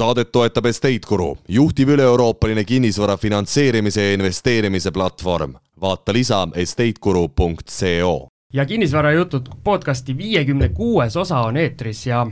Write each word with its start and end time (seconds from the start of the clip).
saadet 0.00 0.30
toetab 0.32 0.64
Estate 0.70 1.04
Guru, 1.04 1.34
juhtiv 1.48 1.90
üle-euroopaline 1.92 2.62
kinnisvara 2.64 3.18
finantseerimise 3.20 4.06
ja 4.06 4.14
investeerimise 4.16 4.90
platvorm. 4.96 5.54
vaata 5.80 6.12
lisa 6.12 6.48
estateguru.co. 6.54 8.28
ja 8.52 8.64
kinnisvarajutud 8.66 9.48
podcasti 9.64 10.16
viiekümne 10.16 10.68
kuues 10.68 11.16
osa 11.16 11.40
on 11.40 11.56
eetris 11.56 12.06
ja 12.06 12.26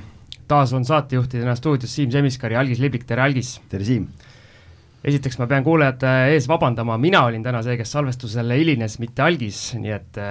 taas 0.49 0.73
on 0.73 0.85
saatejuhtidena 0.85 1.55
stuudios 1.55 1.95
Siim 1.95 2.11
Semiskar 2.11 2.53
ja 2.53 2.61
Algis 2.61 2.79
Liblik, 2.79 3.05
tere 3.05 3.23
Algis! 3.23 3.61
tere 3.69 3.85
Siim! 3.85 4.09
esiteks 5.05 5.39
ma 5.39 5.47
pean 5.47 5.65
kuulajate 5.65 6.15
ees 6.33 6.49
vabandama, 6.49 6.97
mina 6.99 7.25
olin 7.25 7.43
täna 7.43 7.63
see, 7.63 7.77
kes 7.77 7.93
salvestusele 7.93 8.57
hilines, 8.59 8.99
mitte 8.99 9.23
algis, 9.23 9.75
nii 9.79 9.93
et 9.93 10.23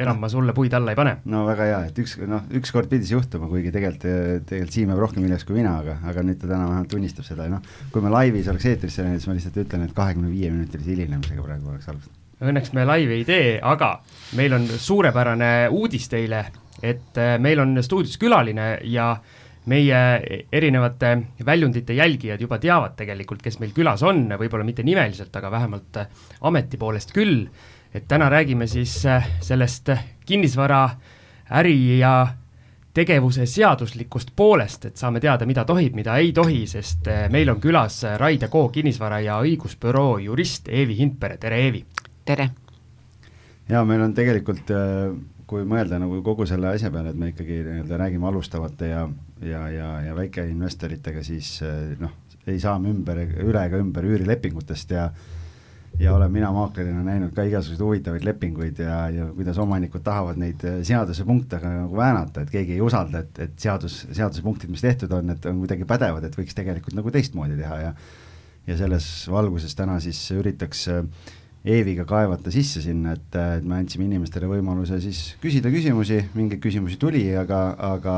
enam 0.00 0.20
ma 0.22 0.30
sulle 0.32 0.54
puid 0.56 0.74
alla 0.76 0.94
ei 0.94 0.98
pane. 0.98 1.16
no 1.30 1.44
väga 1.48 1.68
hea, 1.68 1.80
et 1.90 1.98
üks, 2.02 2.16
noh, 2.28 2.46
ükskord 2.60 2.90
pidi 2.90 3.08
see 3.08 3.16
juhtuma, 3.16 3.48
kuigi 3.50 3.72
tegelikult, 3.74 4.06
tegelikult 4.48 4.76
Siim 4.76 4.92
jääb 4.92 5.02
rohkem 5.02 5.26
hiljaks 5.26 5.46
kui 5.48 5.58
mina, 5.58 5.76
aga, 5.82 5.98
aga 6.10 6.24
nüüd 6.26 6.40
ta 6.40 6.48
täna 6.48 6.68
vähemalt 6.68 6.90
tunnistab 6.92 7.26
seda 7.26 7.48
ja 7.48 7.54
noh, 7.56 7.66
kui 7.92 8.04
me 8.04 8.12
laivis 8.12 8.48
oleks 8.52 8.70
eetris 8.70 8.96
siis 9.00 9.28
ma 9.28 9.36
lihtsalt 9.36 9.60
ütlen, 9.64 9.84
et 9.86 9.94
kahekümne 9.96 10.30
viie 10.32 10.50
minutilise 10.52 10.94
hilinemisega 10.94 11.44
praegu 11.44 11.72
oleks 11.72 11.88
salvestatud. 11.88 12.16
Õnneks 12.40 12.72
me 12.72 12.86
laivi 12.88 13.18
ei 13.18 13.26
tee, 13.28 13.48
aga 13.60 13.90
meil 14.38 14.56
on 14.56 14.64
suurepärane 14.80 15.68
uudis 15.76 16.08
teile, 16.08 16.46
et 16.80 17.18
äh, 17.20 17.36
meil 17.42 17.60
on 17.60 17.76
stuudios 17.84 18.16
külaline 18.20 18.72
ja 18.88 19.12
meie 19.68 19.98
erinevate 20.52 21.10
väljundite 21.46 21.92
jälgijad 21.94 22.40
juba 22.40 22.58
teavad 22.58 22.96
tegelikult, 22.96 23.42
kes 23.44 23.58
meil 23.60 23.74
külas 23.76 24.02
on, 24.06 24.24
võib-olla 24.40 24.64
mitte 24.64 24.84
nimeliselt, 24.86 25.34
aga 25.36 25.50
vähemalt 25.52 26.00
äh, 26.00 26.08
ameti 26.48 26.80
poolest 26.80 27.12
küll, 27.16 27.44
et 27.94 28.04
täna 28.08 28.28
räägime 28.30 28.66
siis 28.66 29.06
äh, 29.06 29.28
sellest 29.40 29.90
kinnisvara 30.26 30.90
äri 31.50 31.98
ja 31.98 32.28
tegevuse 32.94 33.46
seaduslikust 33.46 34.30
poolest, 34.36 34.84
et 34.84 34.96
saame 34.96 35.20
teada, 35.20 35.46
mida 35.46 35.64
tohib, 35.64 35.94
mida 35.94 36.16
ei 36.18 36.32
tohi, 36.32 36.66
sest 36.70 37.08
äh, 37.10 37.26
meil 37.30 37.50
on 37.50 37.60
külas 37.60 38.02
Raide 38.18 38.48
Koo 38.48 38.68
kinnisvara 38.68 39.20
ja 39.24 39.40
õigusbüroo 39.42 40.18
jurist 40.22 40.68
Eevi 40.68 40.96
Hindpere, 40.98 41.38
tere 41.38 41.60
Eevi! 41.64 41.84
tere! 42.24 42.50
jaa, 43.68 43.84
meil 43.84 44.02
on 44.02 44.14
tegelikult 44.14 44.70
kui 45.50 45.66
mõelda 45.66 45.98
nagu 45.98 46.22
kogu 46.22 46.46
selle 46.46 46.68
asja 46.70 46.90
peale, 46.94 47.10
et 47.10 47.18
me 47.18 47.32
ikkagi 47.32 47.58
nii-öelda 47.66 47.98
räägime 47.98 48.26
alustavate 48.30 48.86
ja, 48.90 49.02
ja, 49.42 49.66
ja, 49.70 49.90
ja 50.06 50.14
väikeinvestoritega, 50.14 51.22
siis 51.26 51.56
noh, 51.98 52.14
ei 52.46 52.58
saa 52.62 52.78
me 52.78 52.90
ümber, 52.94 53.18
üle 53.42 53.66
ega 53.66 53.78
ümber 53.82 54.06
üürilepingutest 54.06 54.94
ja 54.94 55.08
ja 55.10 55.39
olen 56.08 56.32
mina 56.32 56.48
maaklerina 56.54 57.02
näinud 57.04 57.34
ka 57.36 57.44
igasuguseid 57.44 57.84
huvitavaid 57.84 58.24
lepinguid 58.24 58.78
ja, 58.80 59.02
ja 59.12 59.26
kuidas 59.36 59.58
omanikud 59.60 60.04
tahavad 60.06 60.40
neid 60.40 60.64
eh, 60.64 60.78
seadusepunkte 60.86 61.60
nagu 61.64 61.96
väänata, 61.96 62.46
et 62.46 62.54
keegi 62.54 62.78
ei 62.78 62.80
usalda, 62.84 63.24
et, 63.24 63.42
et 63.48 63.60
seadus, 63.60 64.06
seadusepunktid, 64.08 64.72
mis 64.72 64.84
tehtud 64.84 65.12
on, 65.18 65.34
et 65.34 65.50
on 65.50 65.60
kuidagi 65.60 65.88
pädevad, 65.88 66.24
et 66.24 66.40
võiks 66.40 66.56
tegelikult 66.56 66.96
nagu 66.96 67.12
teistmoodi 67.14 67.60
teha 67.60 67.84
ja 67.84 67.94
ja 68.68 68.76
selles 68.76 69.04
valguses 69.30 69.74
täna 69.74 69.96
siis 70.04 70.20
üritaks 70.36 70.86
äh, 70.92 71.04
Eeviga 71.60 72.06
kaevata 72.08 72.48
sisse 72.52 72.80
sinna, 72.80 73.12
et, 73.18 73.34
et 73.36 73.64
me 73.68 73.76
andsime 73.82 74.06
inimestele 74.06 74.48
võimaluse 74.48 74.96
siis 75.04 75.34
küsida 75.42 75.68
küsimusi, 75.68 76.22
mingeid 76.32 76.62
küsimusi 76.64 76.96
tuli, 77.00 77.26
aga, 77.36 77.58
aga 77.90 78.14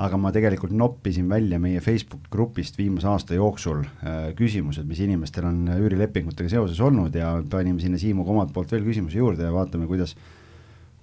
aga 0.00 0.16
ma 0.16 0.32
tegelikult 0.32 0.72
noppisin 0.72 1.28
välja 1.28 1.58
meie 1.60 1.80
Facebook 1.84 2.28
grupist 2.32 2.78
viimase 2.78 3.08
aasta 3.10 3.36
jooksul 3.36 3.82
äh, 3.84 4.30
küsimused, 4.38 4.86
mis 4.88 5.02
inimestel 5.04 5.46
on 5.50 5.66
üürilepingutega 5.76 6.48
seoses 6.48 6.80
olnud 6.80 7.14
ja 7.14 7.34
panime 7.50 7.82
sinna 7.82 8.00
Siimuga 8.00 8.32
omalt 8.32 8.54
poolt 8.54 8.72
veel 8.72 8.86
küsimusi 8.86 9.20
juurde 9.20 9.44
ja 9.44 9.52
vaatame, 9.52 9.86
kuidas 9.90 10.16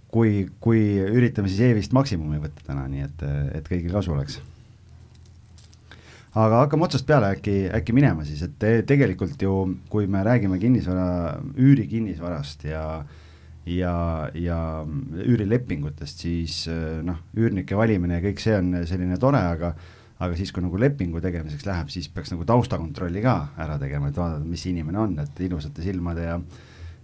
kui, 0.09 0.47
kui 0.59 0.81
üritame 1.05 1.51
siis 1.51 1.67
Eevist 1.69 1.93
maksimumi 1.93 2.41
võtta 2.41 2.65
täna, 2.65 2.87
nii 2.89 3.05
et, 3.05 3.27
et 3.59 3.69
kõigil 3.69 3.93
kasu 3.93 4.15
oleks. 4.15 4.39
Aga 6.37 6.63
hakkame 6.63 6.85
otsast 6.85 7.07
peale 7.09 7.31
äkki, 7.33 7.55
äkki 7.73 7.93
minema 7.95 8.25
siis, 8.25 8.41
et 8.45 8.53
te, 8.61 8.73
tegelikult 8.89 9.41
ju, 9.41 9.53
kui 9.89 10.05
me 10.09 10.21
räägime 10.25 10.59
kinnisvara, 10.61 11.39
üürikinnisvarast 11.57 12.67
ja 12.69 12.83
ja, 13.67 13.93
ja 14.33 14.59
üürilepingutest, 15.25 16.25
siis 16.25 16.63
noh, 17.05 17.23
üürnike 17.37 17.77
valimine 17.77 18.19
ja 18.19 18.23
kõik 18.23 18.43
see 18.43 18.57
on 18.57 18.75
selline 18.89 19.19
tore, 19.21 19.41
aga 19.55 19.73
aga 20.19 20.35
siis, 20.35 20.51
kui 20.51 20.63
nagu 20.63 20.79
lepingu 20.79 21.21
tegemiseks 21.23 21.63
läheb, 21.67 21.91
siis 21.93 22.09
peaks 22.11 22.33
nagu 22.33 22.43
taustakontrolli 22.47 23.21
ka 23.23 23.35
ära 23.59 23.77
tegema, 23.79 24.09
et 24.11 24.17
vaadata, 24.19 24.43
mis 24.43 24.65
inimene 24.67 24.99
on, 24.99 25.13
et 25.23 25.45
ilusate 25.45 25.85
silmade 25.85 26.25
ja 26.25 26.39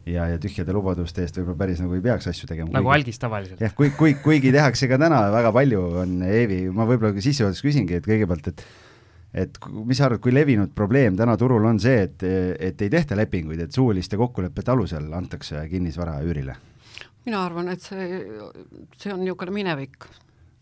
ja, 0.06 0.28
ja 0.30 0.40
tühjade 0.42 0.74
lubaduste 0.76 1.24
eest 1.24 1.38
võib-olla 1.40 1.58
päris 1.64 1.80
nagu 1.82 1.96
ei 1.98 2.04
peaks 2.06 2.28
asju 2.30 2.50
tegema. 2.50 2.70
nagu 2.74 2.86
kuigi, 2.86 3.00
algis 3.00 3.22
tavaliselt. 3.22 3.62
jah, 3.64 3.74
kui, 3.78 3.90
kui, 3.98 4.14
kuigi 4.22 4.52
tehakse 4.54 4.90
ka 4.92 5.00
täna 5.02 5.24
väga 5.34 5.52
palju, 5.56 5.82
on 6.04 6.20
Eevi, 6.28 6.66
ma 6.74 6.86
võib-olla 6.90 7.16
sissejuhatuses 7.18 7.66
küsingi, 7.66 7.98
et 7.98 8.06
kõigepealt, 8.06 8.52
et 8.52 8.66
et 9.36 9.58
mis 9.84 9.98
sa 10.00 10.08
arvad, 10.08 10.22
kui 10.24 10.34
levinud 10.34 10.72
probleem 10.76 11.18
täna 11.20 11.36
turul 11.38 11.66
on 11.68 11.80
see, 11.82 12.06
et, 12.08 12.24
et 12.70 12.82
ei 12.82 12.92
tehta 12.92 13.18
lepinguid, 13.20 13.66
et 13.66 13.76
suuliste 13.76 14.18
kokkulepete 14.20 14.72
alusel 14.72 15.12
antakse 15.14 15.68
kinnisvara 15.72 16.22
üürile? 16.24 16.56
mina 17.26 17.42
arvan, 17.42 17.72
et 17.74 17.82
see, 17.82 18.22
see 19.00 19.14
on 19.14 19.24
niisugune 19.24 19.54
minevik. 19.56 20.06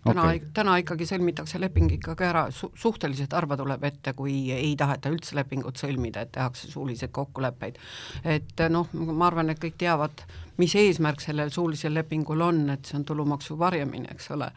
täna 0.03 0.23
okay., 0.23 0.39
täna 0.55 0.77
ikkagi 0.81 1.05
sõlmitakse 1.07 1.59
leping 1.59 1.91
ikkagi 1.97 2.25
ära 2.27 2.45
Su, 2.51 2.71
suhteliselt 2.75 3.35
harva 3.35 3.57
tuleb 3.59 3.83
ette, 3.87 4.13
kui 4.15 4.51
ei 4.51 4.73
taheta 4.79 5.11
üldse 5.11 5.35
lepingut 5.35 5.79
sõlmida, 5.79 6.23
et 6.23 6.31
tehakse 6.35 6.71
suuliseid 6.71 7.11
kokkuleppeid. 7.11 7.77
et 8.23 8.65
noh, 8.69 8.89
ma 8.93 9.27
arvan, 9.27 9.51
et 9.51 9.59
kõik 9.59 9.77
teavad, 9.77 10.25
mis 10.57 10.75
eesmärk 10.79 11.21
sellel 11.21 11.51
suulisel 11.51 11.93
lepingul 11.93 12.41
on, 12.41 12.69
et 12.73 12.85
see 12.85 12.97
on 12.99 13.05
tulumaksu 13.05 13.59
varjamine, 13.59 14.11
eks 14.15 14.31
ole. 14.31 14.51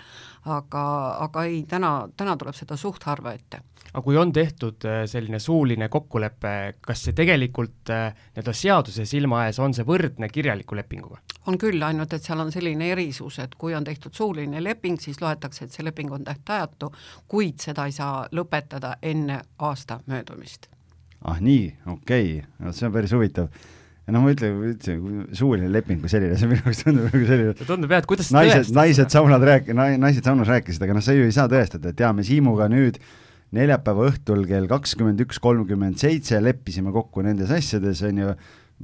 aga, 0.44 0.84
aga 1.28 1.44
ei, 1.50 1.64
täna, 1.68 1.96
täna 2.16 2.36
tuleb 2.36 2.54
seda 2.54 2.78
suht 2.80 3.10
harva 3.10 3.34
ette 3.34 3.62
aga 3.96 4.04
kui 4.04 4.16
on 4.20 4.32
tehtud 4.32 4.84
äh, 4.84 5.04
selline 5.08 5.38
suuline 5.40 5.88
kokkulepe, 5.88 6.50
kas 6.84 7.06
see 7.06 7.16
tegelikult 7.16 7.92
äh, 7.94 8.10
nii-öelda 8.34 8.52
seaduse 8.52 9.06
silma 9.08 9.46
ees 9.46 9.58
on 9.62 9.72
see 9.76 9.86
võrdne 9.88 10.28
kirjaliku 10.28 10.76
lepinguga? 10.76 11.22
on 11.48 11.56
küll, 11.62 11.80
ainult 11.86 12.12
et 12.12 12.26
seal 12.26 12.42
on 12.42 12.52
selline 12.52 12.90
erisus, 12.92 13.38
et 13.40 13.54
kui 13.56 13.72
on 13.78 13.86
tehtud 13.86 14.12
suuline 14.12 14.60
leping, 14.60 15.00
siis 15.00 15.22
loetakse, 15.22 15.64
et 15.64 15.72
see 15.72 15.86
leping 15.86 16.12
on 16.12 16.26
tähtajatu, 16.26 16.90
kuid 17.30 17.62
seda 17.62 17.86
ei 17.88 17.96
saa 17.96 18.26
lõpetada 18.36 18.96
enne 19.02 19.40
aasta 19.64 20.02
möödumist. 20.10 20.68
ah 21.24 21.40
nii, 21.40 21.72
okei 21.86 22.38
okay., 22.42 22.48
no 22.60 22.76
see 22.76 22.90
on 22.90 22.96
päris 23.00 23.16
huvitav 23.16 23.48
noh, 24.12 24.22
ma 24.22 24.30
ütlen, 24.36 24.58
ütlesin, 24.74 25.28
suuline 25.34 25.72
leping 25.72 26.02
kui 26.04 26.12
selline, 26.12 26.36
see 26.36 26.50
minu 26.50 26.66
jaoks 26.66 26.84
tundub 26.84 27.08
nagu 27.08 27.28
selline 27.32 27.54
tundub 27.62 27.94
jah, 27.96 28.04
et 28.04 28.10
kuidas 28.12 28.34
naised, 28.36 28.74
naised 28.76 29.14
saunad 29.14 29.52
rääk-, 29.54 29.72
naised 29.72 30.26
saunas 30.26 30.52
rääkisid, 30.52 30.84
aga 30.84 30.98
noh, 30.98 31.04
sa 31.06 31.16
ju 31.16 31.24
ei 31.24 31.34
saa 31.34 31.48
tõestada, 31.48 31.94
et 31.94 32.04
jaa, 32.04 32.12
me 32.12 32.26
Siimuga 32.26 32.68
nüüd 32.68 33.00
neljapäeva 33.56 34.10
õhtul 34.10 34.44
kell 34.48 34.68
kakskümmend 34.70 35.20
üks 35.26 35.40
kolmkümmend 35.42 35.98
seitse 36.00 36.38
leppisime 36.42 36.92
kokku 36.94 37.24
nendes 37.26 37.52
asjades, 37.54 38.02
on 38.06 38.22
ju, 38.22 38.32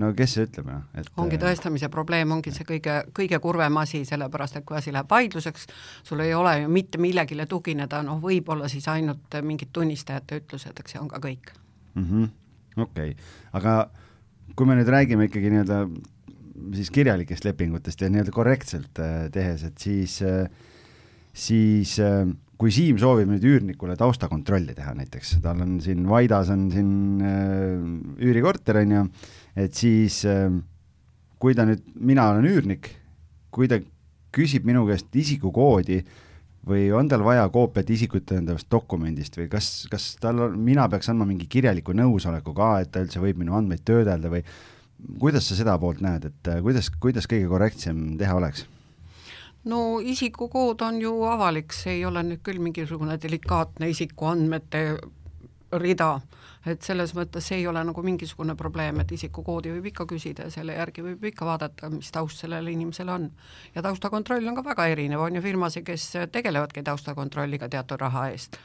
no 0.03 0.13
kes 0.17 0.37
see 0.37 0.47
ütleb, 0.49 0.69
noh, 0.73 0.85
et 0.99 1.09
ongi 1.21 1.39
äh, 1.39 1.43
tõestamise 1.45 1.91
probleem, 1.93 2.33
ongi 2.35 2.55
see 2.55 2.67
kõige, 2.69 2.99
kõige 3.17 3.41
kurvem 3.45 3.81
asi, 3.83 4.03
sellepärast 4.09 4.61
et 4.61 4.69
kui 4.69 4.79
asi 4.79 4.95
läheb 4.95 5.11
vaidluseks, 5.11 5.67
sul 6.09 6.25
ei 6.25 6.35
ole 6.37 6.59
ju 6.63 6.73
mitte 6.73 7.01
millegile 7.03 7.47
tugineda, 7.51 8.03
noh, 8.07 8.21
võib-olla 8.23 8.71
siis 8.73 8.89
ainult 8.93 9.41
mingid 9.45 9.73
tunnistajate 9.73 10.43
ütlused, 10.43 10.79
eks 10.81 10.97
see 10.97 11.03
on 11.03 11.13
ka 11.13 11.21
kõik. 11.23 11.53
Mm 11.95 12.09
-hmm.. 12.09 12.33
okei. 12.83 13.13
Okay., 13.13 13.33
aga 13.53 13.77
kui 14.57 14.67
me 14.67 14.77
nüüd 14.77 14.89
räägime 14.89 15.29
ikkagi 15.29 15.53
nii-öelda 15.53 15.85
siis 16.77 16.91
kirjalikest 16.93 17.45
lepingutest 17.45 18.01
ja 18.01 18.11
nii-öelda 18.13 18.35
korrektselt 18.35 19.01
äh, 19.01 19.27
tehes, 19.33 19.65
et 19.65 19.79
siis 19.79 20.21
äh,, 20.23 20.49
siis 21.33 21.99
äh, 22.01 22.27
kui 22.63 22.71
Siim 22.71 22.99
soovib 23.03 23.27
nüüd 23.27 23.43
üürnikule 23.43 23.97
taustakontrolli 23.99 24.77
teha 24.77 24.93
näiteks, 24.95 25.41
tal 25.43 25.65
on 25.65 25.81
siin 25.83 26.05
Vaidas 26.07 26.53
on 26.55 26.69
siin 26.71 26.93
äh, 27.27 28.23
üürikorter 28.23 28.79
on 28.85 28.93
ju, 28.95 29.07
et 29.59 29.75
siis 29.75 30.21
äh, 30.31 30.47
kui 31.43 31.57
ta 31.59 31.67
nüüd, 31.67 31.83
mina 31.99 32.29
olen 32.31 32.47
üürnik, 32.47 32.93
kui 33.51 33.67
ta 33.71 33.81
küsib 34.33 34.69
minu 34.69 34.85
käest 34.87 35.11
isikukoodi 35.11 35.99
või 36.71 36.85
on 36.95 37.11
tal 37.11 37.25
vaja 37.27 37.49
koopiat 37.51 37.91
isikut 37.91 38.29
tõendavast 38.31 38.69
dokumendist 38.71 39.41
või 39.41 39.49
kas, 39.51 39.73
kas 39.91 40.13
tal 40.23 40.45
on, 40.47 40.55
mina 40.63 40.87
peaks 40.93 41.11
andma 41.11 41.27
mingi 41.27 41.49
kirjaliku 41.51 41.97
nõusoleku 41.99 42.55
ka, 42.55 42.77
et 42.85 42.93
ta 42.95 43.03
üldse 43.03 43.23
võib 43.25 43.43
minu 43.43 43.59
andmeid 43.59 43.83
töödelda 43.89 44.31
või 44.31 44.45
kuidas 45.19 45.51
sa 45.51 45.59
seda 45.59 45.75
poolt 45.83 45.99
näed, 46.05 46.31
et 46.31 46.53
äh, 46.55 46.63
kuidas, 46.63 46.93
kuidas 47.03 47.27
kõige 47.27 47.51
korrektsem 47.51 48.13
teha 48.23 48.39
oleks? 48.39 48.69
No 49.65 50.01
isikukood 50.01 50.83
on 50.83 51.01
ju 51.01 51.17
avalik, 51.29 51.73
see 51.73 51.99
ei 52.01 52.05
ole 52.05 52.23
nüüd 52.27 52.43
küll 52.45 52.63
mingisugune 52.63 53.19
delikaatne 53.23 53.91
isikuandmete 53.93 54.85
rida. 55.81 56.15
Et 56.67 56.85
selles 56.85 57.11
mõttes 57.17 57.43
see 57.49 57.59
ei 57.59 57.65
ole 57.67 57.81
nagu 57.83 58.03
mingisugune 58.07 58.55
probleem, 58.55 59.01
et 59.03 59.13
isikukoodi 59.17 59.73
võib 59.73 59.89
ikka 59.91 60.05
küsida 60.13 60.47
ja 60.47 60.53
selle 60.55 60.77
järgi 60.77 61.03
võib 61.03 61.25
ikka 61.33 61.47
vaadata, 61.49 61.91
mis 61.91 62.13
taust 62.15 62.39
sellel 62.39 62.69
inimesel 62.71 63.11
on. 63.11 63.31
ja 63.75 63.83
taustakontroll 63.83 64.47
on 64.47 64.55
ka 64.55 64.63
väga 64.69 64.87
erinev, 64.93 65.25
on 65.25 65.35
ju 65.35 65.43
firmasid, 65.43 65.85
kes 65.87 66.05
tegelevadki 66.31 66.85
taustakontrolliga 66.87 67.69
teatud 67.69 67.99
raha 68.01 68.29
eest. 68.31 68.61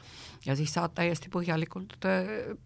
Ja 0.46 0.54
siis 0.54 0.70
saad 0.70 0.94
täiesti 0.94 1.30
põhjalikult, 1.34 1.96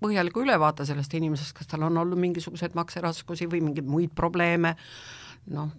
põhjaliku 0.01 0.45
ülevaate 0.45 0.85
sellest 0.85 1.15
inimesest, 1.17 1.57
kas 1.57 1.71
tal 1.71 1.89
on 1.89 1.97
olnud 1.97 2.21
mingisuguseid 2.21 2.77
makseraskusi 2.77 3.49
või 3.49 3.63
mingeid 3.71 3.89
muid 3.89 4.13
probleeme, 4.15 4.75
noh, 5.49 5.73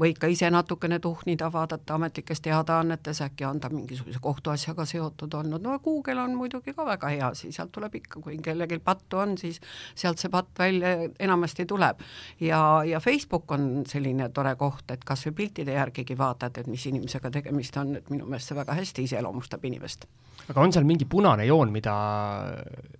võid 0.00 0.18
ka 0.18 0.28
ise 0.30 0.48
natukene 0.50 0.98
tuhnida, 1.02 1.48
vaadata 1.52 1.94
ametlikes 1.94 2.42
teadaannetes, 2.44 3.20
äkki 3.24 3.46
on 3.46 3.60
ta 3.62 3.70
mingisuguse 3.72 4.18
kohtuasjaga 4.22 4.86
seotud 4.88 5.34
olnud, 5.38 5.62
no 5.62 5.78
Google 5.84 6.20
on 6.22 6.34
muidugi 6.38 6.74
ka 6.74 6.86
väga 6.86 7.12
hea, 7.14 7.30
siis 7.38 7.56
sealt 7.58 7.72
tuleb 7.74 7.94
ikka, 8.00 8.20
kui 8.24 8.38
kellelgi 8.42 8.80
pattu 8.84 9.22
on, 9.22 9.36
siis 9.38 9.60
sealt 9.94 10.22
see 10.22 10.32
patt 10.34 10.50
välja 10.58 10.96
enamasti 11.18 11.66
tuleb. 11.70 12.02
ja, 12.40 12.60
ja 12.86 13.00
Facebook 13.00 13.52
on 13.52 13.84
selline 13.88 14.28
tore 14.34 14.54
koht, 14.58 14.90
et 14.90 15.04
kas 15.04 15.26
või 15.28 15.38
piltide 15.44 15.78
järgigi 15.78 16.18
vaatad, 16.18 16.58
et 16.58 16.66
mis 16.66 16.86
inimesega 16.90 17.30
tegemist 17.30 17.76
on, 17.76 17.96
et 17.96 18.10
minu 18.10 18.26
meelest 18.26 18.50
see 18.50 18.58
väga 18.58 18.74
hästi 18.80 19.08
iseloomustab 19.08 19.64
inimest 19.64 20.08
aga 20.50 20.60
on 20.60 20.72
seal 20.74 20.84
mingi 20.84 21.06
punane 21.08 21.46
joon, 21.48 21.70
mida 21.72 21.94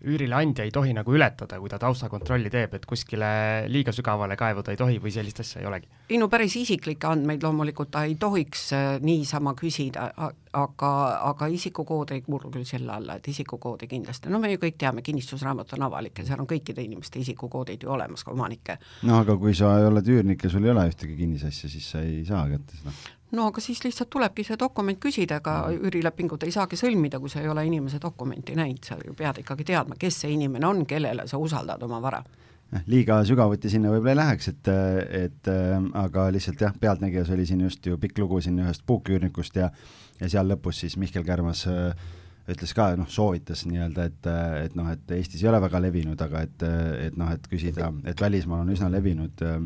üürileandja 0.04 0.64
ei 0.64 0.72
tohi 0.72 0.94
nagu 0.96 1.12
ületada, 1.14 1.58
kui 1.60 1.70
ta 1.72 1.78
taustakontrolli 1.82 2.52
teeb, 2.52 2.76
et 2.78 2.86
kuskile 2.88 3.28
liiga 3.68 3.92
sügavale 3.92 4.36
kaevuda 4.40 4.72
ei 4.72 4.80
tohi 4.80 5.00
või 5.02 5.12
sellist 5.14 5.42
asja 5.44 5.60
ei 5.60 5.68
olegi? 5.68 5.90
ei 6.08 6.20
no 6.20 6.28
päris 6.32 6.56
isiklikke 6.84 7.08
andmeid 7.08 7.42
loomulikult 7.42 7.90
ta 7.90 8.04
ei 8.04 8.14
tohiks 8.20 8.72
äh, 8.72 9.00
niisama 9.00 9.54
küsida, 9.56 10.10
aga, 10.52 10.90
aga 11.30 11.46
isikukood 11.46 12.12
ei 12.12 12.22
murru 12.28 12.50
küll 12.50 12.66
selle 12.68 12.92
alla, 12.92 13.16
et 13.16 13.28
isikukoodi 13.28 13.88
kindlasti, 13.88 14.28
no 14.28 14.38
me 14.38 14.52
ju 14.52 14.60
kõik 14.60 14.76
teame, 14.78 15.02
kinnistusraamat 15.02 15.72
on 15.78 15.86
avalik 15.88 16.18
ja 16.18 16.26
seal 16.28 16.42
on 16.44 16.50
kõikide 16.50 16.84
inimeste 16.84 17.18
isikukoodid 17.22 17.82
ju 17.82 17.90
olemas, 17.90 18.24
ka 18.24 18.32
omanike. 18.32 18.78
no 19.02 19.18
aga 19.22 19.36
kui 19.36 19.54
sa 19.54 19.74
oled 19.88 20.08
üürnik 20.08 20.44
ja 20.44 20.52
sul 20.52 20.64
ei 20.64 20.74
ole 20.74 20.86
ühtegi 20.90 21.16
kinnisasja, 21.16 21.70
siis 21.72 21.90
sa 21.90 22.04
ei 22.04 22.24
saa 22.28 22.46
kätte 22.52 22.80
seda. 22.80 22.96
No 23.34 23.48
aga 23.48 23.60
siis 23.64 23.80
lihtsalt 23.82 24.12
tulebki 24.12 24.44
see 24.46 24.58
dokument 24.60 25.00
küsida, 25.00 25.40
ega 25.40 25.56
üürilepingut 25.74 26.44
ei 26.44 26.52
saagi 26.54 26.76
sõlmida, 26.78 27.18
kui 27.18 27.32
sa 27.32 27.40
ei 27.40 27.48
ole 27.50 27.64
inimese 27.66 27.98
dokumenti 28.02 28.54
näinud, 28.54 28.84
sa 28.84 29.00
ju 29.00 29.16
pead 29.18 29.40
ikkagi 29.42 29.64
teadma, 29.72 29.96
kes 29.98 30.20
see 30.22 30.36
inimene 30.36 30.68
on, 30.68 30.84
kellele 30.86 31.26
sa 31.26 31.40
usaldad 31.40 31.82
oma 31.82 32.02
vara 32.04 32.22
liiga 32.90 33.20
sügavuti 33.26 33.70
sinna 33.70 33.92
võib-olla 33.92 34.14
ei 34.14 34.20
läheks, 34.20 34.50
et, 34.50 34.70
et 35.24 35.50
äh, 35.52 35.76
aga 36.00 36.26
lihtsalt 36.34 36.60
jah, 36.64 36.74
Pealtnägijas 36.80 37.30
oli 37.34 37.46
siin 37.46 37.62
just 37.66 37.86
ju 37.86 37.98
pikk 38.00 38.18
lugu 38.22 38.40
siin 38.44 38.58
ühest 38.64 38.84
puuküürnikust 38.86 39.56
ja 39.60 39.70
ja 40.20 40.28
seal 40.30 40.46
lõpus 40.46 40.82
siis 40.84 40.96
Mihkel 41.00 41.24
Kärmas 41.26 41.64
äh, 41.70 41.94
ütles 42.50 42.74
ka, 42.76 42.90
noh, 42.98 43.08
soovitas 43.10 43.64
nii-öelda, 43.66 44.04
et, 44.10 44.26
et 44.66 44.74
noh, 44.76 44.90
et 44.92 45.14
Eestis 45.16 45.42
ei 45.42 45.48
ole 45.48 45.62
väga 45.64 45.80
levinud, 45.80 46.20
aga 46.20 46.42
et, 46.44 46.64
et 47.06 47.16
noh, 47.16 47.30
et 47.32 47.46
küsida, 47.48 47.88
et 48.04 48.20
välismaal 48.20 48.66
on 48.66 48.74
üsna 48.74 48.90
levinud 48.92 49.44
äh, 49.46 49.62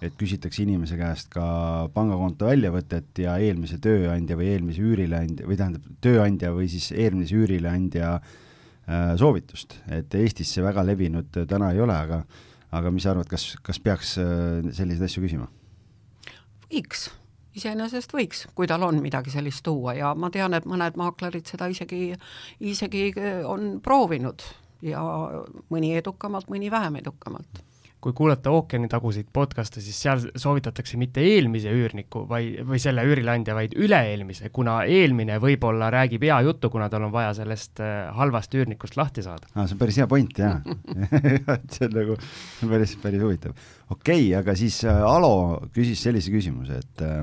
et 0.00 0.14
küsitakse 0.16 0.62
inimese 0.62 0.96
käest 0.96 1.28
ka 1.32 1.44
pangakonto 1.92 2.48
väljavõtet 2.48 3.18
ja 3.20 3.34
eelmise 3.42 3.76
tööandja 3.84 4.38
või 4.38 4.52
eelmise 4.54 4.84
üürileandja 4.84 5.48
või 5.48 5.58
tähendab, 5.60 5.90
tööandja 6.00 6.54
või 6.56 6.70
siis 6.72 6.88
eelmise 6.94 7.36
üürileandja 7.36 8.14
äh, 8.16 8.38
soovitust, 8.90 9.76
et 9.92 10.14
Eestis 10.18 10.50
see 10.54 10.64
väga 10.64 10.82
levinud 10.86 11.36
täna 11.46 11.70
ei 11.74 11.82
ole, 11.84 11.94
aga 11.94 12.24
aga 12.76 12.90
mis 12.94 13.06
sa 13.06 13.14
arvad, 13.14 13.28
kas, 13.30 13.54
kas 13.66 13.80
peaks 13.82 14.16
äh, 14.22 14.70
selliseid 14.74 15.06
asju 15.06 15.24
küsima? 15.24 15.48
võiks, 16.70 17.08
iseenesest 17.58 18.12
võiks, 18.14 18.44
kui 18.54 18.68
tal 18.70 18.84
on 18.86 19.00
midagi 19.02 19.32
sellist 19.32 19.64
tuua 19.66 19.96
ja 19.98 20.12
ma 20.14 20.30
tean, 20.30 20.54
et 20.54 20.68
mõned 20.70 20.98
maaklerid 21.00 21.48
seda 21.50 21.66
isegi, 21.72 22.12
isegi 22.62 23.08
on 23.48 23.80
proovinud 23.82 24.44
ja 24.86 25.02
mõni 25.72 25.96
edukamalt, 25.98 26.46
mõni 26.52 26.70
vähem 26.70 27.00
edukamalt 27.02 27.64
kui 28.00 28.14
kuulata 28.16 28.50
ookeanitaguseid 28.54 29.28
podcast'e, 29.32 29.82
siis 29.84 29.98
seal 30.02 30.22
soovitatakse 30.38 30.96
mitte 31.00 31.20
eelmise 31.24 31.72
üürniku 31.76 32.24
vai, 32.28 32.42
või 32.66 32.80
selle 32.80 33.04
üürileandja, 33.08 33.54
vaid 33.56 33.76
üle-eelmise, 33.76 34.48
kuna 34.56 34.78
eelmine 34.88 35.36
võib-olla 35.42 35.90
räägib 35.92 36.24
hea 36.24 36.40
juttu, 36.46 36.70
kuna 36.72 36.88
tal 36.92 37.04
on 37.08 37.12
vaja 37.12 37.34
sellest 37.42 37.82
äh, 37.84 38.08
halvast 38.16 38.56
üürnikust 38.56 38.96
lahti 39.00 39.24
saada. 39.26 39.50
aa, 39.54 39.66
see 39.66 39.76
on 39.76 39.82
päris 39.82 40.00
hea 40.00 40.08
point, 40.10 40.40
et 41.56 41.76
see 41.76 41.90
on 41.90 41.94
nagu 41.98 42.16
päris, 42.72 42.96
päris 43.02 43.22
huvitav. 43.26 43.54
okei 43.90 44.24
okay,, 44.30 44.32
aga 44.40 44.56
siis 44.56 44.80
äh, 44.88 45.04
Alo 45.10 45.60
küsis 45.74 46.00
sellise 46.08 46.32
küsimuse, 46.32 46.80
et 46.80 47.04
äh, 47.04 47.22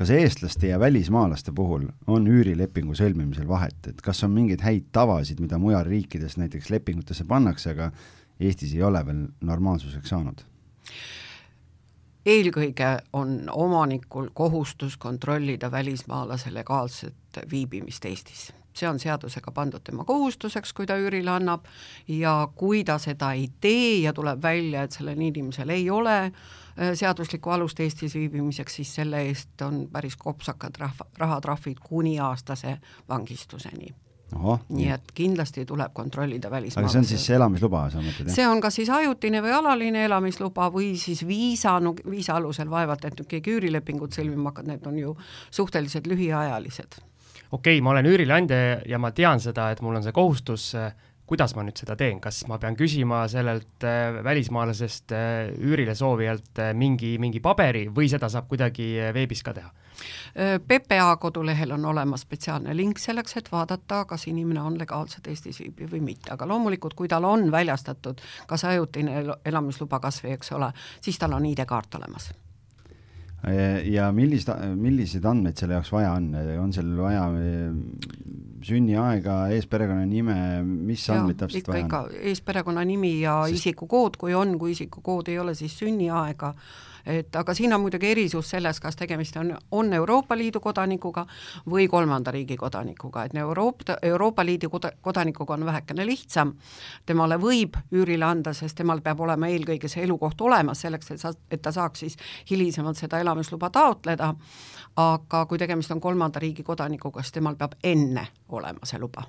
kas 0.00 0.14
eestlaste 0.14 0.70
ja 0.70 0.78
välismaalaste 0.80 1.52
puhul 1.52 1.90
on 2.08 2.30
üürilepingu 2.30 2.94
sõlmimisel 2.96 3.50
vahet, 3.50 3.90
et 3.90 3.98
kas 4.00 4.22
on 4.24 4.32
mingeid 4.32 4.62
häid 4.64 4.86
tavasid, 4.96 5.42
mida 5.42 5.58
mujal 5.60 5.84
riikides 5.84 6.38
näiteks 6.40 6.70
lepingutesse 6.72 7.26
pannakse, 7.28 7.74
aga 7.74 7.90
Eestis 8.40 8.74
ei 8.74 8.82
ole 8.82 9.06
veel 9.06 9.26
normaalsuseks 9.40 10.08
saanud? 10.08 10.46
eelkõige 12.26 12.98
on 13.12 13.50
omanikul 13.52 14.28
kohustus 14.34 14.96
kontrollida 14.96 15.70
välismaalase 15.70 16.54
legaalset 16.54 17.40
viibimist 17.50 18.04
Eestis. 18.04 18.52
see 18.74 18.88
on 18.88 18.98
seadusega 18.98 19.50
pandud 19.50 19.82
tema 19.84 20.04
kohustuseks, 20.04 20.72
kui 20.72 20.86
ta 20.86 20.94
üürile 20.96 21.30
annab, 21.30 21.64
ja 22.08 22.48
kui 22.54 22.84
ta 22.84 22.98
seda 22.98 23.32
ei 23.32 23.48
tee 23.60 24.00
ja 24.00 24.12
tuleb 24.12 24.42
välja, 24.42 24.82
et 24.82 24.92
sellel 24.92 25.20
inimesel 25.20 25.68
ei 25.68 25.90
ole 25.90 26.18
äh, 26.24 26.92
seaduslikku 26.94 27.50
alust 27.50 27.80
Eestis 27.80 28.14
viibimiseks, 28.14 28.74
siis 28.74 28.94
selle 28.94 29.22
eest 29.22 29.62
on 29.62 29.88
päris 29.92 30.16
kopsakad 30.16 30.78
rahva, 30.78 31.06
rahatrahvid 31.18 31.82
kuni 31.82 32.20
aastase 32.20 32.78
vangistuseni 33.08 33.94
nii 34.30 34.88
et 34.94 35.12
kindlasti 35.14 35.64
tuleb 35.66 35.92
kontrollida 35.94 36.50
välismaalasi. 36.50 36.80
aga 36.80 36.92
see 36.92 37.00
on 37.00 37.08
siis 37.08 37.26
see 37.26 37.36
elamisluba, 37.36 37.82
sa 37.90 38.02
mõtled, 38.02 38.28
jah? 38.28 38.34
see 38.34 38.46
on 38.46 38.62
kas 38.62 38.78
siis 38.80 38.90
ajutine 38.94 39.42
või 39.44 39.54
alaline 39.56 40.04
elamisluba 40.06 40.70
või 40.74 40.92
siis 41.00 41.24
viisa, 41.26 41.78
no 41.80 41.94
viisa 42.08 42.36
alusel 42.38 42.70
vaevalt, 42.70 43.04
et 43.04 43.18
nüüd 43.18 43.30
keegi 43.30 43.56
üürilepingut 43.56 44.16
sõlmima 44.16 44.52
hakkab, 44.52 44.70
need 44.70 44.86
on 44.86 44.98
ju 44.98 45.14
suhteliselt 45.50 46.06
lühiajalised. 46.10 47.00
okei 47.50 47.78
okay,, 47.78 47.80
ma 47.84 47.94
olen 47.94 48.06
üürileandja 48.06 48.80
ja 48.86 48.98
ma 48.98 49.10
tean 49.10 49.40
seda, 49.40 49.70
et 49.70 49.82
mul 49.82 49.98
on 49.98 50.06
see 50.06 50.14
kohustus, 50.16 50.70
kuidas 51.30 51.54
ma 51.54 51.62
nüüd 51.62 51.78
seda 51.78 51.94
teen, 51.98 52.18
kas 52.22 52.42
ma 52.50 52.58
pean 52.58 52.76
küsima 52.78 53.22
sellelt 53.30 53.84
äh, 53.86 54.18
välismaalasest 54.26 55.14
äh, 55.14 55.52
üürile 55.62 55.94
soovijalt 55.94 56.58
äh, 56.58 56.72
mingi, 56.74 57.14
mingi 57.22 57.42
paberi 57.44 57.86
või 57.94 58.10
seda 58.10 58.28
saab 58.32 58.48
kuidagi 58.50 58.90
veebis 59.14 59.44
ka 59.46 59.54
teha? 59.54 59.70
PPA 60.40 61.10
kodulehel 61.20 61.74
on 61.74 61.84
olemas 61.90 62.22
spetsiaalne 62.24 62.72
link 62.76 62.98
selleks, 63.02 63.36
et 63.36 63.50
vaadata, 63.52 64.04
kas 64.08 64.24
inimene 64.30 64.62
on 64.64 64.78
legaalselt 64.80 65.26
Eestis 65.28 65.60
viibiv 65.60 65.92
või 65.92 66.00
mitte, 66.06 66.32
aga 66.32 66.48
loomulikult, 66.48 66.96
kui 66.96 67.10
tal 67.10 67.26
on 67.28 67.50
väljastatud 67.52 68.22
kas 68.48 68.64
ajutine 68.70 69.24
elamisluba 69.44 70.00
kas 70.00 70.22
või 70.24 70.38
eks 70.38 70.54
ole, 70.56 70.72
siis 71.04 71.20
tal 71.20 71.36
on 71.36 71.50
ID-kaart 71.52 72.00
olemas 72.00 72.30
ja 73.88 74.10
millist, 74.12 74.50
milliseid 74.76 75.24
andmeid 75.24 75.56
selle 75.60 75.78
jaoks 75.78 75.92
vaja 75.94 76.12
on, 76.18 76.26
on 76.60 76.72
seal 76.76 76.90
vaja 76.98 77.24
sünniaega, 78.66 79.36
eesperekonnanime, 79.56 80.36
mis 80.66 81.06
andmeid 81.12 81.40
täpselt 81.40 81.70
vaja 81.72 81.86
on? 82.02 82.14
eesperekonnanimi 82.32 83.14
ja 83.22 83.40
Sest... 83.46 83.62
isikukood, 83.62 84.20
kui 84.20 84.36
on, 84.36 84.58
kui 84.60 84.74
isikukood 84.76 85.32
ei 85.32 85.38
ole, 85.40 85.56
siis 85.56 85.78
sünniaega 85.80 86.54
et 87.06 87.36
aga 87.36 87.54
siin 87.54 87.72
on 87.72 87.80
muidugi 87.80 88.10
erisus 88.10 88.50
selles, 88.50 88.80
kas 88.80 88.96
tegemist 88.96 89.36
on, 89.36 89.54
on 89.70 89.92
Euroopa 89.92 90.36
Liidu 90.36 90.60
kodanikuga 90.60 91.26
või 91.70 91.88
kolmanda 91.88 92.30
riigi 92.30 92.56
kodanikuga, 92.56 93.24
et 93.24 93.34
Euroopa, 93.34 93.96
Euroopa 94.02 94.44
Liidu 94.44 94.70
kodanikuga 95.00 95.54
on 95.54 95.66
vähekene 95.66 96.06
lihtsam, 96.06 96.54
temale 97.06 97.40
võib 97.40 97.76
üürile 97.92 98.24
anda, 98.24 98.52
sest 98.54 98.76
temal 98.76 99.00
peab 99.00 99.20
olema 99.20 99.48
eelkõige 99.48 99.88
see 99.88 100.04
elukoht 100.04 100.40
olemas 100.40 100.80
selleks, 100.80 101.10
et 101.10 101.20
sa, 101.20 101.34
et 101.50 101.62
ta 101.62 101.72
saaks 101.72 102.06
siis 102.06 102.16
hilisemalt 102.50 102.96
seda 103.00 103.20
elamisluba 103.20 103.70
taotleda, 103.70 104.34
aga 104.96 105.44
kui 105.46 105.58
tegemist 105.58 105.90
on 105.90 106.00
kolmanda 106.00 106.40
riigi 106.40 106.62
kodanikuga, 106.62 107.22
siis 107.22 107.38
temal 107.40 107.56
peab 107.56 107.78
enne 107.84 108.26
olema 108.48 108.86
see 108.88 108.98
luba 108.98 109.24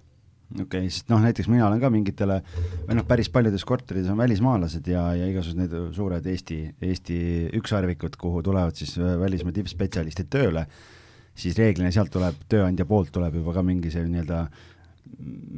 okei 0.51 0.63
okay,, 0.65 0.89
sest 0.91 1.11
noh, 1.11 1.21
näiteks 1.23 1.49
mina 1.51 1.67
olen 1.67 1.81
ka 1.81 1.91
mingitele 1.93 2.39
või 2.87 2.97
noh, 2.97 3.05
päris 3.07 3.29
paljudes 3.33 3.65
korterites 3.67 4.11
on 4.11 4.19
välismaalased 4.19 4.87
ja, 4.91 5.05
ja 5.17 5.29
igasugused 5.31 5.61
need 5.61 5.95
suured 5.95 6.27
Eesti, 6.33 6.59
Eesti 6.87 7.19
ükssarvikud, 7.59 8.17
kuhu 8.21 8.43
tulevad 8.45 8.77
siis 8.77 8.97
välismaa 8.97 9.55
tippspetsialistid 9.55 10.31
tööle, 10.31 10.65
siis 11.37 11.57
reeglina 11.59 11.91
sealt 11.93 12.11
tuleb, 12.13 12.43
tööandja 12.51 12.87
poolt 12.89 13.13
tuleb 13.15 13.39
juba 13.39 13.55
ka 13.55 13.65
mingi 13.65 13.93
see 13.93 14.03
nii-öelda 14.07 14.45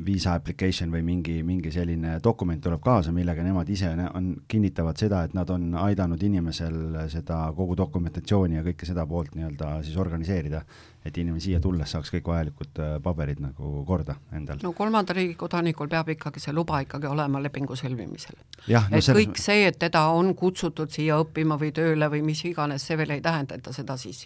viisa 0.06 0.34
application 0.36 0.92
või 0.92 1.04
mingi, 1.08 1.38
mingi 1.48 1.72
selline 1.72 2.18
dokument 2.24 2.62
tuleb 2.64 2.82
kaasa, 2.84 3.14
millega 3.16 3.44
nemad 3.46 3.70
ise 3.70 3.92
on, 3.94 4.34
kinnitavad 4.52 5.00
seda, 5.00 5.24
et 5.24 5.36
nad 5.38 5.50
on 5.54 5.72
aidanud 5.80 6.24
inimesel 6.24 6.98
seda 7.12 7.46
kogu 7.56 7.78
dokumentatsiooni 7.80 8.60
ja 8.60 8.66
kõike 8.66 8.90
seda 8.90 9.06
poolt 9.08 9.38
nii-öelda 9.38 9.78
siis 9.86 9.98
organiseerida 9.98 10.64
et 11.06 11.18
inimene 11.20 11.42
siia 11.44 11.60
tulles 11.60 11.92
saaks 11.92 12.12
kõik 12.14 12.28
vajalikud 12.32 12.80
äh, 12.80 12.94
paberid 13.04 13.42
nagu 13.44 13.84
korda 13.88 14.16
endal. 14.36 14.60
no 14.64 14.72
kolmanda 14.76 15.16
riigi 15.16 15.36
kodanikul 15.40 15.90
peab 15.92 16.14
ikkagi 16.14 16.40
see 16.40 16.54
luba 16.56 16.80
ikkagi 16.86 17.10
olema 17.10 17.42
lepingu 17.44 17.76
sõlmimisel. 17.80 18.38
No, 18.40 18.80
et 18.88 19.04
selles... 19.04 19.18
kõik 19.20 19.42
see, 19.42 19.68
et 19.68 19.80
teda 19.82 20.06
on 20.16 20.32
kutsutud 20.40 20.92
siia 20.94 21.18
õppima 21.20 21.58
või 21.60 21.74
tööle 21.76 22.08
või 22.14 22.24
mis 22.30 22.44
iganes, 22.48 22.88
see 22.88 22.98
veel 23.00 23.18
ei 23.18 23.24
tähenda, 23.24 23.60
et 23.60 23.66
ta 23.66 23.76
seda 23.76 23.98
siis 24.00 24.24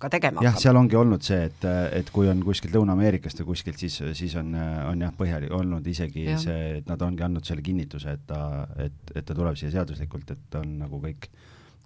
ka 0.00 0.10
tegema 0.12 0.44
jah, 0.46 0.56
seal 0.60 0.80
ongi 0.80 0.96
olnud 0.96 1.24
see, 1.24 1.42
et, 1.50 1.68
et 2.00 2.12
kui 2.14 2.30
on 2.30 2.40
kuskilt 2.46 2.72
Lõuna-Ameerikast 2.74 3.44
või 3.44 3.52
kuskilt, 3.52 3.84
siis, 3.84 4.00
siis 4.16 4.36
on, 4.40 4.53
on 4.90 5.04
jah, 5.04 5.12
põhjalik 5.18 5.52
olnud 5.54 5.86
isegi 5.90 6.28
ja. 6.28 6.38
see, 6.40 6.78
et 6.80 6.88
nad 6.90 7.02
ongi 7.06 7.26
andnud 7.26 7.46
selle 7.46 7.64
kinnituse, 7.64 8.16
et 8.18 8.24
ta, 8.28 8.40
et, 8.80 9.14
et 9.14 9.26
ta 9.26 9.36
tuleb 9.36 9.58
siia 9.58 9.72
seaduslikult, 9.74 10.34
et 10.34 10.58
on 10.60 10.78
nagu 10.84 11.00
kõik, 11.02 11.28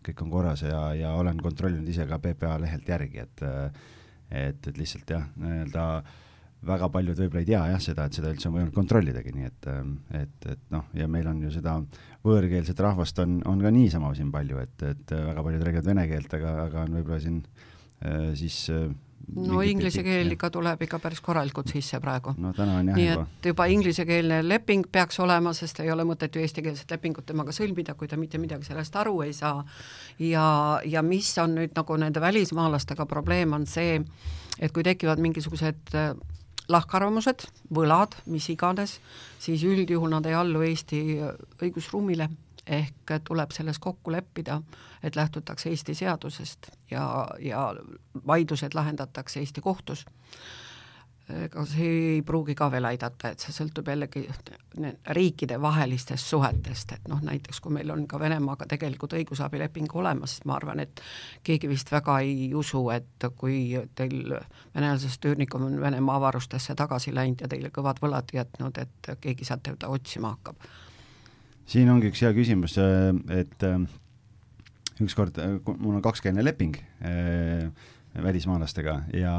kõik 0.07 0.25
on 0.25 0.33
korras 0.33 0.65
ja, 0.67 0.83
ja 0.99 1.13
olen 1.19 1.41
kontrollinud 1.43 1.89
ise 1.89 2.07
ka 2.09 2.21
PPA 2.23 2.57
lehelt 2.65 2.89
järgi, 2.89 3.27
et 3.27 3.47
et, 4.29 4.67
et 4.69 4.77
lihtsalt 4.77 5.09
jah, 5.09 5.25
nii-öelda 5.41 5.85
väga 6.69 6.89
paljud 6.91 7.21
võib-olla 7.23 7.43
ei 7.45 7.49
tea 7.49 7.61
jah 7.71 7.83
seda, 7.83 8.09
et 8.09 8.17
seda 8.19 8.33
üldse 8.35 8.49
on 8.49 8.57
võimalik 8.57 8.75
kontrollidagi, 8.75 9.33
nii 9.37 9.47
et, 9.47 9.69
et, 10.19 10.47
et 10.55 10.63
noh, 10.75 10.89
ja 10.99 11.07
meil 11.11 11.29
on 11.31 11.43
ju 11.45 11.53
seda 11.55 11.77
võõrkeelset 12.27 12.81
rahvast 12.83 13.21
on, 13.23 13.39
on 13.49 13.63
ka 13.63 13.71
niisama 13.75 14.11
siin 14.19 14.33
palju, 14.35 14.59
et, 14.65 14.87
et 14.91 15.15
väga 15.15 15.45
paljud 15.47 15.67
räägivad 15.69 15.91
vene 15.93 16.07
keelt, 16.11 16.35
aga, 16.41 16.55
aga 16.67 16.83
on 16.83 16.99
võib-olla 16.99 17.21
siin 17.23 17.39
äh, 17.45 18.33
siis 18.39 18.65
äh, 18.75 18.89
no 19.37 19.61
inglise 19.63 20.03
keel 20.07 20.33
ikka 20.33 20.51
tuleb 20.55 20.83
ikka 20.87 20.99
päris 21.03 21.21
korralikult 21.25 21.71
sisse 21.73 22.01
praegu. 22.01 22.35
no 22.39 22.53
täna 22.57 22.79
on 22.81 22.89
jah 22.91 22.97
nii 22.97 23.09
juba. 23.11 23.27
et 23.39 23.49
juba 23.51 23.67
inglisekeelne 23.73 24.41
leping 24.49 24.87
peaks 24.93 25.21
olema, 25.21 25.53
sest 25.53 25.81
ei 25.85 25.93
ole 25.93 26.07
mõtet 26.09 26.35
ju 26.35 26.43
eestikeelset 26.43 26.91
lepingut 26.97 27.27
temaga 27.27 27.53
sõlmida, 27.55 27.95
kui 27.99 28.09
ta 28.09 28.17
mitte 28.17 28.41
midagi 28.41 28.69
sellest 28.71 28.97
aru 28.97 29.21
ei 29.27 29.33
saa. 29.37 29.65
ja, 30.19 30.81
ja 30.85 31.03
mis 31.03 31.31
on 31.39 31.55
nüüd 31.61 31.77
nagu 31.77 32.01
nende 32.01 32.21
välismaalastega 32.25 33.07
probleem, 33.07 33.53
on 33.53 33.67
see, 33.67 34.01
et 34.59 34.73
kui 34.73 34.83
tekivad 34.87 35.21
mingisugused 35.23 35.95
äh, 35.95 36.13
lahkarvamused, 36.69 37.47
võlad, 37.73 38.17
mis 38.27 38.49
iganes, 38.53 38.99
siis 39.41 39.65
üldjuhul 39.65 40.13
nad 40.13 40.27
ei 40.27 40.37
allu 40.37 40.63
Eesti 40.67 41.01
õigusruumile 41.63 42.29
ehk 42.69 43.19
tuleb 43.25 43.51
selles 43.51 43.79
kokku 43.79 44.13
leppida, 44.13 44.61
et 45.03 45.17
lähtutakse 45.17 45.69
Eesti 45.69 45.95
seadusest 45.95 46.71
ja, 46.91 47.29
ja 47.41 47.75
vaidlused 48.27 48.75
lahendatakse 48.75 49.41
Eesti 49.41 49.61
kohtus. 49.61 50.07
ega 51.29 51.61
see 51.69 51.89
ei 52.15 52.21
pruugi 52.23 52.55
ka 52.57 52.71
veel 52.73 52.87
aidata, 52.89 53.29
et 53.29 53.43
see 53.45 53.53
sõltub 53.53 53.89
jällegi 53.91 54.23
riikide 55.13 55.59
vahelistest 55.61 56.25
suhetest, 56.25 56.93
et 56.93 57.09
noh, 57.09 57.21
näiteks 57.21 57.61
kui 57.61 57.73
meil 57.73 57.91
on 57.93 58.07
ka 58.09 58.21
Venemaaga 58.21 58.65
tegelikult 58.67 59.13
õigusabileping 59.13 59.93
olemas, 59.93 60.39
siis 60.39 60.49
ma 60.49 60.57
arvan, 60.57 60.81
et 60.81 61.03
keegi 61.45 61.69
vist 61.69 61.93
väga 61.93 62.19
ei 62.25 62.49
usu, 62.55 62.81
et 62.91 63.29
kui 63.37 63.77
teil 63.95 64.39
venelasest 64.75 65.29
üürnikum 65.29 65.69
on 65.69 65.81
Venemaa 65.81 66.17
avarustesse 66.17 66.75
tagasi 66.75 67.15
läinud 67.15 67.45
ja 67.45 67.49
teile 67.49 67.69
kõvad 67.69 68.01
võlad 68.01 68.33
jätnud, 68.33 68.81
et 68.81 69.17
keegi 69.21 69.45
sealt 69.45 69.69
teda 69.69 69.93
otsima 69.93 70.33
hakkab 70.33 70.65
siin 71.69 71.91
ongi 71.93 72.13
üks 72.13 72.23
hea 72.25 72.35
küsimus, 72.37 72.77
äh, 72.81 73.11
et 73.41 73.67
äh, 73.67 73.81
ükskord, 75.05 75.39
äh, 75.43 75.59
mul 75.77 75.99
on 75.99 76.05
kakskeelne 76.05 76.45
leping 76.45 76.79
välismaalastega 78.19 79.03
ja, 79.15 79.35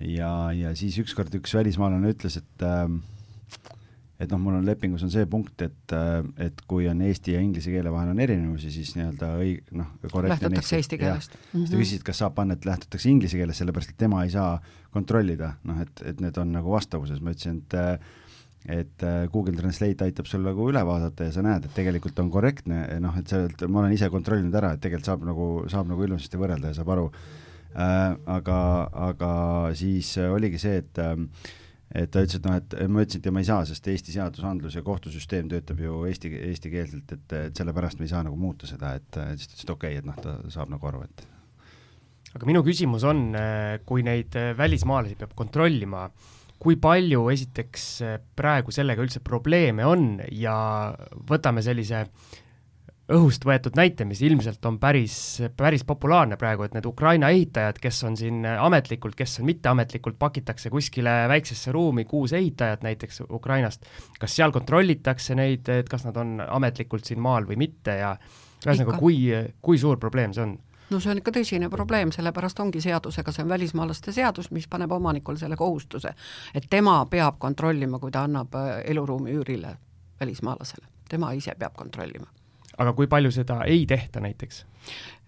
ja, 0.00 0.30
ja 0.56 0.76
siis 0.78 0.96
ükskord 1.02 1.34
üks 1.36 1.52
välismaalane 1.58 2.14
ütles, 2.14 2.38
et 2.40 2.64
et 4.22 4.30
noh, 4.30 4.38
mul 4.38 4.54
on 4.60 4.64
lepingus 4.64 5.02
on 5.02 5.10
see 5.10 5.26
punkt, 5.26 5.64
et, 5.66 5.94
et 6.40 6.60
kui 6.70 6.86
on 6.88 7.00
eesti 7.02 7.34
ja 7.34 7.40
inglise 7.42 7.72
keele 7.74 7.90
vahel 7.90 8.12
on 8.12 8.20
erinevusi, 8.22 8.70
siis 8.70 8.92
nii-öelda 8.94 9.32
õig-, 9.42 9.72
noh, 9.74 9.90
lähtutakse 10.30 10.78
eesti 10.78 10.98
keelest. 11.00 11.34
siis 11.34 11.50
ta 11.50 11.58
mhm. 11.58 11.82
küsis, 11.82 11.98
et 11.98 12.06
kas 12.06 12.22
saab 12.22 12.36
panna, 12.38 12.54
et 12.54 12.68
lähtutakse 12.68 13.10
inglise 13.10 13.40
keelest, 13.40 13.60
sellepärast 13.60 13.92
et 13.92 13.98
tema 14.00 14.22
ei 14.22 14.30
saa 14.32 14.54
kontrollida, 14.94 15.56
noh, 15.68 15.82
et, 15.82 16.04
et 16.06 16.22
need 16.22 16.38
on 16.38 16.54
nagu 16.54 16.72
vastavuses, 16.72 17.18
ma 17.18 17.34
ütlesin, 17.34 17.58
et 17.66 17.76
äh, 17.76 18.14
et 18.70 19.02
äh, 19.02 19.24
Google 19.32 19.56
Translate 19.58 20.06
aitab 20.06 20.28
sul 20.30 20.44
nagu 20.46 20.68
üle 20.70 20.82
vaadata 20.86 21.26
ja 21.26 21.34
sa 21.34 21.42
näed, 21.42 21.66
et 21.66 21.74
tegelikult 21.74 22.18
on 22.22 22.30
korrektne, 22.30 22.84
noh, 23.02 23.16
et 23.18 23.30
sealt 23.30 23.64
ma 23.66 23.82
olen 23.82 23.96
ise 23.96 24.10
kontrollinud 24.12 24.54
ära, 24.58 24.74
et 24.76 24.84
tegelikult 24.84 25.10
saab 25.10 25.24
nagu, 25.26 25.48
saab 25.72 25.90
nagu 25.90 26.06
ilusasti 26.06 26.38
võrrelda 26.38 26.70
ja 26.70 26.78
saab 26.78 26.92
aru 26.94 27.08
äh,. 27.10 28.14
aga, 28.36 28.60
aga 29.08 29.32
siis 29.78 30.14
oligi 30.28 30.62
see, 30.62 30.78
et 30.84 31.02
äh, 31.02 31.18
et 31.92 32.08
ta 32.08 32.22
ütles, 32.24 32.38
et 32.38 32.46
noh, 32.46 32.54
et 32.56 32.78
ma 32.88 33.02
ütlesin, 33.04 33.20
et 33.20 33.26
ja 33.28 33.32
ma 33.34 33.42
ei 33.42 33.48
saa, 33.50 33.66
sest 33.68 33.88
Eesti 33.92 34.14
seadusandlus 34.14 34.78
ja 34.78 34.84
kohtusüsteem 34.86 35.50
töötab 35.50 35.82
ju 35.82 36.06
eesti, 36.08 36.30
eestikeelselt, 36.48 37.18
et, 37.18 37.34
et 37.36 37.58
sellepärast 37.58 38.00
me 38.00 38.06
ei 38.08 38.14
saa 38.14 38.22
nagu 38.24 38.38
muuta 38.40 38.70
seda, 38.70 38.94
et 38.96 39.18
siis 39.36 39.50
ta 39.50 39.52
ütles, 39.52 39.66
et 39.66 39.74
okei 39.74 39.98
okay,, 39.98 40.00
et 40.00 40.08
noh, 40.08 40.16
ta 40.22 40.38
saab 40.54 40.72
nagu 40.72 40.88
aru, 40.88 41.02
et 41.04 41.26
aga 42.32 42.48
minu 42.48 42.62
küsimus 42.64 43.04
on, 43.04 43.26
äh, 43.36 43.74
kui 43.84 44.06
neid 44.06 44.38
äh, 44.40 44.54
välismaalasi 44.56 45.18
peab 45.20 45.34
kontrollima 45.36 46.06
äh, 46.06 46.30
kui 46.62 46.76
palju 46.78 47.26
esiteks 47.32 47.86
praegu 48.38 48.70
sellega 48.74 49.02
üldse 49.02 49.22
probleeme 49.24 49.86
on 49.88 50.20
ja 50.30 50.54
võtame 51.28 51.64
sellise 51.64 52.04
õhust 53.12 53.44
võetud 53.44 53.74
näite, 53.76 54.06
mis 54.08 54.22
ilmselt 54.24 54.64
on 54.68 54.78
päris, 54.80 55.16
päris 55.58 55.82
populaarne 55.86 56.38
praegu, 56.40 56.64
et 56.64 56.76
need 56.76 56.86
Ukraina 56.88 57.32
ehitajad, 57.34 57.80
kes 57.82 57.98
on 58.08 58.16
siin 58.18 58.46
ametlikult, 58.46 59.16
kes 59.18 59.40
on 59.42 59.48
mitteametlikult, 59.50 60.16
pakitakse 60.20 60.70
kuskile 60.72 61.16
väiksesse 61.32 61.74
ruumi 61.74 62.06
kuus 62.08 62.32
ehitajat 62.38 62.86
näiteks 62.86 63.24
Ukrainast, 63.28 63.88
kas 64.20 64.38
seal 64.38 64.54
kontrollitakse 64.54 65.36
neid, 65.38 65.68
et 65.72 65.90
kas 65.90 66.06
nad 66.08 66.18
on 66.22 66.38
ametlikult 66.46 67.08
siin 67.08 67.20
maal 67.22 67.48
või 67.48 67.58
mitte 67.66 67.98
ja 68.00 68.14
ühesõnaga, 68.62 68.98
kui, 69.00 69.18
kui 69.60 69.80
suur 69.82 70.00
probleem 70.00 70.34
see 70.36 70.46
on? 70.46 70.60
No 70.92 71.00
see 71.00 71.12
on 71.12 71.20
ikka 71.22 71.34
tõsine 71.34 71.70
probleem, 71.72 72.12
sellepärast 72.14 72.60
ongi 72.60 72.80
seadusega, 72.84 73.32
see 73.32 73.44
on 73.44 73.52
välismaalaste 73.52 74.12
seadus, 74.12 74.50
mis 74.50 74.68
paneb 74.68 74.92
omanikule 74.92 75.40
selle 75.40 75.56
kohustuse, 75.56 76.14
et 76.54 76.68
tema 76.70 76.98
peab 77.10 77.38
kontrollima, 77.42 77.98
kui 77.98 78.12
ta 78.14 78.26
annab 78.28 78.54
äh, 78.58 78.74
eluruumi 78.92 79.34
üürile 79.38 79.76
välismaalasele, 80.20 80.86
tema 81.08 81.32
ise 81.32 81.54
peab 81.58 81.74
kontrollima. 81.76 82.26
aga 82.78 82.92
kui 82.92 83.06
palju 83.06 83.30
seda 83.30 83.62
ei 83.68 83.86
tehta 83.86 84.20
näiteks? 84.20 84.64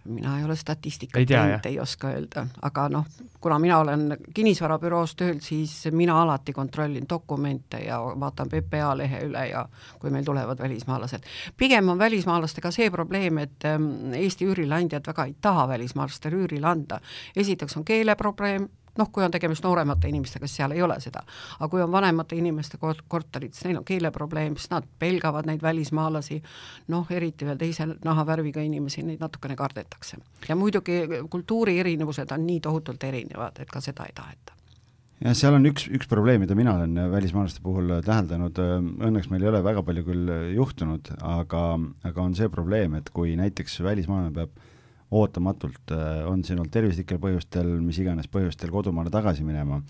Mina 0.05 0.39
ei 0.39 0.45
ole 0.45 0.57
statistikat 0.57 1.27
teinud, 1.27 1.65
ei 1.65 1.81
oska 1.81 2.09
öelda, 2.09 2.47
aga 2.63 2.89
noh, 2.89 3.07
kuna 3.41 3.59
mina 3.59 3.79
olen 3.79 4.17
kinnisvarabüroos 4.35 5.15
tööl, 5.17 5.41
siis 5.41 5.73
mina 5.93 6.17
alati 6.23 6.53
kontrollin 6.53 7.07
dokumente 7.11 7.81
ja 7.87 7.99
vaatan 8.21 8.51
PPA 8.53 8.93
lehe 8.97 9.25
üle 9.29 9.47
ja 9.49 9.65
kui 9.99 10.11
meil 10.11 10.25
tulevad 10.25 10.59
välismaalased. 10.59 11.25
pigem 11.57 11.89
on 11.89 11.99
välismaalastega 11.99 12.71
see 12.71 12.91
probleem, 12.91 13.39
et 13.39 13.65
ähm, 13.65 14.15
Eesti 14.15 14.47
üürileandjad 14.47 15.07
väga 15.07 15.25
ei 15.25 15.37
taha 15.41 15.69
välismaalastele 15.69 16.45
üürile 16.45 16.67
anda. 16.67 17.01
esiteks 17.37 17.77
on 17.77 17.85
keeleprobleem, 17.85 18.69
noh, 18.99 19.11
kui 19.13 19.25
on 19.25 19.35
tegemist 19.35 19.65
nooremate 19.65 20.09
inimestega, 20.09 20.49
siis 20.49 20.63
seal 20.63 20.75
ei 20.77 20.83
ole 20.83 20.99
seda. 21.03 21.25
aga 21.59 21.69
kui 21.71 21.83
on 21.83 21.93
vanemate 21.93 22.37
inimeste 22.37 22.79
korterid, 22.79 23.55
siis 23.55 23.69
neil 23.69 23.81
on 23.83 23.85
keeleprobleem, 23.89 24.57
siis 24.57 24.71
nad 24.71 24.89
pelgavad 24.99 25.47
neid 25.51 25.63
välismaalasi, 25.63 26.41
noh, 26.95 27.07
eriti 27.11 27.47
veel 27.47 27.61
teise 27.61 27.89
nahavärviga 28.05 28.63
inimesi, 28.65 29.03
neid 29.03 29.23
natukene 29.23 29.57
kardetakse. 29.57 30.19
ja 30.49 30.57
muidugi 30.57 31.03
kultuuri 31.31 31.79
erinevused 31.81 32.31
on 32.33 32.47
nii 32.47 32.61
tohutult 32.61 33.05
erinevad, 33.05 33.61
et 33.61 33.71
ka 33.71 33.81
seda 33.81 34.07
ei 34.09 34.15
taheta 34.15 34.55
jah, 35.25 35.35
seal 35.37 35.57
on 35.57 35.67
üks, 35.69 35.87
üks 35.95 36.09
probleem, 36.11 36.43
mida 36.45 36.57
mina 36.59 36.75
olen 36.79 36.99
välismaalaste 37.13 37.63
puhul 37.65 37.97
täheldanud, 38.05 38.59
õnneks 39.09 39.31
meil 39.33 39.47
ei 39.47 39.51
ole 39.53 39.63
väga 39.65 39.85
palju 39.87 40.05
küll 40.07 40.33
juhtunud, 40.57 41.11
aga, 41.23 41.65
aga 42.05 42.23
on 42.23 42.37
see 42.39 42.51
probleem, 42.53 42.99
et 42.99 43.11
kui 43.15 43.37
näiteks 43.39 43.81
välismaalane 43.85 44.35
peab 44.35 44.55
ootamatult 45.13 45.93
äh, 45.93 46.23
on 46.29 46.43
olnud 46.57 46.71
tervislikel 46.73 47.21
põhjustel, 47.23 47.69
mis 47.85 47.99
iganes 48.01 48.29
põhjustel 48.33 48.73
kodumaale 48.73 49.13
tagasi 49.13 49.45
minema 49.45 49.81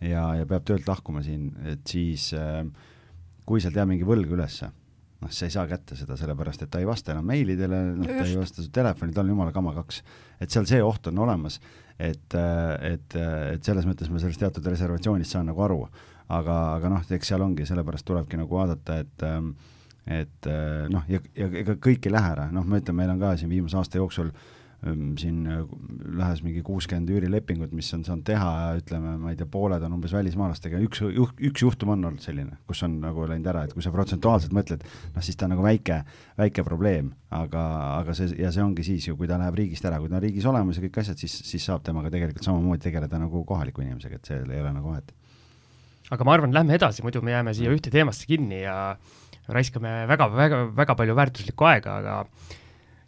ja, 0.00 0.24
ja 0.38 0.46
peab 0.48 0.66
töölt 0.68 0.88
lahkuma 0.88 1.22
siin, 1.24 1.50
et 1.68 1.86
siis 1.88 2.30
äh, 2.36 2.60
kui 3.48 3.62
sealt 3.64 3.78
jääb 3.78 3.90
mingi 3.90 4.06
võlg 4.06 4.34
ülesse, 4.36 4.68
noh, 5.22 5.32
sa 5.32 5.48
ei 5.48 5.54
saa 5.54 5.66
kätte 5.70 5.96
seda, 5.98 6.18
sellepärast 6.20 6.66
et 6.66 6.72
ta 6.72 6.82
ei 6.82 6.88
vasta 6.88 7.14
enam 7.14 7.26
meilidele, 7.30 7.80
noh, 7.96 8.10
ta 8.10 8.26
ei 8.26 8.36
vasta 8.38 8.62
su 8.64 8.70
telefoni, 8.74 9.16
tal 9.16 9.26
on 9.26 9.34
jumala 9.34 9.54
kama 9.56 9.72
kaks. 9.80 10.02
et 10.38 10.52
seal 10.52 10.68
see 10.68 10.82
oht 10.84 11.08
on 11.10 11.24
olemas, 11.24 11.58
et, 11.96 12.36
äh, 12.36 12.92
et, 12.92 13.18
et 13.54 13.64
selles 13.64 13.88
mõttes 13.88 14.12
ma 14.12 14.20
sellest 14.22 14.44
teatud 14.44 14.68
reservatsioonist 14.74 15.34
saan 15.34 15.50
nagu 15.50 15.64
aru. 15.64 15.82
aga, 16.28 16.54
aga 16.76 16.92
noh, 16.92 17.02
eks 17.16 17.30
seal 17.32 17.40
ongi, 17.40 17.64
sellepärast 17.64 18.04
tulebki 18.04 18.36
nagu 18.36 18.60
vaadata, 18.60 19.00
et 19.00 19.28
et 20.08 20.46
noh, 20.88 21.02
ja, 21.08 21.18
ja 21.36 21.46
ega 21.60 21.74
kõik 21.84 22.06
ei 22.06 22.12
lähe 22.12 22.30
ära, 22.32 22.46
noh, 22.52 22.64
ma 22.64 22.78
ütlen, 22.80 22.96
meil 22.96 23.10
on 23.12 23.18
ka 23.20 23.34
siin 23.36 23.50
viimase 23.52 23.76
aasta 23.76 23.98
jooksul 24.00 24.30
äh, 24.30 24.57
siin 25.18 25.38
äh, 25.50 25.62
lähes 26.20 26.38
mingi 26.44 26.60
kuuskümmend 26.62 27.10
üürilepingut, 27.10 27.72
mis 27.74 27.88
on 27.96 28.04
saanud 28.06 28.22
teha, 28.28 28.50
ütleme, 28.78 29.16
ma 29.18 29.32
ei 29.32 29.38
tea, 29.38 29.48
pooled 29.50 29.82
on 29.82 29.96
umbes 29.96 30.12
välismaalastega, 30.14 30.78
üks 30.86 31.02
üks 31.02 31.64
juhtum 31.64 31.90
on 31.96 32.06
olnud 32.06 32.22
selline, 32.22 32.60
kus 32.68 32.84
on 32.86 32.94
nagu 33.02 33.26
läinud 33.26 33.48
ära, 33.50 33.64
et 33.66 33.74
kui 33.74 33.82
sa 33.82 33.90
protsentuaalselt 33.94 34.54
mõtled, 34.54 34.84
noh 35.16 35.24
siis 35.26 35.38
ta 35.38 35.48
on 35.48 35.56
nagu 35.56 35.66
väike, 35.66 35.98
väike 36.38 36.62
probleem, 36.66 37.10
aga, 37.34 37.64
aga 37.96 38.14
see, 38.14 38.30
ja 38.38 38.52
see 38.54 38.62
ongi 38.62 38.86
siis 38.86 39.08
ju, 39.10 39.16
kui 39.18 39.26
ta 39.30 39.40
läheb 39.40 39.58
riigist 39.58 39.88
ära, 39.90 39.98
kui 39.98 40.12
ta 40.12 40.20
on 40.20 40.24
riigis 40.28 40.46
olemas 40.46 40.78
ja 40.78 40.84
kõik 40.86 41.00
asjad, 41.02 41.18
siis, 41.18 41.34
siis 41.48 41.66
saab 41.66 41.82
temaga 41.86 42.14
tegelikult 42.14 42.46
samamoodi 42.46 42.86
tegeleda 42.86 43.18
nagu 43.18 43.42
kohaliku 43.48 43.82
inimesega, 43.82 44.22
et 44.22 44.30
seal 44.30 44.46
ei 44.46 44.62
ole 44.62 44.76
nagu 44.78 44.94
vahet. 44.94 45.10
aga 46.14 46.24
ma 46.24 46.38
arvan, 46.38 46.54
lähme 46.54 46.78
edasi, 46.78 47.02
muidu 47.02 47.24
me 47.26 47.34
jääme 47.34 47.56
siia 47.58 47.74
ühte 47.74 47.90
teemasse 47.90 48.30
kinni 48.30 48.62
ja 48.62 48.94
raiskame 49.50 50.04
väga, 50.06 50.30
väga, 50.38 50.64
väga 50.76 50.94
palju 50.94 51.18
väärtuslikku 51.18 51.66
aega, 51.66 51.98
aga 51.98 52.22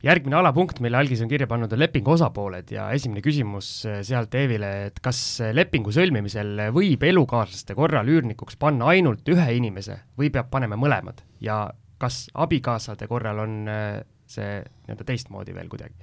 järgmine 0.05 0.39
alapunkt, 0.41 0.81
mille 0.81 0.99
algis 1.01 1.21
on 1.25 1.31
kirja 1.31 1.49
pannud, 1.51 1.73
on 1.73 1.83
lepingu 1.83 2.15
osapooled 2.15 2.73
ja 2.73 2.89
esimene 2.97 3.23
küsimus 3.25 3.71
äh, 3.89 4.01
sealt 4.07 4.35
Eevile, 4.39 4.71
et 4.91 5.01
kas 5.05 5.21
lepingu 5.57 5.93
sõlmimisel 5.95 6.69
võib 6.75 7.05
elukaaslaste 7.11 7.77
korral 7.79 8.09
üürnikuks 8.09 8.59
panna 8.61 8.91
ainult 8.95 9.29
ühe 9.29 9.49
inimese 9.57 10.01
või 10.19 10.33
peab 10.35 10.51
panema 10.53 10.79
mõlemad 10.81 11.25
ja 11.45 11.63
kas 12.01 12.27
abikaasade 12.35 13.09
korral 13.11 13.45
on 13.45 13.57
äh, 13.69 14.01
see 14.31 14.61
nii-öelda 14.63 15.07
teistmoodi 15.07 15.55
veel 15.57 15.69
kuidagi? 15.73 15.95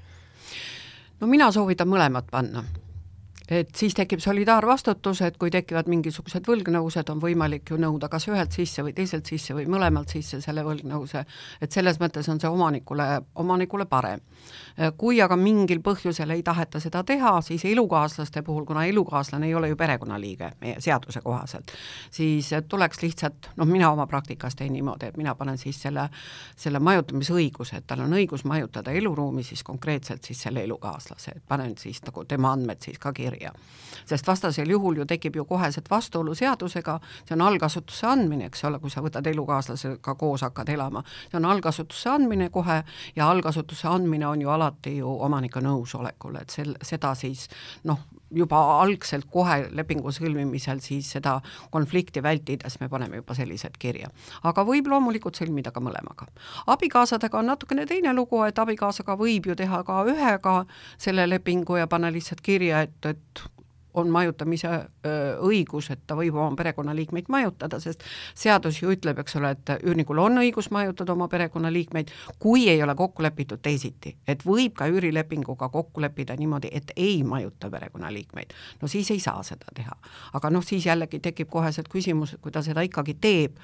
no 1.22 1.30
mina 1.30 1.50
soovitan 1.54 1.90
mõlemad 1.90 2.30
panna 2.32 2.64
et 3.48 3.70
siis 3.76 3.96
tekib 3.96 4.20
solidaarvastutus, 4.20 5.22
et 5.24 5.38
kui 5.40 5.52
tekivad 5.52 5.88
mingisugused 5.88 6.48
võlgnõused, 6.48 7.08
on 7.12 7.22
võimalik 7.24 7.72
ju 7.72 7.78
nõuda 7.80 8.10
kas 8.12 8.28
ühelt 8.28 8.52
sisse 8.52 8.84
või 8.84 8.94
teiselt 8.98 9.30
sisse 9.30 9.56
või 9.56 9.68
mõlemalt 9.72 10.12
sisse 10.12 10.42
selle 10.44 10.66
võlgnõuse, 10.68 11.24
et 11.62 11.72
selles 11.72 12.00
mõttes 12.02 12.28
on 12.28 12.42
see 12.44 12.52
omanikule, 12.52 13.08
omanikule 13.36 13.86
parem. 13.86 14.22
kui 14.98 15.22
aga 15.22 15.36
mingil 15.36 15.80
põhjusel 15.82 16.32
ei 16.36 16.44
taheta 16.44 16.80
seda 16.80 17.04
teha, 17.04 17.42
siis 17.42 17.66
elukaaslaste 17.66 18.42
puhul, 18.46 18.66
kuna 18.66 18.86
elukaaslane 18.86 19.48
ei 19.48 19.56
ole 19.56 19.70
ju 19.70 19.76
perekonnaliige 19.76 20.52
meie 20.62 20.82
seaduse 20.82 21.22
kohaselt, 21.22 21.72
siis 22.12 22.52
tuleks 22.70 23.02
lihtsalt, 23.02 23.50
noh, 23.58 23.66
mina 23.66 23.90
oma 23.92 24.08
praktikas 24.08 24.56
teen 24.56 24.74
niimoodi, 24.74 25.08
et 25.08 25.18
mina 25.18 25.36
panen 25.36 25.58
siis 25.58 25.82
selle, 25.82 26.10
selle 26.56 26.80
majutamisõiguse, 26.80 27.78
et 27.78 27.88
tal 27.88 28.04
on 28.06 28.14
õigus 28.14 28.46
majutada 28.46 28.92
eluruumi 28.92 29.44
siis 29.44 29.64
konkreetselt 29.64 30.24
siis 30.24 30.42
selle 30.46 30.64
elukaaslase, 30.64 31.32
et 31.36 31.44
panen 31.48 31.74
siis 31.78 32.04
nagu 32.06 32.26
tema 32.26 32.52
andmed 32.54 32.84
siis 32.84 33.00
ka 33.00 33.14
kirja 33.14 33.37
kirja. 33.38 33.52
sest 34.06 34.28
vastasel 34.28 34.70
juhul 34.70 34.98
ju 34.98 35.06
tekib 35.06 35.36
ju 35.36 35.46
koheselt 35.46 35.90
vastuolu 35.90 36.36
seadusega, 36.36 37.00
see 37.26 37.36
on 37.36 37.42
algasutusse 37.42 38.08
andmine, 38.08 38.46
eks 38.46 38.64
ole, 38.64 38.80
kui 38.80 38.90
sa 38.90 39.02
võtad 39.04 39.28
elukaaslasega 39.28 40.16
koos, 40.16 40.42
hakkad 40.42 40.70
elama, 40.70 41.04
see 41.32 41.38
on 41.40 41.46
algasutusse 41.46 42.10
andmine 42.10 42.50
kohe 42.50 42.84
ja 43.16 43.30
algasutusse 43.30 43.88
andmine 43.88 44.28
on 44.28 44.42
ju 44.42 44.50
alati 44.50 44.98
ju 44.98 45.12
omaniku 45.28 45.60
nõusolekul, 45.60 46.40
et 46.42 46.50
sel, 46.50 46.76
seda 46.82 47.14
siis 47.16 47.48
noh, 47.84 48.00
juba 48.36 48.60
algselt 48.82 49.28
kohe 49.32 49.68
lepingu 49.72 50.12
sõlmimisel 50.12 50.82
siis 50.84 51.12
seda 51.16 51.38
konflikti 51.72 52.24
vältides 52.24 52.80
me 52.82 52.90
paneme 52.90 53.22
juba 53.22 53.36
sellised 53.38 53.78
kirja. 53.80 54.10
aga 54.44 54.66
võib 54.68 54.88
loomulikult 54.92 55.40
sõlmida 55.40 55.72
ka 55.72 55.84
mõlemaga. 55.84 56.28
abikaasadega 56.68 57.40
on 57.40 57.52
natukene 57.54 57.86
teine 57.86 58.14
lugu, 58.14 58.44
et 58.44 58.60
abikaasaga 58.60 59.18
võib 59.18 59.48
ju 59.48 59.56
teha 59.56 59.84
ka 59.84 60.04
ühega 60.08 60.58
selle 60.98 61.28
lepingu 61.30 61.78
ja 61.78 61.88
panna 61.88 62.12
lihtsalt 62.12 62.42
kirja, 62.42 62.82
et, 62.82 63.06
et 63.06 63.48
on 63.98 64.10
majutamise 64.14 64.72
õigus, 65.44 65.90
et 65.94 66.04
ta 66.08 66.16
võib 66.18 66.36
oma 66.38 66.56
perekonnaliikmeid 66.58 67.30
majutada, 67.34 67.80
sest 67.84 68.04
seadus 68.38 68.82
ju 68.82 68.92
ütleb, 68.94 69.20
eks 69.24 69.38
ole, 69.40 69.54
et 69.56 69.74
üürnikul 69.84 70.22
on 70.24 70.42
õigus 70.42 70.70
majutada 70.74 71.14
oma 71.14 71.28
perekonnaliikmeid, 71.32 72.12
kui 72.40 72.68
ei 72.70 72.82
ole 72.84 72.96
kokku 72.96 73.26
lepitud 73.26 73.62
teisiti. 73.64 74.16
et 74.28 74.46
võib 74.46 74.76
ka 74.78 74.88
üürilepinguga 74.88 75.70
kokku 75.70 76.02
leppida 76.02 76.36
niimoodi, 76.36 76.70
et 76.72 76.92
ei 76.96 77.24
majuta 77.24 77.70
perekonnaliikmeid. 77.70 78.54
no 78.82 78.88
siis 78.88 79.12
ei 79.12 79.20
saa 79.20 79.44
seda 79.44 79.74
teha. 79.76 79.98
aga 80.34 80.50
noh, 80.50 80.64
siis 80.64 80.86
jällegi 80.86 81.20
tekib 81.20 81.50
koheselt 81.50 81.88
küsimus, 81.90 82.38
kui 82.42 82.52
ta 82.52 82.62
seda 82.62 82.82
ikkagi 82.82 83.18
teeb, 83.22 83.58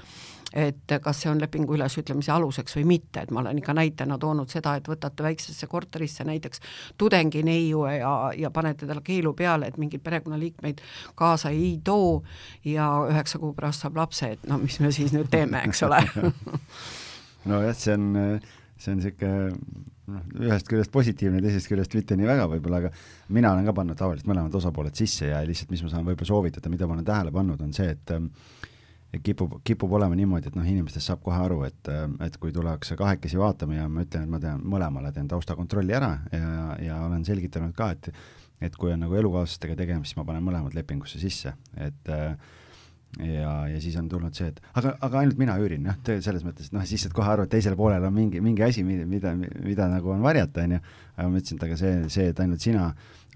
et 0.54 0.94
kas 1.02 1.24
see 1.24 1.32
on 1.32 1.42
lepingu 1.42 1.74
ülesütlemise 1.78 2.32
aluseks 2.32 2.78
või 2.78 2.86
mitte, 2.94 3.24
et 3.24 3.32
ma 3.34 3.42
olen 3.42 3.58
ikka 3.58 3.74
näitena 3.74 4.18
toonud 4.22 4.52
seda, 4.54 4.76
et 4.78 4.88
võtate 4.90 5.26
väiksesse 5.26 5.68
korterisse 5.68 6.26
näiteks 6.28 6.62
tudengineiu 6.98 7.86
ja, 7.90 8.14
ja 8.38 8.52
panete 8.54 8.88
talle 8.90 9.02
keelu 9.06 9.34
peale, 9.38 9.72
et 9.72 9.80
mingeid 9.82 10.04
perekonnaliikmeid 10.06 10.84
kaasa 11.20 11.50
ei 11.54 11.80
too 11.84 12.22
ja 12.66 12.90
üheksa 13.10 13.42
kuu 13.42 13.54
pärast 13.58 13.86
saab 13.86 13.98
lapse, 13.98 14.34
et 14.38 14.46
no 14.50 14.60
mis 14.62 14.80
me 14.84 14.92
siis 14.94 15.16
nüüd 15.16 15.32
teeme, 15.34 15.64
eks 15.68 15.84
ole. 15.88 16.04
Nojah, 17.50 17.74
see 17.76 17.98
on, 17.98 18.14
see 18.80 18.94
on 18.94 19.02
niisugune 19.02 19.82
noh, 20.14 20.24
ühest 20.44 20.70
küljest 20.70 20.92
positiivne, 20.94 21.42
teisest 21.44 21.70
küljest 21.72 21.96
mitte 21.98 22.18
nii 22.20 22.28
väga 22.30 22.48
võib-olla, 22.52 22.84
aga 22.84 22.94
mina 23.36 23.54
olen 23.56 23.68
ka 23.68 23.76
pannud 23.76 24.00
tavaliselt 24.00 24.30
mõlemad 24.30 24.56
osapooled 24.60 24.96
sisse 25.00 25.32
ja 25.32 25.42
lihtsalt, 25.48 25.74
mis 25.74 25.84
ma 25.86 25.92
saan 25.92 26.06
võib-olla 26.08 26.30
soovitada, 26.30 26.72
mida 26.72 26.88
ma 26.88 26.98
olen 26.98 27.08
tähele 27.08 27.34
pannud, 27.36 27.64
on 27.64 27.74
see, 27.76 27.90
et 27.96 28.16
kipub, 29.22 29.60
kipub 29.68 29.92
olema 29.94 30.16
niimoodi, 30.18 30.50
et 30.50 30.56
noh, 30.58 30.66
inimestest 30.68 31.12
saab 31.12 31.22
kohe 31.26 31.38
aru, 31.38 31.62
et, 31.68 31.92
et 32.26 32.38
kui 32.42 32.54
tullakse 32.56 32.98
kahekesi 33.00 33.38
vaatama 33.42 33.78
ja 33.78 33.90
ma 33.92 34.06
ütlen, 34.08 34.26
et 34.26 34.34
ma 34.34 34.40
teen 34.42 34.64
mõlemale, 34.74 35.14
teen 35.14 35.30
taustakontrolli 35.30 35.94
ära 35.94 36.16
ja, 36.34 36.56
ja 36.82 37.04
olen 37.06 37.26
selgitanud 37.28 37.76
ka, 37.78 37.94
et 37.98 38.14
et 38.64 38.76
kui 38.80 38.94
on 38.94 39.02
nagu 39.04 39.16
elukaaslastega 39.20 39.76
tegemist, 39.76 40.14
siis 40.14 40.16
ma 40.16 40.24
panen 40.24 40.44
mõlemad 40.46 40.76
lepingusse 40.78 41.20
sisse, 41.20 41.52
et 41.84 42.12
ja, 43.20 43.56
ja 43.68 43.82
siis 43.82 43.96
on 44.00 44.08
tulnud 44.10 44.36
see, 44.38 44.50
et 44.54 44.62
aga, 44.80 44.96
aga 45.04 45.20
ainult 45.22 45.42
mina 45.42 45.58
üürin, 45.62 45.84
noh, 45.86 45.98
selles 46.24 46.46
mõttes, 46.46 46.72
noh, 46.74 46.86
siis 46.88 47.04
saad 47.04 47.16
kohe 47.18 47.30
aru, 47.30 47.46
et 47.46 47.52
teisel 47.54 47.76
poolel 47.80 48.06
on 48.08 48.16
mingi, 48.16 48.42
mingi 48.46 48.64
asi, 48.66 48.86
mida, 48.88 49.06
mida, 49.10 49.34
mida 49.36 49.90
nagu 49.92 50.14
on 50.16 50.24
varjata, 50.24 50.64
on 50.64 50.78
ju, 50.78 50.80
aga 51.18 51.28
ma 51.28 51.42
ütlesin, 51.42 51.60
et 51.60 51.68
aga 51.68 51.80
see, 51.82 51.94
see, 52.16 52.30
et 52.32 52.42
ainult 52.46 52.64
sina 52.64 52.88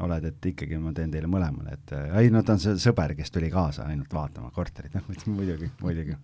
oled, 0.06 0.26
et 0.30 0.50
ikkagi 0.52 0.80
ma 0.82 0.92
teen 0.96 1.12
teile 1.14 1.30
mõlemale, 1.32 1.78
et 1.78 1.94
äh, 1.98 2.10
ei 2.22 2.34
no 2.34 2.44
ta 2.46 2.56
on 2.56 2.62
see 2.62 2.76
sõber, 2.82 3.16
kes 3.18 3.34
tuli 3.34 3.50
kaasa 3.54 3.88
ainult 3.90 4.12
vaatama 4.14 4.52
korterit, 4.56 4.98
noh 4.98 5.08
muidugi, 5.38 5.70
muidugi. 5.82 6.18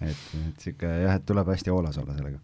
et, 0.00 0.10
et 0.10 0.34
niisugune 0.40 0.98
jah, 1.04 1.16
et 1.16 1.24
tuleb 1.28 1.52
hästi 1.54 1.72
hoolas 1.72 2.00
olla 2.02 2.16
sellega. 2.16 2.40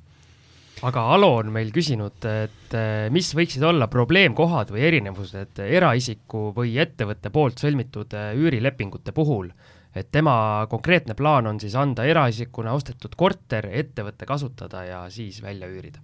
aga 0.88 1.06
Alo 1.16 1.32
on 1.40 1.50
meil 1.52 1.72
küsinud, 1.74 2.24
et 2.44 2.76
äh, 2.78 3.08
mis 3.12 3.32
võiksid 3.36 3.66
olla 3.66 3.90
probleemkohad 3.92 4.72
või 4.72 4.86
erinevused 4.88 5.60
eraisiku 5.66 6.48
või 6.56 6.78
ettevõtte 6.80 7.32
poolt 7.34 7.60
sõlmitud 7.60 8.16
äh, 8.16 8.32
üürilepingute 8.40 9.12
puhul, 9.16 9.52
et 9.94 10.08
tema 10.14 10.66
konkreetne 10.70 11.16
plaan 11.18 11.50
on 11.50 11.60
siis 11.60 11.74
anda 11.76 12.06
eraisikuna 12.08 12.72
ostetud 12.78 13.16
korter 13.18 13.68
ettevõtte 13.68 14.28
kasutada 14.28 14.86
ja 14.86 15.04
siis 15.12 15.42
välja 15.42 15.68
üürida 15.68 16.00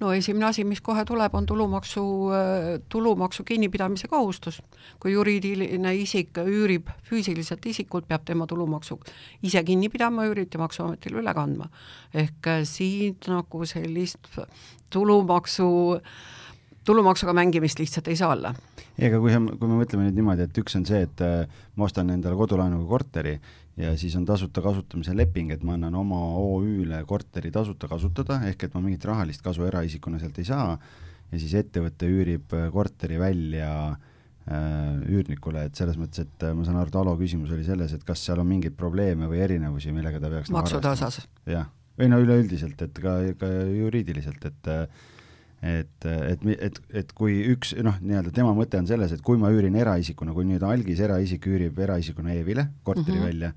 no 0.00 0.12
esimene 0.12 0.48
asi, 0.48 0.64
mis 0.64 0.80
kohe 0.84 1.04
tuleb, 1.04 1.34
on 1.34 1.46
tulumaksu, 1.46 2.04
äh, 2.34 2.68
tulumaksu 2.88 3.44
kinnipidamise 3.44 4.08
kohustus. 4.08 4.62
kui 5.00 5.12
juriidiline 5.12 5.94
isik 5.96 6.36
üürib 6.44 6.90
füüsiliselt 7.08 7.66
isikult, 7.66 8.08
peab 8.08 8.24
tema 8.24 8.46
tulumaksu 8.46 8.98
ise 9.42 9.64
kinni 9.64 9.88
pidama, 9.88 10.26
üürit 10.28 10.54
ja 10.54 10.60
Maksuametile 10.60 11.20
üle 11.22 11.34
kandma. 11.34 11.68
ehk 12.14 12.46
äh, 12.46 12.62
siin 12.64 13.16
nagu 13.28 13.66
sellist 13.66 14.28
tulumaksu, 14.90 16.00
tulumaksuga 16.84 17.32
mängimist 17.32 17.78
lihtsalt 17.78 18.08
ei 18.08 18.16
saa 18.16 18.32
olla. 18.32 18.54
ei, 18.98 19.08
aga 19.08 19.18
kui, 19.20 19.34
kui 19.58 19.68
me 19.68 19.80
mõtleme 19.82 20.08
nüüd 20.08 20.20
niimoodi, 20.20 20.46
et 20.46 20.58
üks 20.58 20.76
on 20.78 20.86
see, 20.86 21.02
et 21.08 21.20
äh, 21.24 21.46
ma 21.76 21.88
ostan 21.88 22.10
endale 22.14 22.36
kodulaenuga 22.38 22.86
korteri 22.88 23.38
ja 23.76 23.94
siis 23.98 24.14
on 24.16 24.26
tasuta 24.26 24.62
kasutamise 24.62 25.14
leping, 25.16 25.52
et 25.54 25.62
ma 25.66 25.74
annan 25.78 25.94
oma 25.98 26.20
OÜ-le 26.38 27.00
korteri 27.08 27.50
tasuta 27.54 27.88
kasutada, 27.90 28.40
ehk 28.50 28.68
et 28.68 28.74
ma 28.76 28.82
mingit 28.84 29.04
rahalist 29.08 29.42
kasu 29.42 29.66
eraisikuna 29.66 30.20
sealt 30.22 30.38
ei 30.38 30.48
saa, 30.48 30.74
ja 31.32 31.40
siis 31.40 31.54
ettevõte 31.58 32.08
üürib 32.10 32.54
äh, 32.54 32.68
korteri 32.74 33.18
välja 33.18 33.70
äh, 33.90 35.00
üürnikule, 35.10 35.66
et 35.68 35.80
selles 35.80 35.98
mõttes, 36.00 36.26
et 36.26 36.46
äh, 36.46 36.54
ma 36.54 36.66
saan 36.66 36.78
aru, 36.80 36.92
et 36.92 37.00
Alo 37.02 37.16
küsimus 37.20 37.54
oli 37.54 37.66
selles, 37.66 37.96
et 37.96 38.04
kas 38.06 38.22
seal 38.26 38.42
on 38.42 38.50
mingeid 38.50 38.76
probleeme 38.78 39.30
või 39.30 39.42
erinevusi, 39.46 39.94
millega 39.96 40.22
ta 40.22 40.30
peaks 40.30 40.52
nagu 40.52 40.62
maksude 40.62 40.94
osas? 40.94 41.24
jah, 41.50 41.66
või 41.98 42.12
no 42.12 42.22
üleüldiselt, 42.22 42.78
et 42.86 43.02
ka, 43.02 43.18
ka 43.40 43.50
juriidiliselt, 43.74 44.46
et 44.52 44.70
äh, 44.70 45.10
et, 45.64 46.06
et, 46.06 46.46
et, 46.60 46.80
et 46.92 47.12
kui 47.16 47.38
üks 47.54 47.72
noh, 47.82 47.96
nii-öelda 48.00 48.32
tema 48.36 48.52
mõte 48.56 48.78
on 48.78 48.86
selles, 48.86 49.12
et 49.14 49.22
kui 49.24 49.40
ma 49.40 49.50
üürin 49.54 49.76
eraisikuna, 49.80 50.34
kui 50.36 50.44
nüüd 50.48 50.62
algis 50.66 51.00
eraisik 51.00 51.46
üürib 51.48 51.78
eraisikuna 51.80 52.34
Eevile 52.36 52.68
korteri 52.82 53.16
mm 53.16 53.20
-hmm. 53.20 53.26
välja, 53.26 53.52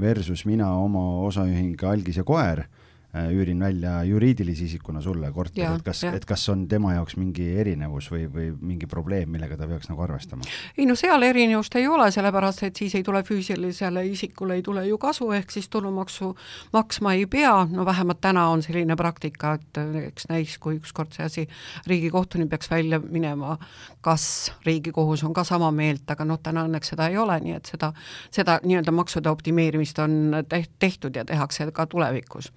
versus 0.00 0.44
mina 0.44 0.72
oma 0.76 1.04
osaühing 1.26 1.84
Algis 1.84 2.16
ja 2.16 2.24
Koer 2.24 2.64
Äh, 2.64 2.83
üürin 3.14 3.60
välja 3.60 4.02
juriidilise 4.04 4.64
isikuna 4.64 5.00
sulle 5.02 5.30
korteri, 5.32 5.66
et 5.76 5.82
kas, 5.86 6.02
et 6.08 6.24
kas 6.26 6.48
on 6.50 6.64
tema 6.68 6.96
jaoks 6.96 7.14
mingi 7.16 7.46
erinevus 7.60 8.08
või, 8.10 8.24
või 8.32 8.48
mingi 8.58 8.88
probleem, 8.90 9.30
millega 9.30 9.58
ta 9.58 9.68
peaks 9.70 9.86
nagu 9.90 10.02
arvestama? 10.02 10.42
ei 10.78 10.86
no 10.88 10.96
seal 10.98 11.22
erinevust 11.22 11.76
ei 11.78 11.86
ole, 11.86 12.08
sellepärast 12.14 12.64
et 12.66 12.82
siis 12.82 12.96
ei 12.98 13.06
tule 13.06 13.22
füüsilisele 13.26 14.02
isikule 14.10 14.58
ei 14.58 14.64
tule 14.66 14.82
ju 14.88 14.98
kasu, 14.98 15.30
ehk 15.36 15.54
siis 15.54 15.70
tulumaksu 15.70 16.32
maksma 16.74 17.14
ei 17.14 17.28
pea, 17.30 17.52
no 17.70 17.86
vähemalt 17.86 18.20
täna 18.24 18.48
on 18.50 18.64
selline 18.66 18.96
praktika, 18.98 19.54
et 19.60 19.80
eks 20.08 20.26
näis, 20.32 20.58
kui 20.58 20.80
ükskord 20.80 21.14
see 21.14 21.28
asi 21.28 21.46
Riigikohtuni 21.86 22.48
peaks 22.50 22.70
välja 22.70 22.98
minema, 22.98 23.58
kas 24.02 24.52
Riigikohus 24.66 25.22
on 25.24 25.36
ka 25.36 25.44
sama 25.46 25.70
meelt, 25.70 26.08
aga 26.10 26.26
noh, 26.26 26.42
täna 26.42 26.66
õnneks 26.66 26.94
seda 26.94 27.08
ei 27.12 27.18
ole, 27.20 27.38
nii 27.46 27.54
et 27.60 27.70
seda, 27.70 27.92
seda 28.34 28.58
nii-öelda 28.64 28.94
maksude 28.94 29.30
optimeerimist 29.30 30.02
on 30.02 30.34
tehtud 30.50 31.14
ja 31.14 31.24
tehakse 31.24 31.70
ka 31.70 31.86
tulevikus 31.86 32.50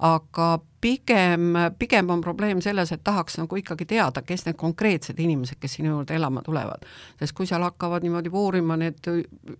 aga 0.00 0.58
pigem, 0.80 1.40
pigem 1.78 2.10
on 2.10 2.20
probleem 2.20 2.60
selles, 2.64 2.92
et 2.92 3.02
tahaks 3.04 3.36
nagu 3.38 3.56
ikkagi 3.60 3.84
teada, 3.86 4.22
kes 4.24 4.46
need 4.46 4.56
konkreetsed 4.60 5.18
inimesed, 5.20 5.58
kes 5.60 5.76
sinu 5.76 5.92
juurde 5.92 6.16
elama 6.16 6.42
tulevad. 6.42 6.86
sest 7.20 7.36
kui 7.36 7.46
seal 7.46 7.62
hakkavad 7.62 8.04
niimoodi 8.04 8.32
voorima 8.32 8.78
need 8.80 9.10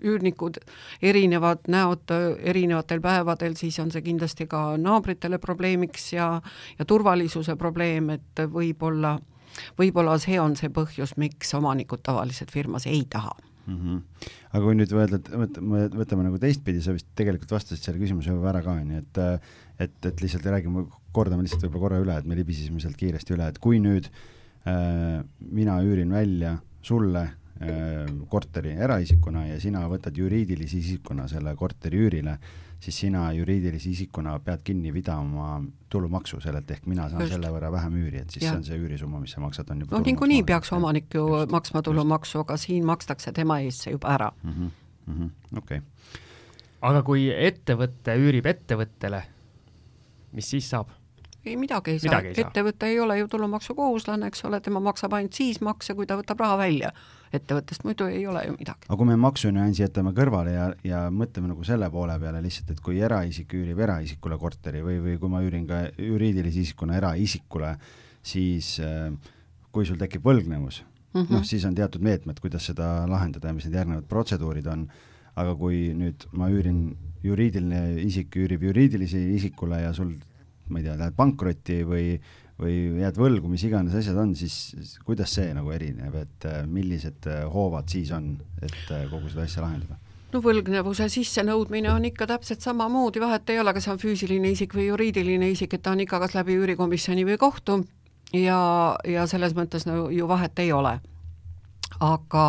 üürnikud, 0.00 0.62
erinevad 1.02 1.68
näod 1.68 2.14
erinevatel 2.38 3.04
päevadel, 3.04 3.56
siis 3.56 3.78
on 3.84 3.92
see 3.92 4.02
kindlasti 4.06 4.46
ka 4.46 4.76
naabritele 4.80 5.38
probleemiks 5.38 6.12
ja, 6.12 6.30
ja 6.78 6.84
turvalisuse 6.84 7.56
probleem, 7.56 8.10
et 8.16 8.44
võib-olla, 8.48 9.18
võib-olla 9.78 10.16
see 10.18 10.40
on 10.40 10.56
see 10.56 10.72
põhjus, 10.72 11.18
miks 11.20 11.54
omanikud 11.54 12.00
tavaliselt 12.02 12.50
firmas 12.50 12.88
ei 12.88 13.04
taha 13.10 13.36
mm. 13.66 13.76
-hmm. 13.76 14.28
aga 14.52 14.64
kui 14.64 14.76
nüüd 14.78 14.92
öelda, 14.94 15.20
et 15.20 15.30
võtame, 15.42 15.82
võtame 15.94 16.26
nagu 16.26 16.38
teistpidi, 16.40 16.82
sa 16.82 16.94
vist 16.96 17.08
tegelikult 17.18 17.52
vastasid 17.52 17.84
selle 17.84 18.00
küsimuse 18.02 18.32
juba 18.32 18.50
ära 18.54 18.62
ka, 18.64 18.78
onju, 18.80 19.02
et 19.04 19.20
et, 19.80 19.96
et 20.06 20.22
lihtsalt 20.22 20.46
räägime, 20.46 20.86
kordame 21.16 21.46
lihtsalt 21.46 21.64
võib-olla 21.66 21.86
korra 21.86 22.00
üle, 22.04 22.18
et 22.20 22.28
me 22.28 22.38
libisesime 22.38 22.82
sealt 22.82 22.98
kiiresti 23.00 23.36
üle, 23.36 23.50
et 23.50 23.60
kui 23.62 23.80
nüüd 23.82 24.10
äh, 24.10 25.20
mina 25.40 25.80
üürin 25.84 26.12
välja 26.12 26.58
sulle 26.82 27.28
korteri 28.28 28.72
eraisikuna 28.72 29.44
ja 29.50 29.60
sina 29.60 29.82
võtad 29.88 30.16
juriidilise 30.16 30.78
isikuna 30.78 31.26
selle 31.28 31.52
korteri 31.56 31.98
üürile, 32.06 32.36
siis 32.80 33.02
sina 33.02 33.26
juriidilise 33.36 33.90
isikuna 33.90 34.38
pead 34.44 34.62
kinni 34.64 34.92
pidama 34.94 35.58
tulumaksu 35.92 36.40
sellelt, 36.40 36.70
ehk 36.70 36.86
mina 36.88 37.10
saan 37.10 37.26
Just. 37.26 37.34
selle 37.34 37.50
võrra 37.52 37.68
vähem 37.72 37.98
üüri, 38.00 38.22
et 38.22 38.32
siis 38.32 38.46
ja. 38.46 38.54
see 38.54 38.62
on 38.62 38.64
see 38.64 38.78
üürisumma, 38.80 39.20
mis 39.20 39.34
sa 39.36 39.44
maksad, 39.44 39.68
on 39.74 39.84
juba 39.84 39.98
noh, 39.98 40.06
niikuinii 40.06 40.40
peaks 40.48 40.72
omanik 40.72 41.12
ju 41.14 41.26
Just. 41.28 41.52
maksma 41.52 41.82
tulumaksu, 41.84 42.40
aga 42.46 42.56
siin 42.60 42.88
makstakse 42.88 43.34
tema 43.36 43.60
eest 43.66 43.84
see 43.84 43.92
juba 43.92 44.14
ära 44.14 44.30
mm. 44.42 44.50
-hmm. 44.50 44.70
Mm 45.10 45.18
-hmm. 45.18 45.58
okei 45.58 45.78
okay. 45.78 46.20
aga 46.80 47.02
kui 47.02 47.28
ettevõte 47.28 48.16
üürib 48.16 48.46
ettevõttele, 48.46 49.22
mis 50.32 50.50
siis 50.50 50.70
saab? 50.70 50.90
ei 51.44 51.56
midagi 51.56 51.94
ei 51.94 52.02
saa, 52.02 52.20
ettevõte 52.20 52.90
ei 52.90 53.00
ole 53.00 53.16
ju 53.18 53.28
tulumaksukohuslane, 53.32 54.28
eks 54.28 54.44
ole, 54.44 54.60
tema 54.60 54.80
maksab 54.84 55.14
ainult 55.16 55.32
siis 55.32 55.62
makse, 55.64 55.94
kui 55.96 56.06
ta 56.06 56.18
võtab 56.20 56.42
raha 56.44 56.58
välja 56.60 56.92
ettevõttest, 57.34 57.84
muidu 57.86 58.08
ei 58.10 58.24
ole 58.26 58.42
ju 58.46 58.54
midagi. 58.58 58.88
aga 58.88 58.98
kui 58.98 59.08
me 59.08 59.16
maksunüansi 59.20 59.84
jätame 59.84 60.12
kõrvale 60.16 60.54
ja, 60.54 60.66
ja 60.84 61.02
mõtleme 61.14 61.52
nagu 61.52 61.64
selle 61.66 61.88
poole 61.92 62.16
peale 62.22 62.42
lihtsalt, 62.42 62.72
et 62.74 62.80
kui 62.84 62.98
eraisik 63.00 63.54
üürib 63.54 63.78
eraisikule 63.86 64.38
korteri 64.38 64.82
või, 64.84 64.98
või 65.04 65.18
kui 65.22 65.30
ma 65.32 65.42
üürin 65.46 65.68
ka 65.68 65.82
juriidilise 65.94 66.64
isikuna 66.64 66.98
eraisikule, 66.98 67.76
siis 68.22 68.74
äh, 68.82 69.12
kui 69.70 69.86
sul 69.86 70.00
tekib 70.00 70.26
võlgnevus 70.26 70.82
mm 70.82 71.22
-hmm., 71.22 71.36
noh, 71.36 71.46
siis 71.46 71.64
on 71.64 71.78
teatud 71.78 72.02
meetmed, 72.02 72.42
kuidas 72.42 72.66
seda 72.66 73.06
lahendada 73.10 73.48
ja 73.48 73.54
mis 73.54 73.68
need 73.68 73.78
järgnevad 73.78 74.10
protseduurid 74.10 74.66
on, 74.66 74.88
aga 75.36 75.54
kui 75.54 75.94
nüüd 75.94 76.26
ma 76.32 76.50
üürin 76.50 76.96
juriidiline 77.24 78.00
isik 78.02 78.36
üürib 78.40 78.62
juriidilise 78.68 79.20
isikule 79.36 79.82
ja 79.82 79.94
sul 79.96 80.14
ma 80.70 80.78
ei 80.78 80.86
tea, 80.86 80.96
lähed 80.96 81.16
pankrotti 81.18 81.82
või 81.84 82.14
või 82.60 83.00
jääd 83.00 83.16
võlgu, 83.16 83.48
mis 83.48 83.62
iganes 83.64 83.94
asjad 83.96 84.18
on, 84.20 84.34
siis 84.36 84.98
kuidas 85.06 85.32
see 85.38 85.48
nagu 85.56 85.72
erineb, 85.72 86.14
et 86.20 86.46
äh, 86.48 86.62
millised 86.68 87.26
äh, 87.30 87.42
hoovad 87.48 87.88
siis 87.88 88.10
on, 88.12 88.34
et 88.60 88.92
äh, 88.92 89.06
kogu 89.10 89.30
seda 89.32 89.46
asja 89.48 89.64
lahendada? 89.64 89.96
no 90.30 90.42
võlgnevuse 90.44 91.08
sissenõudmine 91.10 91.90
on 91.90 92.04
ikka 92.06 92.28
täpselt 92.30 92.62
samamoodi, 92.62 93.22
vahet 93.22 93.50
ei 93.50 93.58
ole, 93.58 93.72
kas 93.74 93.88
on 93.90 93.98
füüsiline 93.98 94.52
isik 94.54 94.76
või 94.76 94.86
juriidiline 94.90 95.48
isik, 95.50 95.74
et 95.74 95.82
ta 95.82 95.94
on 95.96 96.04
ikka 96.04 96.20
kas 96.22 96.36
läbi 96.36 96.54
üürikomisjoni 96.60 97.24
või 97.26 97.40
kohtu 97.40 97.80
ja, 98.36 98.60
ja 99.08 99.26
selles 99.30 99.56
mõttes 99.58 99.88
no 99.88 100.06
ju 100.14 100.28
vahet 100.30 100.62
ei 100.62 100.70
ole. 100.76 100.98
aga 101.98 102.44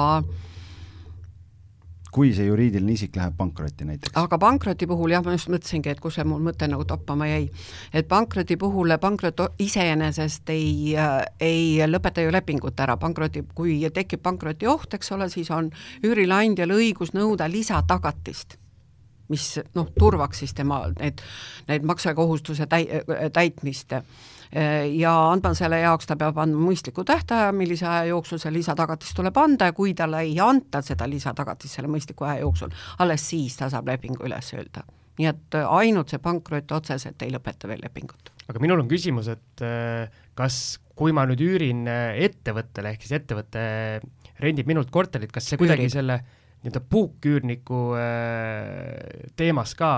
kui 2.11 2.33
see 2.35 2.45
juriidiline 2.49 2.95
isik 2.95 3.15
läheb 3.15 3.35
pankrotti 3.37 3.87
näiteks? 3.87 4.15
aga 4.19 4.37
pankroti 4.39 4.87
puhul 4.87 5.13
jah, 5.15 5.23
ma 5.25 5.35
just 5.35 5.51
mõtlesingi, 5.51 5.93
et 5.93 6.01
kus 6.03 6.17
see 6.19 6.27
mul 6.27 6.41
mõte 6.43 6.67
nagu 6.71 6.85
toppama 6.87 7.27
jäi. 7.29 7.45
et 7.93 8.07
pankroti 8.11 8.57
puhul 8.59 8.95
pankrot 9.01 9.45
iseenesest 9.59 10.49
ei, 10.53 10.95
ei 11.39 11.79
lõpeta 11.87 12.25
ju 12.25 12.33
lepingut 12.33 12.79
ära, 12.79 12.97
pankroti, 12.97 13.45
kui 13.55 13.79
tekib 13.93 14.23
pankroti 14.23 14.67
oht, 14.67 14.93
eks 14.93 15.11
ole, 15.15 15.29
siis 15.29 15.51
on 15.51 15.71
üürileandjal 16.03 16.75
õigus 16.75 17.15
nõuda 17.17 17.49
lisatagatist 17.51 18.57
mis 19.31 19.47
noh, 19.77 19.87
turvaks 19.95 20.43
siis 20.43 20.53
tema 20.53 20.83
need, 20.99 21.21
need 21.69 21.87
maksekohustuse 21.87 22.67
täi-, 22.67 23.03
täitmist 23.31 23.95
ja 24.51 25.11
andma 25.31 25.53
selle 25.55 25.79
jaoks 25.79 26.09
ta 26.09 26.17
peab 26.19 26.39
andma 26.43 26.59
mõistliku 26.67 27.05
tähtaja, 27.07 27.51
millise 27.55 27.85
aja 27.87 28.09
jooksul 28.09 28.41
see 28.41 28.51
lisatagatis 28.51 29.13
tuleb 29.15 29.37
anda 29.39 29.69
ja 29.69 29.75
kui 29.75 29.93
talle 29.97 30.25
ei 30.25 30.33
anta 30.43 30.81
seda 30.83 31.07
lisatagatist 31.07 31.77
selle 31.77 31.91
mõistliku 31.91 32.27
aja 32.27 32.41
jooksul, 32.43 32.73
alles 32.99 33.23
siis 33.31 33.55
ta 33.59 33.69
saab 33.71 33.87
lepingu 33.87 34.25
üles 34.27 34.51
öelda. 34.57 34.83
nii 35.21 35.27
et 35.29 35.55
ainult 35.61 36.09
see 36.09 36.19
pankrot 36.23 36.71
otseselt 36.71 37.21
ei 37.21 37.31
lõpeta 37.31 37.69
veel 37.71 37.79
lepingut. 37.83 38.33
aga 38.49 38.59
minul 38.59 38.83
on 38.83 38.91
küsimus, 38.91 39.31
et 39.31 39.63
äh, 39.63 40.11
kas, 40.35 40.79
kui 40.95 41.15
ma 41.15 41.25
nüüd 41.29 41.43
üürin 41.45 41.87
äh, 41.87 42.19
ettevõttele, 42.27 42.95
ehk 42.95 43.07
siis 43.07 43.21
ettevõte 43.21 43.63
rendib 44.41 44.67
minult 44.67 44.91
korterit, 44.91 45.31
kas 45.31 45.47
see 45.47 45.59
kuidagi 45.61 45.87
Üürib. 45.87 45.95
selle 45.95 46.21
nii-öelda 46.61 46.81
puuküürniku 46.89 47.79
äh, 47.97 49.31
teemas 49.35 49.73
ka 49.75 49.91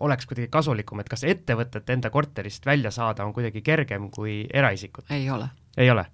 oleks 0.00 0.26
kuidagi 0.26 0.50
kasulikum, 0.50 1.02
et 1.02 1.10
kas 1.12 1.22
ettevõtet 1.28 1.90
enda 1.94 2.10
korterist 2.10 2.66
välja 2.66 2.90
saada 2.90 3.26
on 3.26 3.34
kuidagi 3.36 3.62
kergem 3.62 4.10
kui 4.10 4.42
eraisikut? 4.52 5.06
ei 5.10 5.30
ole. 5.30 5.48
ei 5.76 5.90
ole? 5.90 6.06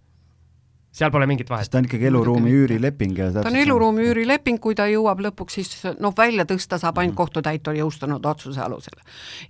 Seal 0.99 1.13
pole 1.15 1.29
mingit 1.31 1.51
vahet. 1.51 1.67
sest 1.67 1.73
ta 1.73 1.79
on 1.79 1.87
ikkagi 1.89 2.09
eluruumi 2.11 2.53
üürileping 2.61 3.19
ja 3.19 3.31
ta 3.33 3.45
on 3.47 3.57
eluruumi 3.59 4.07
üürileping, 4.09 4.59
kui 4.63 4.75
ta 4.79 4.89
jõuab 4.91 5.23
lõpuks 5.29 5.59
siis 5.59 5.71
noh, 6.03 6.15
välja 6.17 6.47
tõsta 6.49 6.81
saab 6.81 6.99
ainult 6.99 7.15
mhm. 7.15 7.21
kohtutäitur 7.23 7.79
jõustunud 7.79 8.27
otsuse 8.27 8.61
alusel. 8.65 8.99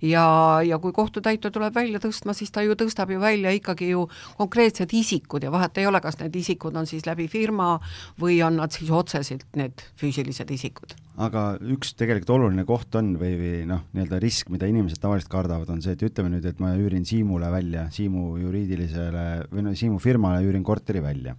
ja, 0.01 0.25
ja 0.65 0.79
kui 0.79 0.93
kohtutäitur 0.95 1.53
tuleb 1.55 1.75
välja 1.75 2.01
tõstma, 2.03 2.35
siis 2.37 2.53
ta 2.53 2.63
ju 2.65 2.77
tõstab 2.79 3.13
ju 3.13 3.19
välja 3.21 3.53
ikkagi 3.55 3.91
ju 3.93 4.07
konkreetsed 4.37 4.93
isikud 4.93 5.43
ja 5.43 5.51
vahet 5.51 5.77
ei 5.77 5.89
ole, 5.89 6.01
kas 6.01 6.19
need 6.21 6.35
isikud 6.35 6.75
on 6.77 6.89
siis 6.89 7.09
läbi 7.09 7.27
firma 7.27 7.77
või 8.21 8.41
on 8.45 8.61
nad 8.61 8.75
siis 8.75 8.91
otseselt 8.91 9.47
need 9.57 9.85
füüsilised 9.99 10.51
isikud 10.53 10.97
aga 11.19 11.43
üks 11.73 11.91
tegelikult 11.99 12.31
oluline 12.37 12.63
koht 12.67 12.95
on 12.95 13.11
või, 13.19 13.33
või 13.39 13.55
noh, 13.67 13.81
nii-öelda 13.95 14.19
risk, 14.23 14.51
mida 14.53 14.69
inimesed 14.69 15.01
tavaliselt 15.03 15.31
kardavad, 15.31 15.69
on 15.73 15.81
see, 15.83 15.97
et 15.97 16.05
ütleme 16.07 16.31
nüüd, 16.31 16.45
et 16.47 16.61
ma 16.63 16.71
üürin 16.79 17.07
Siimule 17.07 17.49
välja, 17.51 17.87
Siimu 17.93 18.37
juriidilisele 18.39 19.25
või 19.51 19.65
no 19.67 19.75
Siimu 19.75 19.99
firmale 20.03 20.45
üürin 20.47 20.63
korteri 20.63 21.03
välja. 21.03 21.35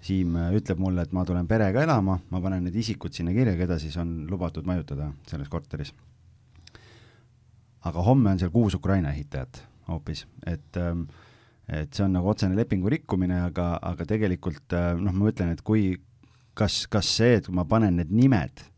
Siim 0.00 0.36
äh, 0.40 0.54
ütleb 0.56 0.80
mulle, 0.80 1.04
et 1.04 1.12
ma 1.12 1.26
tulen 1.28 1.48
perega 1.48 1.84
elama, 1.84 2.16
ma 2.32 2.40
panen 2.40 2.64
need 2.64 2.78
isikud 2.80 3.12
sinna 3.12 3.34
kirja, 3.36 3.58
keda 3.60 3.76
siis 3.82 3.98
on 4.00 4.22
lubatud 4.30 4.68
majutada 4.68 5.10
selles 5.28 5.52
korteris. 5.52 5.92
aga 7.84 8.02
homme 8.04 8.30
on 8.30 8.38
seal 8.38 8.50
kuus 8.52 8.74
Ukraina 8.76 9.12
ehitajat 9.12 9.62
hoopis, 9.88 10.26
et 10.46 10.76
ähm, 10.76 11.06
et 11.68 11.92
see 11.94 12.04
on 12.04 12.12
nagu 12.12 12.28
otsene 12.28 12.56
lepingu 12.58 12.90
rikkumine, 12.90 13.44
aga, 13.46 13.78
aga 13.82 14.04
tegelikult 14.08 14.72
äh, 14.74 14.94
noh, 14.98 15.12
ma 15.12 15.28
ütlen, 15.30 15.52
et 15.52 15.62
kui 15.62 16.00
kas, 16.54 16.86
kas 16.90 17.08
see, 17.20 17.36
et 17.38 17.46
kui 17.46 17.54
ma 17.54 17.64
panen 17.68 18.00
need 18.00 18.10
nimed 18.10 18.69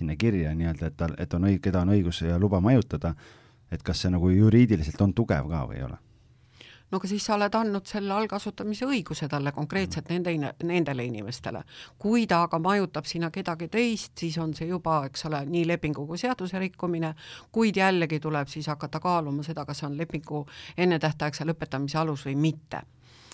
sinna 0.00 0.16
kirja 0.18 0.54
nii-öelda, 0.56 0.90
et 0.90 1.00
tal, 1.00 1.16
et 1.20 1.34
on 1.36 1.48
õig-, 1.48 1.62
keda 1.64 1.84
on 1.84 1.94
õigus 1.96 2.22
ja 2.26 2.38
luba 2.40 2.60
majutada, 2.64 3.14
et 3.70 3.82
kas 3.86 4.04
see 4.04 4.12
nagu 4.12 4.30
juriidiliselt 4.32 5.00
on 5.04 5.14
tugev 5.16 5.50
ka 5.50 5.66
või 5.68 5.80
ei 5.80 5.88
ole? 5.88 6.00
no 6.90 6.98
aga 6.98 7.08
siis 7.10 7.24
sa 7.26 7.36
oled 7.36 7.54
andnud 7.54 7.86
selle 7.86 8.14
allkasutamise 8.14 8.86
õiguse 8.88 9.28
talle 9.30 9.52
konkreetselt 9.54 10.08
mm. 10.10 10.26
nende, 10.26 10.54
nendele 10.66 11.04
inimestele. 11.06 11.62
kui 11.98 12.26
ta 12.26 12.42
aga 12.46 12.58
majutab 12.58 13.06
sinna 13.06 13.30
kedagi 13.30 13.68
teist, 13.68 14.16
siis 14.18 14.38
on 14.42 14.54
see 14.58 14.66
juba, 14.66 15.04
eks 15.06 15.26
ole, 15.30 15.44
nii 15.46 15.66
lepingu 15.70 16.06
kui 16.06 16.18
seaduse 16.18 16.58
rikkumine, 16.58 17.14
kuid 17.52 17.78
jällegi 17.78 18.20
tuleb 18.20 18.50
siis 18.50 18.66
hakata 18.66 19.00
kaaluma 19.00 19.46
seda, 19.46 19.64
kas 19.64 19.84
on 19.86 19.94
lepingu 19.98 20.46
ennetähtaegse 20.76 21.46
lõpetamise 21.46 22.02
alus 22.02 22.26
või 22.26 22.36
mitte 22.48 22.82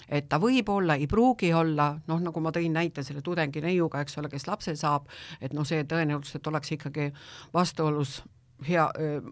et 0.09 0.29
ta 0.29 0.39
võib 0.43 0.69
olla, 0.71 0.97
ei 0.97 1.09
pruugi 1.11 1.53
olla, 1.55 1.93
noh, 2.07 2.23
nagu 2.23 2.41
ma 2.41 2.53
tõin 2.55 2.73
näite 2.77 3.03
selle 3.07 3.23
tudengi 3.27 3.63
neiuga, 3.65 4.01
eks 4.05 4.19
ole, 4.21 4.31
kes 4.33 4.47
lapse 4.47 4.77
saab, 4.79 5.11
et 5.41 5.55
noh, 5.57 5.67
see 5.67 5.85
tõenäoliselt 5.89 6.47
oleks 6.47 6.73
ikkagi 6.79 7.11
vastuolus 7.55 8.21
hea, 8.65 8.85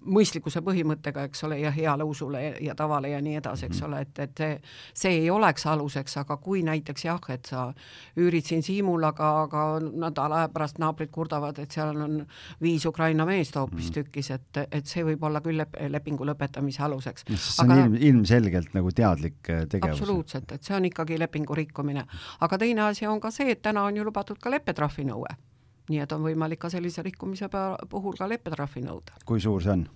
mõistlikkuse 0.05 0.61
põhimõttega, 0.65 1.25
eks 1.29 1.45
ole, 1.47 1.59
ja 1.63 1.71
heale 1.73 2.05
usule 2.05 2.43
ja 2.61 2.75
tavale 2.77 3.15
ja 3.15 3.21
nii 3.25 3.39
edasi, 3.41 3.67
eks 3.69 3.81
mhm. 3.81 3.87
ole, 3.89 4.01
et, 4.05 4.19
et 4.19 4.43
see, 4.43 4.59
see 5.05 5.21
ei 5.23 5.31
oleks 5.33 5.67
aluseks, 5.71 6.17
aga 6.21 6.37
kui 6.43 6.63
näiteks 6.67 7.07
jah, 7.07 7.21
et 7.33 7.49
sa 7.49 7.67
üürid 8.21 8.45
siin 8.45 8.63
Siimul, 8.65 9.05
aga, 9.05 9.31
aga 9.45 9.65
nädala 9.85 10.43
aja 10.43 10.51
pärast 10.53 10.81
naabrid 10.83 11.13
kurdavad, 11.15 11.59
et 11.63 11.73
seal 11.75 11.97
on 12.05 12.21
viis 12.63 12.85
Ukraina 12.87 13.27
meest 13.29 13.57
hoopistükkis, 13.61 14.31
mhm. 14.31 14.61
et, 14.65 14.77
et 14.81 14.93
see 14.93 15.05
võib 15.07 15.25
olla 15.25 15.43
küll 15.45 15.61
lep 15.61 15.75
lepingu 15.95 16.27
lõpetamise 16.29 16.85
aluseks. 16.85 17.25
see 17.31 17.65
on 17.65 17.73
aga, 17.73 17.87
ilm, 17.87 17.97
ilmselgelt 18.11 18.75
nagu 18.77 18.93
teadlik 18.95 19.51
äh, 19.51 19.65
tegevus. 19.71 20.01
absoluutselt, 20.01 20.53
et 20.53 20.63
see 20.63 20.77
on 20.77 20.91
ikkagi 20.91 21.19
lepingu 21.19 21.57
rikkumine. 21.57 22.07
aga 22.41 22.59
teine 22.59 22.89
asi 22.91 23.07
on 23.07 23.21
ka 23.21 23.33
see, 23.35 23.51
et 23.57 23.63
täna 23.63 23.85
on 23.89 23.97
ju 23.97 24.05
lubatud 24.05 24.39
ka 24.41 24.53
leppetrahvi 24.53 25.09
nõue 25.09 25.35
nii 25.88 26.01
et 26.01 26.12
on 26.12 26.25
võimalik 26.25 26.62
ka 26.64 26.70
sellise 26.73 27.03
rikkumise 27.05 27.49
puhul 27.90 28.16
ka 28.18 28.29
leppetrahvi 28.29 28.85
nõuda. 28.87 29.20
kui 29.25 29.40
suur 29.40 29.62
see 29.62 29.73
on? 29.73 29.87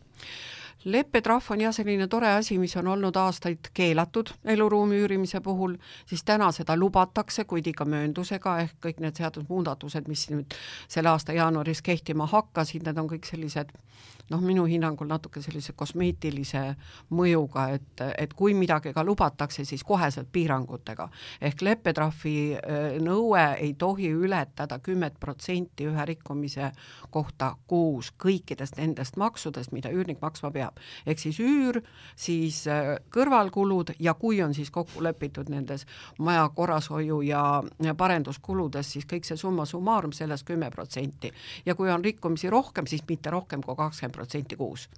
leppetrahv 0.84 1.50
on 1.50 1.60
jah, 1.60 1.74
selline 1.74 2.06
tore 2.08 2.28
asi, 2.32 2.58
mis 2.58 2.76
on 2.76 2.86
olnud 2.86 3.16
aastaid 3.16 3.70
keelatud 3.74 4.30
eluruumi 4.44 5.00
üürimise 5.02 5.40
puhul, 5.40 5.74
siis 6.06 6.22
täna 6.24 6.52
seda 6.54 6.76
lubatakse, 6.76 7.44
kuid 7.44 7.66
ikka 7.66 7.84
mööndusega, 7.84 8.58
ehk 8.64 8.78
kõik 8.86 9.02
need 9.02 9.18
seadusmuudatused, 9.18 10.08
mis 10.08 10.28
nüüd 10.30 10.54
selle 10.88 11.10
aasta 11.10 11.34
jaanuaris 11.34 11.82
kehtima 11.82 12.28
hakkasid, 12.30 12.86
need 12.86 12.98
on 12.98 13.10
kõik 13.10 13.26
sellised 13.26 13.74
noh, 14.30 14.40
minu 14.44 14.64
hinnangul 14.68 15.08
natuke 15.08 15.42
sellise 15.42 15.72
kosmeetilise 15.76 16.62
mõjuga, 17.14 17.68
et, 17.78 18.02
et 18.18 18.34
kui 18.36 18.54
midagi 18.54 18.92
ka 18.94 19.04
lubatakse, 19.04 19.64
siis 19.64 19.84
koheselt 19.84 20.28
piirangutega. 20.32 21.08
ehk 21.40 21.62
leppetrahvi 21.62 22.36
äh, 22.56 22.98
nõue 23.02 23.44
ei 23.58 23.74
tohi 23.74 24.10
ületada 24.12 24.78
kümmet 24.78 25.18
protsenti 25.20 25.88
ühe 25.88 26.04
rikkumise 26.04 26.72
kohta 27.10 27.54
kuus 27.66 28.12
kõikidest 28.24 28.76
nendest 28.76 29.16
maksudest, 29.16 29.72
mida 29.72 29.90
üürnik 29.90 30.20
maksma 30.20 30.50
peab. 30.50 30.76
ehk 31.06 31.18
siis 31.18 31.40
üür, 31.40 31.80
siis 32.16 32.66
äh, 32.66 32.96
kõrvalkulud 33.14 33.94
ja 33.98 34.14
kui 34.14 34.42
on 34.42 34.54
siis 34.54 34.70
kokku 34.70 35.02
lepitud 35.02 35.48
nendes 35.48 35.86
maja 36.18 36.48
korrashoiu 36.48 37.20
ja, 37.22 37.62
parenduskuludes, 37.96 38.92
siis 38.92 39.06
kõik 39.08 39.24
see 39.24 39.36
summa 39.36 39.64
summarum 39.66 40.12
sellest 40.12 40.46
kümme 40.46 40.70
protsenti. 40.70 41.32
ja 41.66 41.74
kui 41.74 41.90
on 41.90 42.04
rikkumisi 42.04 42.50
rohkem, 42.50 42.86
siis 42.86 43.02
mitte 43.08 43.30
rohkem 43.30 43.62
kui 43.62 43.76
kakskümmend 43.76 44.17
protsenti 44.18 44.58
kuus. 44.58 44.88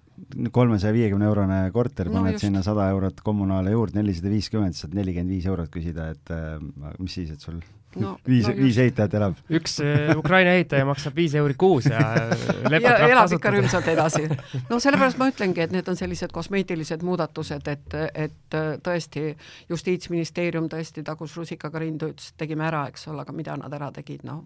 kolmesaja 0.53 0.93
viiekümne 0.93 1.29
eurone 1.29 1.59
korter, 1.73 2.11
paned 2.13 2.37
no 2.37 2.41
sinna 2.41 2.63
sada 2.65 2.91
eurot 2.93 3.23
kommunaale 3.25 3.73
juurde, 3.73 4.01
nelisada 4.01 4.33
viiskümmend, 4.33 4.77
saad 4.77 4.97
nelikümmend 4.97 5.33
viis 5.37 5.47
eurot 5.49 5.71
küsida, 5.73 6.11
et 6.15 6.33
äh, 6.35 6.57
mis 6.99 7.15
siis, 7.21 7.31
et 7.33 7.45
sul 7.45 7.61
no, 7.97 8.15
viis 8.33 8.49
no, 8.49 8.55
viis 8.59 8.79
ehitajat 8.85 9.17
elab. 9.21 9.39
üks 9.61 9.79
äh, 9.85 10.13
Ukraina 10.19 10.55
ehitaja 10.59 10.87
maksab 10.89 11.17
viis 11.17 11.35
euri 11.41 11.57
kuus 11.61 11.89
ja 11.91 12.01
ja 12.85 12.97
elab 13.09 13.33
ikka 13.37 13.55
rõõmsalt 13.57 13.89
edasi. 13.93 14.27
no 14.71 14.81
sellepärast 14.83 15.21
ma 15.21 15.31
ütlengi, 15.33 15.65
et 15.65 15.75
need 15.75 15.89
on 15.91 15.99
sellised 15.99 16.35
kosmeetilised 16.35 17.05
muudatused, 17.07 17.71
et, 17.73 17.97
et 18.27 18.59
tõesti 18.85 19.31
Justiitsministeerium 19.71 20.69
tõesti 20.73 21.05
tagus 21.07 21.37
rusikaga 21.39 21.83
rindu, 21.83 22.13
ütles, 22.15 22.33
et 22.33 22.45
tegime 22.45 22.69
ära, 22.69 22.87
eks 22.93 23.09
ole, 23.11 23.25
aga 23.25 23.35
mida 23.37 23.57
nad 23.61 23.81
ära 23.81 23.91
tegid, 23.95 24.27
noh. 24.29 24.45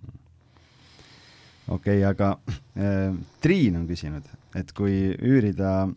Okei 1.68 1.98
okay,, 1.98 2.04
aga 2.04 2.38
äh, 2.76 3.14
Triin 3.40 3.76
on 3.80 3.86
küsinud, 3.88 4.26
et 4.56 4.72
kui 4.76 5.14
üürida 5.14 5.88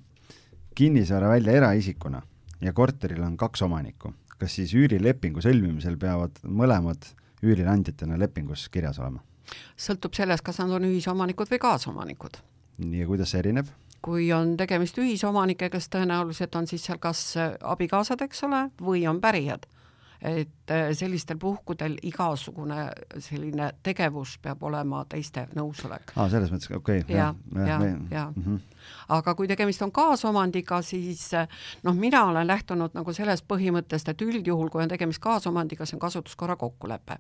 kinnisvara 0.78 1.30
välja 1.30 1.58
eraisikuna 1.62 2.22
ja 2.62 2.74
korteril 2.74 3.24
on 3.26 3.38
kaks 3.38 3.62
omanikku, 3.66 4.14
kas 4.38 4.58
siis 4.60 4.74
üürilepingu 4.78 5.42
sõlmimisel 5.44 5.98
peavad 6.00 6.38
mõlemad 6.44 7.10
üürileandjatena 7.44 8.20
lepingus 8.20 8.68
kirjas 8.70 9.00
olema? 9.02 9.24
sõltub 9.80 10.16
sellest, 10.18 10.44
kas 10.44 10.58
nad 10.60 10.74
on 10.76 10.90
ühisomanikud 10.90 11.48
või 11.52 11.60
kaasomanikud. 11.64 12.42
nii, 12.84 13.04
ja 13.04 13.08
kuidas 13.08 13.32
see 13.32 13.44
erineb? 13.46 13.70
kui 14.04 14.30
on 14.32 14.56
tegemist 14.58 14.98
ühisomanikega, 15.02 15.80
siis 15.80 15.92
tõenäoliselt 15.92 16.56
on 16.56 16.68
siis 16.68 16.84
seal 16.86 17.00
kas 17.02 17.34
abikaasad, 17.62 18.22
eks 18.24 18.44
ole, 18.48 18.68
või 18.82 19.08
on 19.10 19.20
pärijad 19.24 19.66
et 20.22 20.72
äh, 20.72 20.90
sellistel 20.98 21.38
puhkudel 21.38 21.98
igasugune 22.04 22.90
selline 23.20 23.72
tegevus 23.84 24.38
peab 24.42 24.64
olema 24.64 25.04
teiste 25.10 25.48
nõusolek. 25.56 26.14
aa, 26.16 26.30
selles 26.30 26.52
mõttes, 26.54 26.72
okei 26.74 27.04
okay,. 27.04 27.16
ja, 27.16 27.34
ja, 27.56 27.68
ja, 27.68 27.98
ja. 28.12 28.26
Mm 28.36 28.44
-hmm. 28.44 28.77
Aga 29.10 29.36
kui 29.36 29.48
tegemist 29.48 29.82
on 29.82 29.92
kaasomandiga, 29.92 30.82
siis 30.82 31.34
äh, 31.34 31.48
noh, 31.84 31.96
mina 31.96 32.24
olen 32.32 32.48
lähtunud 32.48 32.96
nagu 32.98 33.14
sellest 33.14 33.48
põhimõttest, 33.50 34.10
et 34.10 34.22
üldjuhul, 34.22 34.70
kui 34.70 34.84
on 34.84 34.94
tegemist 34.94 35.22
kaasomandiga, 35.24 35.86
see 35.86 35.98
on 35.98 36.04
kasutuskorra 36.06 36.56
kokkulepe. 36.56 37.18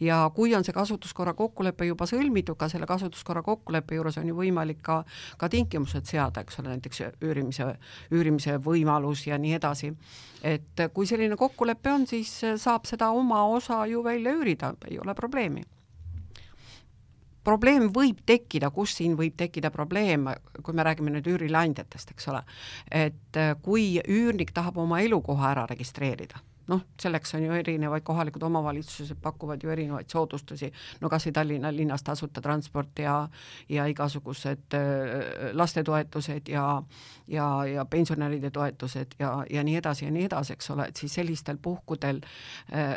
ja 0.00 0.30
kui 0.34 0.54
on 0.54 0.64
see 0.64 0.74
kasutuskorra 0.74 1.34
kokkulepe 1.34 1.86
juba 1.86 2.06
sõlmitud, 2.10 2.58
ka 2.58 2.68
selle 2.68 2.86
kasutuskorra 2.86 3.42
kokkuleppe 3.42 3.94
juures 3.94 4.18
on 4.18 4.28
ju 4.28 4.36
võimalik 4.36 4.82
ka, 4.82 5.04
ka 5.38 5.48
tingimused 5.48 6.06
seada, 6.10 6.40
eks 6.40 6.58
ole, 6.60 6.74
näiteks 6.74 7.02
üürimise, 7.22 7.70
üürimise 8.12 8.58
võimalus 8.58 9.26
ja 9.26 9.38
nii 9.38 9.54
edasi. 9.54 9.94
et 10.42 10.80
kui 10.92 11.06
selline 11.06 11.36
kokkulepe 11.36 11.92
on, 11.92 12.06
siis 12.06 12.24
siis 12.24 12.62
saab 12.62 12.88
seda 12.88 13.10
oma 13.14 13.44
osa 13.52 13.84
ju 13.86 14.02
välja 14.04 14.34
üürida, 14.34 14.74
ei 14.90 14.98
ole 14.98 15.14
probleemi. 15.14 15.64
Probleem 17.44 17.90
võib 17.94 18.22
tekkida, 18.26 18.70
kus 18.74 18.96
siin 18.98 19.18
võib 19.18 19.36
tekkida 19.36 19.70
probleem, 19.74 20.30
kui 20.62 20.74
me 20.74 20.86
räägime 20.86 21.12
nüüd 21.14 21.28
üürileandjatest, 21.34 22.14
eks 22.14 22.32
ole, 22.32 22.42
et 22.90 23.40
kui 23.62 24.00
üürnik 24.00 24.54
tahab 24.56 24.80
oma 24.80 25.02
elukoha 25.04 25.52
ära 25.52 25.68
registreerida 25.70 26.40
noh, 26.68 26.80
selleks 27.00 27.34
on 27.34 27.44
ju 27.44 27.52
erinevaid, 27.52 28.02
kohalikud 28.06 28.42
omavalitsused 28.42 29.18
pakuvad 29.22 29.62
ju 29.62 29.70
erinevaid 29.70 30.08
soodustusi, 30.10 30.70
no 31.00 31.10
kas 31.12 31.26
või 31.28 31.34
Tallinna 31.36 31.72
linnas 31.74 32.02
tasuta 32.02 32.40
transport 32.44 32.98
ja 32.98 33.16
ja 33.68 33.86
igasugused 33.90 34.76
äh, 34.78 35.50
lastetoetused 35.52 36.48
ja 36.48 36.82
ja, 37.28 37.64
ja 37.66 37.84
pensionäride 37.84 38.50
toetused 38.50 39.16
ja, 39.18 39.44
ja 39.50 39.64
nii 39.64 39.76
edasi 39.76 40.04
ja 40.04 40.10
nii 40.10 40.24
edasi, 40.28 40.52
eks 40.52 40.70
ole, 40.70 40.88
et 40.88 40.96
siis 40.96 41.14
sellistel 41.14 41.58
puhkudel 41.62 42.20
äh, 42.72 42.94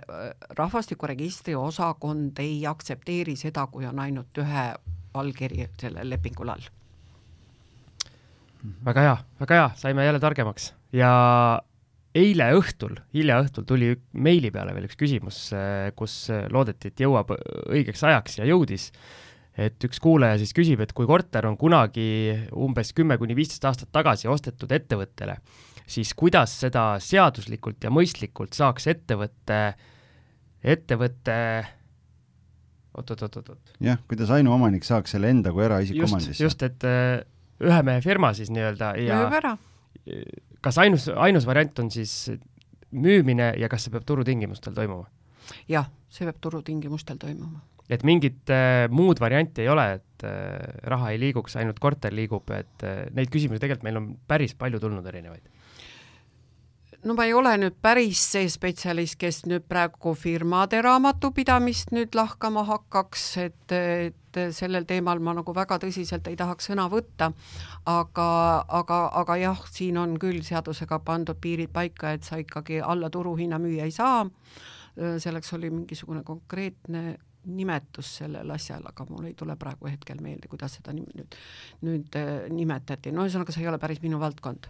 rahvastikuregistri 0.50 1.56
osakond 1.56 2.40
ei 2.44 2.66
aktsepteeri 2.68 3.36
seda, 3.36 3.68
kui 3.72 3.86
on 3.86 4.00
ainult 4.00 4.44
ühe 4.44 4.68
allkiri 5.14 5.70
sellel 5.80 6.10
lepingul 6.10 6.50
all. 6.50 6.68
väga 8.86 9.02
hea, 9.02 9.18
väga 9.40 9.56
hea, 9.56 9.70
saime 9.76 10.06
jälle 10.06 10.20
targemaks 10.20 10.74
ja 10.94 11.12
eile 12.18 12.50
õhtul, 12.58 12.98
hilja 13.16 13.40
õhtul 13.44 13.66
tuli 13.68 13.94
meili 14.18 14.52
peale 14.54 14.74
veel 14.76 14.88
üks 14.88 14.98
küsimus, 15.00 15.40
äh, 15.56 15.90
kus 15.98 16.28
äh, 16.34 16.46
loodeti, 16.54 16.92
et 16.92 17.06
jõuab 17.06 17.34
õigeks 17.36 18.04
ajaks 18.08 18.40
ja 18.42 18.50
jõudis. 18.50 18.92
et 19.58 19.82
üks 19.82 19.98
kuulaja 19.98 20.38
siis 20.38 20.54
küsib, 20.54 20.82
et 20.84 20.92
kui 20.94 21.08
korter 21.10 21.48
on 21.50 21.56
kunagi 21.58 22.36
umbes 22.54 22.94
kümme 22.94 23.18
kuni 23.18 23.34
viisteist 23.36 23.66
aastat 23.66 23.90
tagasi 23.92 24.30
ostetud 24.30 24.72
ettevõttele, 24.72 25.40
siis 25.90 26.14
kuidas 26.14 26.54
seda 26.62 27.00
seaduslikult 27.02 27.82
ja 27.84 27.90
mõistlikult 27.90 28.54
saaks 28.54 28.86
ettevõtte, 28.94 29.62
ettevõtte 30.62 31.40
oot-oot-oot-oot. 32.98 33.74
jah, 33.82 33.98
kuidas 34.10 34.30
ainuomanik 34.34 34.86
saaks 34.86 35.18
selle 35.18 35.34
enda 35.34 35.54
kui 35.54 35.66
eraisiku 35.66 36.06
omandisse. 36.06 36.44
just, 36.44 36.62
et 36.62 36.86
äh, 36.86 37.26
ühe 37.62 37.82
mehe 37.82 38.02
firma 38.06 38.34
siis 38.38 38.54
nii-öelda 38.54 38.94
ja 39.02 39.24
müüb 39.24 39.40
ära 39.42 39.58
kas 40.68 40.80
ainus, 40.84 41.08
ainus 41.16 41.48
variant 41.48 41.80
on 41.84 41.92
siis 41.94 42.14
müümine 42.92 43.54
ja 43.60 43.70
kas 43.72 43.88
see 43.88 43.94
peab 43.94 44.06
turutingimustel 44.08 44.76
toimuma? 44.76 45.08
jah, 45.72 45.90
see 46.12 46.28
peab 46.28 46.40
turutingimustel 46.44 47.20
toimuma. 47.22 47.62
et 47.90 48.04
mingit 48.08 48.52
äh, 48.52 48.86
muud 48.92 49.20
varianti 49.24 49.64
ei 49.64 49.70
ole, 49.72 49.88
et 50.00 50.28
äh, 50.28 50.82
raha 50.92 51.14
ei 51.14 51.22
liiguks, 51.22 51.56
ainult 51.60 51.80
korter 51.84 52.16
liigub, 52.16 52.50
et 52.56 52.88
äh, 52.88 53.06
neid 53.16 53.32
küsimusi 53.34 53.64
tegelikult 53.64 53.88
meil 53.88 54.02
on 54.02 54.10
päris 54.28 54.56
palju 54.60 54.82
tulnud 54.84 55.08
erinevaid 55.08 55.48
no 57.08 57.16
ma 57.16 57.28
ei 57.28 57.34
ole 57.38 57.54
nüüd 57.62 57.78
päris 57.84 58.22
see 58.34 58.48
spetsialist, 58.52 59.18
kes 59.22 59.46
nüüd 59.48 59.68
praegu 59.70 60.14
firmade 60.18 60.82
raamatupidamist 60.84 61.94
nüüd 61.96 62.16
lahkama 62.18 62.66
hakkaks, 62.68 63.28
et, 63.46 63.76
et 63.76 64.16
sellel 64.56 64.88
teemal 64.90 65.22
ma 65.24 65.34
nagu 65.38 65.54
väga 65.56 65.80
tõsiselt 65.84 66.28
ei 66.30 66.38
tahaks 66.40 66.70
sõna 66.72 66.88
võtta, 66.92 67.32
aga, 67.90 68.30
aga, 68.80 69.00
aga 69.22 69.38
jah, 69.42 69.62
siin 69.72 70.00
on 70.02 70.18
küll 70.22 70.44
seadusega 70.46 71.00
pandud 71.06 71.40
piirid 71.42 71.72
paika, 71.74 72.16
et 72.16 72.28
sa 72.28 72.40
ikkagi 72.42 72.82
alla 72.82 73.10
turuhinna 73.14 73.60
müüa 73.62 73.88
ei 73.88 73.96
saa, 73.96 74.26
selleks 74.98 75.54
oli 75.58 75.70
mingisugune 75.74 76.24
konkreetne 76.28 77.18
nimetus 77.48 78.18
sellel 78.22 78.50
asjal, 78.52 78.84
aga 78.90 79.06
mul 79.10 79.30
ei 79.30 79.36
tule 79.38 79.56
praegu 79.60 79.88
hetkel 79.88 80.20
meelde, 80.24 80.50
kuidas 80.52 80.80
seda 80.80 80.96
nüüd, 80.96 81.38
nüüd 81.88 82.18
nimetati, 82.52 83.14
no 83.16 83.24
ühesõnaga, 83.24 83.56
see 83.56 83.64
ei 83.64 83.72
ole 83.72 83.80
päris 83.80 84.02
minu 84.04 84.20
valdkond 84.20 84.68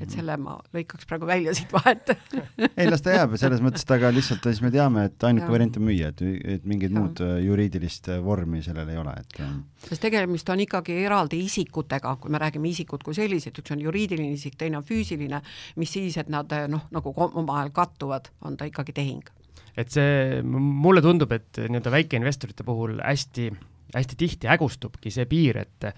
et 0.00 0.06
mhm. 0.06 0.14
selle 0.16 0.36
ma 0.40 0.56
lõikaks 0.74 1.08
praegu 1.08 1.28
välja 1.28 1.52
siit 1.56 1.72
vahelt. 1.74 2.12
Ei, 2.80 2.88
las 2.88 3.04
ta 3.04 3.14
jääb, 3.14 3.36
selles 3.40 3.60
mõttes, 3.64 3.84
et 3.84 3.92
aga 3.96 4.10
lihtsalt 4.14 4.46
siis 4.48 4.62
me 4.64 4.72
teame, 4.72 5.04
et 5.10 5.26
ainuke 5.28 5.50
variant 5.52 5.76
on 5.76 5.86
müüa, 5.86 6.12
et, 6.14 6.22
et 6.56 6.68
mingit 6.68 6.94
muud 6.94 7.20
äh, 7.24 7.36
juriidilist 7.44 8.08
äh, 8.14 8.20
vormi 8.24 8.62
sellel 8.64 8.88
ei 8.92 9.00
ole, 9.00 9.14
et 9.20 9.40
äh, 9.44 9.50
sest 9.86 10.04
tegemist 10.06 10.48
on 10.52 10.64
ikkagi 10.64 10.96
eraldi 11.04 11.42
isikutega, 11.44 12.14
kui 12.22 12.32
me 12.32 12.40
räägime 12.40 12.70
isikut 12.72 13.04
kui 13.06 13.16
sellised, 13.16 13.60
üks 13.60 13.74
on 13.74 13.82
juriidiline 13.84 14.32
isik, 14.38 14.56
teine 14.60 14.80
on 14.80 14.86
füüsiline, 14.86 15.42
mis 15.80 15.92
siis, 15.96 16.16
et 16.20 16.32
nad 16.32 16.50
noh, 16.72 16.86
nagu 16.94 17.12
omavahel 17.16 17.74
kattuvad, 17.76 18.32
on 18.48 18.56
ta 18.56 18.68
ikkagi 18.70 18.96
tehing. 18.96 19.28
et 19.76 19.92
see, 19.92 20.40
mulle 20.44 21.02
tundub, 21.04 21.30
et 21.32 21.60
nii-öelda 21.60 21.92
väikeinvestorite 21.92 22.64
puhul 22.66 22.98
hästi, 23.04 23.50
hästi 23.94 24.16
tihti 24.18 24.48
hägustubki 24.50 25.12
see 25.14 25.28
piir, 25.30 25.60
et 25.60 25.92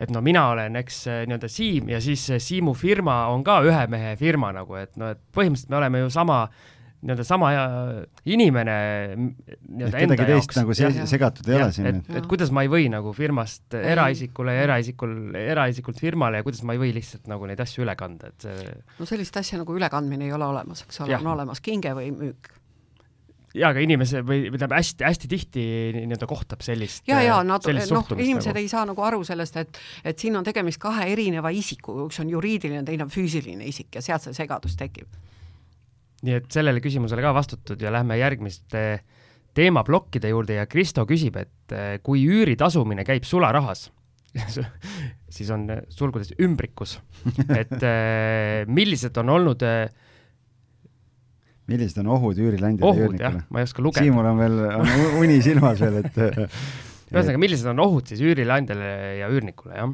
et 0.00 0.12
no 0.12 0.22
mina 0.24 0.46
olen, 0.52 0.76
eks, 0.80 1.02
nii-öelda 1.28 1.50
Siim 1.52 1.90
ja 1.92 2.00
siis 2.00 2.24
Siimu 2.42 2.74
firma 2.78 3.26
on 3.32 3.44
ka 3.44 3.60
ühe 3.66 3.86
mehe 3.92 4.14
firma 4.20 4.52
nagu, 4.56 4.78
et 4.80 4.96
no 5.00 5.12
et 5.12 5.20
põhimõtteliselt 5.34 5.72
me 5.72 5.82
oleme 5.82 6.04
ju 6.04 6.12
sama 6.12 6.46
nii-öelda 7.02 7.24
sama 7.26 7.48
inimene 8.30 8.74
nii-öelda 9.18 10.02
enda 10.04 10.26
jaoks. 10.28 10.56
nagu 10.60 10.74
see 10.78 10.86
ja, 10.86 11.06
segatud 11.10 11.48
ei 11.50 11.58
ja, 11.58 11.66
ole 11.66 11.74
siin. 11.74 11.88
et, 11.90 12.10
et 12.20 12.28
kuidas 12.30 12.52
ma 12.54 12.62
ei 12.62 12.70
või 12.70 12.86
nagu 12.92 13.10
firmast 13.16 13.74
eraisikule 13.74 14.54
ja 14.54 14.68
eraisikul, 14.68 15.16
eraisikult 15.38 15.98
firmale 16.02 16.40
ja 16.40 16.46
kuidas 16.46 16.62
ma 16.66 16.76
ei 16.76 16.82
või 16.84 16.92
lihtsalt 16.94 17.26
nagu 17.32 17.50
neid 17.50 17.60
asju 17.62 17.82
üle 17.82 17.96
kanda, 17.98 18.30
et 18.30 18.46
see 18.46 18.74
no 19.00 19.08
sellist 19.08 19.38
asja 19.42 19.58
nagu 19.60 19.74
ülekandmine 19.74 20.30
ei 20.30 20.34
ole 20.36 20.46
olemas, 20.46 20.86
eks 20.86 21.02
ole, 21.02 21.18
on 21.18 21.32
olemas 21.34 21.62
kinge 21.64 21.94
või 21.98 22.12
müük 22.14 22.52
jaa, 23.56 23.70
aga 23.72 23.82
inimese 23.84 24.22
või 24.26 24.46
tähendab 24.48 24.74
hästi-hästi 24.78 25.30
tihti 25.30 25.64
nii-öelda 25.96 26.28
kohtab 26.30 26.64
sellist 26.64 27.08
ja, 27.08 27.20
ja 27.24 27.38
nad, 27.46 27.64
noh, 27.66 28.12
inimesed 28.16 28.52
nagu. 28.52 28.62
ei 28.62 28.70
saa 28.70 28.84
nagu 28.88 29.04
aru 29.04 29.22
sellest, 29.28 29.58
et 29.60 29.80
et 30.12 30.18
siin 30.18 30.36
on 30.38 30.46
tegemist 30.46 30.80
kahe 30.82 31.08
erineva 31.12 31.52
isikuga, 31.54 32.06
üks 32.08 32.20
on 32.22 32.32
juriidiline, 32.32 32.84
teine 32.88 33.06
on 33.06 33.12
füüsiline 33.12 33.66
isik 33.68 33.98
ja 33.98 34.04
sealt 34.04 34.24
see 34.26 34.36
segadus 34.36 34.76
tekib. 34.80 35.08
nii 36.22 36.38
et 36.38 36.52
sellele 36.54 36.82
küsimusele 36.84 37.24
ka 37.24 37.34
vastatud 37.36 37.80
ja 37.82 37.92
lähme 37.92 38.18
järgmiste 38.20 39.02
teemaplokkide 39.56 40.30
juurde 40.32 40.56
ja 40.56 40.66
Kristo 40.66 41.04
küsib, 41.08 41.36
et 41.36 41.74
eh, 41.76 41.98
kui 42.02 42.24
üüri 42.24 42.56
tasumine 42.56 43.04
käib 43.04 43.28
sularahas 43.28 43.90
siis 45.36 45.50
on 45.52 45.66
sulgudes 45.92 46.32
ümbrikus, 46.40 46.96
et 47.52 47.84
millised 48.72 49.18
on 49.20 49.28
olnud 49.34 49.60
äh, 49.68 49.90
millised 51.70 52.00
on 52.02 52.12
ohud 52.16 52.38
üürileandjale 52.42 52.96
ja 52.96 53.08
üürnikule? 53.08 53.42
ma 53.48 53.60
ei 53.60 53.68
oska 53.68 53.84
lugeda. 53.84 54.04
Siimul 54.06 54.30
on 54.32 54.40
veel, 54.40 54.56
on 54.78 55.20
uni 55.22 55.42
silmas 55.44 55.82
veel, 55.82 56.00
et 56.02 56.16
ühesõnaga, 57.12 57.42
millised 57.42 57.68
on 57.72 57.84
ohud 57.84 58.10
siis 58.10 58.22
üürileandjale 58.24 58.90
ja 59.20 59.30
üürnikule, 59.32 59.76
jah? 59.78 59.92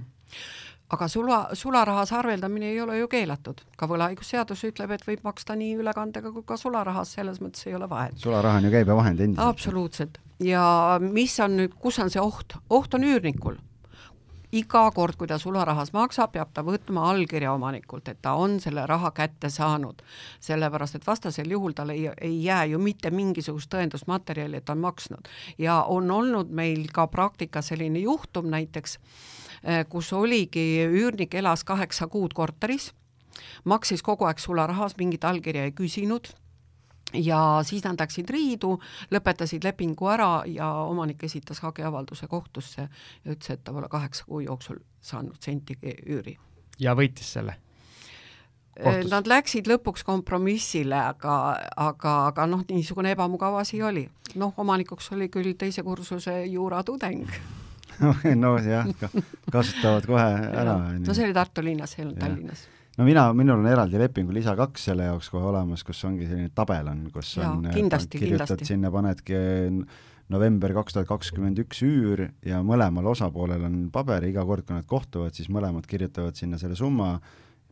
aga 0.88 1.08
sula, 1.12 1.38
sularahas 1.58 2.14
arveldamine 2.16 2.70
ei 2.72 2.80
ole 2.80 2.96
ju 3.02 3.10
keelatud. 3.12 3.60
ka 3.76 3.88
võlaõigusseadus 3.90 4.64
ütleb, 4.70 4.94
et 4.96 5.04
võib 5.04 5.24
maksta 5.26 5.56
nii 5.58 5.76
ülekandega 5.82 6.32
kui 6.32 6.46
ka 6.48 6.56
sularahas, 6.56 7.12
selles 7.18 7.42
mõttes 7.44 7.68
ei 7.68 7.76
ole 7.76 7.90
vahet. 7.90 8.16
sularaha 8.22 8.62
on 8.62 8.68
ju 8.68 8.72
käibevahend 8.72 9.20
endiselt. 9.20 9.46
absoluutselt. 9.46 10.20
ja 10.40 10.98
mis 11.02 11.36
on 11.44 11.58
nüüd, 11.60 11.76
kus 11.76 12.00
on 12.00 12.12
see 12.12 12.22
oht? 12.22 12.56
oht 12.70 12.96
on 12.96 13.04
üürnikul 13.04 13.60
iga 14.52 14.90
kord, 14.94 15.16
kui 15.18 15.28
ta 15.28 15.38
sularahas 15.38 15.92
maksab, 15.92 16.32
peab 16.32 16.52
ta 16.54 16.62
võtma 16.64 17.08
allkirja 17.12 17.52
omanikult, 17.52 18.08
et 18.08 18.20
ta 18.22 18.34
on 18.40 18.58
selle 18.60 18.86
raha 18.86 19.10
kätte 19.16 19.50
saanud. 19.50 20.02
sellepärast, 20.40 20.94
et 20.94 21.06
vastasel 21.06 21.50
juhul 21.50 21.72
tal 21.72 21.90
ei, 21.90 22.08
ei 22.20 22.44
jää 22.44 22.64
ju 22.64 22.78
mitte 22.78 23.10
mingisugust 23.10 23.70
tõendusmaterjali, 23.74 24.56
et 24.56 24.64
ta 24.64 24.72
on 24.72 24.78
maksnud. 24.78 25.28
ja 25.58 25.82
on 25.82 26.10
olnud 26.10 26.50
meil 26.50 26.86
ka 26.92 27.06
praktikas 27.06 27.68
selline 27.68 27.98
juhtum 27.98 28.48
näiteks, 28.50 28.98
eh, 29.62 29.86
kus 29.88 30.12
oligi, 30.12 30.86
üürnik 30.86 31.34
elas 31.34 31.64
kaheksa 31.64 32.06
kuud 32.06 32.34
korteris, 32.34 32.92
maksis 33.64 34.02
kogu 34.02 34.24
aeg 34.24 34.38
sularahas, 34.38 34.96
mingit 34.96 35.24
allkirja 35.24 35.64
ei 35.64 35.72
küsinud 35.72 36.32
ja 37.12 37.60
siis 37.62 37.84
nad 37.84 38.00
läksid 38.00 38.30
riidu, 38.30 38.74
lõpetasid 39.14 39.64
lepingu 39.64 40.10
ära 40.12 40.42
ja 40.46 40.68
omanik 40.88 41.24
esitas 41.24 41.62
hagiavalduse 41.64 42.28
kohtusse 42.28 42.88
ja 42.88 43.32
ütles, 43.32 43.50
et 43.54 43.64
ta 43.64 43.72
pole 43.72 43.88
kaheksa 43.88 44.26
kuu 44.28 44.40
jooksul 44.40 44.82
saanud 45.00 45.40
sentigi 45.40 45.96
üüri. 46.06 46.36
ja 46.78 46.94
võitis 46.94 47.32
selle? 47.38 47.56
Kohtus. 48.78 49.10
Nad 49.10 49.26
läksid 49.26 49.66
lõpuks 49.66 50.04
kompromissile, 50.06 50.94
aga, 50.94 51.56
aga, 51.76 52.12
aga 52.28 52.44
noh, 52.46 52.60
niisugune 52.68 53.10
ebamugav 53.10 53.56
asi 53.58 53.82
oli. 53.82 54.04
noh, 54.38 54.54
omanikuks 54.56 55.10
oli 55.16 55.28
küll 55.28 55.56
teise 55.58 55.82
kursuse 55.82 56.44
juuratudeng 56.46 57.26
no 58.42 58.56
jah, 58.62 58.86
kasutavad 59.50 60.06
kohe 60.06 60.26
ära. 60.62 60.76
no 60.98 61.14
see 61.14 61.26
oli 61.26 61.34
Tartu 61.34 61.64
linnas, 61.64 61.98
ei 61.98 62.04
olnud 62.04 62.20
Tallinnas 62.20 62.68
no 62.98 63.06
mina, 63.06 63.28
minul 63.36 63.62
on 63.62 63.70
eraldi 63.70 64.00
lepingu 64.00 64.34
lisa 64.34 64.56
kaks 64.58 64.88
selle 64.90 65.08
jaoks 65.08 65.30
kohe 65.32 65.48
olemas, 65.52 65.84
kus 65.86 66.02
ongi 66.08 66.26
selline 66.28 66.52
tabel 66.54 66.90
on, 66.90 67.06
kus 67.14 67.36
ja, 67.38 67.52
on 67.52 67.68
kindlasti, 67.72 68.20
kirjutad 68.20 68.54
kindlasti. 68.54 68.72
sinna, 68.72 68.92
panedki 68.94 69.42
november 70.34 70.74
kaks 70.76 70.96
tuhat 70.96 71.08
kakskümmend 71.08 71.60
üks 71.64 71.82
üür 71.86 72.26
ja 72.44 72.60
mõlemal 72.66 73.06
osapoolel 73.14 73.64
on 73.68 73.76
paber, 73.94 74.26
iga 74.28 74.44
kord, 74.48 74.66
kui 74.68 74.76
nad 74.76 74.88
kohtuvad, 74.88 75.36
siis 75.36 75.48
mõlemad 75.52 75.86
kirjutavad 75.88 76.36
sinna 76.36 76.60
selle 76.60 76.76
summa, 76.78 77.14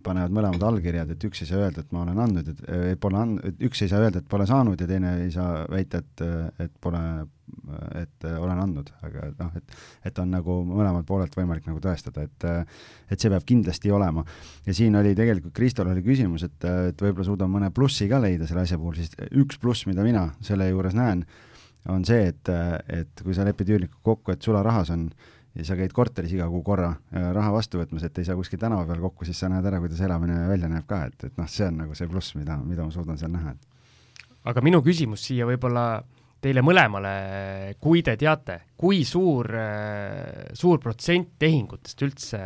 panevad 0.07 0.35
mõlemad 0.35 0.67
allkirjad, 0.71 1.15
et 1.15 1.29
üks 1.29 1.43
ei 1.43 1.51
saa 1.51 1.65
öelda, 1.67 1.83
et 1.83 1.95
ma 1.95 2.05
olen 2.05 2.21
andnud, 2.27 2.53
et 2.53 3.01
pole 3.03 3.23
andnud, 3.23 3.65
üks 3.69 3.83
ei 3.83 3.91
saa 3.93 4.05
öelda, 4.07 4.23
et 4.23 4.29
pole 4.31 4.47
saanud 4.49 4.81
ja 4.81 4.91
teine 4.91 5.17
ei 5.25 5.33
saa 5.35 5.65
väita, 5.73 6.03
et, 6.05 6.27
et 6.67 6.77
pole 6.83 7.03
et 7.95 8.27
äh, 8.27 8.37
olen 8.43 8.61
andnud, 8.61 8.91
aga 9.07 9.31
noh, 9.39 9.51
et, 9.59 9.75
et 10.09 10.19
on 10.23 10.31
nagu 10.35 10.57
mõlemalt 10.67 11.07
poolelt 11.09 11.35
võimalik 11.37 11.67
nagu 11.69 11.81
tõestada, 11.83 12.27
et, 12.27 12.47
äh, 12.49 12.85
et 13.11 13.23
see 13.23 13.31
peab 13.33 13.47
kindlasti 13.47 13.93
olema. 13.95 14.25
ja 14.67 14.75
siin 14.75 14.97
oli 14.99 15.15
tegelikult, 15.19 15.55
Kristol 15.57 15.91
oli 15.93 16.03
küsimus, 16.07 16.47
et, 16.47 16.59
äh, 16.67 16.91
et 16.91 17.03
võib-olla 17.03 17.29
suudame 17.29 17.59
mõne 17.59 17.71
plussi 17.75 18.09
ka 18.11 18.21
leida 18.23 18.49
selle 18.49 18.67
asja 18.67 18.79
puhul, 18.81 18.99
siis 18.99 19.15
üks 19.31 19.61
pluss, 19.63 19.87
mida 19.87 20.05
mina 20.07 20.29
selle 20.45 20.69
juures 20.71 20.97
näen, 20.97 21.25
on 21.93 22.05
see, 22.07 22.33
et, 22.33 22.51
et 22.91 23.23
kui 23.23 23.35
sa 23.35 23.47
lepid 23.47 23.71
üürnikuga 23.71 24.03
kokku, 24.03 24.35
et 24.35 24.43
sularahas 24.43 24.91
on 24.95 25.07
ja 25.57 25.65
sa 25.65 25.77
käid 25.79 25.95
korteris 25.97 26.35
iga 26.37 26.49
kuu 26.53 26.63
korra 26.67 26.91
raha 27.13 27.53
vastu 27.55 27.81
võtmas, 27.81 28.05
et 28.07 28.19
ei 28.21 28.29
saa 28.29 28.37
kuskil 28.39 28.61
tänava 28.61 28.85
peal 28.89 29.01
kokku, 29.07 29.25
siis 29.29 29.41
sa 29.41 29.51
näed 29.53 29.65
ära, 29.67 29.81
kuidas 29.83 30.03
elamine 30.05 30.43
välja 30.51 30.69
näeb 30.73 30.87
ka, 30.89 31.07
et, 31.09 31.31
et 31.31 31.41
noh, 31.41 31.49
see 31.51 31.71
on 31.71 31.81
nagu 31.85 31.97
see 31.97 32.11
pluss, 32.11 32.37
mida, 32.37 32.59
mida 32.63 32.85
ma 32.85 32.95
suudan 32.95 33.19
seal 33.21 33.33
näha, 33.33 33.55
aga 34.47 34.63
minu 34.65 34.83
küsimus 34.85 35.25
siia 35.27 35.49
võib-olla 35.49 35.87
teile 36.43 36.63
mõlemale, 36.63 37.13
kui 37.83 38.03
te 38.07 38.15
teate, 38.21 38.61
kui 38.79 39.03
suur, 39.09 39.49
suur 40.55 40.83
protsent 40.83 41.35
tehingutest 41.41 42.05
üldse 42.07 42.41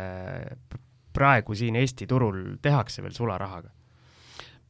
praegu 1.11 1.55
siin 1.57 1.75
Eesti 1.75 2.07
turul 2.07 2.57
tehakse 2.63 3.03
veel 3.03 3.15
sularahaga? 3.15 3.69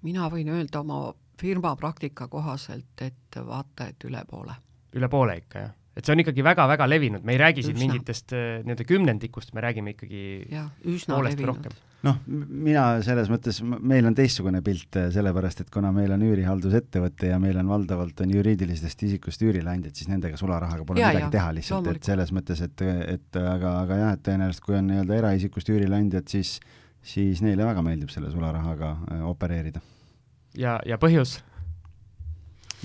mina 0.01 0.25
võin 0.34 0.49
öelda 0.49 0.80
oma 0.82 1.12
firma 1.38 1.75
praktika 1.77 2.25
kohaselt, 2.27 3.01
et 3.06 3.38
vaata, 3.45 3.91
et 3.91 4.04
üle 4.10 4.23
poole. 4.30 4.56
üle 4.97 5.10
poole 5.10 5.38
ikka, 5.38 5.60
jah? 5.60 5.75
Et 5.91 6.08
see 6.08 6.15
on 6.15 6.23
ikkagi 6.23 6.43
väga-väga 6.45 6.88
levinud, 6.88 7.23
me 7.27 7.36
ei 7.36 7.39
räägi 7.41 7.65
siin 7.65 7.80
mingitest 7.80 8.36
äh, 8.36 8.60
nii-öelda 8.65 8.88
kümnendikust, 8.88 9.54
me 9.58 9.63
räägime 9.63 9.95
ikkagi 9.95 10.21
ja, 10.51 10.67
poolest 11.08 11.39
või 11.41 11.49
rohkem. 11.51 11.80
Noh, 12.01 12.17
mina 12.25 12.84
selles 13.06 13.27
mõttes, 13.30 13.60
meil 13.62 14.08
on 14.10 14.15
teistsugune 14.17 14.63
pilt, 14.65 14.95
äh, 14.97 15.10
sellepärast 15.13 15.65
et 15.65 15.73
kuna 15.73 15.91
meil 15.93 16.13
on 16.15 16.23
üürihaldusettevõte 16.25 17.30
ja 17.34 17.39
meil 17.43 17.60
on 17.62 17.69
valdavalt 17.69 18.23
on 18.23 18.34
juriidilisest 18.34 19.04
isikust 19.10 19.43
üürileandjad, 19.45 19.93
siis 19.99 20.10
nendega 20.10 20.39
sularahaga 20.39 20.88
pole 20.88 21.04
ja, 21.04 21.12
midagi 21.12 21.27
ja, 21.27 21.34
teha 21.36 21.51
lihtsalt, 21.60 21.91
et 21.91 22.12
selles 22.12 22.32
mõttes, 22.34 22.63
et, 22.65 22.86
et 23.17 23.41
aga, 23.43 23.75
aga 23.84 23.99
jah, 24.06 24.15
et 24.17 24.23
tõenäoliselt 24.30 24.65
kui 24.65 24.80
on 24.80 24.89
nii-öelda 24.89 25.19
eraisikust 25.19 25.75
üürileandjad, 25.75 26.32
siis 26.32 26.60
siis 27.01 27.41
neile 27.41 27.65
väga 27.65 27.82
meeldib 27.86 28.12
selle 28.13 28.32
sularahaga 28.32 28.91
äh, 29.12 29.23
opereerida. 29.27 29.82
ja, 30.58 30.80
ja 30.86 30.97
põhjus? 31.01 31.39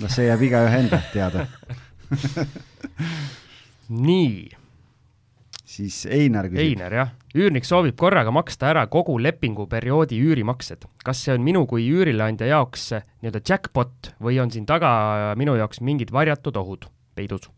noh, 0.01 0.09
see 0.09 0.27
jääb 0.27 0.41
igaühe 0.49 0.79
enda 0.83 1.01
teada 1.13 1.47
nii 4.07 4.47
siis 5.77 6.05
Einar 6.09 6.47
küsib. 6.49 6.63
Einar, 6.63 6.93
jah. 6.93 7.11
üürnik 7.35 7.67
soovib 7.67 7.97
korraga 7.99 8.31
maksta 8.33 8.71
ära 8.71 8.85
kogu 8.91 9.17
lepinguperioodi 9.21 10.19
üürimaksed. 10.23 10.87
kas 11.03 11.25
see 11.25 11.35
on 11.35 11.43
minu 11.43 11.65
kui 11.67 11.85
üürileandja 11.91 12.49
jaoks 12.53 12.89
nii-öelda 12.95 13.43
jackpot 13.49 14.13
või 14.23 14.39
on 14.41 14.51
siin 14.51 14.65
taga 14.65 15.35
minu 15.37 15.55
jaoks 15.59 15.81
mingid 15.81 16.11
varjatud 16.11 16.57
ohud 16.57 16.89
peidus? 17.15 17.49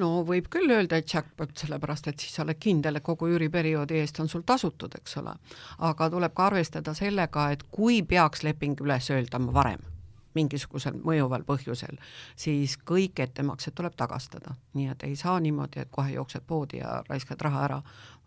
no 0.00 0.22
võib 0.24 0.48
küll 0.48 0.70
öelda, 0.70 0.96
et 0.96 1.12
jackpot, 1.12 1.52
sellepärast 1.58 2.08
et 2.08 2.22
siis 2.22 2.34
sa 2.34 2.44
oled 2.46 2.58
kindel, 2.60 2.96
et 2.96 3.04
kogu 3.04 3.28
üüriperioodi 3.28 3.98
eest 4.00 4.20
on 4.22 4.30
sul 4.32 4.46
tasutud, 4.46 4.94
eks 4.96 5.18
ole. 5.20 5.34
aga 5.78 6.10
tuleb 6.10 6.34
ka 6.34 6.46
arvestada 6.46 6.94
sellega, 6.94 7.50
et 7.50 7.66
kui 7.70 8.02
peaks 8.02 8.46
leping 8.46 8.80
üles 8.80 9.10
öeldama 9.10 9.52
varem 9.52 9.89
mingisugusel 10.38 10.98
mõjuval 11.04 11.44
põhjusel, 11.48 11.98
siis 12.38 12.76
kõik 12.86 13.22
ettemaksed 13.24 13.74
tuleb 13.76 13.96
tagastada. 13.98 14.54
nii 14.74 14.88
et 14.92 15.02
ei 15.08 15.16
saa 15.16 15.40
niimoodi, 15.40 15.80
et 15.82 15.90
kohe 15.90 16.12
jooksed 16.14 16.46
poodi 16.46 16.78
ja 16.82 17.02
raiskad 17.08 17.40
raha 17.42 17.64
ära, 17.64 17.80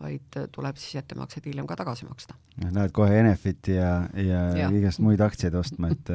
vaid 0.04 0.40
tuleb 0.52 0.78
siis 0.78 1.00
ettemaksed 1.04 1.46
hiljem 1.46 1.68
ka 1.68 1.78
tagasi 1.80 2.06
maksta. 2.10 2.36
Lähed 2.64 2.92
kohe 2.92 3.20
Enefiti 3.20 3.78
ja, 3.78 4.04
ja, 4.14 4.44
ja. 4.58 4.70
igast 4.70 5.00
muid 5.00 5.22
aktsiaid 5.22 5.56
ostma, 5.56 5.94
et 5.94 6.12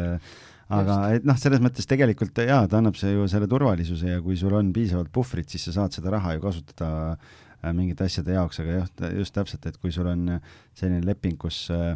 aga 0.69 0.95
Just. 0.95 1.17
et 1.17 1.29
noh, 1.29 1.41
selles 1.41 1.65
mõttes 1.65 1.89
tegelikult 1.89 2.39
jaa, 2.45 2.67
ta 2.69 2.83
annab 2.83 2.99
see 3.01 3.15
ju 3.15 3.27
selle 3.31 3.49
turvalisuse 3.51 4.15
ja 4.17 4.23
kui 4.25 4.37
sul 4.37 4.55
on 4.59 4.73
piisavalt 4.77 5.13
puhvrit, 5.13 5.49
siis 5.49 5.65
sa 5.69 5.79
saad 5.81 5.97
seda 5.97 6.13
raha 6.13 6.37
ju 6.37 6.45
kasutada 6.45 6.91
äh, 7.15 7.73
mingite 7.73 8.05
asjade 8.05 8.37
jaoks, 8.37 8.61
aga 8.65 8.81
jah, 8.83 9.13
just 9.17 9.37
täpselt, 9.37 9.65
et 9.67 9.79
kui 9.81 9.95
sul 9.95 10.11
on 10.11 10.35
selline 10.77 11.01
leping, 11.09 11.39
kus 11.41 11.65
äh, 11.73 11.95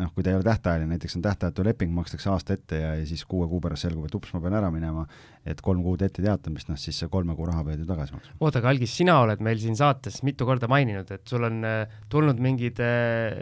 noh, 0.00 0.12
kui 0.14 0.24
ta 0.24 0.32
ei 0.32 0.38
ole 0.38 0.46
tähtajaline, 0.46 0.88
näiteks 0.94 1.16
on 1.18 1.24
tähtajatu 1.24 1.64
leping, 1.66 1.92
makstakse 1.94 2.30
aasta 2.32 2.56
ette 2.56 2.80
ja, 2.80 2.94
ja 3.00 3.06
siis 3.06 3.24
kuue 3.28 3.48
kuu 3.48 3.60
pärast 3.60 3.88
selgub, 3.88 4.06
et 4.08 4.14
ups, 4.16 4.32
ma 4.34 4.40
pean 4.44 4.56
ära 4.60 4.70
minema, 4.72 5.04
et 5.42 5.58
kolm 5.64 5.82
kuud 5.82 6.02
ette 6.06 6.22
teatamist, 6.22 6.68
noh 6.70 6.78
siis 6.78 6.98
see 7.02 7.10
kolme 7.10 7.34
kuu 7.34 7.48
raha 7.48 7.64
pead 7.66 7.80
ju 7.82 7.86
tagasi 7.88 8.14
maksma. 8.14 8.36
oota, 8.38 8.60
aga 8.60 8.70
Algis, 8.70 8.92
sina 8.94 9.16
oled 9.24 9.42
meil 9.42 9.58
siin 9.58 9.74
saates 9.78 10.20
mitu 10.26 10.46
korda 10.46 10.68
maininud, 10.70 11.10
et 11.10 11.26
sul 11.28 11.42
on 11.48 11.58
äh, 11.66 11.96
tulnud 12.12 12.38
mingid 12.42 12.78
äh, 12.82 13.34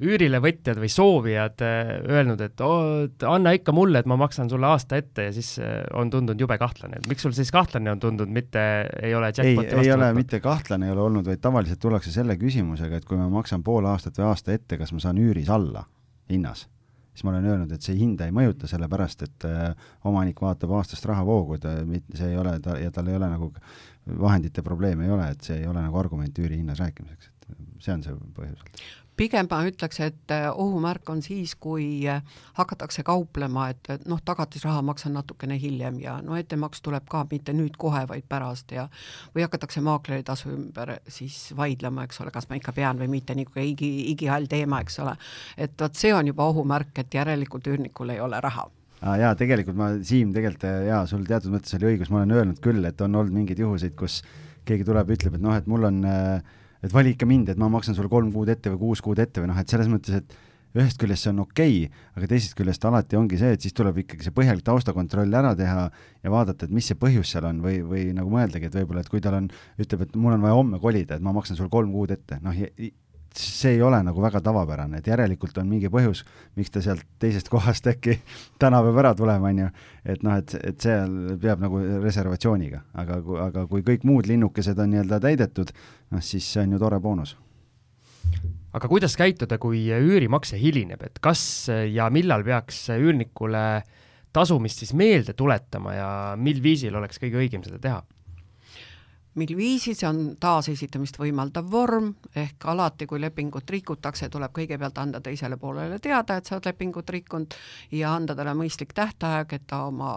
üürilevõtjad 0.00 0.78
või 0.78 0.92
soovijad 0.94 1.64
äh, 1.66 1.92
öelnud, 2.06 2.44
et 2.46 2.62
oo, 2.62 3.08
anna 3.26 3.54
ikka 3.58 3.74
mulle, 3.74 4.04
et 4.04 4.10
ma 4.10 4.18
maksan 4.20 4.50
sulle 4.52 4.70
aasta 4.70 5.00
ette 5.00 5.28
ja 5.28 5.34
siis 5.34 5.56
äh, 5.58 5.82
on 5.98 6.12
tundunud 6.14 6.46
jube 6.46 6.58
kahtlane, 6.62 7.02
miks 7.10 7.26
sul 7.26 7.34
siis 7.36 7.50
kahtlane 7.54 7.90
on 7.90 8.02
tundunud, 8.02 8.30
mitte 8.34 8.66
ei 9.02 9.14
ole 9.18 9.32
ei, 9.42 9.56
ei 9.82 9.92
ole 9.94 10.12
mitte 10.14 10.38
kahtlane 10.44 10.86
ei 10.86 10.94
ole 10.94 11.08
olnud, 11.08 11.26
vaid 11.26 11.42
tavaliselt 11.42 11.82
tullakse 11.82 12.14
selle 12.14 12.38
küsimusega, 12.38 13.02
et 13.02 13.08
kui 13.08 13.18
ma 13.18 13.26
maksan 13.32 13.66
pool 13.66 13.90
aastat 13.90 14.18
või 14.20 14.30
aasta 14.30 14.54
ette, 14.54 14.78
kas 14.78 14.94
ma 14.94 15.02
saan 15.02 15.18
üüris 15.18 15.50
alla 15.50 15.84
hinnas, 16.30 16.68
siis 17.20 17.26
ma 17.28 17.34
olen 17.34 17.50
öelnud, 17.52 17.72
et 17.76 17.84
see 17.84 17.98
hinda 17.98 18.24
ei 18.24 18.32
mõjuta, 18.32 18.68
sellepärast 18.70 19.26
et 19.26 19.44
äh, 19.44 19.90
omanik 20.08 20.40
vaatab 20.40 20.72
aastast 20.78 21.04
rahavoogu, 21.10 21.58
ta, 21.60 21.74
see 22.16 22.30
ei 22.32 22.38
ole 22.40 22.54
ta 22.64 22.78
ja 22.80 22.92
tal 22.94 23.10
ei 23.12 23.18
ole 23.18 23.28
nagu 23.28 23.50
vahendite 24.20 24.64
probleemi 24.64 25.04
ei 25.04 25.12
ole, 25.12 25.28
et 25.34 25.44
see 25.44 25.58
ei 25.60 25.68
ole 25.68 25.82
nagu 25.84 26.00
argument 26.00 26.40
üürihinnas 26.40 26.80
rääkimiseks, 26.80 27.28
et 27.28 27.84
see 27.84 27.92
on 27.92 28.06
see 28.06 28.16
põhjus 28.38 28.64
pigem 29.20 29.48
ma 29.50 29.60
ütleks, 29.68 30.00
et 30.04 30.32
äh, 30.32 30.48
ohumärk 30.48 31.08
on 31.12 31.20
siis, 31.24 31.52
kui 31.60 32.06
äh, 32.08 32.22
hakatakse 32.56 33.04
kauplema, 33.06 33.68
et 33.72 34.06
noh, 34.08 34.20
tagatisraha 34.24 34.80
maksan 34.86 35.14
natukene 35.18 35.58
hiljem 35.60 36.00
ja 36.00 36.16
no 36.24 36.38
ettemaks 36.38 36.80
tuleb 36.84 37.08
ka 37.10 37.26
mitte 37.30 37.54
nüüd 37.56 37.76
kohe, 37.80 38.06
vaid 38.08 38.26
pärast 38.30 38.72
ja 38.76 38.86
või 39.34 39.44
hakatakse 39.44 39.82
maakleri 39.84 40.24
tasu 40.26 40.52
ümber 40.54 40.96
siis 41.08 41.50
vaidlema, 41.56 42.06
eks 42.08 42.22
ole, 42.24 42.32
kas 42.34 42.48
ma 42.50 42.58
ikka 42.60 42.74
pean 42.76 43.00
või 43.00 43.10
mitte, 43.18 43.36
niisugune 43.36 43.66
igi, 43.72 43.90
igihall 44.14 44.48
teema, 44.50 44.80
eks 44.84 45.00
ole. 45.04 45.16
et 45.56 45.76
vot 45.80 45.96
see 45.96 46.12
on 46.16 46.30
juba 46.32 46.46
ohumärk, 46.52 46.94
et 47.02 47.20
järelikult 47.20 47.68
üürnikul 47.72 48.14
ei 48.14 48.20
ole 48.24 48.40
raha 48.40 48.68
ah,. 49.02 49.16
jaa, 49.20 49.34
tegelikult 49.38 49.76
ma, 49.76 49.90
Siim, 50.06 50.32
tegelikult 50.36 50.64
jaa, 50.88 51.02
sul 51.10 51.26
teatud 51.28 51.52
mõttes 51.52 51.76
oli 51.76 51.92
õigus, 51.92 52.12
ma 52.12 52.22
olen 52.22 52.38
öelnud 52.38 52.62
küll, 52.64 52.84
et 52.88 53.04
on 53.04 53.20
olnud 53.20 53.36
mingeid 53.42 53.60
juhuseid, 53.60 53.96
kus 53.98 54.22
keegi 54.68 54.86
tuleb, 54.86 55.12
ütleb, 55.12 55.36
et 55.36 55.44
noh, 55.44 55.56
et 55.56 55.68
mul 55.68 55.88
on 55.88 56.00
äh, 56.08 56.56
et 56.82 56.92
vali 56.92 57.14
ikka 57.14 57.28
mind, 57.28 57.52
et 57.52 57.60
ma 57.60 57.68
maksan 57.72 57.96
sulle 57.96 58.10
kolm 58.12 58.30
kuud 58.34 58.52
ette 58.52 58.72
või 58.74 58.80
kuus 58.86 59.02
kuud 59.04 59.20
ette 59.22 59.42
või 59.42 59.50
noh, 59.52 59.58
et 59.60 59.68
selles 59.68 59.90
mõttes, 59.90 60.22
et 60.22 60.38
ühest 60.78 61.00
küljest 61.02 61.26
see 61.26 61.32
on 61.32 61.42
okei 61.42 61.76
okay,, 61.86 62.04
aga 62.14 62.28
teisest 62.30 62.54
küljest 62.58 62.84
alati 62.86 63.18
ongi 63.18 63.40
see, 63.40 63.56
et 63.56 63.64
siis 63.64 63.74
tuleb 63.74 63.98
ikkagi 64.04 64.26
see 64.26 64.34
põhjalik 64.34 64.62
taustakontroll 64.66 65.34
ära 65.40 65.52
teha 65.58 65.88
ja 65.90 66.32
vaadata, 66.32 66.68
et 66.68 66.74
mis 66.74 66.86
see 66.86 66.98
põhjus 66.98 67.32
seal 67.34 67.48
on 67.48 67.62
või, 67.64 67.80
või 67.86 68.04
nagu 68.16 68.30
mõeldagi, 68.30 68.70
et 68.70 68.78
võib-olla, 68.78 69.02
et 69.02 69.10
kui 69.10 69.22
tal 69.24 69.40
on, 69.40 69.50
ütleb, 69.82 70.06
et 70.06 70.18
mul 70.20 70.36
on 70.36 70.46
vaja 70.46 70.58
homme 70.60 70.78
kolida, 70.82 71.18
et 71.18 71.26
ma 71.26 71.34
maksan 71.34 71.58
sulle 71.58 71.72
kolm 71.72 71.90
kuud 71.94 72.14
ette, 72.14 72.38
noh, 72.44 72.54
see 73.38 73.76
ei 73.76 73.82
ole 73.82 74.00
nagu 74.02 74.22
väga 74.22 74.40
tavapärane, 74.44 75.00
et 75.00 75.06
järelikult 75.10 75.58
on 75.62 75.68
mingi 75.70 75.90
põhjus, 75.92 76.24
miks 76.58 76.72
ta 76.74 76.82
sealt 76.84 77.04
teisest 77.22 77.50
kohast 77.52 77.86
äkki 77.90 78.16
täna 78.62 78.82
peab 78.86 78.98
ära 79.02 79.12
tulema, 79.18 79.52
on 79.52 79.62
ju, 79.64 79.68
et 80.04 80.24
noh, 80.26 80.38
et, 80.40 80.54
et 80.64 80.80
seal 80.80 81.36
peab 81.42 81.62
nagu 81.62 81.82
reservatsiooniga, 82.02 82.82
aga, 83.02 83.20
aga 83.46 83.66
kui 83.70 83.84
kõik 83.86 84.06
muud 84.08 84.30
linnukesed 84.30 84.78
on 84.78 84.94
nii-öelda 84.94 85.20
täidetud, 85.22 85.72
noh 86.10 86.24
siis 86.24 86.46
see 86.46 86.64
on 86.64 86.76
ju 86.76 86.82
tore 86.82 87.00
boonus. 87.02 87.36
Aga 88.76 88.86
kuidas 88.86 89.16
käituda, 89.18 89.58
kui 89.58 89.82
üürimakse 89.90 90.58
hilineb, 90.60 91.02
et 91.02 91.18
kas 91.22 91.42
ja 91.90 92.06
millal 92.14 92.44
peaks 92.46 92.84
üürnikule 92.94 93.82
tasumist 94.32 94.82
siis 94.82 94.92
meelde 94.94 95.34
tuletama 95.34 95.94
ja 95.96 96.10
mil 96.38 96.62
viisil 96.62 96.94
oleks 96.94 97.18
kõige 97.18 97.40
õigem 97.42 97.64
seda 97.66 97.80
teha? 97.82 98.02
Mil 99.34 99.56
viisil, 99.56 99.94
see 99.94 100.08
on 100.08 100.20
taasesitamist 100.40 101.18
võimaldav 101.20 101.68
vorm, 101.70 102.10
ehk 102.34 102.66
alati, 102.72 103.06
kui 103.06 103.20
lepingut 103.22 103.70
rikutakse, 103.70 104.28
tuleb 104.28 104.52
kõigepealt 104.56 104.98
anda 104.98 105.20
teisele 105.22 105.56
poolele 105.60 105.98
teada, 106.02 106.36
et 106.36 106.46
sa 106.46 106.56
oled 106.56 106.66
lepingut 106.66 107.10
rikkunud 107.10 107.54
ja 107.94 108.14
anda 108.14 108.34
talle 108.34 108.54
mõistlik 108.58 108.94
tähtaeg, 108.96 109.52
et 109.54 109.66
ta 109.70 109.84
oma 109.86 110.14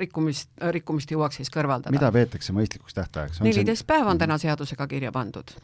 rikkumist, 0.00 0.50
rikkumist 0.74 1.10
jõuaks 1.14 1.40
siis 1.40 1.52
kõrvaldada. 1.52 1.94
mida 1.94 2.10
peetakse 2.12 2.54
mõistlikuks 2.56 2.96
tähtajaks? 2.96 3.42
neliteist 3.44 3.86
päeva 3.86 4.10
on 4.10 4.18
täna 4.18 4.38
seadusega 4.38 4.86
kirja 4.90 5.12
pandud 5.12 5.54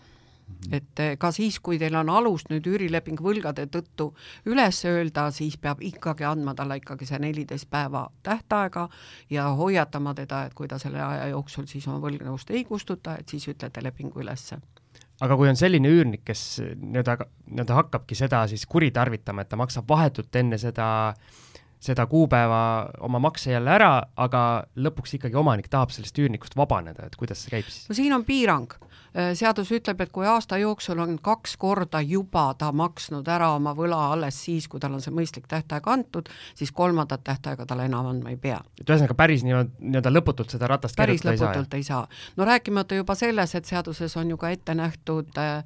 et 0.72 1.00
eh, 1.02 1.14
ka 1.18 1.30
siis, 1.34 1.58
kui 1.62 1.78
teil 1.78 1.94
on 1.98 2.10
alust 2.12 2.50
nüüd 2.50 2.66
üürileping 2.70 3.20
võlgade 3.22 3.66
tõttu 3.72 4.10
üles 4.50 4.82
öelda, 4.88 5.28
siis 5.34 5.56
peab 5.62 5.82
ikkagi 5.84 6.26
andma 6.26 6.54
talle 6.58 6.78
ikkagi 6.80 7.08
see 7.08 7.20
neliteist 7.22 7.68
päeva 7.70 8.06
tähtaega 8.26 8.88
ja 9.30 9.48
hoiatama 9.58 10.14
teda, 10.18 10.44
et 10.46 10.54
kui 10.54 10.68
ta 10.70 10.78
selle 10.82 11.02
aja 11.02 11.28
jooksul 11.32 11.68
siis 11.70 11.86
oma 11.88 12.00
võlgnevust 12.02 12.50
ei 12.54 12.64
kustuta, 12.64 13.16
et 13.20 13.28
siis 13.28 13.46
ütlete 13.52 13.84
lepingu 13.84 14.22
ülesse. 14.22 14.58
Aga 15.24 15.36
kui 15.38 15.48
on 15.48 15.56
selline 15.56 15.88
üürnik, 15.88 16.26
kes 16.28 16.60
nii-öelda, 16.60 17.16
nii-öelda 17.48 17.76
hakkabki 17.78 18.18
seda 18.18 18.42
siis 18.50 18.66
kuritarvitama, 18.68 19.42
et 19.42 19.48
ta 19.48 19.56
maksab 19.56 19.88
vahetult 19.88 20.34
enne 20.36 20.58
seda 20.60 20.88
seda 21.86 22.06
kuupäeva 22.08 22.88
oma 23.04 23.20
makse 23.22 23.52
jälle 23.52 23.70
ära, 23.70 23.90
aga 24.16 24.42
lõpuks 24.80 25.16
ikkagi 25.18 25.36
omanik 25.38 25.68
tahab 25.72 25.92
sellest 25.94 26.18
üürnikust 26.18 26.56
vabaneda, 26.56 27.06
et 27.06 27.16
kuidas 27.20 27.44
see 27.44 27.52
käib 27.52 27.68
siis? 27.68 27.84
no 27.90 27.96
siin 27.98 28.14
on 28.16 28.24
piirang 28.26 28.72
seadus 29.34 29.70
ütleb, 29.72 30.00
et 30.04 30.12
kui 30.12 30.26
aasta 30.28 30.58
jooksul 30.60 30.98
on 31.00 31.16
kaks 31.22 31.56
korda 31.56 32.00
juba 32.04 32.50
ta 32.58 32.68
maksnud 32.76 33.28
ära 33.32 33.48
oma 33.56 33.72
võla 33.76 33.98
alles 34.12 34.38
siis, 34.44 34.68
kui 34.68 34.80
tal 34.80 34.96
on 34.96 35.00
see 35.04 35.14
mõistlik 35.14 35.46
tähtaeg 35.48 35.88
antud, 35.88 36.28
siis 36.54 36.72
kolmandat 36.72 37.24
tähtaega 37.24 37.66
talle 37.66 37.86
enam 37.88 38.10
andma 38.10 38.34
ei 38.34 38.36
pea. 38.40 38.60
et 38.80 38.84
ühesõnaga 38.84 39.16
päris 39.16 39.44
nii-öelda, 39.46 39.72
nii-öelda 39.80 40.12
lõputult 40.12 40.52
seda 40.52 40.68
ratast 40.70 40.98
päris 41.00 41.24
lõputult 41.24 41.78
ei 41.78 41.86
saa, 41.86 42.04
ei 42.04 42.12
saa.. 42.12 42.34
no 42.36 42.48
rääkimata 42.48 43.00
juba 43.00 43.14
selles, 43.14 43.54
et 43.54 43.64
seaduses 43.64 44.16
on 44.16 44.30
ju 44.34 44.36
ka 44.36 44.50
ette 44.52 44.74
nähtud 44.74 45.40
äh, 45.40 45.64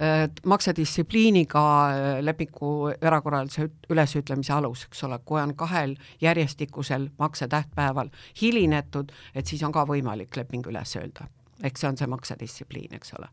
äh 0.00 0.28
maksedistsipliiniga 0.44 1.64
äh, 1.88 2.22
lepingu 2.24 2.92
erakorralise 3.00 3.70
ülesütlemise 3.90 4.52
alus, 4.52 4.84
eks 4.90 5.04
ole, 5.08 5.18
kui 5.24 5.40
on 5.40 5.54
kahel 5.56 5.96
järjestikusel 6.20 7.08
maksetähtpäeval 7.18 8.10
hilinetud, 8.42 9.12
et 9.34 9.46
siis 9.46 9.62
on 9.62 9.72
ka 9.72 9.84
võimalik 9.88 10.36
leping 10.36 10.66
üles 10.66 10.96
öelda 10.96 11.30
eks 11.62 11.82
see 11.82 11.90
on 11.90 11.98
see 12.00 12.10
maksedistsipliin, 12.10 12.94
eks 12.98 13.14
ole. 13.18 13.30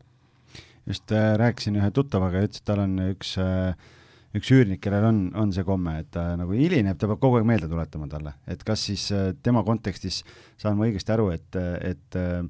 just 0.86 1.12
äh, 1.12 1.34
rääkisin 1.40 1.76
ühe 1.76 1.90
tuttavaga 1.94 2.40
ja 2.40 2.48
ütles, 2.48 2.62
et 2.62 2.68
tal 2.68 2.84
on 2.84 2.98
üks 3.10 3.36
äh, 3.42 3.74
üks 4.36 4.50
üürnik, 4.52 4.80
kellel 4.84 5.06
on, 5.08 5.20
on 5.38 5.52
see 5.54 5.64
komme, 5.66 5.98
et 6.02 6.10
ta 6.12 6.30
nagu 6.38 6.54
hilineb, 6.56 6.98
ta 7.00 7.08
peab 7.08 7.20
kogu 7.22 7.38
aeg 7.38 7.46
meelde 7.48 7.68
tuletama 7.70 8.08
talle, 8.10 8.34
et 8.50 8.64
kas 8.66 8.84
siis 8.90 9.08
äh, 9.14 9.30
tema 9.42 9.64
kontekstis 9.66 10.22
saan 10.60 10.76
ma 10.78 10.88
õigesti 10.88 11.14
aru, 11.14 11.30
et, 11.34 11.58
et 11.84 12.18
äh, 12.18 12.42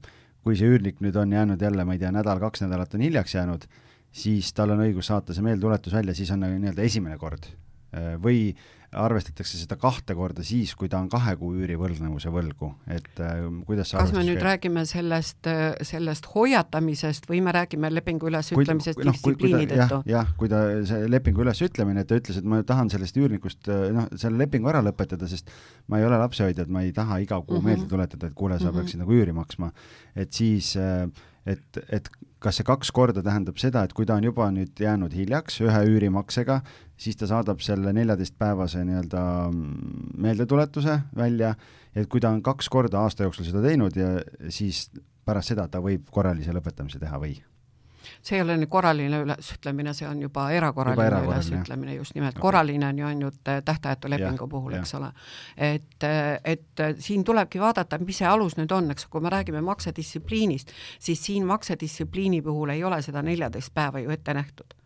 kui 0.44 0.58
see 0.58 0.70
üürnik 0.70 1.02
nüüd 1.04 1.16
on 1.20 1.32
jäänud 1.34 1.62
jälle, 1.62 1.86
ma 1.86 1.94
ei 1.94 2.02
tea, 2.02 2.10
nädal-kaks 2.14 2.64
nädalat 2.64 2.96
on 2.98 3.04
hiljaks 3.06 3.36
jäänud, 3.36 3.68
siis 4.14 4.50
tal 4.56 4.74
on 4.74 4.82
õigus 4.86 5.10
saata 5.12 5.36
see 5.36 5.46
meeldetuletus 5.46 5.94
välja, 5.94 6.16
siis 6.18 6.32
on 6.34 6.42
nagu 6.46 6.58
nii-öelda 6.58 6.86
esimene 6.86 7.18
kord. 7.20 7.50
Äh, 7.94 8.16
või 8.22 8.50
arvestatakse 8.96 9.58
seda 9.60 9.76
kahte 9.80 10.14
korda 10.16 10.44
siis, 10.46 10.72
kui 10.78 10.88
ta 10.88 11.00
on 11.02 11.10
kahe 11.12 11.34
kuu 11.36 11.52
üürivõlgnevuse 11.60 12.30
võlgu, 12.32 12.70
et 12.88 13.20
äh, 13.20 13.42
kuidas 13.68 13.92
kas 13.92 14.14
me 14.16 14.22
nüüd 14.24 14.38
käib? 14.38 14.46
räägime 14.46 14.84
sellest, 14.88 15.40
äh, 15.50 15.74
sellest 15.84 16.30
hoiatamisest 16.32 17.28
või 17.28 17.42
me 17.44 17.52
räägime 17.52 17.90
lepingu 17.92 18.30
ülesütlemisest 18.30 19.02
no, 19.02 19.12
distsipliini 19.12 19.68
tõttu? 19.74 20.00
jah, 20.08 20.32
kui 20.40 20.48
ta, 20.52 20.62
see 20.88 21.08
lepingu 21.12 21.44
ülesütlemine, 21.44 22.04
et 22.04 22.08
ta 22.08 22.16
ütles, 22.20 22.40
et 22.40 22.48
ma 22.48 22.62
tahan 22.66 22.88
sellest 22.92 23.20
üürnikust 23.20 23.68
äh, 23.68 23.90
noh, 23.96 24.08
selle 24.16 24.40
lepingu 24.40 24.72
ära 24.72 24.80
lõpetada, 24.86 25.28
sest 25.28 25.52
ma 25.92 26.00
ei 26.00 26.08
ole 26.08 26.20
lapsehoidja, 26.24 26.64
et 26.64 26.72
ma 26.72 26.86
ei 26.86 26.94
taha 26.96 27.20
iga 27.24 27.42
kuu 27.42 27.58
mm 27.58 27.60
-hmm. 27.60 27.68
meelde 27.68 27.90
tuletada, 27.92 28.32
et 28.32 28.38
kuule, 28.38 28.56
sa 28.56 28.64
mm 28.64 28.70
-hmm. 28.70 28.80
peaksid 28.80 29.04
nagu 29.04 29.12
üüri 29.12 29.36
maksma. 29.36 29.72
et 30.16 30.32
siis 30.32 30.76
äh, 30.76 31.08
et, 31.46 31.80
et 31.92 32.08
kas 32.42 32.58
see 32.60 32.66
kaks 32.66 32.90
korda 32.94 33.22
tähendab 33.24 33.58
seda, 33.60 33.82
et 33.84 33.94
kui 33.96 34.06
ta 34.06 34.16
on 34.18 34.26
juba 34.28 34.48
nüüd 34.54 34.78
jäänud 34.78 35.14
hiljaks 35.14 35.60
ühe 35.64 35.82
üürimaksega, 35.90 36.60
siis 36.98 37.18
ta 37.18 37.28
saadab 37.30 37.62
selle 37.64 37.92
neljateistpäevase 37.96 38.84
nii-öelda 38.86 39.22
mm, 39.50 39.92
meeldetuletuse 40.22 41.00
välja, 41.18 41.54
et 41.94 42.08
kui 42.10 42.22
ta 42.22 42.32
on 42.34 42.42
kaks 42.46 42.70
korda 42.72 43.02
aasta 43.02 43.26
jooksul 43.26 43.48
seda 43.48 43.62
teinud 43.64 43.98
ja 43.98 44.16
siis 44.54 44.86
pärast 45.26 45.54
seda 45.54 45.68
ta 45.68 45.82
võib 45.84 46.08
korralise 46.14 46.54
lõpetamise 46.54 47.02
teha 47.02 47.20
või? 47.20 47.36
See 48.22 48.38
ei 48.38 48.42
ole 48.42 48.56
nüüd 48.58 48.70
korraline 48.72 49.20
ülesütlemine, 49.24 49.94
see 49.94 50.08
on 50.08 50.22
juba 50.22 50.48
erakorraline, 50.54 50.96
juba 50.96 51.06
erakorraline 51.06 51.52
ülesütlemine, 51.56 51.94
just 51.98 52.14
nimelt 52.14 52.36
okay., 52.36 52.42
korraline 52.42 52.88
on 52.88 52.98
ju 52.98 53.06
ainult 53.06 53.48
äh, 53.48 53.62
tähtajatu 53.64 54.10
lepingu 54.10 54.44
ja, 54.44 54.50
puhul, 54.54 54.78
eks 54.80 54.94
ole. 54.98 55.12
et, 55.56 56.02
äh, 56.04 56.40
et 56.44 56.80
äh, 56.80 56.94
siin 56.98 57.24
tulebki 57.24 57.60
vaadata, 57.60 57.98
mis 58.02 58.22
see 58.22 58.28
alus 58.28 58.58
nüüd 58.58 58.72
on, 58.74 58.90
eks, 58.94 59.06
kui 59.10 59.24
me 59.24 59.32
räägime 59.32 59.62
maksedistsipliinist, 59.66 60.74
siis 60.98 61.24
siin 61.24 61.46
maksedistsipliini 61.46 62.42
puhul 62.42 62.74
ei 62.74 62.84
ole 62.84 63.02
seda 63.02 63.22
neljateist 63.22 63.74
päeva 63.74 64.02
ju 64.04 64.14
ette 64.14 64.34
nähtud 64.34 64.78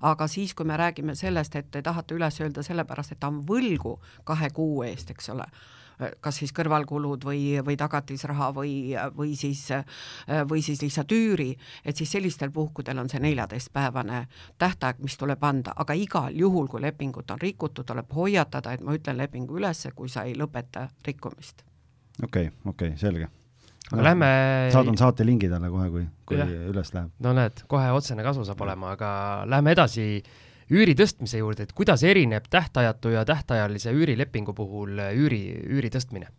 aga 0.00 0.26
siis, 0.28 0.54
kui 0.54 0.66
me 0.66 0.76
räägime 0.76 1.14
sellest, 1.14 1.56
et 1.56 1.70
te 1.70 1.82
tahate 1.82 2.14
üles 2.16 2.40
öelda 2.40 2.62
sellepärast, 2.64 3.12
et 3.12 3.20
ta 3.20 3.28
on 3.28 3.42
võlgu 3.46 3.96
kahe 4.24 4.50
kuu 4.54 4.82
eest, 4.86 5.10
eks 5.12 5.28
ole, 5.34 5.44
kas 6.20 6.40
siis 6.42 6.52
kõrvalkulud 6.56 7.24
või, 7.24 7.42
või 7.64 7.76
tagatisraha 7.80 8.50
või, 8.56 8.72
või 9.16 9.36
siis, 9.36 9.68
või 10.50 10.62
siis 10.64 10.82
lihtsalt 10.82 11.12
üüri, 11.12 11.52
et 11.84 11.96
siis 11.96 12.12
sellistel 12.12 12.50
puhkudel 12.50 12.98
on 12.98 13.08
see 13.12 13.22
neljateistpäevane 13.24 14.26
tähtaeg, 14.58 15.00
mis 15.04 15.16
tuleb 15.16 15.44
anda, 15.44 15.72
aga 15.76 15.96
igal 15.96 16.36
juhul, 16.36 16.68
kui 16.68 16.84
lepingut 16.84 17.30
on 17.30 17.40
rikutud, 17.40 17.86
tuleb 17.86 18.12
hoiatada, 18.14 18.76
et 18.76 18.84
ma 18.84 18.96
ütlen 18.96 19.18
lepingu 19.18 19.56
üles, 19.60 19.86
kui 19.94 20.12
sa 20.12 20.26
ei 20.28 20.36
lõpeta 20.36 20.88
rikkumist. 21.06 21.64
okei 22.22 22.48
okay,, 22.48 22.54
okei 22.64 22.88
okay,, 22.94 23.00
selge 23.00 23.30
aga 23.92 24.00
no, 24.00 24.04
lähme 24.08 24.28
saadan 24.74 24.98
saate 24.98 25.26
lingi 25.26 25.48
talle 25.50 25.70
kohe, 25.70 25.90
kui, 25.92 26.06
kui 26.26 26.38
ja. 26.40 26.46
üles 26.46 26.90
läheb. 26.94 27.12
no 27.22 27.32
näed, 27.36 27.62
kohe 27.70 27.92
otsene 27.94 28.24
kasu 28.26 28.44
saab 28.46 28.64
olema, 28.66 28.96
aga 28.96 29.10
lähme 29.46 29.76
edasi 29.76 30.08
üüri 30.70 30.94
tõstmise 30.98 31.38
juurde, 31.38 31.66
et 31.66 31.72
kuidas 31.72 32.02
erineb 32.02 32.48
tähtajatu 32.50 33.14
ja 33.14 33.24
tähtajalise 33.24 33.92
üürilepingu 33.92 34.54
puhul 34.54 34.98
üüri, 35.14 35.42
üüri 35.66 35.90
tõstmine? 35.90 36.32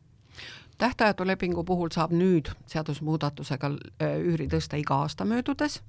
tähtajatu 0.78 1.26
lepingu 1.28 1.64
puhul 1.66 1.90
saab 1.90 2.12
nüüd 2.14 2.52
seadusmuudatusega 2.70 3.72
äh, 4.02 4.18
üüri 4.22 4.48
tõsta 4.52 4.78
iga 4.78 5.02
aasta 5.06 5.26
möödudes 5.26 5.82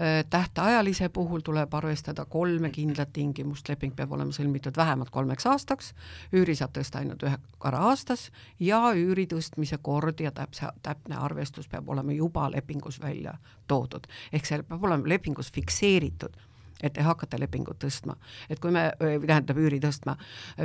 Äh, 0.00 0.24
tähtajalise 0.30 1.08
puhul 1.08 1.40
tuleb 1.40 1.74
arvestada 1.74 2.24
kolme 2.24 2.70
kindlat 2.70 3.12
tingimust, 3.12 3.68
leping 3.68 3.94
peab 3.96 4.10
olema 4.12 4.34
sõlmitud 4.36 4.76
vähemalt 4.76 5.08
kolmeks 5.10 5.46
aastaks, 5.48 5.94
üüri 6.36 6.52
saab 6.58 6.74
tõsta 6.76 7.00
ainult 7.00 7.24
ühe 7.24 7.38
korra 7.58 7.80
aastas 7.88 8.26
ja 8.60 8.82
üüri 8.92 9.24
tõstmise 9.30 9.78
kord 9.80 10.20
ja 10.20 10.34
täpse, 10.36 10.68
täpne 10.84 11.16
arvestus 11.16 11.68
peab 11.72 11.88
olema 11.88 12.12
juba 12.12 12.50
lepingus 12.52 13.00
välja 13.00 13.38
toodud. 13.66 14.04
ehk 14.32 14.44
see 14.44 14.60
peab 14.68 14.84
olema 14.84 15.08
lepingus 15.08 15.48
fikseeritud 15.52 16.36
et 16.82 16.92
te 16.92 17.04
hakkate 17.04 17.38
lepingut 17.40 17.78
tõstma. 17.82 18.16
et 18.50 18.60
kui 18.60 18.70
me, 18.74 18.90
tähendab 18.98 19.58
üüri 19.60 19.80
tõstma 19.80 20.16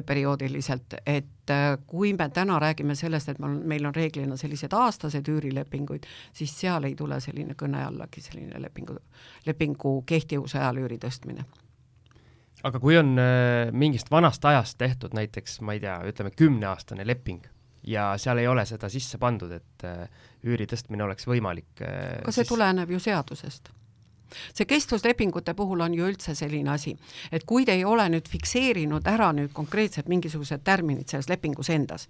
perioodiliselt, 0.06 0.98
et 1.06 1.54
äh, 1.54 1.78
kui 1.88 2.14
me 2.14 2.30
täna 2.30 2.60
räägime 2.60 2.96
sellest, 2.96 3.30
et 3.30 3.40
meil, 3.40 3.60
meil 3.74 3.86
on 3.86 3.96
reeglina 3.96 4.38
sellised 4.38 4.74
aastased 4.74 5.28
üürilepinguid, 5.28 6.08
siis 6.34 6.54
seal 6.60 6.88
ei 6.90 6.96
tule 6.96 7.20
selline 7.24 7.56
kõne 7.60 7.86
allagi 7.86 8.22
selline 8.22 8.62
lepingu, 8.62 8.98
lepingu 9.46 10.02
kehtivuse 10.06 10.60
ajal 10.60 10.84
üüri 10.86 11.00
tõstmine 11.02 11.46
aga 12.68 12.80
kui 12.80 12.98
on 13.00 13.16
äh, 13.18 13.72
mingist 13.72 14.12
vanast 14.12 14.46
ajast 14.46 14.78
tehtud 14.78 15.16
näiteks, 15.18 15.62
ma 15.66 15.74
ei 15.74 15.82
tea, 15.82 15.98
ütleme 16.12 16.32
kümneaastane 16.36 17.08
leping 17.08 17.48
ja 17.88 18.12
seal 18.22 18.38
ei 18.38 18.48
ole 18.48 18.66
seda 18.70 18.90
sisse 18.94 19.18
pandud, 19.18 19.54
et 19.56 19.86
äh, 19.88 20.04
üüri 20.46 20.68
tõstmine 20.70 21.08
oleks 21.08 21.26
võimalik. 21.30 21.80
aga 21.82 22.32
see 22.32 22.44
siis... 22.44 22.52
tuleneb 22.52 22.92
ju 22.92 23.00
seadusest 23.02 23.72
see 24.54 24.66
kestvuslepingute 24.66 25.54
puhul 25.54 25.82
on 25.82 25.94
ju 25.94 26.08
üldse 26.08 26.36
selline 26.36 26.72
asi, 26.74 26.96
et 27.32 27.46
kui 27.46 27.66
te 27.66 27.76
ei 27.78 27.86
ole 27.86 28.08
nüüd 28.10 28.30
fikseerinud 28.30 29.08
ära 29.08 29.32
nüüd 29.36 29.54
konkreetselt 29.54 30.10
mingisugused 30.12 30.64
tärminid 30.64 31.08
selles 31.12 31.30
lepingus 31.30 31.70
endas, 31.70 32.08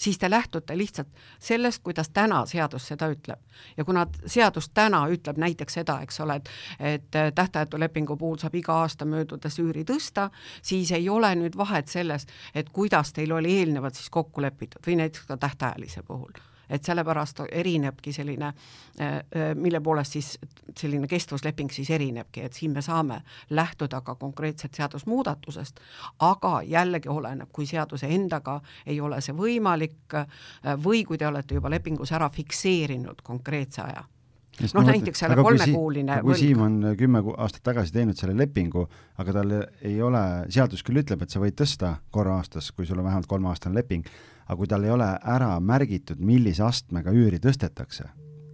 siis 0.00 0.18
te 0.18 0.30
lähtute 0.30 0.78
lihtsalt 0.78 1.08
sellest, 1.38 1.82
kuidas 1.82 2.10
täna 2.10 2.46
seadus 2.46 2.86
seda 2.88 3.08
ütleb. 3.12 3.38
ja 3.76 3.84
kuna 3.84 4.06
seadus 4.26 4.68
täna 4.74 5.06
ütleb 5.08 5.36
näiteks 5.36 5.74
seda, 5.74 6.00
eks 6.02 6.20
ole, 6.20 6.34
et 6.34 6.50
et 6.80 7.34
tähtajatu 7.34 7.80
lepingu 7.80 8.16
puhul 8.16 8.38
saab 8.38 8.54
iga 8.54 8.74
aasta 8.82 9.04
möödudes 9.04 9.58
üüri 9.58 9.84
tõsta, 9.84 10.30
siis 10.62 10.92
ei 10.92 11.08
ole 11.08 11.34
nüüd 11.34 11.56
vahet 11.56 11.88
selles, 11.88 12.26
et 12.54 12.70
kuidas 12.72 13.12
teil 13.12 13.32
oli 13.32 13.58
eelnevalt 13.58 13.94
siis 13.94 14.10
kokku 14.10 14.42
lepitud 14.42 14.86
või 14.86 14.96
näiteks 15.02 15.26
ka 15.26 15.36
tähtajalise 15.36 16.02
puhul 16.02 16.32
et 16.70 16.84
sellepärast 16.86 17.42
erinebki 17.50 18.12
selline, 18.14 18.52
mille 19.58 19.80
poolest 19.80 20.16
siis 20.16 20.30
selline 20.78 21.08
kestvusleping 21.10 21.72
siis 21.74 21.90
erinebki, 21.90 22.44
et 22.46 22.54
siin 22.54 22.72
me 22.76 22.82
saame 22.82 23.20
lähtuda 23.50 24.00
ka 24.06 24.14
konkreetselt 24.14 24.78
seadusmuudatusest, 24.78 25.80
aga 26.18 26.60
jällegi 26.66 27.10
oleneb, 27.10 27.50
kui 27.52 27.66
seaduse 27.66 28.06
endaga 28.06 28.60
ei 28.86 29.00
ole 29.00 29.20
see 29.20 29.34
võimalik 29.36 30.16
või 30.84 31.04
kui 31.04 31.18
te 31.18 31.26
olete 31.26 31.58
juba 31.58 31.70
lepingus 31.70 32.14
ära 32.16 32.30
fikseerinud 32.30 33.22
konkreetse 33.26 33.82
aja. 33.82 34.06
Noh, 34.74 34.84
näiteks 34.84 35.22
selle 35.22 35.36
kolmekuuline 35.40 36.18
kui 36.20 36.34
Siim 36.36 36.60
on 36.60 36.74
kümme 36.98 37.22
aastat 37.40 37.62
tagasi 37.64 37.94
teinud 37.94 38.18
selle 38.18 38.34
lepingu, 38.36 38.82
aga 39.22 39.32
tal 39.38 39.54
ei 39.56 39.94
ole, 40.04 40.20
seadus 40.52 40.82
küll 40.84 41.00
ütleb, 41.00 41.22
et 41.24 41.32
sa 41.32 41.40
võid 41.40 41.56
tõsta 41.56 41.94
korra 42.12 42.36
aastas, 42.36 42.68
kui 42.76 42.84
sul 42.84 43.00
on 43.00 43.06
vähemalt 43.06 43.30
kolmeaastane 43.30 43.78
leping, 43.78 44.04
aga 44.50 44.58
kui 44.58 44.70
tal 44.70 44.84
ei 44.86 44.90
ole 44.90 45.06
ära 45.36 45.52
märgitud, 45.62 46.18
millise 46.26 46.64
astmega 46.66 47.14
üüri 47.14 47.38
tõstetakse, 47.42 48.08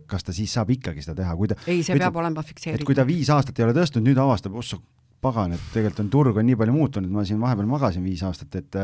kas 0.07 0.27
ta 0.27 0.35
siis 0.37 0.53
saab 0.53 0.71
ikkagi 0.75 1.05
seda 1.05 1.23
teha, 1.23 1.37
kui 1.39 1.49
ta 1.49 1.57
ei, 1.65 1.81
see 1.81 1.97
ütleb, 1.97 2.05
peab 2.05 2.21
olema 2.21 2.45
fikseeritud. 2.45 2.87
kui 2.87 2.99
ta 2.99 3.07
viis 3.09 3.33
aastat 3.33 3.59
ei 3.59 3.67
ole 3.67 3.77
tõstnud, 3.77 4.05
nüüd 4.05 4.21
avastab, 4.21 4.59
ossa 4.61 4.79
pagan, 5.25 5.57
et 5.57 5.71
tegelikult 5.73 6.05
on 6.05 6.11
turg 6.13 6.37
on 6.37 6.47
nii 6.47 6.59
palju 6.61 6.75
muutunud, 6.77 7.13
ma 7.13 7.25
siin 7.27 7.41
vahepeal 7.41 7.71
magasin 7.71 8.05
viis 8.05 8.21
aastat, 8.27 8.61
et 8.61 8.77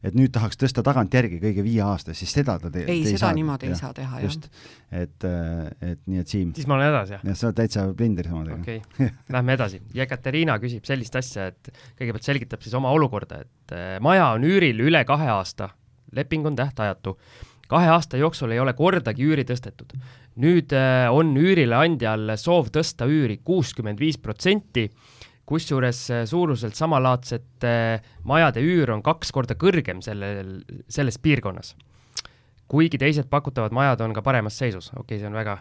et 0.00 0.14
nüüd 0.16 0.32
tahaks 0.32 0.56
tõsta 0.56 0.80
tagantjärgi 0.84 1.36
kõige 1.42 1.64
viie 1.64 1.82
aasta, 1.84 2.14
siis 2.16 2.32
seda 2.32 2.54
ta 2.60 2.70
te-. 2.72 2.86
ei, 2.88 3.02
seda 3.04 3.26
saa, 3.26 3.32
niimoodi 3.36 3.68
jah. 3.68 3.74
ei 3.74 3.80
saa 3.80 3.90
teha, 3.96 4.20
jah. 4.20 4.22
just, 4.24 4.46
et, 4.88 5.26
et 5.84 6.00
nii, 6.06 6.22
et 6.22 6.32
Siim. 6.32 6.54
siis 6.56 6.68
ma 6.70 6.78
olen 6.78 6.88
hädas, 6.88 7.12
jah? 7.16 7.26
jah, 7.28 7.36
sa 7.36 7.50
oled 7.50 7.58
täitsa 7.58 7.84
blindris 7.96 8.32
omadega. 8.32 8.62
okei 8.62 8.78
okay., 8.80 9.10
lähme 9.36 9.56
edasi. 9.58 9.82
Jekateriina 9.96 10.56
küsib 10.62 10.88
sellist 10.88 11.20
asja, 11.20 11.50
et 11.52 11.72
kõigepealt 12.00 12.30
selgitab 12.30 12.64
siis 12.64 12.76
oma 12.80 12.92
olukorda, 12.96 13.42
et 13.44 13.76
äh, 13.76 13.92
maja 14.04 14.30
on 14.38 14.48
üüril 14.48 14.80
üle 14.88 15.04
kahe 15.08 15.28
aasta, 15.34 15.68
leping 16.12 16.46
on 16.46 16.56
tähtajatu 16.56 17.16
kahe 17.70 17.90
aasta 17.92 18.18
jooksul 18.18 18.50
ei 18.54 18.60
ole 18.60 18.74
kordagi 18.74 19.24
üüri 19.26 19.44
tõstetud. 19.46 19.94
nüüd 20.40 20.72
äh, 20.74 21.06
on 21.12 21.32
üürileandjal 21.36 22.34
soov 22.40 22.70
tõsta 22.74 23.06
üüri 23.10 23.40
kuuskümmend 23.44 24.00
viis 24.00 24.18
protsenti 24.18 24.88
kusjuures 25.50 26.00
äh, 26.10 26.24
suuruselt 26.26 26.78
samalaadsete 26.78 27.74
äh, 27.94 28.12
majade 28.24 28.62
üür 28.64 28.94
on 28.94 29.02
kaks 29.06 29.32
korda 29.34 29.54
kõrgem 29.58 30.02
sellel, 30.02 30.60
selles 30.88 31.18
piirkonnas. 31.18 31.74
kuigi 32.68 32.98
teised 32.98 33.30
pakutavad 33.30 33.74
majad 33.74 34.00
on 34.00 34.14
ka 34.14 34.22
paremas 34.22 34.58
seisus, 34.58 34.92
okei 34.94 35.02
okay,, 35.02 35.18
see 35.18 35.30
on 35.30 35.38
väga, 35.38 35.58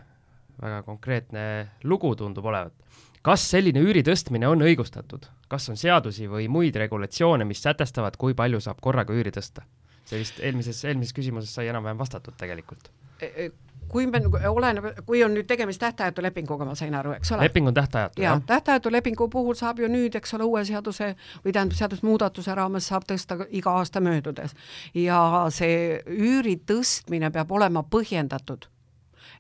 väga 0.61 0.83
konkreetne 0.85 1.43
lugu, 1.83 2.15
tundub 2.15 2.45
olevat. 2.45 2.73
kas 3.21 3.49
selline 3.51 3.81
üüri 3.85 4.01
tõstmine 4.05 4.49
on 4.49 4.65
õigustatud, 4.65 5.29
kas 5.47 5.69
on 5.69 5.77
seadusi 5.77 6.29
või 6.29 6.47
muid 6.49 6.75
regulatsioone, 6.75 7.45
mis 7.45 7.61
sätestavad, 7.61 8.17
kui 8.17 8.33
palju 8.33 8.61
saab 8.61 8.81
korraga 8.81 9.13
üüri 9.13 9.33
tõsta? 9.35 9.65
See 10.10 10.22
vist 10.22 10.39
eelmises, 10.43 10.84
eelmises 10.86 11.16
küsimuses 11.16 11.53
sai 11.55 11.70
enam-vähem 11.72 11.99
vastatud 11.99 12.38
tegelikult 12.39 12.91
e, 13.22 13.30
e, 13.30 13.49
kui 13.89 14.07
me, 14.07 14.22
oleneb, 14.49 14.86
kui 15.07 15.22
on 15.26 15.34
nüüd 15.34 15.47
tegemist 15.49 15.82
tähtajatu 15.82 16.24
lepinguga, 16.24 16.68
ma 16.68 16.76
sain 16.78 16.95
aru, 16.95 17.16
eks 17.18 17.34
ole? 17.34 17.47
leping 17.47 17.70
on 17.72 17.78
tähtajatu, 17.78 18.22
jah? 18.22 18.41
tähtajatu 18.47 18.91
lepingu 18.93 19.30
puhul 19.34 19.57
saab 19.60 19.82
ju 19.82 19.89
nüüd, 19.91 20.16
eks 20.20 20.36
ole, 20.38 20.47
uue 20.49 20.64
seaduse 20.68 21.14
või 21.45 21.53
tähendab, 21.53 21.78
seadusemuudatuse 21.80 22.55
raames 22.57 22.89
saab 22.91 23.07
tõsta 23.10 23.39
iga 23.49 23.78
aasta 23.82 24.01
möödudes. 24.03 24.55
ja 24.93 25.22
see 25.53 26.01
üüri 26.05 26.60
tõstmine 26.70 27.32
peab 27.34 27.51
olema 27.51 27.84
põhjendatud 27.84 28.70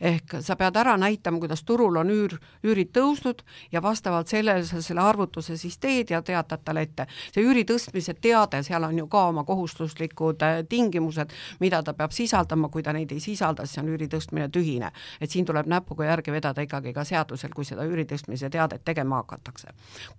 ehk 0.01 0.39
sa 0.41 0.55
pead 0.55 0.77
ära 0.79 0.95
näitama, 0.97 1.39
kuidas 1.39 1.63
turul 1.67 1.97
on 1.99 2.11
üür, 2.13 2.35
üürid 2.63 2.91
tõusnud 2.95 3.43
ja 3.71 3.81
vastavalt 3.83 4.31
sellele 4.31 4.63
sa 4.65 4.81
selle 4.81 5.01
arvutuse 5.03 5.57
siis 5.57 5.77
teed 5.77 6.13
ja 6.13 6.21
teatad 6.21 6.63
talle 6.65 6.85
ette. 6.87 7.07
see 7.33 7.43
üüri 7.43 7.65
tõstmise 7.67 8.15
teade, 8.21 8.63
seal 8.63 8.83
on 8.83 8.97
ju 8.97 9.07
ka 9.07 9.25
oma 9.27 9.43
kohustuslikud 9.43 10.43
äh, 10.43 10.61
tingimused, 10.69 11.33
mida 11.59 11.83
ta 11.83 11.93
peab 11.93 12.15
sisaldama, 12.15 12.69
kui 12.69 12.83
ta 12.83 12.93
neid 12.93 13.11
ei 13.11 13.19
sisalda, 13.19 13.65
siis 13.65 13.83
on 13.83 13.91
üüri 13.91 14.07
tõstmine 14.07 14.49
tühine. 14.49 14.91
et 15.21 15.31
siin 15.31 15.45
tuleb 15.45 15.67
näpuga 15.67 16.05
järge 16.05 16.31
vedada 16.31 16.61
ikkagi 16.61 16.93
ka 16.93 17.03
seadusel, 17.03 17.51
kui 17.55 17.65
seda 17.65 17.83
üüri 17.83 18.05
tõstmise 18.05 18.49
teadet 18.49 18.85
tegema 18.85 19.23
hakatakse. 19.23 19.67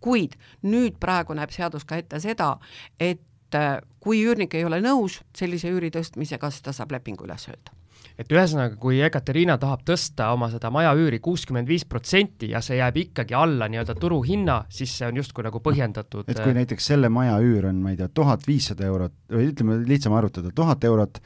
kuid 0.01 0.37
nüüd 0.62 1.01
praegu 1.01 1.35
näeb 1.35 1.51
seadus 1.51 1.85
ka 1.85 1.97
ette 1.97 2.20
seda, 2.20 2.59
et 3.01 3.55
äh, 3.55 3.81
kui 4.01 4.24
üürnik 4.24 4.55
ei 4.55 4.64
ole 4.64 4.81
nõus 4.81 5.22
sellise 5.35 5.72
üüri 5.72 5.91
tõstmisega, 5.91 6.51
siis 6.51 6.62
ta 6.62 6.72
saab 6.72 6.93
lepingu 6.93 7.24
üles 7.24 7.49
öelda 7.49 7.80
et 8.21 8.33
ühesõnaga, 8.33 8.77
kui 8.81 9.01
Ekaterina 9.05 9.57
tahab 9.61 9.83
tõsta 9.89 10.29
oma 10.35 10.51
seda 10.53 10.71
maja 10.73 10.93
üüri 10.99 11.21
kuuskümmend 11.25 11.68
viis 11.71 11.87
protsenti 11.89 12.51
ja 12.53 12.61
see 12.64 12.79
jääb 12.81 12.99
ikkagi 13.05 13.37
alla 13.37 13.68
nii-öelda 13.71 13.97
turuhinna, 14.01 14.61
siis 14.73 14.93
see 14.99 15.09
on 15.09 15.21
justkui 15.21 15.47
nagu 15.47 15.62
põhjendatud. 15.64 16.29
et 16.29 16.41
kui 16.41 16.53
äh, 16.53 16.59
näiteks 16.61 16.91
selle 16.93 17.09
maja 17.12 17.39
üür 17.41 17.71
on, 17.71 17.81
ma 17.85 17.95
ei 17.95 18.01
tea, 18.01 18.11
tuhat 18.12 18.45
viissada 18.49 18.85
eurot 18.89 19.16
või 19.33 19.49
ütleme, 19.53 19.79
lihtsam 19.89 20.16
arvutada, 20.18 20.53
tuhat 20.55 20.85
eurot, 20.85 21.23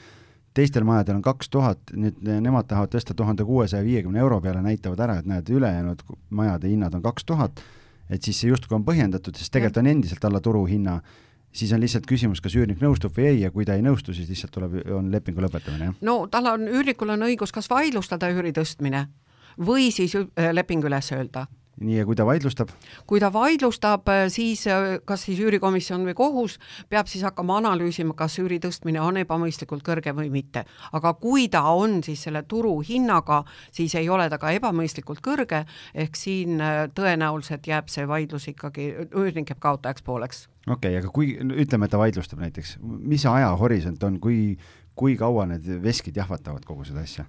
teistel 0.55 0.87
majadel 0.87 1.19
on 1.19 1.27
kaks 1.27 1.51
tuhat, 1.51 1.95
nüüd 1.99 2.21
nemad 2.23 2.71
tahavad 2.71 2.95
tõsta 2.95 3.17
tuhande 3.19 3.47
kuuesaja 3.49 3.83
viiekümne 3.87 4.23
euro 4.23 4.39
peale, 4.45 4.63
näitavad 4.63 5.03
ära, 5.03 5.19
et 5.19 5.31
näed, 5.31 5.51
ülejäänud 5.51 6.05
majade 6.31 6.71
hinnad 6.71 6.95
on 6.95 7.03
kaks 7.03 7.27
tuhat, 7.27 7.65
et 8.09 8.23
siis 8.23 8.39
see 8.39 8.53
justkui 8.53 8.79
on 8.79 8.87
põhjendatud, 8.87 9.35
sest 9.35 9.51
tegelikult 9.53 9.83
on 9.83 9.91
endiselt 9.97 10.25
alla 10.29 10.41
turuhinna 10.45 11.01
siis 11.55 11.73
on 11.73 11.83
lihtsalt 11.83 12.07
küsimus, 12.11 12.43
kas 12.43 12.57
üürnik 12.59 12.83
nõustub 12.83 13.15
või 13.17 13.29
ei 13.31 13.43
ja 13.45 13.51
kui 13.55 13.67
ta 13.67 13.77
ei 13.79 13.85
nõustu, 13.85 14.15
siis 14.15 14.29
lihtsalt 14.31 14.55
tuleb, 14.55 14.79
on 14.95 15.11
lepingu 15.13 15.45
lõpetamine, 15.45 15.91
jah? 15.91 15.99
no 16.07 16.17
tal 16.31 16.51
on, 16.55 16.69
üürnikul 16.71 17.15
on 17.15 17.27
õigus 17.29 17.55
kas 17.55 17.71
vaidlustada 17.71 18.31
üüri 18.35 18.55
tõstmine 18.57 19.07
või 19.63 19.91
siis 19.95 20.17
äh, 20.19 20.51
leping 20.53 20.85
üles 20.85 21.13
öelda 21.15 21.47
nii, 21.81 21.97
ja 21.99 22.07
kui 22.07 22.17
ta 22.17 22.27
vaidlustab? 22.27 22.71
kui 23.07 23.21
ta 23.23 23.31
vaidlustab, 23.33 24.09
äh, 24.13 24.27
siis 24.33 24.67
äh, 24.71 24.99
kas 25.05 25.25
siis 25.27 25.41
üürikomisjon 25.43 26.05
või 26.07 26.15
kohus 26.19 26.59
peab 26.93 27.11
siis 27.11 27.25
hakkama 27.27 27.59
analüüsima, 27.63 28.15
kas 28.19 28.39
üüri 28.43 28.61
tõstmine 28.63 29.03
on 29.03 29.19
ebamõistlikult 29.23 29.85
kõrge 29.87 30.15
või 30.17 30.31
mitte. 30.35 30.65
aga 30.93 31.15
kui 31.19 31.49
ta 31.49 31.65
on 31.75 32.03
siis 32.07 32.23
selle 32.27 32.45
turuhinnaga, 32.49 33.43
siis 33.73 33.95
ei 33.99 34.09
ole 34.09 34.29
ta 34.31 34.39
ka 34.39 34.55
ebamõistlikult 34.55 35.23
kõrge, 35.25 35.65
ehk 35.95 36.17
siin 36.19 36.61
äh, 36.61 36.85
tõenäoliselt 36.95 37.67
jääb 37.67 37.91
see 37.93 38.07
vaidlus 38.09 38.49
ikkagi, 38.55 38.91
üürnik 39.11 39.51
jääb 39.51 39.61
kaotajaks 39.61 40.03
pooleks. 40.03 40.49
okei 40.69 40.95
okay,, 40.95 41.03
aga 41.03 41.13
kui, 41.13 41.35
ütleme, 41.43 41.89
et 41.89 41.95
ta 41.95 41.99
vaidlustab 41.99 42.41
näiteks, 42.45 42.79
mis 42.83 43.27
ajahorisont 43.27 44.03
on, 44.07 44.21
kui 44.21 44.57
kui 44.95 45.17
kaua 45.19 45.47
need 45.51 45.67
veskid 45.83 46.17
jahvatavad 46.17 46.65
kogu 46.67 46.85
seda 46.87 47.03
asja? 47.03 47.25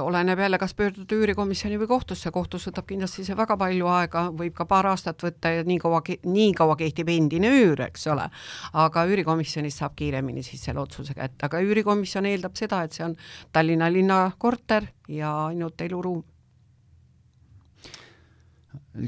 oleneb 0.00 0.40
jälle, 0.40 0.58
kas 0.58 0.72
pöörduda 0.76 1.18
üürikomisjoni 1.18 1.76
või 1.82 1.90
kohtusse, 1.90 2.32
kohtus 2.32 2.64
võtab 2.70 2.88
kindlasti 2.88 3.24
see 3.26 3.36
väga 3.36 3.58
palju 3.60 3.90
aega, 3.92 4.24
võib 4.36 4.56
ka 4.56 4.64
paar 4.68 4.88
aastat 4.92 5.20
võtta 5.24 5.52
ja 5.52 5.66
nii 5.68 5.78
kaua, 5.82 6.00
nii 6.24 6.54
kaua 6.56 6.78
kehtib 6.80 7.12
endine 7.12 7.52
üür, 7.60 7.84
eks 7.90 8.08
ole. 8.12 8.26
aga 8.72 9.04
üürikomisjonist 9.10 9.84
saab 9.84 9.96
kiiremini 10.00 10.44
siis 10.46 10.64
selle 10.64 10.80
otsuse 10.80 11.14
kätte, 11.14 11.44
aga 11.46 11.60
üürikomisjon 11.66 12.28
eeldab 12.30 12.56
seda, 12.56 12.82
et 12.84 12.96
see 12.96 13.04
on 13.04 13.16
Tallinna 13.52 13.92
linna 13.92 14.22
korter 14.38 14.88
ja 15.08 15.34
ainult 15.50 15.80
eluruum 15.80 16.24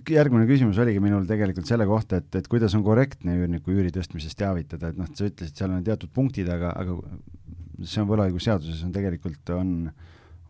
järgmine 0.09 0.47
küsimus 0.47 0.79
oligi 0.79 1.01
minul 1.03 1.25
tegelikult 1.27 1.67
selle 1.67 1.87
kohta, 1.89 2.21
et, 2.23 2.29
et 2.39 2.49
kuidas 2.49 2.75
on 2.79 2.85
korrektne 2.87 3.35
üürniku 3.41 3.73
üüri 3.75 3.91
tõstmisest 3.95 4.39
teavitada, 4.39 4.93
et 4.93 5.01
noh, 5.01 5.09
sa 5.11 5.27
ütlesid, 5.27 5.57
seal 5.59 5.73
on 5.75 5.83
teatud 5.87 6.13
punktid, 6.15 6.49
aga, 6.53 6.71
aga 6.79 6.97
see 7.83 8.03
on 8.03 8.09
võlaõigusseaduses 8.11 8.83
on 8.87 8.93
tegelikult 8.95 9.55
on 9.57 9.77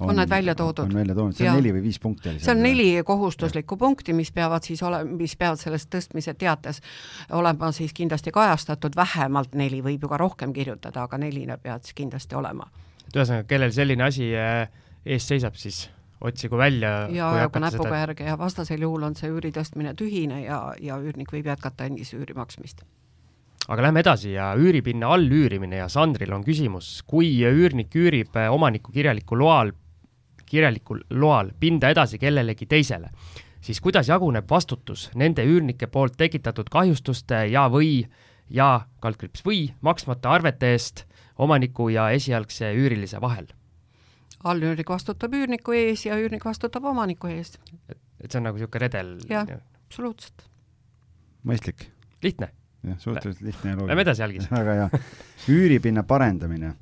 on, 0.02 0.10
on 0.10 0.16
need 0.16 0.30
välja 0.30 0.54
toodud. 0.54 0.84
on 0.84 0.94
välja 0.94 1.14
toodud, 1.14 1.36
see 1.36 1.46
on 1.46 1.54
ja. 1.54 1.60
neli 1.60 1.72
või 1.76 1.82
viis 1.82 1.98
punkti 2.02 2.28
oli 2.28 2.38
seal? 2.38 2.46
see 2.46 2.54
on 2.56 2.62
neli 2.62 2.88
kohustuslikku 3.06 3.76
ja. 3.76 3.78
punkti, 3.78 4.12
mis 4.16 4.32
peavad 4.32 4.66
siis 4.66 4.82
ole-, 4.82 5.04
mis 5.04 5.36
peavad 5.38 5.60
selles 5.60 5.86
tõstmise 5.90 6.34
teates 6.38 6.82
olema 7.30 7.72
siis 7.72 7.94
kindlasti 7.96 8.34
kajastatud, 8.34 8.96
vähemalt 8.96 9.54
neli, 9.58 9.82
võib 9.84 10.06
ju 10.06 10.12
ka 10.12 10.20
rohkem 10.20 10.52
kirjutada, 10.52 11.06
aga 11.06 11.18
neli 11.22 11.46
need 11.46 11.62
peavad 11.62 11.86
siis 11.86 11.98
kindlasti 11.98 12.38
olema. 12.38 12.68
et 13.06 13.16
ühesõnaga, 13.16 13.48
kellel 13.48 13.74
selline 13.74 14.08
asi 14.08 14.32
äh, 14.36 14.66
ees 15.06 15.28
seisab, 15.28 15.58
siis 15.60 15.84
otsigu 16.20 16.58
välja. 16.58 17.08
ja 17.10 17.30
ajagu 17.36 17.62
näpuga 17.62 17.90
seda... 17.90 18.02
järge 18.06 18.26
ja 18.30 18.38
vastasel 18.38 18.82
juhul 18.82 19.10
on 19.10 19.18
see 19.18 19.30
üüri 19.30 19.52
tõstmine 19.54 19.94
tühine 19.98 20.42
ja, 20.44 20.64
ja 20.80 20.98
üürnik 20.98 21.32
võib 21.32 21.46
jätkata 21.52 21.90
endise 21.90 22.16
üüri 22.18 22.34
maksmist 22.38 22.84
aga 23.68 23.82
lähme 23.82 24.02
edasi 24.02 24.32
ja 24.34 24.52
üüripinna 24.58 25.12
allüürimine 25.14 25.78
ja 25.82 25.88
Sandril 25.88 26.32
on 26.34 26.42
küsimus, 26.44 27.02
kui 27.06 27.30
üürnik 27.46 27.94
üürib 27.98 28.34
äh, 28.36 28.50
omaniku 28.52 28.92
kirjalikul 28.92 29.38
loal, 29.38 29.72
kirjalikul 30.46 31.04
loal 31.10 31.52
pinda 31.60 31.92
edasi 31.92 32.18
kellelegi 32.18 32.66
teisele, 32.66 33.12
siis 33.62 33.80
kuidas 33.80 34.10
jaguneb 34.10 34.50
vastutus 34.50 35.08
nende 35.14 35.44
üürnike 35.46 35.86
poolt 35.86 36.18
tekitatud 36.18 36.70
kahjustuste 36.72 37.46
ja 37.52 37.68
või 37.70 38.02
ja 38.52 38.86
kaldkriips 39.00 39.44
või 39.46 39.66
maksmata 39.80 40.32
arvete 40.34 40.72
eest 40.74 41.04
omaniku 41.38 41.88
ja 41.92 42.10
esialgse 42.10 42.72
üürilise 42.74 43.20
vahel? 43.20 43.46
allüürnik 44.42 44.88
vastutab 44.90 45.34
üürniku 45.38 45.70
ees 45.78 46.02
ja 46.02 46.16
üürnik 46.18 46.42
vastutab 46.44 46.84
omaniku 46.90 47.30
eest. 47.30 47.60
et 47.86 48.26
see 48.26 48.40
on 48.40 48.48
nagu 48.50 48.58
niisugune 48.58 48.82
redel? 48.82 49.14
jah, 49.30 49.46
absoluutselt. 49.86 50.48
mõistlik. 51.46 51.86
lihtne 52.26 52.50
jah, 52.82 53.00
suhteliselt 53.00 53.42
lihtne 53.46 53.72
ja 53.72 53.78
loogiline. 53.78 53.94
Lähme 53.94 54.06
edasi, 54.06 54.24
Algis. 54.26 54.48
väga 54.60 54.78
hea. 54.78 55.02
üüripinna 55.52 56.04
parendamine. 56.08 56.72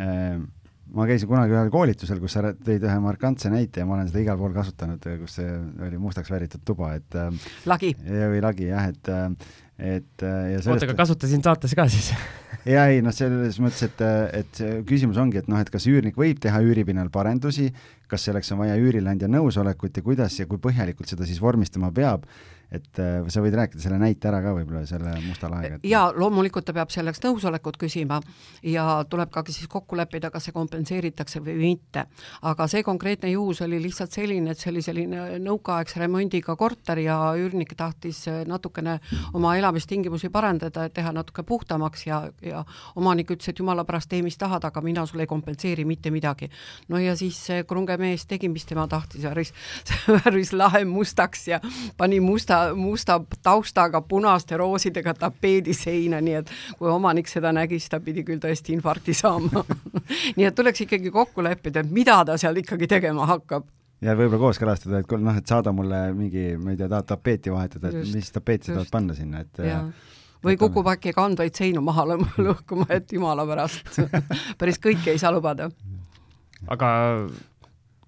Ehm, 0.00 0.46
ma 0.94 1.08
käisin 1.08 1.30
kunagi 1.30 1.56
ühel 1.56 1.72
koolitusel, 1.72 2.20
kus 2.22 2.36
sa 2.36 2.52
tõid 2.52 2.84
ühe 2.84 2.94
markantse 3.02 3.50
näite 3.52 3.82
ja 3.82 3.88
ma 3.88 3.98
olen 3.98 4.08
seda 4.10 4.22
igal 4.22 4.38
pool 4.40 4.54
kasutanud, 4.54 5.04
kus 5.22 5.40
see 5.40 5.50
oli 5.86 6.00
mustaks 6.00 6.30
värvitud 6.32 6.64
tuba, 6.66 6.94
et 6.98 7.18
ehm, 7.18 7.38
lagi. 7.70 7.94
või 8.04 8.40
lagi 8.44 8.70
jah, 8.70 8.88
et, 8.92 9.12
ehm, 9.12 9.36
et 9.74 10.24
ja 10.24 10.60
sellest... 10.60 10.72
oota, 10.76 10.88
aga 10.90 10.98
kasutasin 11.02 11.44
saates 11.44 11.74
ka 11.76 11.88
siis 11.90 12.12
ja 12.76 12.86
ei 12.92 13.02
noh, 13.04 13.14
selles 13.14 13.58
mõttes, 13.62 13.84
et, 13.88 14.02
et 14.40 14.62
küsimus 14.88 15.18
ongi, 15.20 15.40
et 15.42 15.50
noh, 15.50 15.60
et 15.60 15.70
kas 15.72 15.88
üürnik 15.90 16.18
võib 16.20 16.40
teha 16.42 16.60
üüripinnal 16.64 17.10
parendusi, 17.14 17.70
kas 18.10 18.28
selleks 18.28 18.52
on 18.54 18.62
vaja 18.62 18.76
üürileandja 18.80 19.28
nõusolekut 19.32 19.98
ja 19.98 20.06
kuidas 20.06 20.38
ja 20.38 20.48
kui 20.50 20.62
põhjalikult 20.62 21.10
seda 21.10 21.26
siis 21.28 21.42
vormistama 21.42 21.90
peab 21.94 22.28
et 22.74 23.00
äh, 23.02 23.22
sa 23.32 23.42
võid 23.44 23.54
rääkida 23.58 23.82
selle 23.82 23.98
näite 24.00 24.28
ära 24.30 24.40
ka 24.44 24.54
võib-olla, 24.56 24.84
selle 24.88 25.14
Musta 25.24 25.50
lahega 25.52 25.78
et.... 25.78 25.86
jaa, 25.88 26.08
loomulikult 26.16 26.66
ta 26.66 26.74
peab 26.76 26.92
selleks 26.92 27.22
nõusolekut 27.24 27.78
küsima 27.80 28.20
ja 28.66 29.04
tuleb 29.10 29.30
ka 29.34 29.44
siis 29.48 29.68
kokku 29.70 29.96
leppida, 29.98 30.30
kas 30.34 30.48
see 30.48 30.56
kompenseeritakse 30.56 31.42
või 31.44 31.56
mitte. 31.60 32.06
aga 32.42 32.66
see 32.70 32.82
konkreetne 32.86 33.30
juhus 33.32 33.62
oli 33.66 33.80
lihtsalt 33.82 34.14
selline, 34.14 34.52
et 34.52 34.60
see 34.60 34.72
oli 34.72 34.82
selline 34.84 35.38
nõukaaegse 35.44 36.00
remondiga 36.02 36.56
korter 36.56 37.00
ja 37.02 37.18
üürnik 37.38 37.74
tahtis 37.78 38.24
natukene 38.46 38.98
oma 39.34 39.54
elamistingimusi 39.58 40.30
parandada, 40.34 40.86
et 40.86 40.94
teha 40.94 41.12
natuke 41.14 41.44
puhtamaks 41.46 42.06
ja, 42.06 42.22
ja 42.42 42.64
omanik 42.96 43.34
ütles, 43.34 43.50
et 43.50 43.58
jumala 43.58 43.84
pärast 43.88 44.10
tee, 44.10 44.22
mis 44.24 44.38
tahad, 44.40 44.64
aga 44.64 44.82
mina 44.84 45.06
sulle 45.06 45.24
ei 45.26 45.30
kompenseeri 45.30 45.84
mitte 45.84 46.10
midagi. 46.14 46.50
no 46.88 46.98
ja 46.98 47.16
siis 47.16 47.38
see 47.46 47.64
krunge 47.68 47.96
mees 48.00 48.26
tegi, 48.26 48.48
mis 48.48 48.66
tema 48.68 48.86
tahtis, 48.90 49.24
värvis, 49.24 49.52
värvis 50.24 50.52
lahe 50.52 50.84
mustaks 50.88 51.48
ja 51.48 51.60
pani 51.96 52.20
musta 52.20 52.63
musta 52.76 53.20
taustaga 53.42 54.00
punaste 54.00 54.56
roosidega 54.56 55.14
tapeedi 55.18 55.74
seina, 55.76 56.20
nii 56.24 56.34
et 56.40 56.50
kui 56.78 56.90
omanik 56.90 57.28
seda 57.30 57.52
nägi, 57.54 57.78
siis 57.78 57.92
ta 57.92 58.00
pidi 58.00 58.24
küll 58.26 58.42
tõesti 58.42 58.74
infarkti 58.76 59.14
saama. 59.14 59.64
Nii 60.36 60.46
et 60.46 60.54
tuleks 60.54 60.84
ikkagi 60.84 61.10
kokku 61.14 61.42
leppida, 61.44 61.80
et 61.84 61.90
mida 61.90 62.18
ta 62.26 62.36
seal 62.40 62.58
ikkagi 62.60 62.88
tegema 62.90 63.26
hakkab. 63.28 63.66
Ja 64.04 64.12
võib-olla 64.18 64.42
kooskõlastada, 64.42 65.00
et 65.00 65.08
kuule 65.08 65.24
noh, 65.24 65.36
et 65.38 65.48
saada 65.48 65.72
mulle 65.72 66.00
mingi, 66.16 66.54
ma 66.60 66.74
ei 66.74 66.80
tea, 66.80 66.90
tahad 66.90 67.08
tapeeti 67.08 67.52
vahetada, 67.52 67.88
et 67.88 68.02
just, 68.02 68.16
mis 68.16 68.34
tapeeti 68.34 68.68
sa 68.68 68.78
tahad 68.78 68.90
panna 68.92 69.16
sinna, 69.16 69.44
et 69.46 69.62
ja. 69.64 69.78
või 70.44 70.58
kukub 70.60 70.90
äkki 70.92 71.14
kandvaid 71.16 71.56
seinu 71.56 71.80
maha 71.84 72.04
lõhkuma, 72.48 72.88
et 72.92 73.12
jumala 73.16 73.46
pärast. 73.48 74.00
Päris 74.60 74.80
kõike 74.82 75.14
ei 75.14 75.22
saa 75.22 75.32
lubada. 75.32 75.70
aga 76.68 76.90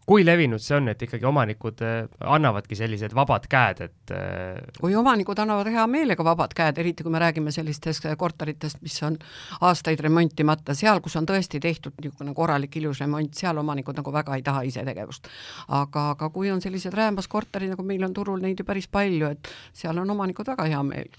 kui 0.07 0.23
levinud 0.23 0.63
see 0.63 0.77
on, 0.77 0.87
et 0.93 1.01
ikkagi 1.03 1.27
omanikud 1.27 1.83
äh, 1.83 1.97
annavadki 2.35 2.79
sellised 2.79 3.15
vabad 3.17 3.49
käed, 3.51 3.83
et 3.89 4.13
äh, 4.15 4.61
kui 4.79 4.95
omanikud 4.95 5.39
annavad 5.43 5.71
hea 5.75 5.87
meelega 5.91 6.25
vabad 6.27 6.55
käed, 6.57 6.79
eriti 6.79 7.07
kui 7.07 7.15
me 7.15 7.21
räägime 7.23 7.55
sellistest 7.55 8.07
korteritest, 8.19 8.79
mis 8.87 8.97
on 9.07 9.19
aastaid 9.67 10.01
remontimata, 10.07 10.77
seal, 10.79 11.03
kus 11.03 11.19
on 11.19 11.27
tõesti 11.27 11.61
tehtud 11.63 11.99
niisugune 11.99 12.35
korralik 12.39 12.79
ilus 12.79 13.03
remont, 13.03 13.35
seal 13.35 13.59
omanikud 13.63 13.99
nagu 13.99 14.15
väga 14.15 14.39
ei 14.39 14.45
taha 14.47 14.63
ise 14.69 14.85
tegevust. 14.87 15.27
aga, 15.69 16.11
aga 16.15 16.31
kui 16.31 16.53
on 16.55 16.63
sellised 16.63 16.95
räämas 16.95 17.27
korterid, 17.29 17.75
nagu 17.75 17.87
meil 17.87 18.07
on 18.07 18.15
turul 18.15 18.39
neid 18.43 18.63
ju 18.63 18.69
päris 18.69 18.87
palju, 18.87 19.33
et 19.35 19.51
seal 19.75 19.99
on 19.99 20.15
omanikud 20.15 20.55
väga 20.55 20.69
hea 20.71 20.85
meel 20.87 21.11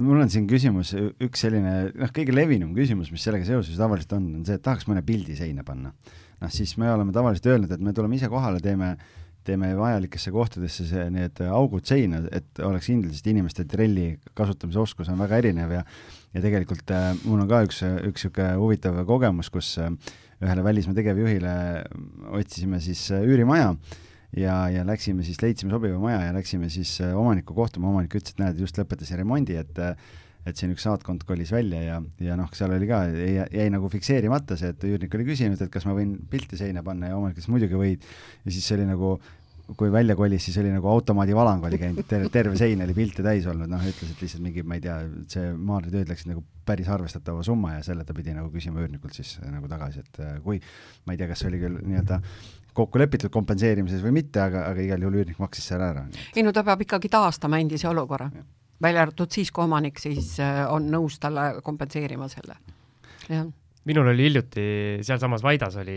mul 0.00 0.22
on 0.22 0.30
siin 0.32 0.46
küsimus, 0.48 0.94
üks 0.96 1.42
selline 1.44 1.90
noh, 1.92 2.10
kõige 2.14 2.32
levinum 2.32 2.72
küsimus, 2.72 3.10
mis 3.12 3.24
sellega 3.26 3.44
seoses 3.44 3.76
tavaliselt 3.76 4.14
on, 4.16 4.28
on 4.38 4.44
see, 4.48 4.56
et 4.56 4.64
tahaks 4.64 4.86
mõne 4.88 5.02
pildi 5.04 5.36
seina 5.36 5.66
panna 5.66 5.92
noh, 6.40 6.52
siis 6.52 6.76
me 6.80 6.90
oleme 6.92 7.14
tavaliselt 7.14 7.50
öelnud, 7.52 7.72
et 7.74 7.82
me 7.84 7.94
tuleme 7.96 8.18
ise 8.18 8.30
kohale, 8.32 8.62
teeme 8.64 8.96
teeme 9.44 9.70
vajalikesse 9.72 10.30
kohtadesse 10.34 10.84
see, 10.84 11.04
need 11.14 11.38
augud 11.48 11.86
seina, 11.88 12.18
et 12.36 12.58
oleks 12.60 12.90
kindel, 12.90 13.14
sest 13.14 13.30
inimeste 13.30 13.64
trelli 13.64 14.10
kasutamise 14.36 14.82
oskus 14.82 15.08
on 15.08 15.16
väga 15.20 15.38
erinev 15.40 15.72
ja 15.78 15.84
ja 16.34 16.42
tegelikult 16.44 16.92
äh, 16.94 17.14
mul 17.24 17.40
on 17.42 17.48
ka 17.50 17.62
üks, 17.66 17.80
üks 17.82 18.26
niisugune 18.26 18.50
huvitav 18.60 19.00
kogemus, 19.08 19.48
kus 19.50 19.72
äh, 19.80 19.88
ühele 20.44 20.64
välismaa 20.64 20.96
tegevjuhile 20.96 21.54
otsisime 22.36 22.78
siis 22.84 23.08
äh, 23.16 23.24
üürimaja 23.26 23.72
ja, 24.36 24.56
ja 24.70 24.84
läksime 24.86 25.24
siis, 25.26 25.40
leidsime 25.42 25.72
sobiva 25.74 25.98
maja 26.00 26.22
ja 26.28 26.34
läksime 26.36 26.70
siis 26.72 26.98
äh, 27.02 27.16
omanikku 27.18 27.54
kohtuma, 27.56 27.90
omanik 27.90 28.14
ütles, 28.14 28.36
et 28.36 28.42
näed, 28.42 28.60
just 28.62 28.78
lõpetasin 28.78 29.20
remondi, 29.20 29.58
et 29.60 29.80
äh, 29.82 29.96
et 30.48 30.56
siin 30.56 30.72
üks 30.74 30.84
saatkond 30.86 31.24
kolis 31.28 31.52
välja 31.52 31.82
ja, 31.84 31.98
ja 32.22 32.36
noh, 32.38 32.48
seal 32.56 32.72
oli 32.72 32.88
ka, 32.88 33.02
jäi, 33.10 33.66
nagu 33.72 33.90
fikseerimata 33.92 34.56
see, 34.60 34.72
et 34.72 34.86
üürnik 34.88 35.12
oli 35.18 35.26
küsinud, 35.28 35.60
et 35.60 35.72
kas 35.72 35.84
ma 35.88 35.96
võin 35.96 36.14
pilti 36.30 36.58
seina 36.60 36.84
panna 36.86 37.10
ja 37.10 37.18
omanik 37.18 37.36
ütles 37.36 37.50
muidugi 37.52 37.76
võid. 37.76 38.06
ja 38.46 38.54
siis 38.54 38.68
oli 38.76 38.86
nagu, 38.88 39.18
kui 39.76 39.92
välja 39.92 40.16
kolis, 40.16 40.46
siis 40.48 40.56
oli 40.62 40.72
nagu 40.72 40.88
automaadivalang 40.90 41.66
oli 41.68 41.80
käinud, 41.80 42.06
terve, 42.08 42.30
terve 42.32 42.56
sein 42.58 42.80
oli 42.84 42.96
pilte 42.96 43.24
täis 43.26 43.48
olnud, 43.50 43.68
noh, 43.70 43.82
ütles, 43.84 44.14
et 44.14 44.22
lihtsalt 44.24 44.44
mingi, 44.44 44.64
ma 44.66 44.78
ei 44.78 44.84
tea, 44.86 44.96
see 45.30 45.50
maardlatööd 45.56 46.08
läksid 46.10 46.32
nagu 46.32 46.44
päris 46.66 46.88
arvestatava 46.90 47.44
summa 47.46 47.76
ja 47.76 47.82
selle 47.84 48.06
ta 48.08 48.16
pidi 48.16 48.32
nagu 48.36 48.48
küsima 48.54 48.80
üürnikult 48.80 49.16
siis 49.16 49.36
nagu 49.44 49.68
tagasi, 49.70 50.06
et 50.06 50.22
äh, 50.24 50.38
kui, 50.44 50.62
ma 51.04 51.14
ei 51.14 51.20
tea, 51.20 51.28
kas 51.30 51.44
see 51.44 51.52
oli 51.52 51.60
küll 51.60 51.82
nii-öelda 51.84 52.22
kokku 52.80 53.00
lepitud 53.02 53.32
kompenseerimises 53.34 54.00
või 54.04 54.14
mitte, 54.22 54.40
aga, 54.40 54.64
aga 54.70 54.80
igal 54.80 55.04
juhul 55.04 55.20
üürnik 55.20 55.42
maksis 55.42 55.68
selle 55.68 55.90
ära. 55.90 56.06
ei 56.32 56.46
no 56.46 56.54
ta 56.56 56.64
peab 56.64 56.86
ikkagi 56.86 57.10
taastama 57.12 57.60
endise 57.60 57.90
olukorra 57.90 58.30
välja 58.82 59.06
arvatud 59.06 59.32
siis, 59.32 59.50
kui 59.52 59.64
omanik 59.64 60.00
siis 60.02 60.34
äh, 60.42 60.62
on 60.72 60.90
nõus 60.92 61.18
talle 61.22 61.60
kompenseerima 61.64 62.28
selle, 62.32 62.58
jah. 63.28 63.48
Minul 63.88 64.10
oli 64.12 64.26
hiljuti 64.26 64.62
sealsamas 65.00 65.40
Vaidas 65.42 65.78
oli, 65.80 65.96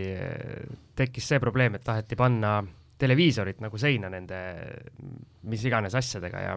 tekkis 0.96 1.26
see 1.28 1.40
probleem, 1.42 1.74
et 1.76 1.84
taheti 1.84 2.16
panna 2.16 2.56
televiisorit 2.98 3.60
nagu 3.60 3.78
seina 3.78 4.08
nende 4.08 4.38
mis 5.50 5.64
iganes 5.68 5.92
asjadega 5.98 6.40
ja 6.40 6.54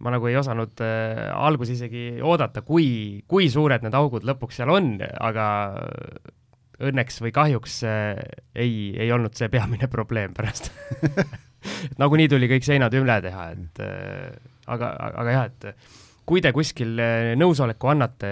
ma 0.00 0.12
nagu 0.14 0.28
ei 0.28 0.36
osanud 0.40 0.80
äh, 0.84 1.28
alguses 1.32 1.78
isegi 1.78 2.20
oodata, 2.24 2.62
kui, 2.66 3.22
kui 3.28 3.48
suured 3.52 3.84
need 3.84 3.96
augud 3.96 4.24
lõpuks 4.28 4.60
seal 4.60 4.72
on, 4.72 4.94
aga 5.00 5.46
õnneks 6.80 7.20
või 7.20 7.32
kahjuks 7.36 7.82
äh, 7.88 8.20
ei, 8.54 8.94
ei 8.96 9.12
olnud 9.12 9.36
see 9.36 9.50
peamine 9.52 9.90
probleem 9.96 10.34
pärast. 10.36 10.72
Et 11.60 11.98
nagunii 12.00 12.28
tuli 12.32 12.48
kõik 12.48 12.64
seinad 12.64 12.94
üle 12.96 13.18
teha, 13.20 13.50
et 13.52 13.80
äh, 13.84 14.30
aga, 14.74 14.94
aga 15.22 15.34
jah, 15.34 15.50
et 15.50 15.68
kui 16.30 16.42
te 16.44 16.52
kuskil 16.54 16.94
eh, 17.02 17.32
nõusoleku 17.38 17.90
annate 17.90 18.30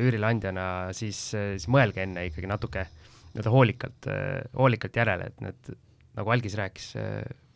üürileandjana, 0.00 0.66
siis, 0.96 1.18
eh, 1.36 1.54
siis 1.58 1.68
mõelge 1.72 2.04
enne 2.06 2.28
ikkagi 2.30 2.48
natuke 2.48 2.86
nii-öelda 3.34 3.52
hoolikalt, 3.52 4.10
eh, 4.12 4.44
hoolikalt 4.56 4.96
järele, 4.96 5.28
et 5.32 5.44
need, 5.44 5.72
nagu 6.14 6.30
Algis 6.30 6.54
rääkis, 6.56 6.92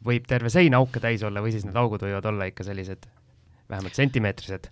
võib 0.04 0.26
terve 0.28 0.50
sein 0.50 0.74
auke 0.74 1.00
täis 1.00 1.22
olla 1.26 1.42
või 1.42 1.54
siis 1.54 1.64
need 1.66 1.78
augud 1.78 2.02
võivad 2.02 2.26
olla 2.26 2.48
ikka 2.50 2.66
sellised 2.66 3.06
vähemalt 3.70 3.94
sentimeetrised. 3.94 4.68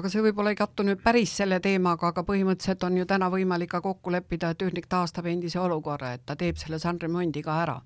Aga 0.00 0.08
see 0.08 0.24
võib-olla 0.24 0.54
ei 0.54 0.56
kattu 0.56 0.86
nüüd 0.88 1.02
päris 1.04 1.34
selle 1.36 1.58
teemaga, 1.60 2.08
aga 2.14 2.24
põhimõtteliselt 2.24 2.86
on 2.88 2.96
ju 2.96 3.06
täna 3.08 3.28
võimalik 3.32 3.74
ka 3.74 3.82
kokku 3.84 4.14
leppida, 4.14 4.54
et 4.54 4.64
üürnik 4.64 4.88
taastab 4.88 5.28
endise 5.28 5.60
olukorra, 5.60 6.14
et 6.16 6.24
ta 6.24 6.36
teeb 6.40 6.56
selle 6.56 6.80
sandremondi 6.80 7.44
ka 7.44 7.58
ära 7.66 7.76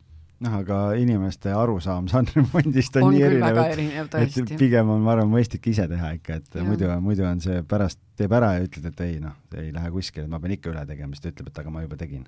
noh, 0.44 0.56
aga 0.60 0.78
inimeste 1.00 1.52
arusaam 1.54 2.08
sandremondist 2.12 2.98
on, 3.00 3.08
on 3.08 3.14
nii 3.16 3.26
erinev, 3.28 3.60
et, 3.64 4.40
et 4.40 4.56
pigem 4.60 4.90
on, 4.92 5.04
ma 5.04 5.14
arvan, 5.16 5.30
mõistlik 5.32 5.70
ise 5.72 5.86
teha 5.90 6.12
ikka, 6.18 6.40
et 6.40 6.58
ja. 6.58 6.64
muidu, 6.66 6.90
muidu 7.04 7.26
on 7.28 7.40
see 7.44 7.62
pärast 7.68 8.00
teeb 8.18 8.34
ära 8.36 8.56
ja 8.56 8.66
ütled, 8.66 8.90
et 8.90 9.04
ei 9.06 9.20
noh, 9.22 9.36
ei 9.56 9.70
lähe 9.74 9.92
kuskile, 9.94 10.28
ma 10.30 10.40
pean 10.42 10.56
ikka 10.56 10.72
üle 10.72 10.84
tegema, 10.88 11.16
siis 11.16 11.24
ta 11.24 11.32
ütleb, 11.32 11.52
et 11.52 11.62
aga 11.62 11.72
ma 11.72 11.84
juba 11.86 11.98
tegin. 12.00 12.26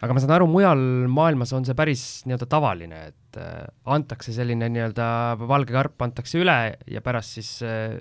aga 0.00 0.16
ma 0.16 0.22
saan 0.22 0.34
aru, 0.38 0.50
mujal 0.50 0.82
maailmas 1.12 1.54
on 1.56 1.68
see 1.68 1.78
päris 1.78 2.04
nii-öelda 2.26 2.50
tavaline, 2.50 3.06
et 3.12 3.40
äh, 3.42 3.62
antakse 3.94 4.34
selline 4.36 4.70
nii-öelda 4.72 5.08
valge 5.46 5.76
karp 5.76 6.06
antakse 6.06 6.42
üle 6.42 6.58
ja 6.90 7.04
pärast 7.04 7.38
siis 7.38 7.56
äh, 7.66 7.98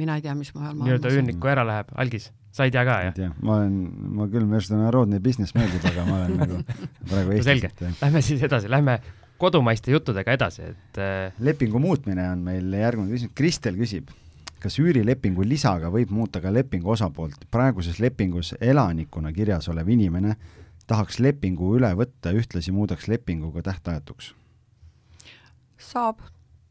mina 0.00 0.16
ei 0.18 0.24
tea, 0.24 0.34
mis 0.38 0.52
mujal 0.54 0.72
maailmas 0.72 0.88
nii-öelda 0.88 1.12
üürniku 1.14 1.50
ära 1.52 1.64
läheb, 1.66 1.92
algis. 2.00 2.30
Sa 2.56 2.64
ei 2.64 2.72
tea 2.72 2.82
ka, 2.88 2.96
jah? 3.10 3.32
ma 3.44 3.60
olen, 3.60 3.78
ma 4.16 4.26
küll, 4.32 4.46
minu 4.46 4.56
arust 4.58 4.72
on 4.72 4.80
narodne 4.80 5.20
business 5.24 5.56
meeldib, 5.56 5.84
aga 5.90 6.04
ma 6.08 6.20
olen 6.22 6.36
nagu 6.40 6.60
praegu 7.10 7.34
Eestis. 7.36 7.48
selge, 7.50 7.72
lähme 8.00 8.22
siis 8.24 8.44
edasi, 8.48 8.70
lähme 8.72 9.00
kodumaiste 9.40 9.92
juttudega 9.92 10.36
edasi, 10.36 10.70
et 10.72 11.00
äh, 11.02 11.34
lepingu 11.44 11.80
muutmine 11.82 12.24
on 12.32 12.44
meil 12.46 12.72
järgmine 12.80 13.12
küsimus, 13.12 13.34
Kristel 13.36 13.76
küsib, 13.76 14.12
kas 14.62 14.78
üürilepingu 14.80 15.44
lisaga 15.44 15.90
võib 15.92 16.14
muuta 16.16 16.40
ka 16.40 16.52
lepingu 16.52 16.94
osapoolt, 16.96 17.44
praeguses 17.52 18.00
lepingus 18.00 18.54
elanikuna 18.60 19.34
kirjas 19.36 19.68
olev 19.72 19.92
inimene 19.92 20.38
tahaks 20.88 21.20
lepingu 21.20 21.74
üle 21.76 21.90
võtta, 21.98 22.32
ühtlasi 22.36 22.72
muudaks 22.72 23.08
lepingu 23.10 23.52
ka 23.54 23.66
tähtajatuks? 23.68 24.32
saab 25.76 26.22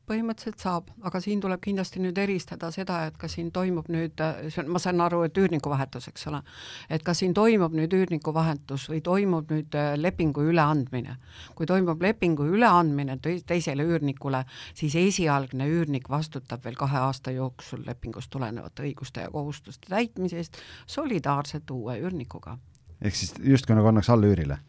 põhimõtteliselt 0.08 0.62
saab, 0.62 0.90
aga 1.06 1.20
siin 1.24 1.42
tuleb 1.44 1.62
kindlasti 1.64 2.02
nüüd 2.04 2.18
eristada 2.22 2.70
seda, 2.74 3.02
et 3.10 3.18
kas 3.22 3.36
siin 3.38 3.52
toimub 3.56 3.88
nüüd, 3.92 4.22
ma 4.70 4.82
saan 4.82 5.02
aru, 5.06 5.24
et 5.28 5.38
üürniku 5.42 5.72
vahetus, 5.72 6.10
eks 6.12 6.28
ole, 6.32 6.42
et 6.90 7.04
kas 7.06 7.22
siin 7.24 7.34
toimub 7.38 7.74
nüüd 7.78 7.94
üürniku 7.98 8.34
vahetus 8.36 8.88
või 8.92 9.02
toimub 9.06 9.52
nüüd 9.54 9.78
äh, 9.78 9.94
lepingu 10.00 10.46
üleandmine. 10.52 11.18
kui 11.56 11.66
toimub 11.66 12.02
lepingu 12.02 12.46
üleandmine 12.56 13.18
teisele 13.22 13.84
üürnikule, 13.84 14.44
siis 14.74 14.96
esialgne 15.00 15.68
üürnik 15.72 16.10
vastutab 16.10 16.64
veel 16.66 16.78
kahe 16.80 17.02
aasta 17.08 17.32
jooksul 17.32 17.84
lepingust 17.86 18.30
tulenevate 18.30 18.86
õiguste 18.86 19.26
ja 19.26 19.32
kohustuste 19.32 19.90
täitmise 19.90 20.38
eest 20.38 20.62
solidaarselt 20.88 21.72
uue 21.72 22.00
üürnikuga. 22.00 22.58
ehk 23.02 23.16
siis 23.16 23.34
justkui 23.44 23.76
nagu 23.76 23.88
annaks 23.88 24.10
allüürile? 24.10 24.60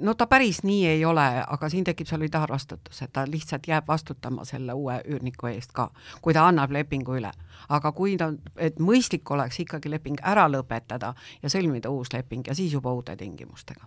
No 0.00 0.14
ta 0.14 0.26
päris 0.26 0.62
nii 0.66 0.86
ei 0.86 1.04
ole, 1.04 1.24
aga 1.46 1.68
siin 1.70 1.84
tekib 1.84 2.08
solidaarvastutus, 2.10 3.02
et 3.02 3.12
ta 3.12 3.24
lihtsalt 3.28 3.68
jääb 3.68 3.88
vastutama 3.88 4.44
selle 4.44 4.74
uue 4.74 4.96
üürniku 5.04 5.50
eest 5.50 5.72
ka, 5.76 5.90
kui 6.22 6.34
ta 6.34 6.46
annab 6.48 6.74
lepingu 6.74 7.18
üle. 7.20 7.30
aga 7.68 7.92
kui 7.92 8.16
ta, 8.16 8.32
et 8.56 8.80
mõistlik 8.80 9.30
oleks 9.30 9.60
ikkagi 9.60 9.90
leping 9.90 10.20
ära 10.22 10.46
lõpetada 10.50 11.14
ja 11.42 11.50
sõlmida 11.50 11.90
uus 11.90 12.12
leping 12.12 12.46
ja 12.46 12.54
siis 12.54 12.72
juba 12.72 12.92
uute 12.92 13.16
tingimustega 13.16 13.86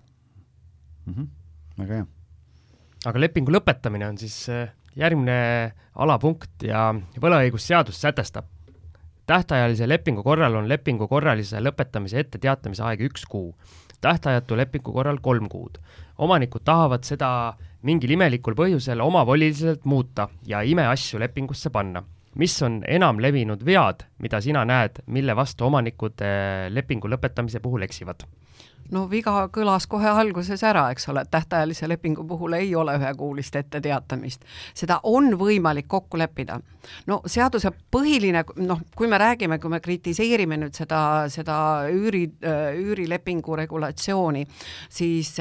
mm. 1.05 1.13
-hmm. 1.13 1.27
väga 1.77 1.93
hea. 1.93 2.05
aga 3.05 3.19
lepingu 3.19 3.51
lõpetamine 3.51 4.09
on 4.09 4.17
siis 4.17 4.49
äh, 4.49 4.69
järgmine 4.95 5.73
alapunkt 5.95 6.63
ja 6.63 6.93
võlaõigusseadus 7.21 8.01
sätestab 8.01 8.45
tähtajalise 9.29 9.89
lepingu 9.89 10.23
korral 10.23 10.55
on 10.55 10.69
lepingu 10.69 11.07
korralise 11.07 11.61
lõpetamise 11.61 12.17
etteteatamise 12.23 12.83
aeg 12.83 13.03
üks 13.09 13.27
kuu, 13.29 13.51
tähtajatu 14.01 14.57
lepingu 14.57 14.93
korral 14.93 15.19
kolm 15.21 15.49
kuud. 15.49 15.77
omanikud 16.17 16.63
tahavad 16.65 17.03
seda 17.03 17.53
mingil 17.87 18.11
imelikul 18.11 18.55
põhjusel 18.55 19.01
omavoliliselt 19.01 19.85
muuta 19.85 20.27
ja 20.45 20.61
imeasju 20.61 21.19
lepingusse 21.19 21.69
panna. 21.69 22.03
mis 22.35 22.61
on 22.61 22.83
enamlevinud 22.87 23.65
vead, 23.65 24.03
mida 24.19 24.41
sina 24.41 24.65
näed, 24.65 25.01
mille 25.07 25.35
vastu 25.35 25.65
omanikud 25.65 26.21
eh, 26.21 26.69
lepingu 26.69 27.07
lõpetamise 27.07 27.59
puhul 27.59 27.81
eksivad? 27.81 28.23
No 28.91 29.05
viga 29.09 29.33
kõlas 29.53 29.87
kohe 29.89 30.09
alguses 30.09 30.63
ära, 30.63 30.87
eks 30.93 31.09
ole, 31.11 31.23
et 31.25 31.31
tähtajalise 31.31 31.89
lepingu 31.89 32.25
puhul 32.27 32.57
ei 32.57 32.73
ole 32.75 32.95
ühekuulist 32.99 33.55
etteteatamist. 33.55 34.45
seda 34.73 34.99
on 35.03 35.33
võimalik 35.39 35.87
kokku 35.87 36.17
leppida. 36.17 36.59
no 37.07 37.21
seaduse 37.25 37.71
põhiline, 37.91 38.43
noh, 38.55 38.81
kui 38.95 39.07
me 39.07 39.17
räägime, 39.17 39.59
kui 39.59 39.69
me 39.69 39.79
kritiseerime 39.79 40.57
nüüd 40.57 40.75
seda, 40.75 41.29
seda 41.29 41.57
üüri, 41.91 42.25
üürilepingu 42.83 43.55
regulatsiooni, 43.55 44.45
siis 44.89 45.35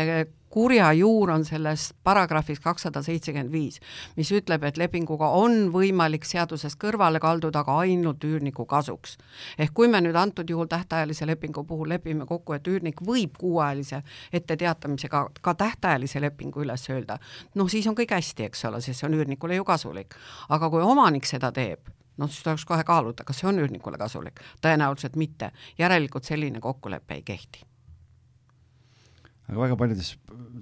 kurja 0.50 0.92
juur 0.92 1.30
on 1.30 1.44
selles 1.44 1.92
paragrahvis 2.04 2.60
kakssada 2.60 3.02
seitsekümmend 3.02 3.52
viis, 3.52 3.80
mis 4.16 4.30
ütleb, 4.32 4.64
et 4.64 4.78
lepinguga 4.80 5.30
on 5.36 5.68
võimalik 5.74 6.24
seadusest 6.28 6.78
kõrvale 6.80 7.20
kalduda, 7.20 7.62
aga 7.64 7.78
ainult 7.84 8.24
üürniku 8.24 8.66
kasuks. 8.66 9.16
ehk 9.58 9.74
kui 9.74 9.88
me 9.88 10.00
nüüd 10.00 10.16
antud 10.16 10.50
juhul 10.50 10.66
tähtajalise 10.66 11.26
lepingu 11.26 11.64
puhul 11.64 11.88
lepime 11.88 12.26
kokku, 12.26 12.52
et 12.52 12.66
üürnik 12.68 13.02
võib 13.04 13.36
kuuajalise 13.38 14.02
etteteatamisega 14.32 15.26
ka 15.40 15.54
tähtajalise 15.54 16.20
lepingu 16.20 16.62
üles 16.62 16.88
öelda, 16.90 17.18
noh 17.54 17.68
siis 17.68 17.86
on 17.86 17.94
kõik 17.94 18.16
hästi, 18.16 18.48
eks 18.48 18.64
ole, 18.64 18.80
sest 18.80 19.00
see 19.00 19.08
on 19.08 19.14
üürnikule 19.14 19.54
ju 19.54 19.64
kasulik. 19.64 20.14
aga 20.48 20.70
kui 20.70 20.82
omanik 20.82 21.26
seda 21.26 21.52
teeb, 21.52 21.80
noh, 22.16 22.28
siis 22.28 22.42
tuleks 22.42 22.64
kohe 22.64 22.84
kaaluda, 22.84 23.24
kas 23.24 23.40
see 23.40 23.48
on 23.48 23.58
üürnikule 23.58 23.98
kasulik. 23.98 24.40
tõenäoliselt 24.62 25.16
mitte, 25.16 25.52
järelikult 25.78 26.24
selline 26.24 26.60
kokkulepe 26.60 27.14
ei 27.14 27.22
kehti 27.22 27.67
aga 29.48 29.60
väga 29.64 29.78
paljudes 29.80 30.12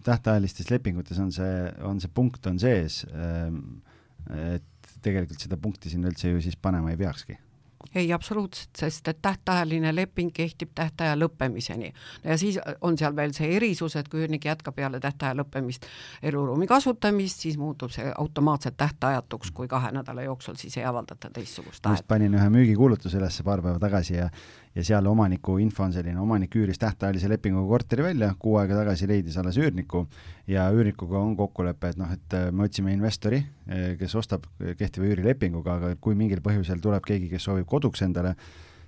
tähtajalistes 0.06 0.70
lepingutes 0.70 1.18
on 1.22 1.32
see, 1.34 1.56
on 1.86 2.00
see 2.02 2.12
punkt 2.14 2.46
on 2.46 2.60
sees, 2.62 3.02
ehm, 3.10 3.58
et 4.30 4.94
tegelikult 5.02 5.42
seda 5.42 5.58
punkti 5.60 5.90
sinna 5.90 6.10
üldse 6.10 6.30
ju 6.30 6.42
siis 6.42 6.58
panema 6.58 6.92
ei 6.94 7.00
peakski 7.00 7.38
ei, 7.94 8.12
absoluutselt, 8.12 8.70
sest 8.78 9.08
et 9.08 9.18
tähtajaline 9.22 9.94
leping 9.94 10.32
kehtib 10.34 10.72
tähtaja 10.74 11.14
lõppemiseni. 11.18 11.92
ja 12.24 12.38
siis 12.38 12.58
on 12.80 12.98
seal 12.98 13.16
veel 13.16 13.32
see 13.36 13.56
erisus, 13.56 13.96
et 13.96 14.08
kui 14.08 14.24
üürnik 14.24 14.44
jätkab 14.44 14.74
peale 14.74 15.00
tähtaja 15.00 15.36
lõppemist 15.38 15.86
eluruumi 16.22 16.66
kasutamist, 16.66 17.44
siis 17.46 17.58
muutub 17.58 17.92
see 17.94 18.12
automaatselt 18.18 18.76
tähtajatuks, 18.76 19.50
kui 19.50 19.68
kahe 19.68 19.92
nädala 19.92 20.26
jooksul 20.26 20.58
siis 20.60 20.76
ei 20.76 20.84
avaldata 20.84 21.30
teistsugust 21.30 21.82
tahet. 21.82 22.00
just 22.00 22.08
panin 22.08 22.34
ühe 22.34 22.48
müügikuulutuse 22.50 23.20
üles 23.20 23.42
paar 23.44 23.62
päeva 23.62 23.78
tagasi 23.82 24.18
ja 24.18 24.30
ja 24.76 24.84
seal 24.84 25.06
omaniku 25.08 25.56
info 25.62 25.86
on 25.86 25.94
selline, 25.94 26.18
omanik 26.20 26.54
üüris 26.58 26.78
tähtajalise 26.80 27.30
lepinguga 27.32 27.68
korteri 27.70 28.04
välja, 28.04 28.28
kuu 28.38 28.58
aega 28.60 28.76
tagasi 28.82 29.08
leidis 29.08 29.38
alles 29.40 29.56
üürniku 29.60 30.04
ja 30.52 30.66
üürnikuga 30.74 31.18
on 31.22 31.32
kokkulepe, 31.38 31.94
et 31.94 32.00
noh, 32.00 32.12
et 32.12 32.36
äh, 32.36 32.50
me 32.52 32.66
otsime 32.68 32.92
investori, 32.92 33.40
äh, 33.70 33.88
kes 34.00 34.14
ostab 34.20 34.44
kehtiva 34.78 35.08
üürilepinguga, 35.08 35.78
aga 35.80 35.94
kui 36.00 36.18
mingil 36.18 36.44
põhjusel 36.44 36.82
tuleb 36.84 37.08
keegi, 37.08 37.30
kes 37.32 37.48
soovib 37.48 37.68
koduks 37.70 38.04
endale, 38.04 38.34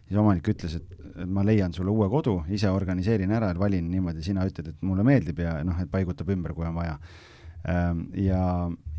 siis 0.04 0.20
omanik 0.20 0.52
ütles, 0.52 0.76
et 0.76 1.24
ma 1.26 1.42
leian 1.46 1.72
sulle 1.74 1.90
uue 1.90 2.10
kodu, 2.12 2.42
ise 2.52 2.70
organiseerin 2.70 3.32
ära, 3.34 3.54
valin 3.58 3.88
niimoodi, 3.90 4.22
sina 4.26 4.44
ütled, 4.48 4.74
et 4.74 4.84
mulle 4.84 5.06
meeldib 5.08 5.40
ja 5.40 5.56
noh, 5.64 5.80
et 5.80 5.90
paigutab 5.90 6.28
ümber, 6.36 6.52
kui 6.56 6.68
on 6.68 6.76
vaja 6.76 6.98
ja, 7.68 8.42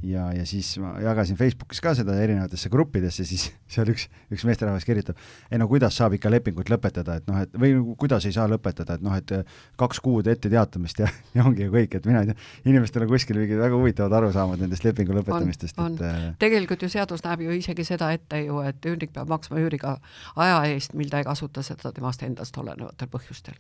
ja, 0.04 0.26
ja 0.34 0.46
siis 0.48 0.72
ma 0.82 0.94
jagasin 1.04 1.38
Facebookis 1.40 1.82
ka 1.84 1.94
seda 1.98 2.16
erinevatesse 2.22 2.70
gruppidesse, 2.72 3.26
siis 3.28 3.48
seal 3.74 3.90
üks, 3.92 4.08
üks 4.34 4.46
meesterahvas 4.48 4.86
kirjutab, 4.88 5.20
ei 5.52 5.60
no 5.62 5.68
kuidas 5.72 5.98
saab 6.00 6.16
ikka 6.18 6.32
lepingut 6.32 6.72
lõpetada, 6.72 7.18
et 7.20 7.28
noh, 7.30 7.40
et 7.44 7.58
või 7.60 7.74
kuidas 8.00 8.28
ei 8.30 8.36
saa 8.36 8.48
lõpetada, 8.52 8.98
et 8.98 9.06
noh, 9.06 9.16
et 9.18 9.34
kaks 9.80 10.02
kuud 10.06 10.30
ette 10.32 10.52
teatamist 10.52 11.04
ja, 11.04 11.10
ja 11.36 11.46
ongi 11.48 11.66
ju 11.66 11.74
kõik, 11.74 12.00
et 12.00 12.08
mina 12.10 12.24
ei 12.24 12.32
tea, 12.32 12.38
inimestel 12.72 13.06
on 13.06 13.12
kuskil 13.14 13.42
mingid 13.42 13.62
väga 13.62 13.80
huvitavad 13.80 14.18
arusaamad 14.22 14.64
nendest 14.64 14.88
lepingu 14.88 15.18
lõpetamistest, 15.20 15.80
et 15.86 16.06
äh, 16.06 16.24
tegelikult 16.42 16.86
ju 16.86 16.92
seadus 16.92 17.26
näeb 17.28 17.44
ju 17.46 17.60
isegi 17.60 17.88
seda 17.88 18.14
ette 18.16 18.44
ju, 18.46 18.64
et 18.66 18.90
üürnik 18.90 19.14
peab 19.16 19.32
maksma 19.32 19.62
üüriga 19.64 19.98
aja 20.40 20.64
eest, 20.72 20.96
mil 20.98 21.12
ta 21.12 21.24
ei 21.24 21.28
kasuta 21.28 21.66
seda 21.66 21.94
temast 21.96 22.24
endast 22.26 22.58
olenevatel 22.58 23.12
põhjustel. 23.12 23.60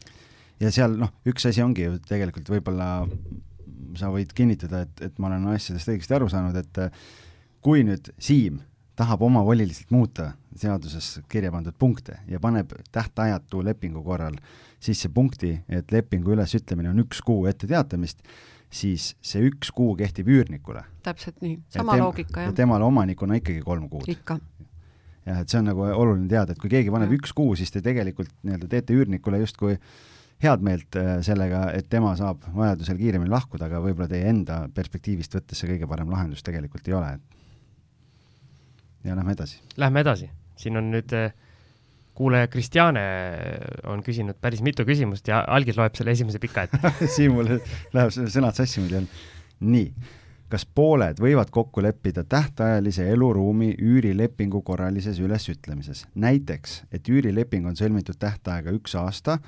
ja 0.60 0.72
seal 0.72 0.97
noh, 0.99 1.14
üks 1.28 1.47
asi 1.49 1.64
ongi 1.66 1.88
ju 1.88 1.99
tegelikult 2.07 2.49
võib-olla 2.51 2.89
sa 3.99 4.11
võid 4.13 4.34
kinnitada, 4.36 4.84
et, 4.86 5.05
et 5.09 5.19
ma 5.21 5.30
olen 5.30 5.47
asjadest 5.53 5.91
õigesti 5.93 6.15
aru 6.15 6.30
saanud, 6.32 6.57
et 6.59 6.82
äh, 6.84 7.05
kui 7.63 7.84
nüüd 7.88 8.11
Siim 8.21 8.59
tahab 8.99 9.21
omavoliliselt 9.23 9.91
muuta 9.95 10.34
seaduses 10.59 11.21
kirja 11.32 11.51
pandud 11.53 11.75
punkte 11.80 12.17
ja 12.27 12.39
paneb 12.43 12.73
tähtajatu 12.91 13.63
lepingu 13.63 14.03
korral 14.03 14.36
sisse 14.84 15.09
punkti, 15.13 15.53
et 15.69 15.91
lepingu 15.91 16.34
ülesütlemine 16.36 16.91
on 16.91 16.99
üks 17.05 17.21
kuu 17.23 17.45
ette 17.47 17.67
teatamist, 17.67 18.19
siis 18.69 19.13
see 19.23 19.45
üks 19.47 19.71
kuu 19.75 19.95
kehtib 19.99 20.27
üürnikule. 20.27 20.84
täpselt 21.03 21.39
nii, 21.41 21.61
sama 21.71 21.95
tem 21.95 22.03
loogika, 22.03 22.41
jah. 22.41 22.51
ja 22.51 22.57
temale 22.59 22.88
omanikuna 22.88 23.39
ikkagi 23.39 23.63
kolm 23.63 23.88
kuud. 23.89 24.07
ikka. 24.11 24.39
jah, 25.25 25.41
et 25.41 25.49
see 25.49 25.61
on 25.61 25.71
nagu 25.71 25.88
oluline 25.88 26.27
teada, 26.27 26.55
et 26.55 26.59
kui 26.59 26.71
keegi 26.71 26.91
paneb 26.91 27.15
ja. 27.15 27.21
üks 27.21 27.36
kuu, 27.36 27.55
siis 27.55 27.71
te 27.71 27.84
tegelikult 27.86 28.36
nii-öelda 28.43 28.67
teete 28.71 28.99
üürnikule 28.99 29.39
justkui 29.45 29.77
äh, 29.77 29.93
head 30.43 30.63
meelt 30.63 30.95
äh, 30.99 31.17
sellega, 31.25 31.65
et 31.75 31.89
tema 31.91 32.13
saab 32.19 32.45
vajadusel 32.55 32.97
kiiremini 32.99 33.31
lahkuda, 33.31 33.67
aga 33.67 33.81
võib-olla 33.83 34.07
teie 34.11 34.29
enda 34.31 34.61
perspektiivist 34.75 35.35
võttes 35.35 35.59
see 35.59 35.73
kõige 35.73 35.89
parem 35.89 36.11
lahendus 36.13 36.45
tegelikult 36.45 36.87
ei 36.87 36.95
ole. 36.95 37.11
ja 39.03 39.15
lähme 39.15 39.35
edasi. 39.35 39.61
Lähme 39.77 40.03
edasi, 40.03 40.29
siin 40.59 40.79
on 40.79 40.91
nüüd 40.93 41.15
äh, 41.15 41.31
kuulaja 42.19 42.49
Kristjane 42.51 43.01
on 43.87 44.03
küsinud 44.03 44.39
päris 44.41 44.63
mitu 44.65 44.83
küsimust 44.87 45.27
ja 45.31 45.39
algis 45.47 45.77
loeb 45.79 45.95
selle 45.95 46.11
esimese 46.15 46.39
pika 46.43 46.65
ette 46.67 46.91
siin 47.15 47.31
mul 47.35 47.53
läheb 47.95 48.11
sõnad 48.11 48.57
sassi 48.57 48.83
muidu 48.83 48.99
jälle. 48.99 49.21
nii, 49.59 49.87
kas 50.51 50.65
pooled 50.65 51.21
võivad 51.23 51.51
kokku 51.55 51.83
leppida 51.83 52.25
tähtajalise 52.27 53.07
eluruumi 53.13 53.71
üürilepingu 53.75 54.61
korralises 54.67 55.21
ülesütlemises? 55.23 56.05
näiteks, 56.15 56.83
et 56.91 57.07
üürileping 57.07 57.67
on 57.71 57.79
sõlmitud 57.79 58.19
tähtaega 58.19 58.75
üks 58.75 58.99
aasta 58.99 59.39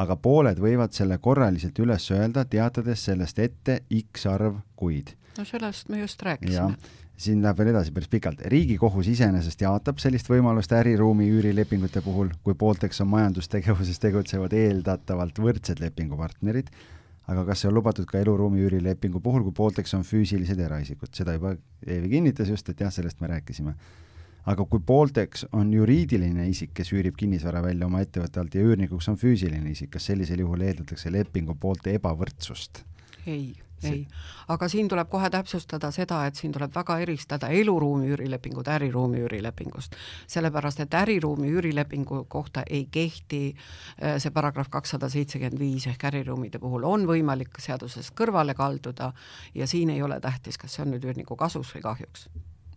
aga 0.00 0.16
pooled 0.16 0.60
võivad 0.62 0.94
selle 0.96 1.18
korraliselt 1.22 1.78
üles 1.82 2.06
öelda, 2.14 2.46
teatades 2.48 3.04
sellest 3.08 3.38
ette 3.42 3.82
X 4.00 4.26
arv 4.30 4.60
kuid. 4.76 5.14
no 5.38 5.44
sellest 5.44 5.88
me 5.88 6.00
just 6.00 6.22
rääkisime. 6.22 6.76
siin 7.20 7.42
läheb 7.44 7.58
veel 7.60 7.72
edasi 7.74 7.92
päris 7.92 8.08
pikalt. 8.08 8.40
riigikohus 8.54 9.10
iseenesest 9.12 9.60
jaotab 9.60 9.98
sellist 10.00 10.30
võimalust 10.30 10.72
äriruumi 10.72 11.28
üürilepingute 11.28 12.00
puhul, 12.02 12.32
kui 12.42 12.54
poolteks 12.54 13.00
on 13.04 13.12
majandustegevuses 13.12 14.00
tegutsevad 14.00 14.56
eeldatavalt 14.56 15.38
võrdsed 15.38 15.82
lepingupartnerid, 15.84 16.70
aga 17.28 17.44
kas 17.44 17.62
see 17.62 17.68
on 17.68 17.76
lubatud 17.76 18.08
ka 18.08 18.18
eluruumi 18.18 18.64
üürilepingu 18.64 19.20
puhul, 19.20 19.44
kui 19.48 19.52
poolteks 19.52 19.94
on 19.98 20.06
füüsilised 20.06 20.58
eraisikud, 20.58 21.12
seda 21.14 21.36
juba 21.36 21.56
Eevi 21.86 22.08
kinnitas 22.16 22.48
just, 22.48 22.68
et 22.68 22.80
jah, 22.80 22.92
sellest 22.92 23.20
me 23.20 23.28
rääkisime 23.34 23.76
aga 24.48 24.64
kui 24.64 24.80
poolteks 24.86 25.46
on 25.52 25.72
juriidiline 25.74 26.48
isik, 26.48 26.72
kes 26.74 26.92
üürib 26.96 27.18
kinnisvara 27.20 27.62
välja 27.64 27.86
oma 27.86 28.00
ettevõtte 28.04 28.40
alt 28.40 28.54
ja 28.54 28.64
üürnikuks 28.64 29.10
on 29.12 29.18
füüsiline 29.20 29.70
isik, 29.70 29.92
kas 29.96 30.08
sellisel 30.10 30.44
juhul 30.44 30.64
eeldatakse 30.64 31.12
lepingu 31.12 31.56
poolte 31.60 31.94
ebavõrdsust? 31.98 32.84
ei, 33.26 33.52
ei, 33.84 34.06
aga 34.48 34.68
siin 34.68 34.88
tuleb 34.88 35.08
kohe 35.12 35.28
täpsustada 35.30 35.90
seda, 35.92 36.22
et 36.26 36.40
siin 36.40 36.52
tuleb 36.52 36.72
väga 36.74 36.96
eristada 37.04 37.50
eluruumi 37.52 38.08
üürilepingut 38.14 38.68
äriruumi 38.68 39.20
üürilepingust. 39.26 39.96
sellepärast, 40.26 40.80
et 40.80 40.94
äriruumi 40.94 41.50
üürilepingu 41.52 42.24
kohta 42.28 42.62
ei 42.70 42.86
kehti 42.90 43.42
äh, 43.52 44.16
see 44.18 44.30
paragrahv 44.30 44.70
kakssada 44.70 45.08
seitsekümmend 45.08 45.60
viis 45.60 45.86
ehk 45.86 46.04
äriruumide 46.12 46.58
puhul 46.58 46.84
on 46.88 47.04
võimalik 47.06 47.60
seadusest 47.60 48.16
kõrvale 48.16 48.54
kalduda 48.54 49.12
ja 49.54 49.66
siin 49.66 49.90
ei 49.90 50.02
ole 50.02 50.20
tähtis, 50.20 50.58
kas 50.58 50.74
see 50.74 50.86
on 50.86 50.94
nüüd 50.94 51.04
üürniku 51.04 51.36
kasuks 51.36 51.74
või 51.76 51.84
kahjuks 51.90 52.28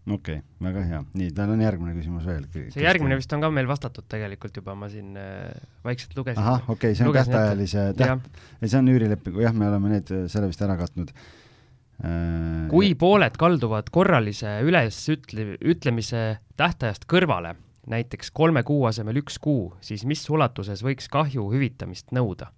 okei 0.04 0.36
okay,, 0.36 0.44
väga 0.64 0.82
hea, 0.88 1.00
nii, 1.16 1.30
tal 1.36 1.54
on 1.54 1.62
järgmine 1.64 1.94
küsimus 1.96 2.26
veel. 2.28 2.44
see 2.74 2.84
järgmine 2.84 3.16
vist 3.16 3.32
on 3.36 3.44
ka 3.44 3.50
meil 3.56 3.70
vastatud 3.70 4.08
tegelikult 4.12 4.58
juba, 4.60 4.76
ma 4.76 4.90
siin 4.92 5.16
äh, 5.20 5.54
vaikselt 5.86 6.18
lugesin. 6.18 6.42
ahah, 6.44 6.66
okei 6.68 6.92
okay,, 6.92 6.98
see 7.00 7.08
on 7.08 7.16
tähtajalise, 7.16 7.86
täht-, 8.00 8.42
ei 8.60 8.72
see 8.72 8.82
on 8.82 8.90
üürilepingu, 8.92 9.44
jah, 9.46 9.56
me 9.56 9.70
oleme 9.70 9.94
need, 9.96 10.12
selle 10.32 10.50
vist 10.52 10.64
ära 10.66 10.76
katnud 10.80 11.14
äh,. 11.14 12.66
kui 12.74 12.92
pooled 13.00 13.38
kalduvad 13.40 13.92
korralise 13.96 14.58
ülesütle-, 14.68 15.54
ütlemise 15.72 16.26
tähtajast 16.60 17.08
kõrvale, 17.08 17.56
näiteks 17.88 18.34
kolme 18.36 18.66
kuu 18.68 18.84
asemel 18.90 19.22
üks 19.24 19.40
kuu, 19.44 19.70
siis 19.84 20.04
mis 20.10 20.26
ulatuses 20.28 20.84
võiks 20.84 21.08
kahju 21.12 21.48
hüvitamist 21.54 22.12
nõuda? 22.16 22.52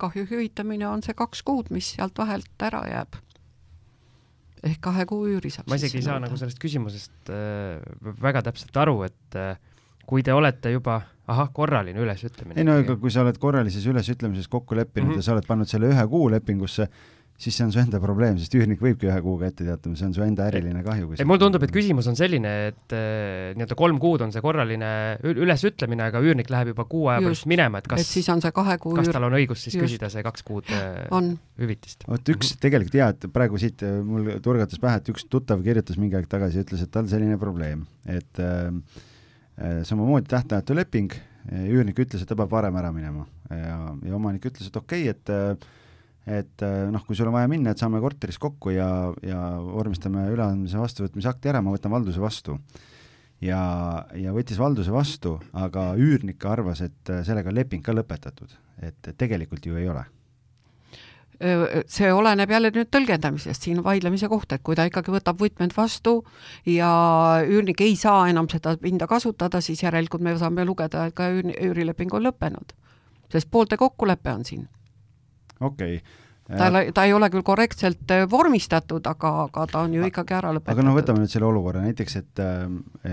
kahju 0.00 0.28
hüvitamine 0.30 0.86
on 0.88 1.02
see 1.04 1.12
kaks 1.18 1.42
kuud, 1.44 1.74
mis 1.74 1.90
sealt 1.96 2.22
vahelt 2.22 2.68
ära 2.70 2.84
jääb 2.86 3.18
ehk 4.66 4.80
kahe 4.84 5.06
kuu 5.08 5.26
üüri 5.30 5.52
saab 5.52 5.70
ma 5.70 5.78
isegi 5.80 6.00
ei 6.00 6.06
saa 6.06 6.18
nagu 6.22 6.36
sellest 6.40 6.60
küsimusest 6.62 7.32
äh, 7.32 7.80
väga 8.22 8.42
täpselt 8.50 8.76
aru, 8.82 9.02
et 9.08 9.38
äh, 9.38 9.54
kui 10.10 10.24
te 10.26 10.34
olete 10.34 10.72
juba, 10.74 11.00
ahah, 11.30 11.52
korraline 11.54 12.02
ülesütlemine. 12.02 12.58
ei 12.58 12.66
no 12.66 12.76
aga 12.82 12.96
kui 13.00 13.12
sa 13.14 13.24
oled 13.24 13.38
korralises 13.40 13.86
ülesütlemises 13.86 14.50
kokku 14.50 14.76
leppinud 14.76 15.08
mm 15.08 15.12
-hmm. 15.14 15.22
ja 15.22 15.28
sa 15.28 15.36
oled 15.36 15.46
pannud 15.48 15.70
selle 15.70 15.92
ühe 15.92 16.06
kuu 16.08 16.30
lepingusse, 16.30 16.88
siis 17.40 17.56
see 17.56 17.64
on 17.64 17.72
su 17.72 17.80
enda 17.80 17.98
probleem, 18.02 18.36
sest 18.40 18.54
üürnik 18.56 18.82
võibki 18.82 19.08
ühe 19.08 19.16
kuuga 19.24 19.48
ette 19.48 19.64
teatama, 19.64 19.96
see 19.96 20.08
on 20.10 20.14
su 20.16 20.24
enda 20.24 20.46
äriline 20.50 20.82
kahju. 20.84 21.08
ei, 21.16 21.26
mulle 21.28 21.40
tundub, 21.40 21.64
et 21.64 21.72
küsimus 21.72 22.08
on 22.10 22.18
selline, 22.18 22.52
et 22.70 22.94
äh, 22.96 23.52
nii-öelda 23.56 23.78
kolm 23.78 24.00
kuud 24.02 24.24
on 24.26 24.34
see 24.34 24.42
korraline 24.44 24.90
ülesütlemine, 25.30 26.10
aga 26.10 26.20
üürnik 26.24 26.52
läheb 26.52 26.74
juba 26.74 26.84
kuu 26.90 27.08
aja 27.12 27.24
pärast 27.24 27.48
minema, 27.50 27.80
et 27.80 27.88
kas, 27.90 28.04
et 28.04 28.10
siis 28.10 28.28
on 28.32 28.44
see 28.44 28.52
kahe 28.56 28.76
kuu 28.82 28.92
kas 28.98 29.08
tal 29.14 29.28
on 29.30 29.38
õigus 29.40 29.64
siis 29.64 29.78
just. 29.78 29.86
küsida 29.86 30.12
see 30.12 30.24
kaks 30.26 30.44
kuud 30.46 30.68
äh, 30.76 31.00
on. 31.16 31.32
hüvitist? 31.60 32.04
vot 32.10 32.34
üks 32.34 32.52
tegelikult 32.60 33.00
jaa, 33.00 33.10
et 33.16 33.26
praegu 33.32 33.60
siit 33.62 33.86
äh, 33.86 33.98
mul 34.04 34.36
turgatas 34.44 34.82
pähe, 34.82 35.00
et 35.00 35.10
üks 35.14 35.24
tuttav 35.32 35.64
kirjutas 35.64 36.00
mingi 36.00 36.20
aeg 36.20 36.28
tagasi, 36.30 36.60
ütles, 36.66 36.84
et 36.84 36.92
tal 36.92 37.08
selline 37.10 37.40
probleem, 37.40 37.88
et 38.04 38.44
äh, 38.44 38.68
äh 39.60 39.82
samamoodi 39.88 40.28
tähtajatu 40.28 40.76
leping, 40.76 41.16
üürnik 41.50 41.98
ütles, 42.04 42.20
et 42.20 42.28
ta 42.28 42.36
peab 42.36 42.52
varem 42.52 42.76
ära 42.76 42.92
minema 42.92 43.24
ja, 43.50 43.76
ja 44.04 44.16
omanik 44.16 44.44
ütles, 44.50 44.68
et 44.68 44.76
okei 44.76 45.08
okay,, 45.08 45.16
et 45.16 45.32
äh, 45.32 45.70
et 46.28 46.62
äh, 46.64 46.86
noh, 46.92 47.02
kui 47.06 47.16
sul 47.16 47.30
on 47.30 47.36
vaja 47.36 47.48
minna, 47.50 47.72
et 47.72 47.80
saame 47.80 48.00
korteris 48.02 48.38
kokku 48.40 48.74
ja, 48.74 48.88
ja 49.24 49.40
vormistame 49.64 50.26
üleandmise 50.32 50.80
vastuvõtmise 50.80 51.30
akti 51.32 51.52
ära, 51.52 51.62
ma 51.64 51.74
võtan 51.74 51.92
valduse 51.94 52.20
vastu. 52.20 52.58
ja, 53.40 53.60
ja 54.14 54.32
võttis 54.36 54.60
valduse 54.60 54.92
vastu, 54.92 55.38
aga 55.56 55.92
üürnik 55.96 56.44
arvas, 56.44 56.84
et 56.84 57.12
äh, 57.12 57.24
sellega 57.26 57.52
on 57.52 57.56
leping 57.56 57.84
ka 57.84 57.96
lõpetatud, 57.96 58.56
et 58.84 59.14
tegelikult 59.16 59.66
ju 59.66 59.80
ei 59.80 59.88
ole 59.88 60.06
see 61.88 62.10
oleneb 62.12 62.50
jälle 62.52 62.68
nüüd 62.74 62.90
tõlgendamisest, 62.92 63.64
siin 63.64 63.78
vaidlemise 63.80 64.28
koht, 64.28 64.50
et 64.52 64.60
kui 64.60 64.76
ta 64.76 64.84
ikkagi 64.84 65.08
võtab 65.14 65.38
võtmed 65.40 65.72
vastu 65.72 66.18
ja 66.68 66.90
üürnik 67.48 67.80
ei 67.80 67.94
saa 67.96 68.26
enam 68.28 68.44
seda 68.52 68.74
pinda 68.76 69.08
kasutada, 69.08 69.62
siis 69.64 69.80
järelikult 69.80 70.20
me 70.20 70.34
saame 70.36 70.66
lugeda, 70.68 71.06
et 71.08 71.16
ka 71.16 71.30
üürileping 71.32 72.12
on 72.12 72.28
lõppenud. 72.28 72.76
sest 73.32 73.48
poolte 73.50 73.80
kokkulepe 73.80 74.32
on 74.36 74.44
siin 74.44 74.68
okei 75.60 76.00
okay 76.00 76.28
ta 76.56 76.80
ei 76.80 76.92
ta 76.92 77.04
ei 77.06 77.12
ole 77.14 77.28
küll 77.30 77.44
korrektselt 77.46 78.10
äh, 78.10 78.24
vormistatud, 78.30 79.06
aga, 79.06 79.30
aga 79.46 79.66
ta 79.70 79.82
on 79.86 79.94
ju 79.94 80.06
ikkagi 80.06 80.34
ära 80.34 80.52
lõpetatud. 80.54 80.78
aga 80.78 80.86
noh, 80.86 80.96
võtame 80.96 81.22
nüüd 81.22 81.32
selle 81.32 81.46
olukorra 81.46 81.82
näiteks, 81.84 82.16
et, 82.20 82.42
äh, 82.42 82.64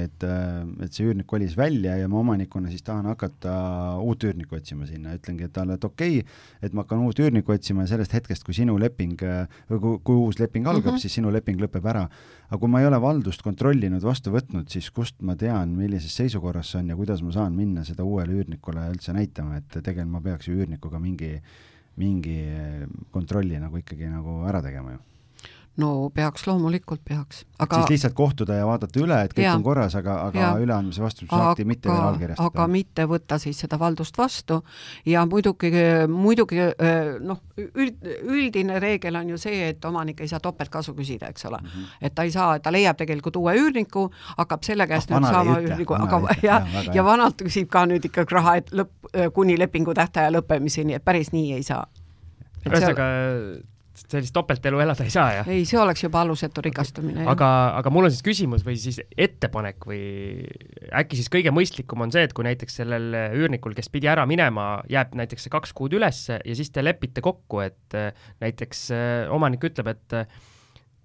et, 0.06 0.26
äh, 0.26 0.64
et 0.86 0.96
see 0.96 1.06
üürnik 1.08 1.28
kolis 1.30 1.58
välja 1.58 1.98
ja 2.00 2.10
ma 2.10 2.22
omanikuna 2.24 2.72
siis 2.74 2.86
tahan 2.88 3.06
hakata 3.12 3.54
uut 4.04 4.26
üürnikku 4.28 4.58
otsima 4.58 4.90
sinna, 4.90 5.16
ütlengi 5.18 5.48
et 5.48 5.54
talle, 5.54 5.78
et 5.78 5.86
okei 5.86 6.22
okay,, 6.24 6.40
et 6.66 6.74
ma 6.74 6.86
hakkan 6.86 7.04
uut 7.06 7.22
üürnikku 7.22 7.54
otsima 7.54 7.86
ja 7.86 7.94
sellest 7.94 8.18
hetkest, 8.18 8.46
kui 8.48 8.58
sinu 8.58 8.78
leping 8.82 9.22
või 9.22 9.82
kui, 9.84 10.02
kui 10.10 10.26
uus 10.26 10.42
leping 10.42 10.66
algab 10.66 10.94
mm, 10.94 10.98
-hmm. 10.98 11.06
siis 11.06 11.20
sinu 11.20 11.34
leping 11.34 11.62
lõpeb 11.62 11.86
ära. 11.86 12.08
aga 12.48 12.60
kui 12.60 12.70
ma 12.72 12.82
ei 12.82 12.90
ole 12.90 13.02
valdust 13.02 13.44
kontrollinud, 13.44 14.02
vastu 14.02 14.32
võtnud, 14.34 14.70
siis 14.72 14.90
kust 14.90 15.22
ma 15.22 15.36
tean, 15.36 15.76
millises 15.78 16.16
seisukorras 16.16 16.72
see 16.72 16.82
on 16.82 16.90
ja 16.90 16.96
kuidas 16.96 17.22
ma 17.22 17.32
saan 17.32 17.56
minna 17.56 17.84
seda 17.84 18.04
uuele 18.04 18.34
üürnikule 18.34 18.90
üldse 18.92 19.14
näitama, 19.14 19.58
et 19.58 19.82
tegelikult 19.84 20.12
ma 20.12 20.22
peaks 20.22 20.48
ju 20.48 20.56
üürnikuga 20.56 21.00
mingi 21.00 21.42
mingi 21.98 22.38
kontrolli 23.12 23.60
nagu 23.60 23.78
ikkagi 23.82 24.10
nagu 24.12 24.44
ära 24.48 24.62
tegema 24.62 24.94
ju 24.96 25.00
no 25.78 26.10
peaks, 26.14 26.48
loomulikult 26.48 27.02
peaks. 27.06 27.44
aga 27.60 27.80
siis 27.82 27.90
lihtsalt 27.90 28.16
kohtuda 28.18 28.56
ja 28.58 28.66
vaadata 28.68 29.00
üle, 29.02 29.18
et 29.26 29.34
kõik 29.34 29.46
ja, 29.46 29.54
on 29.58 29.64
korras, 29.66 29.96
aga, 29.98 30.16
aga 30.30 30.50
üleandmise 30.62 31.04
vastutusakti 31.04 31.66
mitte 31.70 31.92
veel 31.92 32.02
allkirjastada. 32.02 32.50
aga 32.50 32.68
mitte 32.72 33.06
võtta 33.10 33.38
siis 33.42 33.60
seda 33.62 33.80
valdust 33.80 34.18
vastu 34.18 34.60
ja 35.06 35.26
muidugi, 35.30 35.72
muidugi 36.10 36.66
noh, 37.26 37.44
üld, 37.58 38.10
üldine 38.26 38.82
reegel 38.82 39.22
on 39.22 39.30
ju 39.36 39.42
see, 39.42 39.70
et 39.70 39.86
omanik 39.90 40.26
ei 40.26 40.32
saa 40.32 40.42
topeltkasu 40.44 40.96
küsida, 40.98 41.30
eks 41.34 41.46
ole 41.50 41.62
mm. 41.62 41.70
-hmm. 41.70 41.94
et 42.02 42.16
ta 42.16 42.26
ei 42.26 42.34
saa, 42.34 42.60
ta 42.60 42.74
leiab 42.74 42.98
tegelikult 42.98 43.38
uue 43.38 43.54
üürniku, 43.62 44.10
hakkab 44.38 44.66
selle 44.66 44.90
käest 44.90 45.12
ah, 45.12 45.22
nüüd 45.22 45.30
saama 45.30 45.62
üürniku, 45.62 45.94
aga 45.94 46.22
ja, 46.42 46.62
ja, 46.74 46.86
ja 46.94 47.06
vanalt 47.06 47.42
küsib 47.46 47.70
ka 47.70 47.86
nüüd 47.86 48.10
ikkagi 48.10 48.34
raha, 48.34 48.58
et 48.64 48.74
lõpp, 48.74 49.14
kuni 49.34 49.60
lepingu 49.60 49.94
tähtaja 49.94 50.34
lõppemiseni, 50.34 50.98
et 50.98 51.06
päris 51.06 51.34
nii 51.34 51.54
ei 51.54 51.64
saa. 51.64 51.86
ühesõnaga 52.66 53.06
seal 53.06 53.77
sellist 53.98 54.34
topeltelu 54.36 54.80
elada 54.84 55.06
ei 55.06 55.14
saa, 55.14 55.28
jah? 55.40 55.50
ei, 55.52 55.66
see 55.68 55.80
oleks 55.82 56.04
juba 56.06 56.22
alusetu 56.24 56.62
rikastumine. 56.66 57.26
aga, 57.30 57.50
aga 57.80 57.94
mul 57.94 58.10
on 58.10 58.14
siis 58.14 58.26
küsimus 58.26 58.66
või 58.68 58.78
siis 58.82 59.00
ettepanek 59.18 59.88
või 59.90 60.02
äkki 61.02 61.20
siis 61.20 61.32
kõige 61.34 61.54
mõistlikum 61.56 62.06
on 62.06 62.14
see, 62.14 62.28
et 62.28 62.36
kui 62.38 62.46
näiteks 62.48 62.80
sellel 62.82 63.10
üürnikul, 63.38 63.76
kes 63.78 63.90
pidi 63.94 64.10
ära 64.12 64.28
minema, 64.30 64.68
jääb 64.92 65.16
näiteks 65.18 65.48
see 65.48 65.54
kaks 65.54 65.74
kuud 65.78 65.98
ülesse 65.98 66.40
ja 66.44 66.58
siis 66.58 66.72
te 66.74 66.84
lepite 66.86 67.24
kokku, 67.26 67.64
et 67.66 67.98
äh, 67.98 68.12
näiteks 68.44 68.84
äh, 68.96 69.34
omanik 69.34 69.66
ütleb, 69.70 69.90
et 69.96 70.18
äh, 70.18 70.28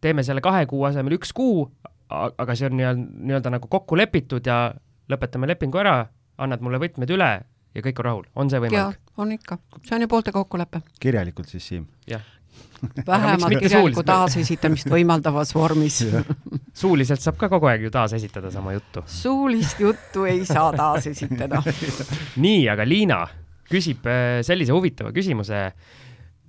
teeme 0.02 0.24
selle 0.26 0.44
kahe 0.44 0.66
kuu 0.70 0.84
asemel 0.88 1.16
üks 1.18 1.32
kuu, 1.36 1.66
aga 2.12 2.56
see 2.58 2.68
on 2.68 2.76
nii-öelda, 2.76 3.06
nii-öelda 3.28 3.54
nagu 3.56 3.70
kokku 3.72 3.96
lepitud 3.96 4.46
ja 4.46 4.66
lõpetame 5.12 5.48
lepingu 5.48 5.80
ära, 5.80 6.02
annad 6.42 6.62
mulle 6.64 6.80
võtmed 6.82 7.10
üle 7.14 7.32
ja 7.72 7.84
kõik 7.84 8.02
on 8.02 8.08
rahul, 8.08 8.28
on 8.36 8.52
see 8.52 8.60
võimalik? 8.62 9.00
on 9.20 9.32
ikka, 9.34 9.58
see 9.80 9.96
on 9.96 10.04
ju 10.06 10.12
poolte 10.12 10.34
kokkulepe. 10.34 10.82
kirjalikult 11.00 11.52
siis, 11.52 11.66
Siim? 11.72 11.88
Vähemalt 13.06 13.58
kirjalikku 13.62 14.02
taasesitamist 14.06 14.90
võimaldavas 14.90 15.54
vormis. 15.54 16.00
Suuliselt 16.74 17.22
saab 17.22 17.38
ka 17.40 17.48
kogu 17.52 17.70
aeg 17.70 17.86
ju 17.86 17.92
taasesitada 17.94 18.50
sama 18.50 18.74
juttu. 18.76 19.04
suulist 19.06 19.80
juttu 19.80 20.24
ei 20.28 20.44
saa 20.48 20.72
taasesitada. 20.76 21.62
Nii, 22.44 22.68
aga 22.72 22.86
Liina 22.88 23.22
küsib 23.72 24.06
äh, 24.10 24.40
sellise 24.46 24.74
huvitava 24.74 25.12
küsimuse. 25.14 25.66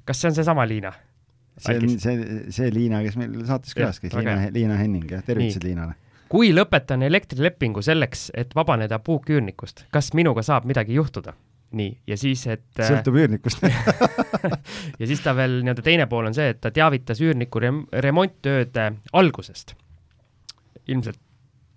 kas 0.03 0.21
see 0.21 0.31
on 0.31 0.35
seesama 0.35 0.67
Liina? 0.67 0.93
see 1.57 1.77
on 1.77 1.99
see, 1.99 2.15
see 2.49 2.71
Liina, 2.73 3.03
kes 3.05 3.17
meil 3.19 3.35
saates 3.47 3.75
külas 3.77 4.01
käis, 4.01 4.15
Liina, 4.17 4.49
Liina 4.53 4.79
Henning, 4.79 5.05
jah, 5.11 5.23
tervitused 5.25 5.63
Liinale. 5.67 5.95
Kui 6.33 6.49
lõpetan 6.49 7.03
elektrilepingu 7.05 7.83
selleks, 7.85 8.31
et 8.33 8.55
vabaneda 8.57 8.97
puuküürnikust, 9.05 9.85
kas 9.93 10.13
minuga 10.17 10.41
saab 10.41 10.65
midagi 10.65 10.97
juhtuda? 10.97 11.35
Nii, 11.77 11.91
ja 12.07 12.17
siis, 12.19 12.45
et 12.51 12.79
äh, 12.79 12.89
sõltub 12.89 13.17
üürnikust 13.17 13.63
ja 14.99 15.09
siis 15.09 15.21
ta 15.23 15.33
veel 15.37 15.59
nii-öelda 15.61 15.85
teine 15.85 16.07
pool 16.11 16.29
on 16.29 16.35
see, 16.37 16.53
et 16.53 16.61
ta 16.63 16.71
teavitas 16.73 17.21
üürniku 17.23 17.61
rem-, 17.63 17.85
remonttööde 18.05 18.89
algusest. 19.13 19.75
ilmselt 20.87 21.19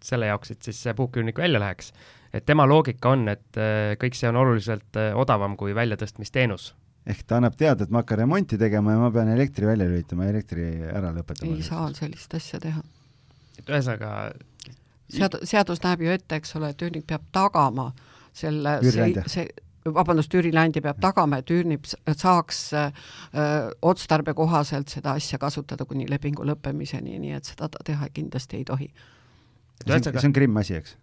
selle 0.07 0.31
jaoks, 0.31 0.53
et 0.55 0.67
siis 0.67 0.79
see 0.87 0.95
puuküürnik 0.95 1.39
välja 1.39 1.61
läheks. 1.61 1.93
et 2.33 2.45
tema 2.47 2.67
loogika 2.69 3.15
on, 3.17 3.29
et 3.33 3.61
äh, 3.61 3.95
kõik 4.01 4.19
see 4.19 4.29
on 4.29 4.41
oluliselt 4.43 4.99
äh, 5.01 5.15
odavam 5.17 5.57
kui 5.57 5.75
väljatõstmisteenus. 5.75 6.75
ehk 7.07 7.23
ta 7.27 7.41
annab 7.41 7.57
teada, 7.57 7.85
et 7.85 7.91
ma 7.91 8.05
hakkan 8.05 8.25
remonti 8.25 8.59
tegema 8.59 8.93
ja 8.93 9.03
ma 9.03 9.11
pean 9.11 9.33
elektri 9.33 9.67
välja 9.67 9.89
lülitama, 9.89 10.29
elektri 10.31 10.69
ära 10.93 11.15
lõpetama. 11.17 11.57
ei 11.57 11.63
saa 11.63 11.89
sellist 11.95 12.35
asja 12.35 12.61
teha. 12.61 12.83
et 13.59 13.69
ühesõnaga 13.69 14.33
sead-, 15.09 15.41
seadus 15.45 15.83
näeb 15.85 16.05
ju 16.05 16.13
ette, 16.19 16.41
eks 16.41 16.57
ole, 16.59 16.75
et 16.75 16.83
üürnik 16.83 17.07
peab 17.09 17.25
tagama 17.33 17.93
selle, 18.37 18.79
see, 18.85 19.25
see 19.33 19.47
vabandust, 19.95 20.35
üürileandja 20.35 20.83
peab 20.85 21.01
tagama, 21.03 21.41
et 21.43 21.51
üürnik 21.55 21.87
saaks 21.89 22.61
öö, 22.75 22.91
otstarbekohaselt 23.83 24.93
seda 24.93 25.17
asja 25.21 25.39
kasutada 25.43 25.87
kuni 25.89 26.09
lepingu 26.11 26.47
lõppemiseni, 26.47 27.19
nii 27.23 27.35
et 27.39 27.51
seda 27.53 27.71
ta 27.73 27.83
teha 27.87 28.09
kindlasti 28.15 28.61
ei 28.61 28.65
tohi. 28.69 28.93
see 29.87 30.15
on, 30.25 30.33
krimm 30.33 30.57
asi, 30.57 30.79
eks? 30.81 30.97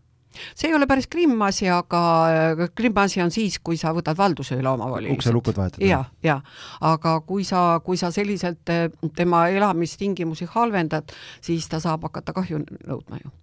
see 0.55 0.71
ei 0.71 0.75
ole 0.75 0.87
päris 0.89 1.07
krimm 1.07 1.41
asi, 1.45 1.69
aga 1.69 2.69
krimm 2.75 2.97
asi 3.03 3.21
on 3.21 3.31
siis, 3.31 3.59
kui 3.59 3.77
sa 3.77 3.93
võtad 3.93 4.17
valduse 4.17 4.57
üle 4.57 4.69
omavoliliselt. 4.69 5.19
ukselukud 5.19 5.57
vahetada? 5.57 5.85
ja, 5.85 6.03
ja 6.23 6.39
aga 6.81 7.19
kui 7.21 7.45
sa, 7.45 7.79
kui 7.85 7.97
sa 7.97 8.11
selliselt 8.11 8.73
tema 9.15 9.47
elamistingimusi 9.53 10.49
halvendad, 10.55 11.13
siis 11.41 11.69
ta 11.69 11.79
saab 11.83 12.09
hakata 12.09 12.33
kahju 12.33 12.65
nõudma 12.65 13.21
ju 13.23 13.33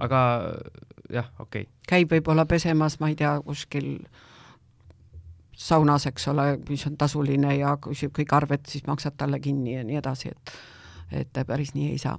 aga 0.00 0.20
jah, 1.12 1.30
okei 1.38 1.62
okay.. 1.62 1.72
käib 1.88 2.12
võib-olla 2.14 2.46
pesemas, 2.46 2.98
ma 3.00 3.10
ei 3.10 3.16
tea, 3.18 3.34
kuskil 3.44 3.92
saunas, 5.60 6.06
eks 6.08 6.28
ole, 6.32 6.54
mis 6.68 6.86
on 6.88 6.96
tasuline 7.00 7.54
ja 7.58 7.76
küsib 7.82 8.14
kõik 8.16 8.34
arved, 8.36 8.64
siis 8.68 8.86
maksad 8.88 9.16
talle 9.20 9.40
kinni 9.44 9.76
ja 9.76 9.84
nii 9.86 10.00
edasi, 10.00 10.32
et 10.32 10.58
et 11.10 11.40
päris 11.46 11.72
nii 11.74 11.88
ei 11.90 11.98
saa. 11.98 12.18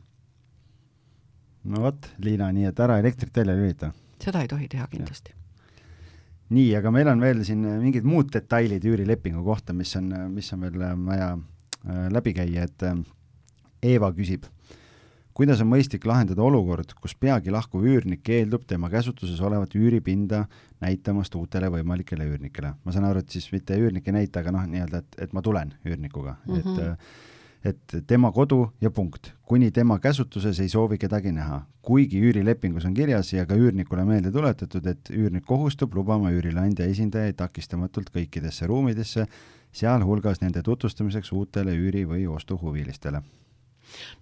no 1.63 1.83
vot, 1.85 2.09
Liina, 2.19 2.51
nii 2.51 2.67
et 2.67 2.79
ära 2.79 2.97
elektrit 2.99 3.37
välja 3.37 3.55
lülita. 3.55 3.93
seda 4.19 4.41
ei 4.41 4.51
tohi 4.51 4.67
teha 4.67 4.87
kindlasti. 4.91 5.33
nii, 6.49 6.75
aga 6.75 6.91
meil 6.91 7.07
on 7.07 7.23
veel 7.23 7.43
siin 7.47 7.65
mingid 7.81 8.03
muud 8.03 8.33
detailid 8.33 8.85
üürilepingu 8.85 9.43
kohta, 9.43 9.73
mis 9.73 9.95
on, 9.95 10.13
mis 10.29 10.53
on 10.53 10.67
veel 10.67 10.79
vaja 11.05 11.33
äh, 11.37 12.07
läbi 12.11 12.33
käia, 12.33 12.67
et 12.67 12.83
äh, 12.83 12.97
Eeva 13.81 14.11
küsib 14.13 14.45
kuidas 15.33 15.61
on 15.63 15.69
mõistlik 15.71 16.05
lahendada 16.07 16.43
olukord, 16.43 16.93
kus 17.01 17.15
peagi 17.15 17.53
lahkuv 17.53 17.85
üürnik 17.87 18.23
keeldub 18.27 18.65
tema 18.67 18.89
käsutuses 18.91 19.39
olevat 19.43 19.75
üüripinda 19.79 20.45
näitamast 20.83 21.35
uutele 21.39 21.71
võimalikele 21.71 22.27
üürnikele? 22.27 22.73
ma 22.83 22.93
saan 22.93 23.07
aru, 23.09 23.23
et 23.23 23.33
siis 23.33 23.51
mitte 23.53 23.77
üürnik 23.79 24.07
ei 24.07 24.17
näita, 24.21 24.41
aga 24.41 24.55
noh, 24.55 24.65
nii-öelda, 24.67 25.03
et, 25.03 25.19
et 25.27 25.35
ma 25.35 25.43
tulen 25.45 25.75
üürnikuga 25.85 26.35
mm, 26.35 26.53
-hmm. 26.53 26.59
et 26.59 26.81
mhm. 26.85 26.95
et 27.63 27.95
tema 28.07 28.31
kodu 28.31 28.71
ja 28.81 28.89
punkt, 28.89 29.33
kuni 29.45 29.71
tema 29.71 29.99
käsutuses 29.99 30.59
ei 30.59 30.69
soovi 30.69 30.97
kedagi 30.97 31.31
näha. 31.31 31.61
kuigi 31.81 32.21
üürilepingus 32.21 32.85
on 32.85 32.93
kirjas 32.93 33.33
ja 33.33 33.45
ka 33.45 33.55
üürnikule 33.55 34.05
meelde 34.05 34.31
tuletatud, 34.31 34.85
et 34.85 35.09
üürnik 35.09 35.45
kohustub 35.45 35.93
lubama 35.95 36.31
üürileandja 36.31 36.85
esindajaid 36.85 37.35
takistamatult 37.35 38.09
kõikidesse 38.09 38.67
ruumidesse, 38.67 39.27
sealhulgas 39.71 40.41
nende 40.41 40.61
tutvustamiseks 40.63 41.31
uutele 41.31 41.71
üüri- 41.71 42.07
või 42.07 42.27
ostuhuvilistele 42.27 43.21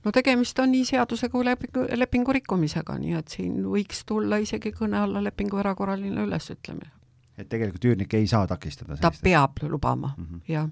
no 0.06 0.14
tegemist 0.16 0.60
on 0.60 0.72
nii 0.72 0.86
seaduse 0.88 1.30
kui 1.30 1.46
lepingu, 1.46 1.86
lepingu 1.96 2.36
rikkumisega, 2.40 2.98
nii 3.02 3.18
et 3.20 3.36
siin 3.36 3.62
võiks 3.66 4.04
tulla 4.10 4.40
isegi 4.42 4.74
kõne 4.76 5.00
alla 5.02 5.24
lepingu 5.24 5.60
erakorraline 5.62 6.26
ülesütlemine. 6.28 6.92
et 7.38 7.50
tegelikult 7.50 7.86
üürnik 7.86 8.14
ei 8.14 8.28
saa 8.28 8.48
takistada 8.48 8.98
ta 8.98 9.12
peab 9.24 9.64
lubama 9.64 10.14
mm, 10.18 10.26
-hmm. 10.26 10.42
jah. 10.48 10.70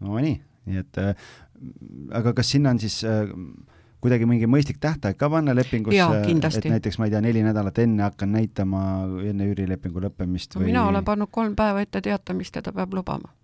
no 0.00 0.18
nii, 0.18 0.40
et 0.78 0.98
äh, 0.98 1.14
aga 2.12 2.32
kas 2.32 2.50
sinna 2.50 2.70
on 2.70 2.78
siis 2.78 3.04
äh, 3.04 3.28
kuidagi 4.00 4.26
mingi 4.26 4.46
mõistlik 4.46 4.78
tähtaeg 4.80 5.16
ka 5.20 5.28
panna 5.30 5.54
lepingusse, 5.54 6.22
et 6.24 6.64
näiteks 6.64 6.98
ma 6.98 7.08
ei 7.08 7.10
tea, 7.10 7.20
neli 7.20 7.42
nädalat 7.44 7.78
enne 7.78 8.02
hakkan 8.02 8.32
näitama, 8.32 8.82
enne 9.28 9.50
üürilepingu 9.52 10.00
lõppemist 10.06 10.56
või? 10.56 10.70
mina 10.70 10.86
olen 10.88 11.04
pannud 11.04 11.30
kolm 11.30 11.56
päeva 11.56 11.80
ette 11.84 12.00
teatamist 12.00 12.56
ja 12.56 12.62
ta 12.62 12.72
peab 12.72 12.94
lubama 12.94 13.34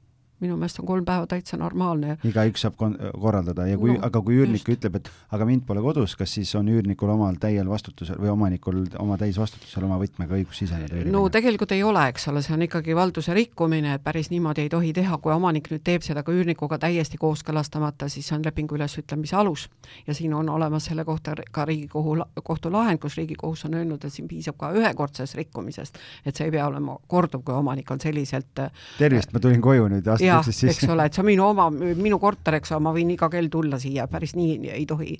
minu 0.40 0.56
meelest 0.56 0.80
on 0.80 0.86
kolm 0.86 1.04
päeva 1.04 1.26
täitsa 1.30 1.56
normaalne. 1.56 2.18
igaüks 2.24 2.66
saab 2.66 2.76
korraldada 2.76 3.66
ja 3.66 3.78
kui 3.80 3.94
no,, 3.94 4.00
aga 4.04 4.20
kui 4.20 4.36
üürnik 4.36 4.66
just. 4.66 4.72
ütleb, 4.76 4.98
et 5.00 5.10
aga 5.32 5.46
mind 5.48 5.64
pole 5.68 5.80
kodus, 5.84 6.16
kas 6.18 6.34
siis 6.36 6.52
on 6.58 6.68
üürnikul 6.68 7.10
omal 7.12 7.38
täiel 7.40 7.68
vastutusel 7.70 8.18
või 8.20 8.32
omanikul 8.34 8.82
oma 9.00 9.16
täisvastutusel 9.20 9.86
oma 9.88 9.98
võtmega 10.02 10.36
õigus 10.36 10.60
siseneda? 10.60 11.04
no 11.12 11.22
tegelikult 11.32 11.72
ei 11.72 11.82
ole, 11.86 12.04
eks 12.12 12.28
ole, 12.32 12.42
see 12.44 12.56
on 12.56 12.66
ikkagi 12.66 12.96
valduse 12.96 13.34
rikkumine, 13.36 13.94
et 13.96 14.04
päris 14.04 14.30
niimoodi 14.32 14.66
ei 14.66 14.72
tohi 14.72 14.92
teha, 14.96 15.18
kui 15.24 15.32
omanik 15.32 15.70
nüüd 15.72 15.84
teeb 15.86 16.04
seda 16.04 16.24
ka 16.26 16.34
üürnikuga 16.36 16.78
täiesti 16.82 17.20
kooskõlastamata, 17.20 18.10
siis 18.12 18.28
see 18.28 18.36
on 18.36 18.44
lepingu 18.44 18.76
ülesütlemise 18.76 19.36
alus. 19.40 19.68
ja 20.06 20.14
siin 20.14 20.34
on 20.34 20.48
olemas 20.52 20.84
selle 20.90 21.04
kohta 21.04 21.34
ka 21.50 21.64
Riigikohu, 21.64 22.18
kohtu 22.42 22.72
lahend, 22.72 23.00
kus 23.00 23.16
Riigikohus 23.16 23.64
on 23.64 23.74
öelnud, 23.74 24.04
et 24.04 24.12
siin 24.12 24.28
piisab 24.28 24.58
ka 24.60 24.72
ühekordsest 24.76 25.34
rikkumisest, 25.34 25.98
et 26.26 26.36
see 26.36 26.46
ei 26.50 26.54
pea 26.54 26.66
olema 26.66 26.98
korduv, 27.08 27.42
kui 27.46 27.54
omanik 27.54 27.90
on 27.90 28.00
selliselt 28.00 28.66
tervist, 28.98 29.32
ma 29.32 29.40
tulin 29.40 29.64
koju 29.64 29.88
nüüd 29.88 30.06
aasta 30.06 30.25
jah, 30.26 30.46
eks 30.46 30.88
ole, 30.90 31.08
et 31.08 31.16
see 31.16 31.24
on 31.24 31.30
minu 31.30 31.48
oma, 31.48 31.68
minu 31.72 32.20
korter, 32.22 32.58
eks 32.60 32.74
ole, 32.74 32.86
ma 32.86 32.94
võin 32.96 33.12
iga 33.14 33.28
kell 33.32 33.50
tulla 33.52 33.80
siia, 33.82 34.08
päris 34.10 34.36
nii 34.38 34.72
ei 34.76 34.86
tohi. 34.86 35.18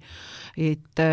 et, 0.56 1.04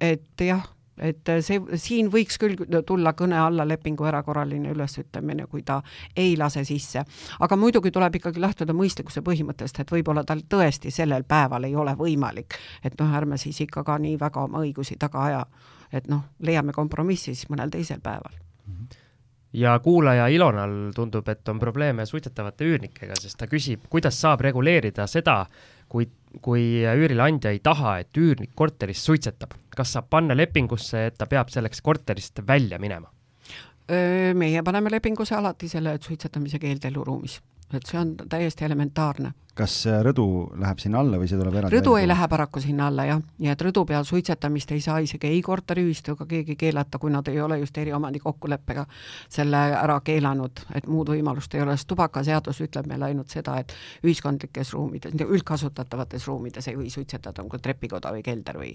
et 0.00 0.46
jah, 0.46 0.66
et 0.98 1.30
see, 1.44 1.60
siin 1.80 2.10
võiks 2.12 2.38
küll 2.40 2.58
tulla 2.86 3.12
kõne 3.18 3.38
alla 3.40 3.66
lepingu 3.68 4.06
erakorraline 4.08 4.72
ülesütlemine, 4.74 5.46
kui 5.50 5.62
ta 5.66 5.80
ei 6.16 6.36
lase 6.38 6.64
sisse. 6.68 7.04
aga 7.40 7.56
muidugi 7.56 7.90
tuleb 7.94 8.18
ikkagi 8.20 8.40
lähtuda 8.40 8.74
mõistlikkuse 8.76 9.22
põhimõttest, 9.26 9.80
et 9.80 9.92
võib-olla 9.92 10.24
tal 10.24 10.42
tõesti 10.48 10.90
sellel 10.94 11.24
päeval 11.28 11.68
ei 11.68 11.76
ole 11.76 11.94
võimalik, 11.98 12.58
et 12.84 12.98
noh, 13.00 13.14
ärme 13.14 13.38
siis 13.38 13.60
ikka 13.60 13.84
ka 13.84 13.98
nii 13.98 14.18
väga 14.20 14.44
oma 14.48 14.64
õigusi 14.64 14.98
taga 14.98 15.24
aja. 15.24 15.44
et 15.92 16.08
noh, 16.08 16.24
leiame 16.40 16.72
kompromissi 16.72 17.34
siis 17.34 17.48
mõnel 17.48 17.70
teisel 17.70 18.00
päeval 18.00 18.32
mm. 18.32 18.74
-hmm 18.74 18.97
ja 19.52 19.78
kuulaja 19.78 20.28
Ilonal 20.28 20.92
tundub, 20.94 21.28
et 21.28 21.48
on 21.48 21.58
probleeme 21.58 22.06
suitsetavate 22.06 22.66
üürnikega, 22.68 23.16
sest 23.20 23.38
ta 23.40 23.48
küsib, 23.48 23.86
kuidas 23.90 24.20
saab 24.20 24.42
reguleerida 24.44 25.06
seda, 25.06 25.40
kui, 25.88 26.08
kui 26.42 26.82
üürileandja 26.84 27.52
ei 27.54 27.60
taha, 27.64 27.98
et 28.02 28.20
üürnik 28.20 28.52
korteris 28.54 29.04
suitsetab. 29.04 29.56
kas 29.78 29.92
saab 29.94 30.08
panna 30.10 30.34
lepingusse, 30.36 31.06
et 31.06 31.18
ta 31.18 31.26
peab 31.26 31.52
selleks 31.54 31.80
korterist 31.80 32.40
välja 32.46 32.78
minema? 32.78 33.12
meie 34.34 34.62
paneme 34.62 34.90
lepingusse 34.90 35.34
alati 35.34 35.68
selle, 35.68 35.94
et 35.96 36.02
suitsetamise 36.02 36.58
keeld 36.60 36.84
eluruumis, 36.84 37.38
et 37.72 37.86
see 37.88 37.96
on 37.96 38.10
täiesti 38.28 38.66
elementaarne 38.66 39.30
kas 39.58 39.74
rõdu 40.06 40.26
läheb 40.58 40.78
sinna 40.82 41.02
alla 41.02 41.18
või 41.20 41.28
see 41.30 41.38
tuleb 41.38 41.56
eraldi 41.58 41.78
rõdu 41.78 41.96
ei 41.98 42.06
lähe 42.08 42.28
paraku 42.30 42.62
sinna 42.62 42.88
alla 42.90 43.06
jah, 43.08 43.22
nii 43.42 43.50
et 43.52 43.64
rõdu 43.66 43.84
peal 43.88 44.06
suitsetamist 44.06 44.72
ei 44.74 44.82
saa 44.84 44.98
isegi 45.04 45.30
ei 45.30 45.40
korteriühistuga 45.44 46.26
keegi 46.28 46.56
keelata, 46.58 47.00
kui 47.02 47.12
nad 47.14 47.26
ei 47.30 47.40
ole 47.42 47.58
just 47.62 47.78
eriomandi 47.78 48.22
kokkuleppega 48.22 48.84
selle 49.28 49.62
ära 49.78 49.98
keelanud, 50.04 50.62
et 50.78 50.86
muud 50.90 51.10
võimalust 51.12 51.54
ei 51.56 51.64
ole, 51.64 51.76
sest 51.76 51.88
tubakaseadus 51.90 52.62
ütleb 52.66 52.88
meile 52.90 53.08
ainult 53.10 53.32
seda, 53.34 53.58
et 53.62 53.74
ühiskondlikes 54.06 54.72
ruumides, 54.76 55.16
üldkasutatavates 55.26 56.28
ruumides 56.28 56.70
ei 56.70 56.78
või 56.78 56.92
suitsetada, 56.92 57.42
nagu 57.42 57.62
trepikoda 57.62 58.12
või 58.14 58.24
kelder 58.26 58.60
või 58.60 58.74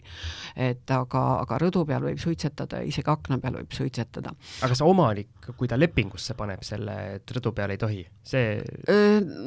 et 0.55 0.91
aga, 0.91 1.23
aga 1.43 1.59
rõdu 1.63 1.85
peal 1.87 2.03
võib 2.09 2.19
suitsetada, 2.21 2.83
isegi 2.83 3.11
akna 3.11 3.39
peal 3.43 3.59
võib 3.61 3.73
suitsetada. 3.75 4.33
aga 4.65 4.75
see 4.75 4.87
omanik, 4.87 5.31
kui 5.57 5.69
ta 5.71 5.79
lepingusse 5.79 6.35
paneb 6.39 6.63
selle, 6.65 6.97
et 7.17 7.35
rõdu 7.37 7.53
peal 7.55 7.75
ei 7.75 7.81
tohi, 7.81 8.03
see 8.23 8.59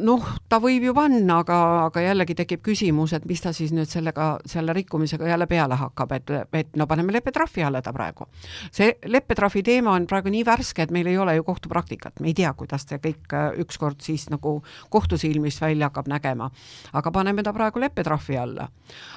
noh, 0.07 0.24
ta 0.49 0.61
võib 0.62 0.87
ju 0.89 0.95
panna, 0.97 1.26
on, 1.27 1.35
aga, 1.41 1.59
aga 1.87 2.03
jällegi 2.03 2.35
tekib 2.39 2.62
küsimus, 2.64 3.12
et 3.16 3.24
mis 3.29 3.41
ta 3.43 3.53
siis 3.55 3.72
nüüd 3.74 3.89
sellega, 3.91 4.37
selle 4.49 4.74
rikkumisega 4.77 5.29
jälle 5.29 5.47
peale 5.51 5.79
hakkab, 5.79 6.12
et, 6.16 6.31
et 6.55 6.77
no 6.77 6.87
paneme 6.87 7.12
leppetrahvi 7.14 7.64
alla 7.66 7.83
ta 7.83 7.93
praegu. 7.93 8.27
see 8.72 8.97
leppetrahvi 9.05 9.62
teema 9.62 9.95
on 9.97 10.07
praegu 10.07 10.31
nii 10.31 10.45
värske, 10.47 10.83
et 10.83 10.91
meil 10.95 11.07
ei 11.07 11.18
ole 11.18 11.37
ju 11.37 11.45
kohtupraktikat, 11.45 12.20
me 12.20 12.31
ei 12.31 12.35
tea, 12.35 12.53
kuidas 12.55 12.87
see 12.89 12.99
kõik 13.03 13.35
äh, 13.35 13.59
ükskord 13.62 14.03
siis 14.05 14.29
nagu 14.31 14.62
kohtu 14.91 15.18
silmist 15.18 15.61
välja 15.61 15.91
hakkab 15.91 16.09
nägema. 16.09 16.51
aga 16.93 17.11
paneme 17.11 17.43
ta 17.43 17.53
praegu 17.53 17.81
leppetrahvi 17.81 18.39
alla. 18.39 18.68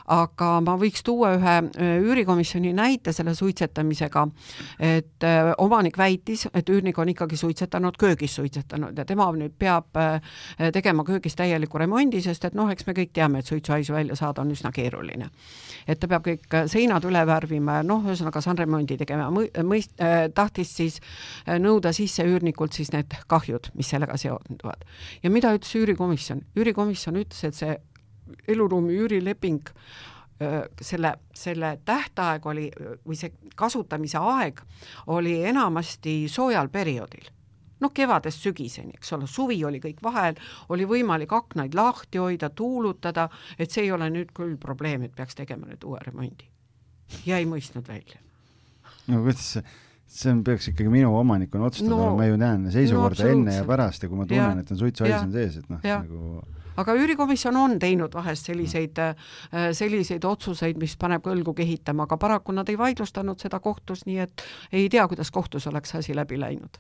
aga 0.07 0.49
ma 0.65 0.77
võiks 0.77 1.03
tuua 1.05 1.35
ühe 1.37 1.57
äh, 1.61 1.95
üürikomisjoni 2.01 2.73
näite 2.73 3.13
selle 3.13 3.35
suitsetamisega, 3.35 4.27
et 4.79 5.23
äh, 5.23 5.53
omanik 5.57 5.97
väitis, 5.97 6.47
et 6.53 6.69
üürnik 6.69 6.97
on 6.99 7.09
ikkagi 7.09 7.37
suitsetanud, 7.37 7.97
köögis 7.97 8.35
suitsetanud 8.35 8.97
ja 8.97 9.05
tema 9.05 9.29
nüüd 9.29 9.53
peab 9.59 9.93
tegema 10.73 11.03
köögis 11.05 11.35
täieliku 11.37 11.77
remondi, 11.77 11.98
remondi, 11.99 12.21
sest 12.23 12.45
et 12.47 12.55
noh, 12.55 12.69
eks 12.71 12.85
me 12.87 12.93
kõik 12.95 13.11
teame, 13.13 13.39
et 13.39 13.49
suitsuhaisu 13.49 13.93
välja 13.93 14.15
saada 14.15 14.41
on 14.41 14.51
üsna 14.51 14.71
keeruline. 14.71 15.29
et 15.87 15.99
ta 15.99 16.07
peab 16.07 16.23
kõik 16.23 16.67
seinad 16.67 17.03
üle 17.03 17.25
värvima 17.25 17.79
ja 17.79 17.83
noh, 17.83 18.03
ühesõnaga 18.05 18.41
sandremondi 18.41 18.97
tegema, 18.97 19.29
mõist- 19.63 19.99
äh,, 19.99 20.29
tahtis 20.33 20.75
siis 20.75 20.99
äh, 21.47 21.59
nõuda 21.59 21.91
sisse 21.93 22.23
üürnikult 22.23 22.73
siis 22.73 22.91
need 22.91 23.13
kahjud, 23.27 23.71
mis 23.75 23.89
sellega 23.89 24.17
seonduvad. 24.17 24.85
ja 25.23 25.29
mida 25.29 25.53
ütles 25.53 25.75
üürikomisjon? 25.75 26.43
üürikomisjon 26.55 27.15
ütles, 27.15 27.43
et 27.43 27.55
see 27.55 27.77
eluruumi 28.47 28.93
üürileping 28.93 29.69
äh, 30.41 30.63
selle, 30.81 31.15
selle 31.33 31.79
tähtaeg 31.85 32.45
oli 32.45 32.69
või 33.05 33.17
see 33.17 33.33
kasutamise 33.55 34.17
aeg 34.17 34.61
oli 35.07 35.43
enamasti 35.43 36.27
soojal 36.29 36.69
perioodil 36.69 37.27
noh, 37.79 37.93
kevadest 37.95 38.45
sügiseni, 38.45 38.95
eks 38.99 39.13
ole, 39.17 39.27
suvi 39.27 39.59
oli 39.65 39.81
kõik 39.83 40.01
vahel, 40.03 40.39
oli 40.69 40.87
võimalik 40.89 41.33
aknaid 41.35 41.75
lahti 41.77 42.21
hoida, 42.21 42.49
tuulutada, 42.49 43.29
et 43.57 43.71
see 43.71 43.87
ei 43.87 43.91
ole 43.95 44.09
nüüd 44.13 44.33
küll 44.35 44.57
probleem, 44.61 45.07
et 45.07 45.15
peaks 45.15 45.37
tegema 45.39 45.69
nüüd 45.69 45.85
uue 45.87 46.01
remondi. 46.05 46.49
ja 47.25 47.37
ei 47.37 47.45
mõistnud 47.49 47.87
välja. 47.87 48.19
no 49.07 49.23
kuidas 49.23 49.53
see 49.55 49.63
see 50.09 50.31
on, 50.31 50.43
peaks 50.43 50.71
ikkagi 50.71 50.89
minu 50.89 51.11
omanikuna 51.17 51.67
otsustada 51.69 51.97
no,, 51.97 52.13
ma 52.17 52.25
ju 52.25 52.37
näen 52.41 52.63
seisukorda 52.73 53.27
no, 53.27 53.33
enne 53.35 53.57
ja 53.59 53.65
pärast 53.67 54.03
ja 54.03 54.09
kui 54.09 54.17
ma 54.17 54.25
tunnen, 54.29 54.63
et 54.63 54.71
on 54.73 54.79
suitsuhais 54.79 55.19
on 55.21 55.35
sees, 55.35 55.59
et 55.61 55.69
noh, 55.69 55.83
nagu 55.85 56.39
aga 56.79 56.95
üürikomisjon 56.95 57.57
on 57.59 57.75
teinud 57.81 58.13
vahest 58.15 58.49
selliseid, 58.49 58.99
äh, 59.03 59.69
selliseid 59.75 60.25
otsuseid, 60.25 60.79
mis 60.81 60.95
paneb 60.97 61.25
kõlgu 61.25 61.53
kehitama, 61.57 62.07
aga 62.07 62.17
paraku 62.17 62.55
nad 62.55 62.69
ei 62.71 62.77
vaidlustanud 62.79 63.41
seda 63.41 63.59
kohtus, 63.63 64.05
nii 64.07 64.21
et 64.25 64.45
ei 64.71 64.87
tea, 64.89 65.05
kuidas 65.11 65.31
kohtus 65.35 65.67
oleks 65.69 65.95
asi 65.99 66.15
läbi 66.15 66.39
läinud 66.39 66.79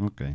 okei 0.00 0.32
okay. 0.32 0.34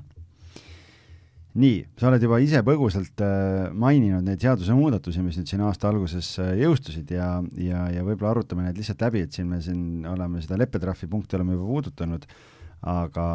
nii, 1.62 1.82
sa 2.00 2.10
oled 2.10 2.24
juba 2.24 2.40
ise 2.44 2.64
põgusalt 2.66 3.24
äh, 3.26 3.70
maininud 3.74 4.26
neid 4.26 4.44
seadusemuudatusi, 4.44 5.24
mis 5.26 5.40
nüüd 5.40 5.52
siin 5.52 5.66
aasta 5.68 5.90
alguses 5.92 6.34
äh, 6.42 6.54
jõustusid 6.64 7.12
ja, 7.16 7.34
ja, 7.60 7.86
ja 7.92 8.06
võib-olla 8.08 8.36
arutame 8.38 8.66
need 8.68 8.82
lihtsalt 8.82 9.04
läbi, 9.08 9.26
et 9.28 9.36
siin 9.36 9.50
me 9.52 9.62
siin 9.64 10.08
oleme 10.10 10.44
seda 10.44 10.60
leppetrahvi 10.62 11.12
punkti 11.12 11.40
oleme 11.40 11.58
juba 11.58 11.68
puudutanud, 11.74 12.28
aga, 12.92 13.26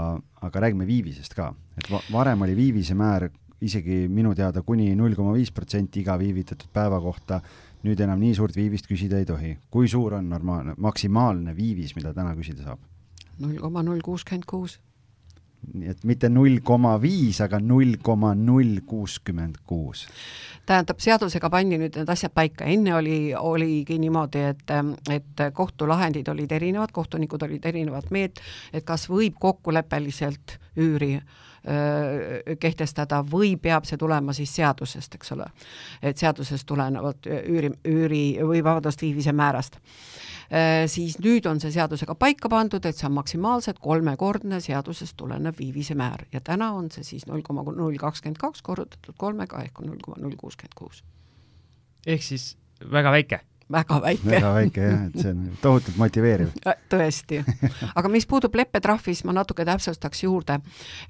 aga 0.49 0.65
räägime 0.67 0.89
viivisest 0.89 1.37
ka, 1.37 1.53
et 1.79 1.91
va 1.93 2.01
varem 2.15 2.47
oli 2.47 2.57
viivise 2.59 2.97
määr 2.99 3.29
isegi 3.61 4.05
minu 4.13 4.35
teada 4.37 4.63
kuni 4.63 4.91
null 4.97 5.17
koma 5.17 5.33
viis 5.37 5.53
protsenti 5.55 6.03
iga 6.03 6.17
viivitatud 6.21 6.69
päeva 6.75 6.99
kohta, 7.01 7.41
nüüd 7.87 8.01
enam 8.05 8.21
nii 8.21 8.35
suurt 8.37 8.57
viivist 8.57 8.89
küsida 8.89 9.21
ei 9.21 9.29
tohi. 9.29 9.57
kui 9.71 9.89
suur 9.89 10.19
on 10.19 10.29
normaalne, 10.29 10.75
maksimaalne 10.77 11.57
viivis, 11.57 11.95
mida 11.97 12.13
täna 12.15 12.35
küsida 12.37 12.65
saab? 12.67 12.83
null 13.39 13.61
koma 13.61 13.83
null 13.83 14.01
kuuskümmend 14.05 14.45
kuus 14.49 14.79
nii 15.75 15.91
et 15.91 16.05
mitte 16.07 16.29
null 16.33 16.61
koma 16.65 16.95
viis, 17.03 17.41
aga 17.45 17.59
null 17.61 17.97
koma 18.03 18.35
null 18.39 18.83
kuuskümmend 18.87 19.63
kuus. 19.67 20.07
tähendab, 20.67 20.99
seadusega 21.03 21.51
pandi 21.51 21.79
nüüd 21.79 21.97
need 21.99 22.11
asjad 22.11 22.35
paika, 22.35 22.67
enne 22.67 22.95
oli, 22.97 23.19
oligi 23.39 23.99
niimoodi, 24.03 24.45
et, 24.53 24.73
et 25.15 25.43
kohtulahendid 25.55 26.29
olid 26.29 26.53
erinevad, 26.53 26.93
kohtunikud 26.93 27.43
olid 27.47 27.67
erinevat 27.71 28.11
meelt, 28.11 28.43
et 28.73 28.85
kas 28.87 29.09
võib 29.11 29.39
kokkuleppeliselt 29.41 30.59
üüri 30.77 31.17
kehtestada 32.61 33.25
või 33.27 33.57
peab 33.59 33.89
see 33.89 33.99
tulema 33.99 34.33
siis 34.33 34.53
seadusest, 34.55 35.15
eks 35.19 35.33
ole. 35.35 35.47
et 36.03 36.19
seadusest 36.19 36.67
tulenevalt 36.67 37.27
üüri, 37.27 37.73
üüri 37.85 38.23
või 38.39 38.63
vabandust, 38.63 39.03
viivise 39.03 39.33
määrast 39.35 39.81
Äh, 40.47 40.85
siis 40.87 41.17
nüüd 41.19 41.47
on 41.51 41.59
see 41.59 41.73
seadusega 41.75 42.15
paika 42.15 42.47
pandud, 42.51 42.85
et 42.87 42.95
see 42.95 43.09
on 43.09 43.17
maksimaalselt 43.17 43.81
kolmekordne 43.83 44.61
seadusest 44.63 45.17
tulenev 45.19 45.59
viivise 45.59 45.97
määr 45.99 46.23
ja 46.31 46.41
täna 46.41 46.71
on 46.77 46.87
see 46.95 47.03
siis 47.03 47.27
null 47.27 47.43
koma 47.43 47.65
null 47.67 47.99
kakskümmend 47.99 48.39
kaks 48.39 48.63
korrutatud 48.63 49.19
kolmega 49.19 49.65
ehk 49.67 49.83
null 49.83 49.99
koma 50.05 50.23
null 50.23 50.39
kuuskümmend 50.39 50.79
kuus. 50.79 51.03
ehk 52.07 52.23
siis 52.23 52.53
väga 52.93 53.11
väike 53.11 53.41
väga 53.73 54.01
väike. 54.03 54.31
väga 54.31 54.53
väike 54.55 54.81
jah, 54.81 55.01
et 55.07 55.19
see 55.21 55.31
on 55.33 55.41
tohutult 55.63 55.97
motiveeriv. 55.99 56.53
tõesti. 56.91 57.41
aga 57.99 58.11
mis 58.13 58.27
puudub 58.31 58.55
leppetrahvi, 58.55 59.15
siis 59.15 59.25
ma 59.27 59.35
natuke 59.37 59.67
täpsustaks 59.67 60.23
juurde, 60.23 60.61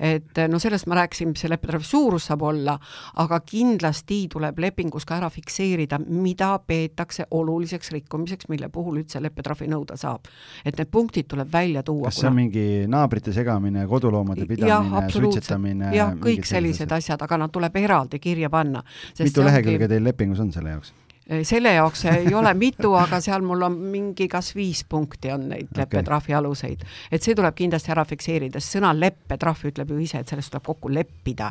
et 0.00 0.40
no 0.48 0.60
sellest 0.62 0.88
ma 0.88 1.00
rääkisin, 1.02 1.32
mis 1.32 1.44
see 1.44 1.52
leppetrahvi 1.52 1.88
suurus 1.88 2.28
saab 2.30 2.46
olla, 2.48 2.78
aga 3.22 3.40
kindlasti 3.44 4.22
tuleb 4.32 4.58
lepingus 4.64 5.04
ka 5.08 5.18
ära 5.20 5.30
fikseerida, 5.32 6.00
mida 6.00 6.54
peetakse 6.66 7.28
oluliseks 7.30 7.92
rikkumiseks, 7.98 8.48
mille 8.52 8.70
puhul 8.72 9.02
üldse 9.02 9.20
leppetrahvi 9.22 9.68
nõuda 9.72 10.00
saab. 10.00 10.24
et 10.64 10.76
need 10.78 10.90
punktid 10.90 11.28
tuleb 11.28 11.52
välja 11.52 11.82
tuua. 11.82 12.08
kas 12.08 12.22
see 12.22 12.30
on 12.30 12.38
mingi 12.40 12.66
naabrite 12.88 13.32
segamine, 13.36 13.86
koduloomade 13.86 14.46
pidamine, 14.48 15.08
suitsetamine? 15.12 15.92
jah, 15.96 16.14
kõik 16.16 16.48
sellised 16.48 16.92
asjad, 16.92 17.22
aga 17.22 17.44
nad 17.44 17.52
tuleb 17.52 17.76
eraldi 17.76 18.18
kirja 18.18 18.50
panna. 18.50 18.82
mitu 19.20 19.44
lehekülge 19.44 19.84
ongi... 19.84 19.94
teil 19.94 20.08
lepingus 20.08 20.40
on 20.40 20.52
selle 20.52 20.72
jaoks? 20.72 20.94
Eh, 21.26 21.42
selle 21.42 21.72
jaoks 21.74 22.04
ei 22.06 22.34
ole 22.34 22.52
mitu, 22.54 22.92
aga 22.94 23.18
seal 23.20 23.42
mul 23.42 23.64
on 23.66 23.76
mingi 23.90 24.28
kas 24.30 24.52
viis 24.54 24.84
punkti 24.86 25.32
on 25.34 25.48
neid 25.50 25.66
okay. 25.72 25.80
leppetrahvi 25.82 26.34
aluseid. 26.38 26.84
et 27.10 27.22
see 27.22 27.34
tuleb 27.34 27.54
kindlasti 27.58 27.90
ära 27.90 28.04
fikseerida, 28.06 28.62
sest 28.62 28.76
sõna 28.76 28.92
leppetrahv 28.94 29.64
ütleb 29.72 29.90
ju 29.90 29.98
ise, 30.04 30.20
et 30.22 30.30
sellest 30.30 30.52
tuleb 30.54 30.68
kokku 30.68 30.92
leppida, 30.94 31.48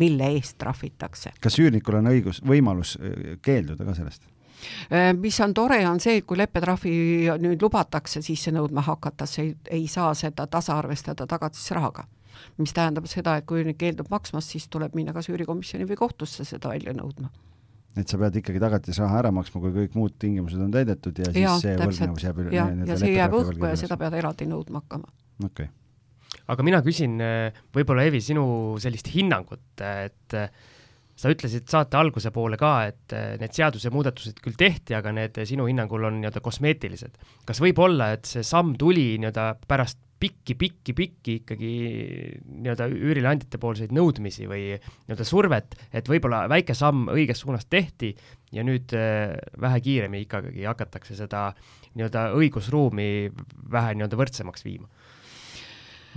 mille 0.00 0.30
eest 0.38 0.56
trahvitakse. 0.64 1.34
kas 1.40 1.58
üürnikul 1.60 1.98
on 1.98 2.08
õigus, 2.14 2.40
võimalus 2.40 2.94
eh, 2.96 3.34
keelduda 3.44 3.84
ka 3.90 3.98
sellest? 3.98 4.24
Eh, 4.88 5.10
mis 5.12 5.40
on 5.44 5.52
tore, 5.52 5.82
on 5.88 6.00
see, 6.00 6.22
et 6.22 6.24
kui 6.24 6.40
leppetrahvi 6.40 6.94
nüüd 7.44 7.60
lubatakse 7.60 8.24
sisse 8.24 8.54
nõudma 8.56 8.86
hakata, 8.88 9.28
see 9.28 9.50
ei, 9.50 9.54
ei 9.82 9.86
saa 9.98 10.14
seda 10.16 10.48
tasaarvestada 10.48 11.28
tagatisrahaga. 11.28 12.08
mis 12.56 12.72
tähendab 12.72 13.04
seda, 13.04 13.36
et 13.36 13.44
kui 13.44 13.60
üürnik 13.60 13.76
keeldub 13.84 14.08
maksmast, 14.08 14.56
siis 14.56 14.64
tuleb 14.72 14.96
minna 14.96 15.12
kas 15.12 15.28
üürikomisjoni 15.28 15.84
või 15.84 16.00
kohtusse 16.06 16.48
seda 16.48 16.72
välja 16.72 16.96
nõudma 16.96 17.28
et 17.98 18.10
sa 18.10 18.18
pead 18.20 18.38
ikkagi 18.40 18.62
tagatisraha 18.62 19.18
ära 19.24 19.32
maksma, 19.34 19.62
kui 19.64 19.72
kõik 19.74 19.96
muud 19.98 20.14
tingimused 20.22 20.60
on 20.62 20.70
täidetud 20.74 21.16
ja 21.18 21.30
siis 21.32 21.42
ja, 21.42 21.56
see 21.62 21.76
võlgnevus 21.80 22.26
jääb 22.26 22.42
ja, 22.54 22.66
ja 22.86 22.98
see 23.00 23.14
jääb 23.16 23.36
õhku 23.40 23.66
ja 23.66 23.76
seda 23.78 23.98
pead 24.00 24.16
eraldi 24.20 24.46
nõudma 24.50 24.84
hakkama. 24.84 25.10
okei 25.42 25.66
okay. 25.66 26.42
aga 26.54 26.66
mina 26.66 26.82
küsin 26.86 27.18
äh, 27.24 27.62
võib-olla, 27.74 28.06
Eevi, 28.06 28.22
sinu 28.24 28.44
sellist 28.82 29.10
hinnangut, 29.14 29.66
et 29.82 30.38
äh, 30.38 30.52
sa 31.20 31.32
ütlesid 31.32 31.68
saate 31.68 31.98
alguse 32.00 32.32
poole 32.32 32.56
ka, 32.60 32.74
et 32.88 33.16
äh, 33.16 33.34
need 33.40 33.56
seadusemuudatused 33.56 34.40
küll 34.44 34.56
tehti, 34.58 34.96
aga 34.96 35.12
need 35.14 35.40
sinu 35.48 35.66
hinnangul 35.68 36.06
on 36.08 36.20
nii-öelda 36.20 36.42
kosmeetilised. 36.44 37.18
kas 37.48 37.60
võib 37.62 37.82
olla, 37.84 38.12
et 38.16 38.28
see 38.28 38.46
samm 38.46 38.76
tuli 38.80 39.12
nii-öelda 39.20 39.52
pärast 39.68 40.00
pikki-pikki-pikki 40.20 41.34
ikkagi 41.40 41.70
nii-öelda 42.44 42.88
üürileandjate 42.92 43.60
poolseid 43.60 43.92
nõudmisi 43.96 44.48
või 44.48 44.66
nii-öelda 44.74 45.26
survet, 45.28 45.76
et 45.96 46.08
võib-olla 46.12 46.42
väike 46.52 46.76
samm 46.76 47.08
õiges 47.12 47.40
suunas 47.40 47.64
tehti 47.72 48.12
ja 48.52 48.64
nüüd 48.66 48.92
äh, 48.96 49.36
vähe 49.60 49.80
kiiremini 49.84 50.26
ikkagi 50.26 50.66
hakatakse 50.68 51.16
seda 51.16 51.50
nii-öelda 51.94 52.30
õigusruumi 52.36 53.10
vähe 53.72 53.96
nii-öelda 53.96 54.20
võrdsemaks 54.20 54.64
viima 54.68 54.88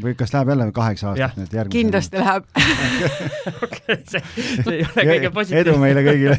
või 0.01 0.15
kas 0.17 0.33
läheb 0.33 0.49
jälle 0.49 0.71
kaheksa 0.71 1.09
aastat 1.11 1.37
nüüd 1.37 1.53
järgmisena? 1.53 1.79
kindlasti 1.79 2.17
läheb 2.17 2.43
okei, 3.65 3.97
see, 4.09 4.21
see 4.35 4.75
ei 4.79 4.85
ole 4.87 5.05
kõige 5.11 5.31
positiivsem. 5.35 5.61
edu 5.61 5.75
meile 5.81 6.03
kõigile 6.07 6.37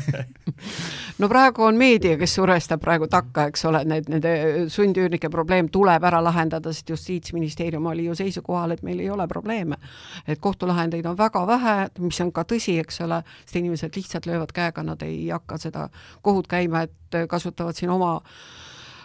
no 1.18 1.28
praegu 1.30 1.62
on 1.68 1.78
meedia, 1.78 2.16
kes 2.18 2.34
surestab 2.34 2.82
praegu 2.82 3.06
takka, 3.10 3.46
eks 3.52 3.64
ole, 3.70 3.84
need, 3.88 4.08
nende 4.10 4.34
sundüürnike 4.72 5.30
probleem 5.30 5.68
tuleb 5.72 6.04
ära 6.10 6.20
lahendada, 6.24 6.72
sest 6.74 6.90
Justiitsministeerium 6.94 7.86
oli 7.92 8.08
ju 8.08 8.16
seisukohal, 8.18 8.74
et 8.74 8.82
meil 8.82 9.00
ei 9.04 9.10
ole 9.10 9.28
probleeme. 9.30 9.78
et 10.26 10.40
kohtulahendeid 10.40 11.06
on 11.06 11.18
väga 11.18 11.46
vähe, 11.46 11.76
mis 11.98 12.20
on 12.20 12.32
ka 12.32 12.46
tõsi, 12.48 12.78
eks 12.82 13.00
ole, 13.06 13.22
sest 13.44 13.56
inimesed 13.62 13.96
lihtsalt 13.96 14.26
löövad 14.26 14.52
käega, 14.54 14.82
nad 14.82 15.02
ei 15.02 15.28
hakka 15.28 15.58
seda 15.58 15.88
kohut 16.22 16.50
käima, 16.50 16.82
et 16.88 17.20
kasutavad 17.28 17.76
siin 17.76 17.90
oma 17.90 18.20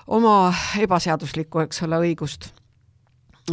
oma 0.10 0.54
ebaseaduslikku, 0.82 1.60
eks 1.68 1.84
ole, 1.86 2.00
õigust 2.10 2.50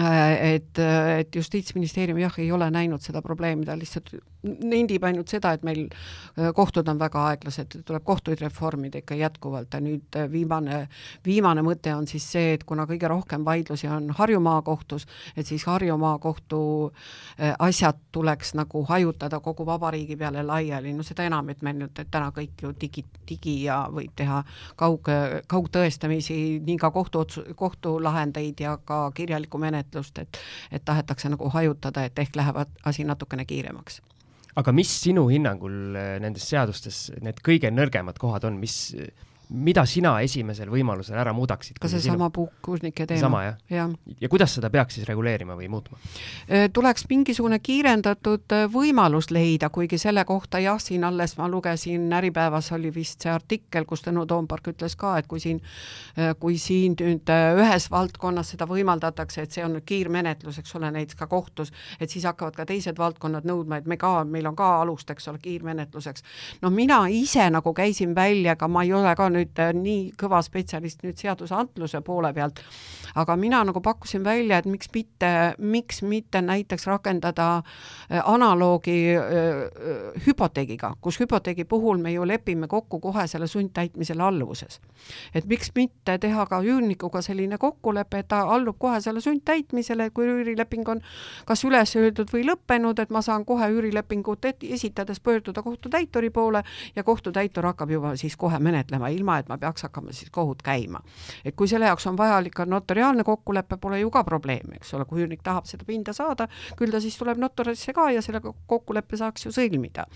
et, 0.00 0.78
äh, 0.78 1.20
et 1.20 1.36
Justiitsministeerium 1.36 2.18
jah, 2.20 2.38
ei 2.42 2.50
ole 2.52 2.68
näinud 2.70 3.04
seda 3.04 3.22
probleemi, 3.24 3.66
ta 3.66 3.76
lihtsalt 3.78 4.14
nendib 4.46 5.04
ainult 5.04 5.32
seda, 5.32 5.52
et 5.56 5.64
meil 5.66 5.86
äh, 5.86 6.52
kohtud 6.56 6.88
on 6.88 7.00
väga 7.00 7.24
aeglased, 7.32 7.78
tuleb 7.86 8.04
kohtuid 8.06 8.40
reformida 8.44 9.02
ikka 9.02 9.18
jätkuvalt 9.18 9.74
ja 9.74 9.80
nüüd 9.82 10.18
viimane, 10.32 10.86
viimane 11.26 11.64
mõte 11.66 11.94
on 11.94 12.06
siis 12.10 12.26
see, 12.36 12.54
et 12.56 12.64
kuna 12.64 12.86
kõige 12.88 13.10
rohkem 13.10 13.44
vaidlusi 13.44 13.90
on 13.92 14.10
Harju 14.16 14.40
maakohtus, 14.40 15.06
et 15.36 15.46
siis 15.46 15.64
Harju 15.66 15.96
maakohtu 16.00 16.60
asjad 17.58 17.98
tuleks 18.12 18.54
nagu 18.56 18.82
hajutada 18.88 19.40
kogu 19.40 19.66
vabariigi 19.66 20.16
peale 20.16 20.42
laiali, 20.46 20.92
no 20.96 21.04
seda 21.06 21.26
enam, 21.26 21.50
et 21.52 21.62
meil 21.66 21.78
nüüd 21.80 22.00
täna 22.10 22.30
kõik 22.34 22.62
ju 22.62 22.72
digi, 22.80 23.04
digi 23.28 23.56
ja 23.66 23.82
võib 23.92 24.14
teha 24.16 24.42
kaug, 24.76 25.10
kaugtõestamisi, 25.50 26.38
nii 26.66 26.78
ka 26.80 26.90
kohtuotsu-, 26.94 27.46
kohtulahendeid 27.56 28.60
ja 28.60 28.76
ka 28.84 29.06
kirjalikku 29.14 29.58
menetlust, 29.58 30.18
et 30.18 30.40
et 30.70 30.84
tahetakse 30.84 31.28
nagu 31.28 31.48
hajutada, 31.50 32.04
et 32.04 32.18
ehk 32.18 32.36
läheb 32.36 32.60
asi 32.84 33.04
natukene 33.04 33.44
kiiremaks 33.44 34.00
aga 34.56 34.72
mis 34.72 34.90
sinu 35.02 35.26
hinnangul 35.30 35.96
eh, 35.96 36.16
nendes 36.22 36.46
seadustes 36.48 37.00
need 37.24 37.42
kõige 37.44 37.70
nõrgemad 37.72 38.18
kohad 38.20 38.48
on, 38.48 38.60
mis 38.60 38.94
mida 39.48 39.84
sina 39.86 40.16
esimesel 40.24 40.70
võimalusel 40.70 41.18
ära 41.20 41.32
muudaksid? 41.36 41.78
ka 41.78 41.88
seesama 41.90 42.28
puhkurnike 42.34 43.06
teema. 43.06 43.20
sama 43.20 43.42
jah 43.44 43.58
ja.? 43.70 43.84
ja 44.20 44.28
kuidas 44.28 44.56
seda 44.56 44.70
peaks 44.74 44.98
siis 44.98 45.06
reguleerima 45.06 45.54
või 45.58 45.68
muutma? 45.70 45.98
Äh, 46.50 46.66
tuleks 46.72 47.06
mingisugune 47.10 47.60
kiirendatud 47.62 48.54
äh, 48.56 48.64
võimalus 48.72 49.30
leida, 49.30 49.70
kuigi 49.70 49.98
selle 50.02 50.24
kohta 50.26 50.58
jah, 50.62 50.80
siin 50.82 51.04
alles 51.06 51.36
ma 51.38 51.46
lugesin, 51.50 52.08
Äripäevas 52.16 52.72
oli 52.74 52.90
vist 52.94 53.22
see 53.22 53.30
artikkel, 53.30 53.86
kus 53.86 54.02
Tõnu 54.06 54.26
Toompark 54.26 54.72
ütles 54.72 54.96
ka, 54.98 55.14
et 55.20 55.30
kui 55.30 55.42
siin, 55.42 55.62
äh, 56.18 56.34
kui 56.40 56.58
siin 56.58 56.96
nüüd 56.98 57.30
ühes 57.60 57.86
valdkonnas 57.90 58.50
seda 58.54 58.66
võimaldatakse, 58.66 59.46
et 59.46 59.54
see 59.54 59.64
on 59.64 59.76
nüüd 59.76 59.86
kiirmenetlus, 59.86 60.58
eks 60.58 60.74
ole, 60.78 60.90
näiteks 60.94 61.20
ka 61.20 61.30
kohtus, 61.30 61.70
et 62.00 62.10
siis 62.10 62.26
hakkavad 62.26 62.58
ka 62.58 62.66
teised 62.66 62.98
valdkonnad 62.98 63.46
nõudma, 63.46 63.78
et 63.78 63.86
me 63.86 63.98
ka, 64.00 64.24
meil 64.26 64.50
on 64.50 64.58
ka 64.58 64.72
alust, 64.80 65.10
eks 65.14 65.30
ole, 65.30 65.38
kiirmenetluseks. 65.42 66.26
no 66.62 66.70
mina 66.74 67.04
ise 67.12 67.46
nagu 67.50 67.74
käisin 67.74 68.14
välja, 68.14 68.56
aga 68.58 68.68
ma 68.68 68.82
ei 68.82 68.92
ole 68.96 69.14
ka 69.14 69.30
nüüd 69.36 69.62
äh, 69.62 69.72
nii 69.76 70.10
kõva 70.20 70.40
spetsialist 70.44 71.04
nüüd 71.06 71.20
seadusandluse 71.20 72.00
poole 72.06 72.32
pealt, 72.36 72.62
aga 73.16 73.36
mina 73.36 73.62
nagu 73.64 73.80
pakkusin 73.80 74.24
välja, 74.24 74.58
et 74.58 74.66
miks 74.68 74.90
mitte, 74.94 75.30
miks 75.58 76.02
mitte 76.02 76.42
näiteks 76.42 76.86
rakendada 76.86 77.48
äh, 77.56 78.20
analoogi 78.24 79.16
äh, 79.16 80.20
hüpoteegiga, 80.26 80.94
kus 81.00 81.20
hüpoteegi 81.20 81.64
puhul 81.64 81.98
me 82.02 82.12
ju 82.12 82.26
lepime 82.28 82.68
kokku 82.68 83.00
kohe 83.00 83.26
selle 83.26 83.46
sundtäitmisele 83.46 84.22
alluvuses. 84.22 84.80
et 85.34 85.44
miks 85.44 85.72
mitte 85.74 86.18
teha 86.18 86.46
ka 86.46 86.60
üürnikuga 86.60 87.22
selline 87.22 87.58
kokkulepe, 87.58 88.18
et 88.18 88.28
ta 88.28 88.42
allub 88.42 88.76
kohe 88.78 89.00
selle 89.00 89.20
sundtäitmisele, 89.20 90.10
kui 90.10 90.28
üürileping 90.28 90.88
on 90.88 91.00
kas 91.46 91.64
üles 91.64 91.96
öeldud 91.96 92.30
või 92.32 92.44
lõppenud, 92.46 93.00
et 93.00 93.10
ma 93.10 93.22
saan 93.22 93.44
kohe 93.44 93.70
üürilepingut 93.72 94.44
esitades 94.62 95.20
pöörduda 95.20 95.62
kohtutäituri 95.62 96.30
poole 96.30 96.62
ja 96.96 97.04
kohtutäitur 97.04 97.64
hakkab 97.64 97.90
juba 97.90 98.16
siis 98.16 98.36
kohe 98.36 98.58
menetlema, 98.58 99.08
ilma 99.08 99.38
et 99.38 99.48
ma 99.48 99.58
peaks 99.58 99.82
hakkama 99.88 100.12
siis 100.12 100.30
kohut 100.30 100.62
käima. 100.62 101.00
et 101.44 101.56
kui 101.56 101.68
selle 101.68 101.86
jaoks 101.86 102.06
on 102.06 102.16
vajalik 102.16 102.52
ka 102.52 102.66
notariaalne 103.06 103.24
kokkulepe, 103.24 103.76
pole 103.76 104.00
ju 104.00 104.10
ka 104.10 104.24
probleemi, 104.24 104.76
eks 104.76 104.94
ole, 104.94 105.04
kui 105.04 105.22
üürnik 105.22 105.42
tahab 105.42 105.66
seda 105.66 105.84
pinda 105.86 106.12
saada, 106.12 106.48
küll 106.76 106.90
ta 106.90 107.00
siis 107.00 107.16
tuleb 107.18 107.38
notarisse 107.38 107.92
ka 107.94 108.10
ja 108.10 108.22
sellega 108.22 108.52
kokkuleppe 108.66 109.16
saaks 109.16 109.46
ju 109.46 109.52
sõlmida. 109.54 110.06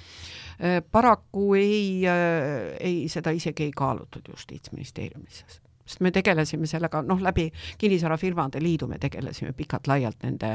Äh, 0.61 0.83
paraku 0.83 1.55
ei, 1.55 2.03
äh, 2.07 2.77
ei, 2.81 3.09
seda 3.09 3.31
isegi 3.31 3.69
ei 3.69 3.75
kaalutud 3.77 4.29
Justiitsministeeriumis 4.29 5.45
sest 5.91 6.05
me 6.07 6.13
tegelesime 6.15 6.69
sellega, 6.71 7.01
noh, 7.03 7.19
läbi 7.19 7.49
Kinnisvarafirmade 7.79 8.61
Liidu 8.63 8.87
me 8.87 9.01
tegelesime 9.03 9.51
pikalt-laialt 9.59 10.23
nende, 10.23 10.53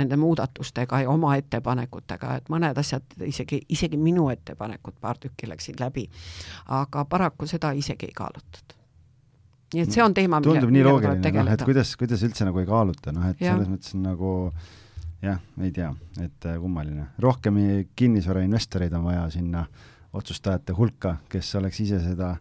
nende 0.00 0.16
muudatustega 0.16 1.02
ja 1.02 1.10
oma 1.12 1.34
ettepanekutega, 1.36 2.38
et 2.40 2.48
mõned 2.48 2.80
asjad 2.80 3.20
isegi, 3.26 3.60
isegi 3.68 4.00
minu 4.00 4.30
ettepanekud, 4.32 4.96
paar 5.00 5.20
tükki 5.20 5.50
läksid 5.50 5.84
läbi. 5.84 6.08
aga 6.72 7.04
paraku 7.04 7.46
seda 7.46 7.76
isegi 7.76 8.08
ei 8.08 8.16
kaalutud 8.16 8.77
nii 9.74 9.84
et 9.84 9.94
see 9.94 10.02
on 10.04 10.14
teema, 10.16 10.40
mille, 10.40 10.54
tundub 10.56 10.74
nii 10.74 10.84
loogiline, 10.86 11.32
noh, 11.42 11.52
et 11.54 11.64
kuidas, 11.68 11.94
kuidas 12.00 12.22
üldse 12.26 12.46
nagu 12.48 12.62
ei 12.62 12.68
kaaluta, 12.68 13.12
noh, 13.14 13.28
et 13.32 13.42
ja. 13.44 13.54
selles 13.54 13.70
mõttes 13.72 13.96
on 13.96 14.06
nagu 14.08 14.32
jah, 15.24 15.42
ei 15.62 15.74
tea, 15.74 15.90
et 16.22 16.48
äh, 16.48 16.56
kummaline. 16.62 17.10
rohkem 17.22 17.60
kinnisvarainvestoreid 17.98 18.94
on 18.96 19.08
vaja 19.10 19.28
sinna 19.34 19.66
otsustajate 20.18 20.72
hulka, 20.78 21.18
kes 21.28 21.50
oleks 21.60 21.80
ise 21.84 22.00
seda 22.00 22.32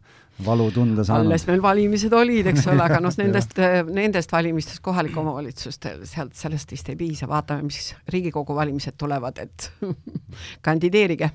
valu 0.45 0.69
tunda 0.71 1.03
saanud. 1.03 1.27
alles 1.27 1.47
meil 1.49 1.61
valimised 1.61 2.13
olid, 2.13 2.47
eks 2.53 2.67
ole, 2.69 2.83
aga 2.85 2.99
noh, 3.03 3.13
nendest 3.21 3.57
nendest 3.89 4.33
valimistest 4.33 4.83
kohalike 4.85 5.19
omavalitsuste, 5.19 5.95
sealt, 6.09 6.35
sellest 6.37 6.71
vist 6.71 6.91
ei 6.93 6.99
piisa, 6.99 7.29
vaatame, 7.29 7.65
mis 7.67 7.91
Riigikogu 8.13 8.55
valimised 8.55 8.97
tulevad, 8.99 9.41
et 9.43 9.71
kandideerige 10.67 11.31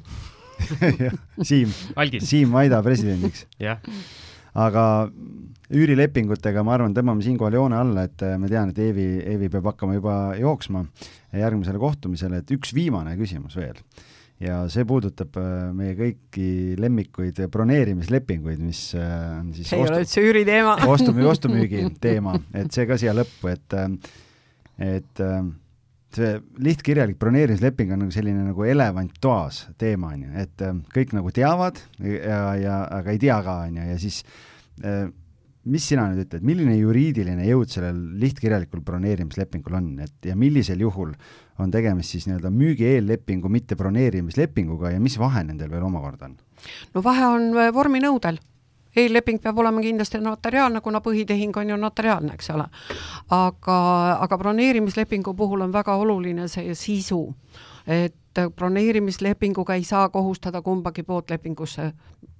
Siim, 1.48 1.72
Siim 2.22 2.52
Vaida 2.54 2.82
presidendiks. 2.84 3.46
aga 4.54 4.84
üürilepingutega 5.72 6.62
ma 6.66 6.76
arvan, 6.76 6.94
tõmbame 6.96 7.24
siinkohal 7.24 7.56
joone 7.58 7.78
alla, 7.78 8.06
et 8.08 8.24
ma 8.38 8.50
tean, 8.50 8.72
et 8.72 8.80
Eevi, 8.82 9.06
Eevi 9.34 9.50
peab 9.52 9.70
hakkama 9.72 9.96
juba 9.96 10.16
jooksma 10.38 10.84
järgmisele 11.38 11.80
kohtumisele, 11.80 12.42
et 12.42 12.52
üks 12.56 12.74
viimane 12.76 13.14
küsimus 13.20 13.56
veel. 13.58 13.80
Ja 14.42 14.64
see 14.72 14.82
puudutab 14.88 15.36
meie 15.76 15.94
kõiki 15.94 16.74
lemmikuid 16.80 17.38
broneerimislepinguid, 17.52 18.58
mis 18.64 18.80
on 18.98 19.52
siis 19.54 19.70
see 19.70 19.78
ei 19.78 19.86
ole 19.86 20.02
üldse 20.02 20.24
üüriteema 20.24 20.76
ostu, 20.92 21.14
ostumüügi 21.34 21.84
teema, 22.02 22.34
et 22.58 22.74
see 22.74 22.88
ka 22.90 22.98
siia 22.98 23.14
lõppu, 23.16 23.52
et 23.52 23.78
et 24.82 25.24
see 26.12 26.32
lihtkirjalik 26.66 27.20
broneerimisleping 27.22 27.94
on 27.94 28.02
nagu 28.04 28.12
selline 28.12 28.48
nagu 28.50 28.66
elevant 28.66 29.14
toas 29.22 29.62
teema, 29.80 30.10
on 30.16 30.26
ju, 30.26 30.32
et 30.42 30.66
kõik 30.92 31.14
nagu 31.16 31.32
teavad 31.32 31.78
ja, 32.02 32.42
ja 32.58 32.82
aga 32.98 33.14
ei 33.14 33.22
tea 33.22 33.38
ka, 33.46 33.58
on 33.68 33.78
ju, 33.78 33.88
ja 33.92 34.00
siis 34.02 34.24
mis 35.64 35.84
sina 35.86 36.08
nüüd 36.10 36.24
ütled, 36.24 36.44
milline 36.46 36.74
juriidiline 36.74 37.44
jõud 37.46 37.70
sellel 37.70 37.98
lihtkirjalikul 38.22 38.82
broneerimislepingul 38.86 39.76
on, 39.78 39.90
et 40.02 40.30
ja 40.30 40.36
millisel 40.38 40.80
juhul 40.82 41.12
on 41.62 41.70
tegemist 41.70 42.16
siis 42.16 42.26
nii-öelda 42.26 42.50
müügi 42.50 42.88
eellepingu, 42.96 43.50
mitte 43.52 43.78
broneerimislepinguga 43.78 44.94
ja 44.96 45.02
mis 45.02 45.18
vahe 45.20 45.44
nendel 45.46 45.70
veel 45.70 45.84
omakorda 45.86 46.30
on? 46.30 46.38
no 46.94 47.02
vahe 47.04 47.28
on 47.30 47.52
äh, 47.54 47.70
vorminõudel 47.74 48.40
eelleping 48.96 49.38
peab 49.42 49.58
olema 49.58 49.80
kindlasti 49.80 50.20
notariaalne, 50.20 50.82
kuna 50.84 51.00
põhitehing 51.04 51.56
on 51.56 51.70
ju 51.70 51.76
notariaalne, 51.80 52.34
eks 52.34 52.50
ole. 52.52 52.66
aga, 53.30 53.78
aga 54.20 54.38
broneerimislepingu 54.38 55.34
puhul 55.34 55.62
on 55.64 55.72
väga 55.72 55.94
oluline 55.96 56.48
see 56.48 56.74
sisu, 56.74 57.22
et 57.86 58.42
broneerimislepinguga 58.56 59.78
ei 59.78 59.84
saa 59.84 60.08
kohustada 60.08 60.62
kumbagi 60.62 61.06
poolt 61.06 61.30
lepingusse 61.30 61.92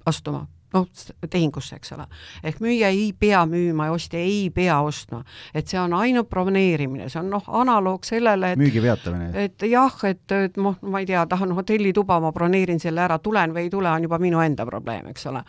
astuma 0.06 0.46
noh, 0.72 0.88
tehingusse, 1.30 1.76
eks 1.76 1.92
ole. 1.96 2.06
ehk 2.42 2.60
müüja 2.64 2.90
ei 2.92 3.12
pea 3.12 3.44
müüma 3.46 3.88
ja 3.88 3.96
ostja 3.96 4.20
ei 4.20 4.50
pea 4.54 4.80
ostma. 4.80 5.22
et 5.54 5.68
see 5.68 5.80
on 5.80 5.94
ainult 5.98 6.30
broneerimine, 6.30 7.08
see 7.12 7.20
on 7.20 7.30
noh, 7.30 7.44
analoog 7.62 8.04
sellele, 8.08 8.52
et 8.52 8.60
müügi 8.60 8.82
peatamine. 8.84 9.30
et 9.44 9.68
jah, 9.68 9.96
et, 10.08 10.24
et 10.32 10.56
noh, 10.56 10.78
ma 10.82 11.02
ei 11.02 11.08
tea, 11.08 11.24
tahan 11.26 11.54
hotellituba, 11.56 12.20
ma 12.20 12.32
broneerin 12.32 12.80
selle 12.80 13.04
ära, 13.04 13.18
tulen 13.18 13.54
või 13.54 13.66
ei 13.66 13.72
tule, 13.72 13.90
on 13.90 14.08
juba 14.08 14.20
minu 14.22 14.42
enda 14.42 14.66
probleem, 14.68 15.08
eks 15.12 15.26
ole 15.30 15.44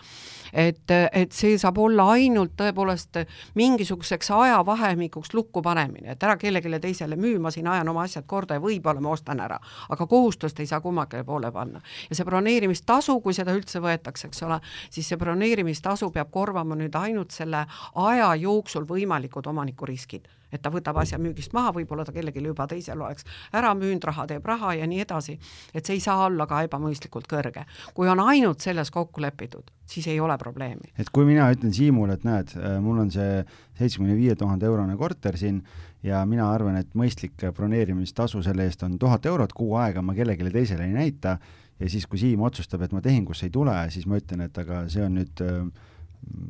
et, 0.54 0.92
et 1.12 1.32
see 1.34 1.58
saab 1.60 1.78
olla 1.82 2.06
ainult 2.14 2.54
tõepoolest 2.60 3.24
mingisuguseks 3.58 4.30
ajavahemikuks 4.36 5.34
lukku 5.34 5.64
panemine, 5.66 6.14
et 6.14 6.24
ära 6.24 6.38
kellelegi 6.40 6.80
teisele 6.84 7.18
müü, 7.20 7.40
ma 7.42 7.52
siin 7.54 7.68
ajan 7.72 7.90
oma 7.90 8.06
asjad 8.06 8.28
korda 8.30 8.58
ja 8.58 8.64
võib-olla 8.64 9.02
ma 9.02 9.14
ostan 9.16 9.42
ära, 9.44 9.58
aga 9.90 10.08
kohustust 10.10 10.60
ei 10.62 10.70
saa 10.70 10.82
kummagile 10.84 11.26
poole 11.28 11.52
panna. 11.52 11.82
ja 12.10 12.16
see 12.16 12.28
broneerimistasu, 12.28 13.20
kui 13.22 13.34
seda 13.34 13.56
üldse 13.58 13.82
võetakse, 13.84 14.30
eks 14.30 14.44
ole, 14.46 14.60
siis 14.94 15.10
see 15.14 15.22
broneerimistasu 15.22 16.12
peab 16.14 16.32
korvama 16.34 16.78
nüüd 16.80 16.96
ainult 16.98 17.36
selle 17.36 17.66
aja 18.10 18.32
jooksul 18.42 18.88
võimalikud 18.90 19.48
omanikuriskid 19.54 20.30
et 20.54 20.62
ta 20.62 20.72
võtab 20.74 21.00
asja 21.02 21.20
müügist 21.22 21.54
maha, 21.56 21.74
võib-olla 21.76 22.06
ta 22.06 22.14
kellelegi 22.16 22.44
juba 22.46 22.68
teisele 22.70 23.02
oleks 23.08 23.26
ära 23.58 23.74
müünud, 23.78 24.04
raha 24.10 24.28
teeb 24.30 24.46
raha 24.46 24.76
ja 24.78 24.88
nii 24.90 25.02
edasi. 25.04 25.38
et 25.74 25.86
see 25.86 25.98
ei 25.98 26.04
saa 26.04 26.28
olla 26.28 26.48
ka 26.50 26.62
ebamõistlikult 26.68 27.28
kõrge. 27.30 27.66
kui 27.94 28.10
on 28.10 28.20
ainult 28.20 28.62
selles 28.62 28.92
kokku 28.92 29.22
lepitud, 29.22 29.72
siis 29.86 30.08
ei 30.08 30.20
ole 30.20 30.38
probleemi. 30.38 30.94
et 30.98 31.10
kui 31.10 31.26
mina 31.26 31.50
ütlen 31.52 31.74
Siimule, 31.74 32.14
et 32.14 32.24
näed, 32.24 32.54
mul 32.82 33.00
on 33.00 33.12
see 33.12 33.44
seitsmekümne 33.80 34.18
viie 34.18 34.36
tuhande 34.36 34.66
eurone 34.66 34.98
korter 34.98 35.38
siin 35.38 35.64
ja 36.04 36.26
mina 36.26 36.52
arvan, 36.52 36.78
et 36.78 36.94
mõistlik 36.94 37.50
broneerimistasu 37.56 38.44
selle 38.44 38.68
eest 38.70 38.84
on 38.84 39.00
tuhat 39.00 39.26
eurot, 39.26 39.54
kuu 39.54 39.76
aega 39.76 40.02
ma 40.02 40.14
kellelegi 40.14 40.52
teisele 40.52 40.86
ei 40.86 40.94
näita 40.94 41.38
ja 41.84 41.90
siis, 41.92 42.08
kui 42.08 42.22
Siim 42.22 42.44
otsustab, 42.48 42.84
et 42.86 42.94
ma 42.96 43.02
tehingusse 43.04 43.50
ei 43.50 43.54
tule, 43.54 43.74
siis 43.94 44.08
ma 44.10 44.20
ütlen, 44.22 44.46
et 44.48 44.62
aga 44.64 44.86
see 44.92 45.04
on 45.04 45.18
nüüd 45.20 45.44
äh, 45.44 45.90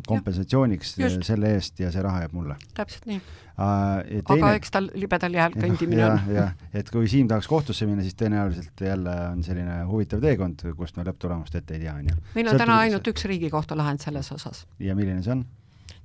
kompensatsiooniks 0.08 0.98
ja, 1.00 1.10
selle 1.26 1.54
eest 1.56 1.80
ja 1.82 1.90
see 1.94 2.04
raha 2.06 2.24
jääb 2.26 2.36
mulle. 2.38 2.58
täpselt 2.78 3.08
nii. 3.10 3.22
Teine... 3.54 4.22
aga 4.36 4.52
eks 4.58 4.74
tal 4.74 4.90
libedal 4.98 5.38
jääl 5.38 5.56
kõndimine 5.56 6.06
on. 6.08 6.30
jah, 6.36 6.54
et 6.74 6.90
kui 6.94 7.10
Siim 7.10 7.30
tahaks 7.32 7.50
kohtusse 7.50 7.88
minna, 7.90 8.06
siis 8.06 8.18
tõenäoliselt 8.20 8.86
jälle 8.86 9.16
on 9.32 9.44
selline 9.46 9.80
huvitav 9.90 10.22
teekond, 10.24 10.66
kust 10.78 10.98
me 10.98 11.08
lõpptulemust 11.10 11.58
ette 11.60 11.78
ei 11.78 11.86
tea, 11.86 11.98
on 11.98 12.10
ju. 12.12 12.22
meil 12.38 12.50
on 12.50 12.56
Sõltub 12.56 12.66
täna 12.66 12.80
ainult 12.86 13.12
üks 13.14 13.28
Riigikohtu 13.30 13.78
lahend 13.80 14.04
selles 14.04 14.32
osas. 14.36 14.66
ja 14.82 14.98
milline 14.98 15.26
see 15.26 15.38
on? 15.38 15.46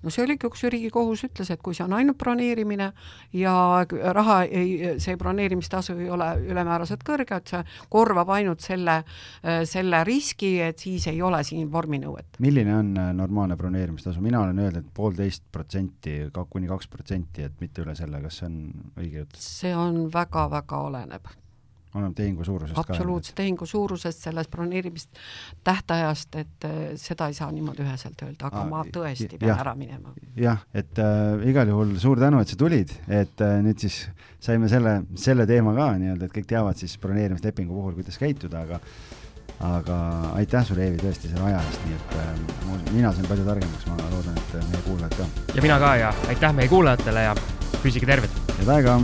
No 0.03 0.13
see 0.13 0.25
oligi, 0.25 0.49
kus 0.49 0.65
Riigikohus 0.71 1.25
ütles, 1.29 1.51
et 1.53 1.63
kui 1.65 1.77
see 1.77 1.85
on 1.87 1.95
ainult 1.97 2.19
broneerimine 2.21 2.91
ja 3.37 3.55
raha 4.19 4.39
ei, 4.45 4.95
see 5.03 5.17
broneerimistasu 5.21 5.97
ei 5.99 6.11
ole 6.15 6.31
ülemääraselt 6.49 7.03
kõrge, 7.07 7.41
et 7.41 7.53
see 7.53 7.63
korvab 7.91 8.31
ainult 8.37 8.63
selle, 8.65 9.01
selle 9.69 10.03
riski, 10.07 10.55
et 10.65 10.79
siis 10.79 11.09
ei 11.11 11.23
ole 11.23 11.43
siin 11.47 11.71
vorminõuet. 11.73 12.39
milline 12.45 12.77
on 12.77 12.95
äh, 12.99 13.11
normaalne 13.17 13.57
broneerimistasu, 13.57 14.23
mina 14.25 14.43
olen 14.43 14.59
öelnud, 14.59 14.85
et 14.85 14.95
poolteist 14.95 15.45
protsenti, 15.53 16.21
kuni 16.51 16.71
kaks 16.71 16.89
protsenti, 16.89 17.45
et 17.45 17.61
mitte 17.61 17.83
üle 17.83 17.97
selle, 17.99 18.23
kas 18.23 18.41
see 18.41 18.49
on 18.49 18.63
õige 18.97 19.25
jutt? 19.25 19.43
see 19.43 19.75
on 19.77 20.07
väga-väga 20.15 20.87
oleneb 20.89 21.29
oleneb 21.95 22.15
tehingu 22.19 22.45
suurusest 22.45 22.79
absoluutselt, 22.79 23.37
tehingu 23.39 23.67
suurusest, 23.67 24.25
sellest 24.29 24.51
broneerimist 24.53 25.21
tähtajast, 25.65 26.37
et 26.41 26.67
äh, 26.69 26.79
seda 27.01 27.31
ei 27.31 27.37
saa 27.39 27.51
niimoodi 27.55 27.85
üheselt 27.87 28.25
öelda, 28.27 28.51
aga 28.51 28.65
Aa, 28.65 28.71
ma 28.71 28.83
tõesti 28.93 29.31
pean 29.39 29.53
jah, 29.53 29.63
ära 29.65 29.75
minema. 29.79 30.13
jah, 30.37 30.65
et 30.77 31.01
äh, 31.03 31.47
igal 31.49 31.73
juhul 31.73 31.95
suur 32.01 32.21
tänu, 32.21 32.43
et 32.43 32.53
sa 32.53 32.59
tulid, 32.61 32.93
et 33.09 33.45
äh, 33.45 33.61
nüüd 33.65 33.81
siis 33.85 34.03
saime 34.45 34.69
selle, 34.71 35.01
selle 35.19 35.49
teema 35.49 35.75
ka 35.77 35.93
nii-öelda, 36.01 36.29
et 36.29 36.37
kõik 36.37 36.51
teavad 36.51 36.79
siis 36.81 36.99
broneerimislepingu 37.03 37.75
puhul, 37.75 37.97
kuidas 37.99 38.21
käituda, 38.21 38.67
aga 38.69 38.83
aga 39.65 39.97
aitäh 40.39 40.67
sulle, 40.67 40.85
Eevi, 40.87 41.01
tõesti 41.03 41.33
selle 41.33 41.49
aja 41.49 41.63
eest, 41.67 41.87
nii 41.87 41.97
et 41.97 42.13
äh, 42.21 42.93
mina 42.93 43.11
sain 43.15 43.27
palju 43.27 43.47
targemaks, 43.49 43.89
ma 43.91 44.11
loodan, 44.13 44.37
et 44.39 44.69
meie 44.71 44.85
kuulajad 44.87 45.17
ka. 45.19 45.31
ja 45.57 45.65
mina 45.65 45.81
ka 45.83 45.95
ja 45.99 46.13
aitäh 46.29 46.55
meie 46.61 46.71
kuulajatele 46.71 47.27
ja 47.31 47.35
püsige 47.83 48.07
terved! 48.07 48.39
head 48.61 48.77
aega! 48.77 49.01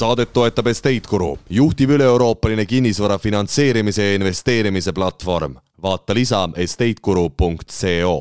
Saadet 0.00 0.32
toetab 0.32 0.70
Estate 0.70 1.08
Guru, 1.08 1.34
juhtiv 1.50 1.90
üle-euroopaline 1.96 2.64
kinnisvara 2.66 3.18
finantseerimise 3.18 4.06
ja 4.06 4.14
investeerimise 4.16 4.92
platvorm. 4.96 5.58
vaata 5.82 6.14
lisa 6.14 6.48
estateguru.co 6.56 8.14